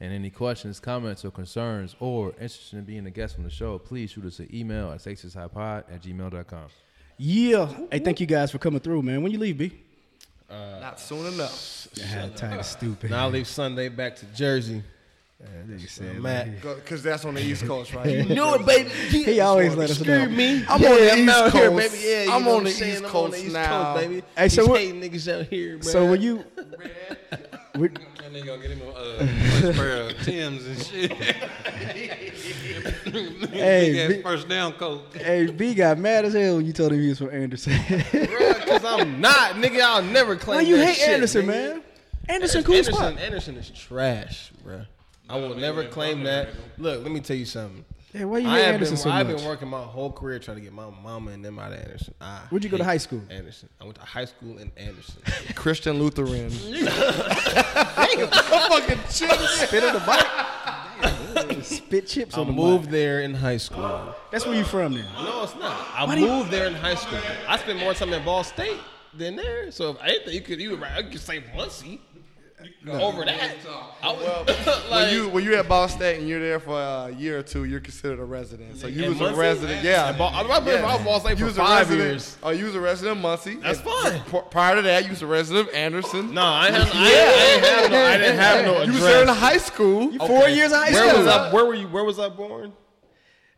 And 0.00 0.12
any 0.12 0.28
questions, 0.28 0.80
comments, 0.80 1.24
or 1.24 1.30
concerns, 1.30 1.94
or 2.00 2.30
interested 2.32 2.78
in 2.78 2.84
being 2.84 3.06
a 3.06 3.10
guest 3.10 3.36
on 3.38 3.44
the 3.44 3.50
show, 3.50 3.78
please 3.78 4.10
shoot 4.10 4.26
us 4.26 4.40
an 4.40 4.48
email 4.52 4.90
at 4.90 4.98
stakesishighpod 4.98 5.84
at 5.90 6.02
gmail.com. 6.02 6.66
Yeah. 7.16 7.72
Hey, 7.90 8.00
thank 8.00 8.20
you 8.20 8.26
guys 8.26 8.50
for 8.50 8.58
coming 8.58 8.80
through, 8.80 9.02
man. 9.02 9.22
When 9.22 9.32
you 9.32 9.38
leave, 9.38 9.56
B? 9.56 9.85
Not 10.50 11.00
soon 11.00 11.26
enough. 11.32 11.88
Yeah, 11.94 12.28
tired 12.36 12.60
of 12.60 12.66
stupid. 12.66 13.10
Now 13.10 13.26
I 13.26 13.30
leave 13.30 13.46
Sunday 13.46 13.88
back 13.88 14.16
to 14.16 14.26
Jersey. 14.26 14.82
nigga 15.68 15.88
said, 15.88 16.20
Matt. 16.20 16.62
Because 16.62 17.02
that's 17.02 17.24
on 17.24 17.34
the 17.34 17.42
East 17.42 17.64
Coast, 17.66 17.92
right? 17.94 18.06
You 18.16 18.24
knew 18.24 18.54
it, 18.54 18.64
baby. 18.64 18.88
He 19.24 19.40
always 19.40 19.74
let 19.74 19.90
us 19.90 20.00
know. 20.04 20.26
me. 20.26 20.64
I'm 20.68 20.80
yeah, 20.80 20.88
on 20.90 20.96
the 20.96 21.12
I'm 21.12 21.18
East 21.18 21.36
out 21.36 21.52
here, 21.52 21.68
Coast. 21.70 21.92
baby. 21.92 22.04
Yeah, 22.08 22.22
you 22.24 22.32
I'm 22.32 22.44
know 22.44 22.56
on 22.56 22.64
the 22.64 22.70
saying? 22.70 22.92
East 22.94 23.04
I'm 23.04 23.10
Coast 23.10 23.24
on 23.24 23.30
the 23.40 23.44
East 23.46 23.52
now. 23.52 23.94
Coast, 23.94 24.08
baby. 24.08 24.22
Hey, 24.36 24.48
so 24.48 24.66
what- 24.66 24.80
niggas 24.80 25.40
out 25.40 25.46
here, 25.46 25.78
bro. 25.78 25.90
So 25.92 26.10
when 26.10 26.22
you, 26.22 26.44
we- 27.76 27.88
And 28.24 28.34
they 28.34 28.42
gonna 28.42 28.62
get 28.62 28.70
him 28.70 28.82
a 28.82 28.90
uh, 28.90 29.26
first 29.60 29.78
pair 29.78 30.00
of 30.02 30.22
Tim's 30.22 30.66
and 30.66 30.82
shit. 30.82 31.12
Hey, 33.16 33.90
Big 33.92 33.96
ass 33.98 34.08
big- 34.08 34.22
first 34.22 34.48
down 34.48 34.72
coat. 34.74 35.02
hey, 35.14 35.46
B 35.46 35.74
got 35.74 35.98
mad 35.98 36.24
as 36.24 36.34
hell 36.34 36.56
when 36.56 36.66
you 36.66 36.72
told 36.72 36.92
him 36.92 37.00
he 37.00 37.08
was 37.08 37.18
from 37.18 37.30
Anderson. 37.30 37.72
Because 37.88 38.84
I'm 38.84 39.20
not, 39.20 39.52
nigga. 39.56 39.80
I'll 39.80 40.02
never 40.02 40.36
claim 40.36 40.56
Why 40.58 40.62
you 40.62 40.76
that 40.76 40.86
hate 40.86 40.96
shit, 40.96 41.08
Anderson, 41.10 41.42
nigga. 41.42 41.46
man? 41.46 41.82
Anderson, 42.28 42.64
cool 42.64 42.74
Anderson, 42.74 42.94
spot. 42.94 43.18
Anderson 43.18 43.56
is 43.56 43.70
trash, 43.70 44.50
bro. 44.64 44.82
I 45.28 45.36
will 45.38 45.54
never 45.54 45.84
claim 45.84 46.22
that. 46.24 46.48
Look, 46.78 47.02
let 47.02 47.10
me 47.12 47.20
tell 47.20 47.36
you 47.36 47.44
something. 47.46 47.84
Hey, 48.12 48.24
why 48.24 48.38
you 48.38 48.48
I 48.48 48.56
hate 48.58 48.64
have 48.64 48.74
Anderson 48.74 48.94
been, 48.94 49.02
so 49.02 49.10
I've 49.10 49.26
much? 49.26 49.36
been 49.38 49.46
working 49.46 49.68
my 49.68 49.82
whole 49.82 50.10
career 50.10 50.38
trying 50.38 50.56
to 50.56 50.62
get 50.62 50.72
my 50.72 50.88
mama 51.02 51.32
and 51.32 51.44
them 51.44 51.58
out 51.58 51.72
of 51.72 51.78
Anderson. 51.80 52.14
I 52.20 52.40
Where'd 52.48 52.64
you 52.64 52.70
go 52.70 52.78
to 52.78 52.84
high 52.84 52.96
school? 52.96 53.20
Anderson. 53.28 53.68
I 53.80 53.84
went 53.84 53.96
to 53.96 54.02
high 54.02 54.24
school 54.24 54.56
in 54.58 54.72
Anderson. 54.76 55.20
Christian 55.54 55.98
Lutheran. 55.98 56.48
Damn, 56.70 58.28
fucking 58.28 58.98
chill. 59.10 59.36
Spit 59.36 59.84
in 59.84 59.92
the 59.92 60.00
mic. 60.06 60.26
spit 61.66 62.06
chips 62.06 62.36
I 62.36 62.40
on 62.40 62.46
the 62.46 62.52
moved 62.52 62.90
there 62.90 63.20
in 63.20 63.34
high 63.34 63.56
school. 63.58 64.14
That's 64.30 64.46
where 64.46 64.54
you 64.56 64.64
from 64.64 64.94
then. 64.94 65.04
No, 65.16 65.42
it's 65.44 65.54
not. 65.56 65.86
I 65.94 66.04
Why 66.04 66.14
do 66.14 66.20
you- 66.20 66.26
moved 66.28 66.50
there 66.50 66.66
in 66.66 66.74
high 66.74 66.94
school. 66.94 67.18
I 67.48 67.56
spent 67.58 67.78
more 67.78 67.94
time 67.94 68.12
in 68.12 68.24
Ball 68.24 68.44
State 68.44 68.78
than 69.14 69.36
there. 69.36 69.70
So 69.70 69.90
if 69.90 70.02
anything, 70.02 70.34
you 70.34 70.40
could 70.40 70.60
you, 70.60 70.76
could- 70.76 71.04
you 71.04 71.10
could 71.10 71.20
say 71.20 71.42
Muncie. 71.56 72.00
Over 72.88 73.24
that, 73.26 73.54
I 74.02 74.12
would, 74.12 74.22
when 74.56 74.90
like, 74.90 75.12
you 75.12 75.28
when 75.28 75.44
you're 75.44 75.56
at 75.58 75.68
Ball 75.68 75.88
State 75.88 76.18
and 76.20 76.28
you're 76.28 76.40
there 76.40 76.58
for 76.58 76.78
a 76.80 77.10
year 77.18 77.38
or 77.38 77.42
two, 77.42 77.64
you're 77.64 77.80
considered 77.80 78.18
a 78.18 78.24
resident. 78.24 78.78
So 78.78 78.86
you 78.86 79.08
was 79.10 79.18
Muncie? 79.20 79.34
a 79.34 79.38
resident, 79.38 79.84
yeah. 79.84 80.10
In 80.10 80.16
Ball- 80.18 80.32
I 80.34 80.42
remember 80.42 80.70
been 80.72 80.82
was 80.82 81.02
Ball 81.02 81.20
State 81.20 81.30
You 81.32 81.36
for 81.36 81.44
was 81.46 81.58
a 81.58 81.60
five 81.60 81.88
resident- 81.90 82.08
years. 82.10 82.38
Oh, 82.42 82.50
you 82.50 82.64
was 82.64 82.74
a 82.74 82.80
resident 82.80 83.18
of 83.18 83.22
Muncie. 83.22 83.56
That's 83.56 83.80
And 83.80 84.22
fine. 84.22 84.42
Prior 84.50 84.76
to 84.76 84.82
that, 84.82 85.04
you 85.04 85.10
was 85.10 85.20
a 85.22 85.26
resident 85.26 85.68
of 85.68 85.74
Anderson. 85.74 86.32
No, 86.32 86.42
I, 86.44 86.70
had, 86.70 86.80
I, 86.80 86.86
I, 86.86 86.86
didn't 86.86 87.64
have 87.64 87.90
no, 87.90 88.04
I 88.06 88.16
didn't 88.16 88.38
have 88.38 88.64
no 88.64 88.82
You 88.84 88.92
was 88.92 89.00
there 89.02 89.22
in 89.22 89.28
high 89.28 89.58
school. 89.58 90.12
Four 90.18 90.48
years 90.48 90.72
of 90.72 90.78
high 90.78 90.92
where 90.92 91.08
school. 91.10 91.24
was 91.24 91.28
I? 91.28 91.52
Where 91.52 91.64
were 91.66 91.74
you? 91.74 91.88
Where 91.88 92.04
was 92.04 92.18
I 92.18 92.28
born? 92.30 92.72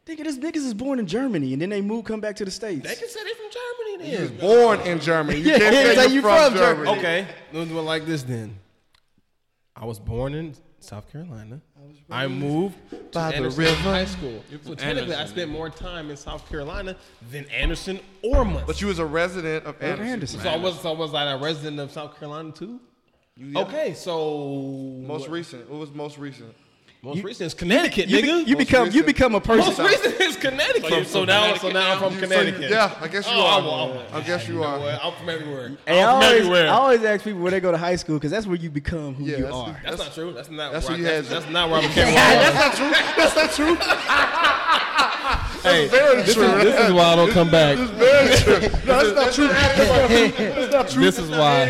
Think 0.06 0.20
Nigga, 0.20 0.24
this 0.24 0.38
niggas 0.38 0.56
is 0.66 0.74
born 0.74 0.98
in 0.98 1.06
Germany 1.06 1.52
and 1.52 1.60
then 1.62 1.68
they 1.68 1.82
move, 1.82 2.04
come 2.06 2.18
back 2.20 2.34
to 2.36 2.44
the 2.44 2.50
states. 2.50 2.82
They 2.88 2.94
can 2.96 3.08
say 3.08 3.20
they 3.22 3.30
from 3.34 3.50
Germany 4.00 4.10
He 4.16 4.22
was 4.22 4.30
born 4.32 4.80
in 4.80 4.98
Germany. 5.00 5.38
You 5.38 5.50
Yeah, 5.52 5.58
can't 5.58 5.74
it's 5.76 5.88
say 5.94 5.96
like 5.96 6.06
you're 6.06 6.14
you 6.16 6.22
from, 6.22 6.50
from 6.50 6.54
Germany. 6.58 6.86
Germany. 6.86 6.98
Okay, 6.98 7.26
let's 7.52 7.70
do 7.70 7.78
it 7.78 7.82
like 7.82 8.06
this 8.06 8.22
then. 8.22 8.58
I 9.80 9.84
was 9.84 10.00
born 10.00 10.34
in 10.34 10.54
South 10.80 11.10
Carolina. 11.10 11.60
I 12.10 12.26
moved 12.26 12.76
By 13.12 13.30
to 13.30 13.36
the 13.36 13.36
Anderson 13.36 13.62
river. 13.64 13.74
High 13.76 14.04
School. 14.06 14.42
So 14.64 14.74
technically, 14.74 15.14
I 15.14 15.24
spent 15.26 15.50
more 15.50 15.70
time 15.70 16.10
in 16.10 16.16
South 16.16 16.48
Carolina 16.48 16.96
than 17.30 17.46
Anderson 17.46 18.00
or 18.22 18.44
Muncie. 18.44 18.64
But 18.66 18.80
you 18.80 18.88
was 18.88 18.98
a 18.98 19.06
resident 19.06 19.66
of 19.66 19.80
Anderson. 19.80 20.06
Anderson. 20.12 20.40
so 20.40 20.48
I 20.48 20.56
was 20.56 20.80
so 20.80 20.92
was 20.94 21.14
I 21.14 21.30
a 21.30 21.38
resident 21.38 21.78
of 21.78 21.92
South 21.92 22.18
Carolina 22.18 22.50
too? 22.50 22.80
yeah. 23.36 23.60
Okay, 23.60 23.94
so 23.94 25.00
Most 25.06 25.28
recent. 25.28 25.70
What 25.70 25.78
was 25.78 25.92
most 25.92 26.18
recent? 26.18 26.54
Most 27.00 27.22
recent 27.22 27.46
is 27.46 27.54
Connecticut, 27.54 28.08
You, 28.08 28.18
nigga. 28.18 28.46
you 28.48 28.56
become 28.56 28.90
you 28.90 29.04
become 29.04 29.34
a 29.36 29.40
person. 29.40 29.66
most 29.66 29.78
recent 29.78 30.20
is 30.20 30.36
Connecticut. 30.36 31.06
So, 31.06 31.24
now, 31.24 31.54
so 31.54 31.70
now 31.70 31.92
I'm 31.92 31.98
from 32.00 32.14
So 32.14 32.20
Connecticut. 32.20 32.62
you- 32.62 32.68
yeah, 32.70 32.92
I 33.00 33.06
guess 33.06 33.24
you 33.26 33.34
Oh, 33.36 33.40
are. 33.40 33.60
I'm- 33.60 33.66
I'm- 33.68 33.98
I 34.14 34.20
guess 34.26 34.48
you 34.48 34.62
are. 34.64 34.80
I'm 35.00 35.12
from 35.14 35.28
everywhere. 35.28 35.72
Hey, 35.86 36.02
I 36.02 36.02
I'm 36.02 36.08
from 36.08 36.14
always, 36.24 36.38
everywhere. 36.40 36.66
I 36.66 36.72
always 36.72 37.04
ask 37.04 37.22
people 37.24 37.40
where 37.40 37.52
they 37.52 37.60
go 37.60 37.70
to 37.70 37.78
high 37.78 37.94
school 37.96 38.16
because 38.16 38.32
that's 38.32 38.46
where 38.48 38.56
you 38.56 38.68
become 38.68 39.14
who 39.14 39.24
Yeah, 39.24 39.36
you 39.36 39.42
that's- 39.44 39.54
are. 39.60 39.80
That's, 39.84 39.98
not 39.98 40.14
true. 40.14 40.32
That's 40.32 40.50
not. 40.50 40.72
That's 40.72 40.88
where 40.88 40.98
what 40.98 41.06
I, 41.06 41.08
you 41.16 41.22
that's, 41.22 41.28
had- 41.28 41.42
that's 41.42 41.52
not 41.52 41.70
where 41.70 41.78
I 41.78 41.82
became. 41.86 42.06
where 42.06 42.14
That's 42.14 42.56
not 42.56 42.74
true. 42.74 42.90
That's 43.16 43.36
not 43.36 43.52
true. 43.52 44.64
Hey, 45.62 45.88
very 45.88 46.22
this, 46.22 46.34
true. 46.34 46.44
Is, 46.44 46.62
this 46.64 46.86
is 46.86 46.92
why 46.92 47.02
I 47.02 47.16
don't 47.16 47.30
come 47.32 47.50
back. 47.50 47.76
This 47.76 47.90
is 47.90 47.96
Very 47.98 48.38
true. 48.60 48.78
No, 48.86 49.12
that's 49.12 49.14
not 49.14 49.32
true. 49.34 49.48
That's 49.48 50.72
not 50.72 50.88
true. 50.88 51.02
This 51.02 51.18
is 51.18 51.28
why. 51.30 51.64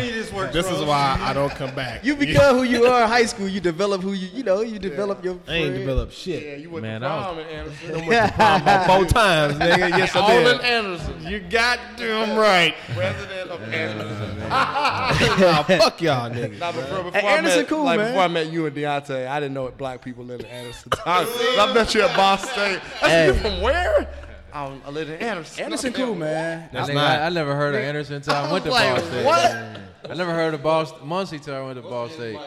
This 0.51 0.67
is 0.71 0.83
why 0.83 1.17
I 1.19 1.33
don't 1.33 1.51
come 1.51 1.73
back. 1.75 2.05
You 2.05 2.15
become 2.15 2.57
who 2.57 2.63
you 2.63 2.85
are 2.85 3.01
in 3.03 3.09
high 3.09 3.25
school. 3.25 3.47
You 3.49 3.59
develop 3.59 4.01
who 4.01 4.13
you 4.13 4.29
you 4.33 4.43
know. 4.43 4.61
You 4.61 4.77
develop 4.79 5.18
your. 5.23 5.33
I 5.47 5.53
ain't 5.53 5.65
friend. 5.67 5.73
developed 5.75 6.13
shit. 6.13 6.43
Yeah, 6.43 6.55
you 6.55 6.69
went 6.69 6.83
Man, 6.83 7.01
to 7.01 7.07
I 7.07 7.31
was- 7.31 7.45
in 7.45 7.51
Anderson. 7.53 7.89
I 7.91 8.07
went 8.07 8.27
to 8.29 8.33
prom 8.35 8.61
about 8.61 8.85
four 8.87 9.05
times, 9.21 9.53
nigga. 9.55 9.89
Yes, 9.97 10.15
I 10.15 10.27
did. 10.33 10.47
All 10.47 10.53
in 10.53 10.61
Anderson. 10.65 11.27
You 11.27 11.39
goddamn 11.39 12.37
right. 12.37 12.75
Resident 12.97 13.49
of 13.49 13.61
Anderson. 13.73 14.39
nah, 14.49 15.13
fuck 15.63 16.01
y'all, 16.01 16.29
nigga. 16.29 16.57
Nah, 16.59 16.71
before, 16.71 17.03
before 17.03 17.11
Hey, 17.21 17.27
I 17.27 17.37
Anderson 17.37 17.59
met, 17.59 17.67
cool, 17.67 17.83
like, 17.85 17.97
man. 17.99 18.07
Before 18.11 18.23
I 18.23 18.27
met 18.27 18.51
you 18.51 18.65
and 18.65 18.75
Deontay, 18.75 19.27
I 19.27 19.39
didn't 19.39 19.53
know 19.53 19.63
what 19.63 19.77
black 19.77 20.01
people 20.03 20.23
live 20.25 20.39
in 20.39 20.45
Anderson. 20.47 20.91
I, 21.05 21.57
I 21.59 21.73
met 21.73 21.93
you 21.93 22.01
at 22.01 22.15
Ball 22.15 22.37
State. 22.37 22.79
I 23.01 23.07
said, 23.09 23.27
you 23.27 23.33
Hey. 23.33 23.39
from 23.41 23.61
where? 23.61 24.07
I, 24.51 24.65
I 24.85 24.89
live 24.89 25.09
in 25.09 25.15
Anderson. 25.21 25.63
Anderson 25.65 25.93
cool, 25.93 26.15
man. 26.15 26.69
That's 26.73 26.89
I- 26.89 26.93
not. 26.93 27.19
I, 27.19 27.25
I 27.27 27.29
never 27.29 27.55
heard 27.55 27.75
of 27.75 27.81
Anderson 27.81 28.15
until 28.15 28.33
I, 28.33 28.51
went 28.51 28.65
to 28.65 28.71
like, 28.71 28.95
Ball 28.95 29.05
State. 29.05 29.25
what? 29.25 29.55
I 30.09 30.13
never 30.15 30.33
heard 30.33 30.55
of 30.55 30.63
Ball 30.63 30.87
Muncie 31.03 31.37
till 31.37 31.53
I 31.53 31.61
went 31.61 31.75
to 31.75 31.83
Ball 31.87 32.09
State. 32.09 32.39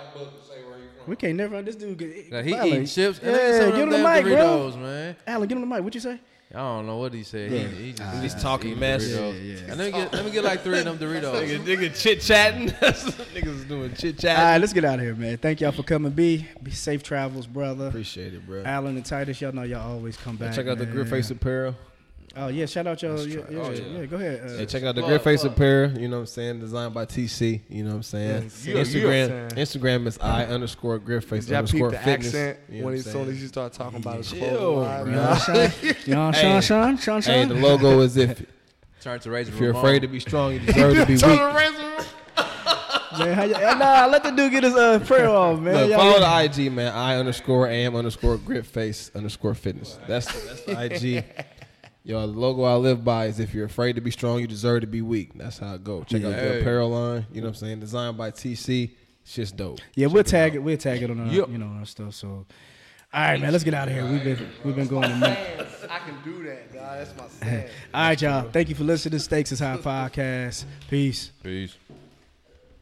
We 1.07 1.17
can't 1.17 1.37
never. 1.37 1.63
This 1.63 1.77
dude. 1.77 1.99
Get, 1.99 2.33
Like, 2.33 2.45
he 2.45 2.55
Alan, 2.55 2.69
eating 2.69 2.87
chips. 2.87 3.21
Yeah, 3.23 3.29
and 3.29 3.37
then 3.37 3.63
some 3.63 3.71
get 3.73 3.83
on 3.83 3.89
the 3.91 3.97
damn 3.99 4.15
mic, 4.15 4.25
bro. 4.25 4.35
Doritos, 4.35 4.81
man. 4.81 5.17
Alan, 5.27 5.49
get 5.49 5.55
on 5.57 5.61
the 5.61 5.67
mic. 5.67 5.85
What 5.85 5.95
you 5.95 6.01
say? 6.01 6.21
I 6.55 6.59
don't 6.59 6.87
know 6.87 6.99
what 6.99 7.15
he 7.15 7.23
said. 7.23 7.51
He, 7.51 7.59
he 7.59 7.93
just 7.93 8.03
ah, 8.03 8.21
He's 8.21 8.35
talking 8.35 8.71
eating 8.71 8.81
mess. 8.81 9.05
Doritos. 9.05 9.35
Yeah, 9.35 9.55
yeah. 9.55 9.71
And 9.71 9.79
let 9.79 9.87
me 9.87 9.91
get 9.93 10.13
let 10.13 10.25
me 10.25 10.31
get 10.31 10.45
like 10.45 10.61
three 10.63 10.79
of 10.79 10.85
them 10.85 10.99
Doritos. 10.99 11.33
Nigga, 11.33 11.59
nigga 11.65 12.01
chit 12.01 12.21
chatting. 12.21 12.69
Niggas 12.71 13.47
is 13.47 13.65
doing 13.65 13.95
chit 13.95 14.19
chat. 14.19 14.39
All 14.39 14.45
right, 14.45 14.59
let's 14.59 14.73
get 14.73 14.85
out 14.85 14.99
of 14.99 15.01
here, 15.01 15.15
man. 15.15 15.39
Thank 15.39 15.61
y'all 15.61 15.73
for 15.73 15.83
coming. 15.83 16.13
Be 16.13 16.47
be 16.63 16.71
safe 16.71 17.03
travels, 17.03 17.47
brother. 17.47 17.89
Appreciate 17.89 18.35
it, 18.35 18.47
bro. 18.47 18.63
Alan 18.65 18.97
and 18.97 19.05
Titus, 19.05 19.41
y'all 19.41 19.53
know 19.53 19.63
y'all 19.63 19.93
always 19.93 20.17
come 20.17 20.37
back. 20.37 20.55
Check 20.55 20.67
out 20.67 20.79
the 20.79 20.85
man. 20.85 20.95
Grip 20.95 21.09
Face 21.09 21.31
Apparel. 21.31 21.75
Oh 22.35 22.49
yeah, 22.49 22.65
shout 22.67 22.87
out 22.87 23.03
y'all. 23.03 23.19
Yeah, 23.27 23.41
yeah, 23.51 23.59
Oh, 23.59 23.71
yeah. 23.71 23.81
yeah. 23.99 24.07
go 24.07 24.17
ahead. 24.17 24.43
Uh, 24.45 24.57
Hey, 24.59 24.67
check 24.67 24.83
out 24.85 24.95
the 24.95 25.03
Plug, 25.03 25.11
Grip 25.11 25.23
Face 25.25 25.41
plug. 25.43 25.53
Apparel. 25.53 25.99
You 25.99 26.09
know 26.09 26.17
what 26.17 26.21
I'm 26.21 26.27
saying? 26.27 26.61
Designed 26.61 26.95
by 26.95 27.05
TC. 27.05 27.61
You 27.69 27.85
know 27.85 27.91
what 27.91 27.97
I'm 27.97 28.03
saying? 28.03 28.43
Yes, 28.45 28.65
you- 28.67 28.75
you 28.75 28.81
Instagram. 28.81 29.23
understand. 29.25 29.57
Instagram 29.57 30.07
is 30.07 30.19
I 30.19 30.45
underscore 30.47 30.99
Grip 30.99 31.25
Face 31.25 31.45
Did 31.45 31.53
y'all 31.53 31.63
peep 31.65 31.83
underscore 31.83 31.91
the 31.91 31.99
fitness. 31.99 32.27
accent 32.29 32.59
You 32.71 32.79
know 32.79 32.85
when 32.87 32.95
what 32.95 32.99
as 33.07 33.13
soon 33.13 33.29
as 33.29 33.43
you 33.43 33.49
start 33.49 33.73
talking 33.75 33.99
about 33.99 34.17
his 34.17 34.29
clothes? 34.33 35.07
you 35.07 35.13
know, 35.13 35.35
Sean, 35.37 35.57
you 36.07 36.15
know, 36.15 36.31
Hey. 36.33 36.41
Sean, 36.41 36.61
Sean, 36.63 36.97
Sean, 36.99 37.21
Sean. 37.21 37.35
Hey, 37.35 37.45
the 37.45 37.55
logo 37.55 38.01
is 38.01 38.17
if 38.17 38.43
Turn 39.03 39.19
to 39.21 39.31
Razor 39.31 39.53
if 39.53 39.61
you're 39.61 39.73
afraid 39.77 40.01
to 40.01 40.09
be 40.09 40.21
strong, 40.21 40.53
you 40.55 40.59
deserve 40.67 40.97
to 40.97 41.07
be 41.07 41.17
Turn 41.19 41.31
weak. 41.31 41.57
razor. 41.57 42.07
man, 43.19 43.35
how 43.35 43.43
you, 43.45 43.53
nah, 43.53 44.07
let 44.07 44.23
the 44.23 44.31
dude 44.31 44.51
get 44.53 44.63
his 44.65 44.75
uh, 44.75 44.99
prayer 45.01 45.29
off, 45.29 45.59
man. 45.61 45.75
Look, 45.89 45.93
follow 45.99 46.19
the 46.21 46.45
IG, 46.45 46.73
man. 46.73 46.93
I 46.95 47.17
underscore 47.17 47.69
am 47.69 47.95
underscore 47.97 48.39
grip 48.39 48.65
face 48.65 49.11
underscore 49.15 49.55
fitness. 49.55 49.99
That's 50.07 50.27
that's 50.47 50.63
the 50.63 51.17
IG. 51.19 51.25
Yo, 52.05 52.21
the 52.21 52.27
logo 52.39 52.63
I 52.65 52.75
live 52.75 53.05
by 53.05 53.27
is 53.27 53.39
if 53.39 53.55
you're 53.55 53.67
afraid 53.67 53.95
to 53.95 54.01
be 54.01 54.11
strong, 54.11 54.41
you 54.41 54.47
deserve 54.49 54.81
to 54.81 54.87
be 54.89 55.03
weak. 55.03 55.31
That's 55.37 55.59
how 55.59 55.75
it 55.75 55.85
go. 55.85 56.03
Check 56.03 56.25
out 56.25 56.31
the 56.31 56.61
apparel 56.61 56.91
line. 56.91 57.27
You 57.33 57.41
know 57.41 57.47
what 57.47 57.51
I'm 57.51 57.55
saying? 57.55 57.81
Designed 57.81 58.17
by 58.17 58.31
TC. 58.33 58.91
It's 59.23 59.35
just 59.35 59.57
dope. 59.57 59.79
yeah, 59.95 60.09
we'll 60.09 60.25
tag 60.25 60.57
it. 60.57 60.59
We'll 60.59 60.77
tag 60.77 61.01
it 61.01 61.09
on 61.11 61.21
our, 61.21 61.27
Yep. 61.33 61.49
you 61.51 61.59
know, 61.59 61.67
our 61.79 61.87
stuff. 61.87 62.15
So, 62.15 62.29
all 62.29 62.45
right, 63.21 63.41
man, 63.41 63.53
let's 63.53 63.63
get 63.63 63.73
out 63.75 63.87
of 63.87 63.95
here. 63.95 64.05
We've 64.05 64.25
been 64.25 64.49
we've 64.65 64.75
been 64.75 64.89
going 64.89 65.05
a 65.13 65.17
minute. 65.17 65.69
I 65.89 65.99
can 66.01 66.17
do 66.25 66.43
that, 66.45 66.73
God. 66.73 66.99
That's 66.99 67.17
my 67.17 67.29
stand. 67.29 67.71
All 67.95 68.01
right, 68.09 68.21
y'all. 68.23 68.49
Thank 68.51 68.69
you 68.71 68.75
for 68.75 68.85
listening 68.85 69.13
to 69.13 69.21
Stakes 69.21 69.53
is 69.53 69.61
High 69.61 69.77
podcast. 69.77 70.65
Peace. 70.89 71.31
Peace. 71.43 71.77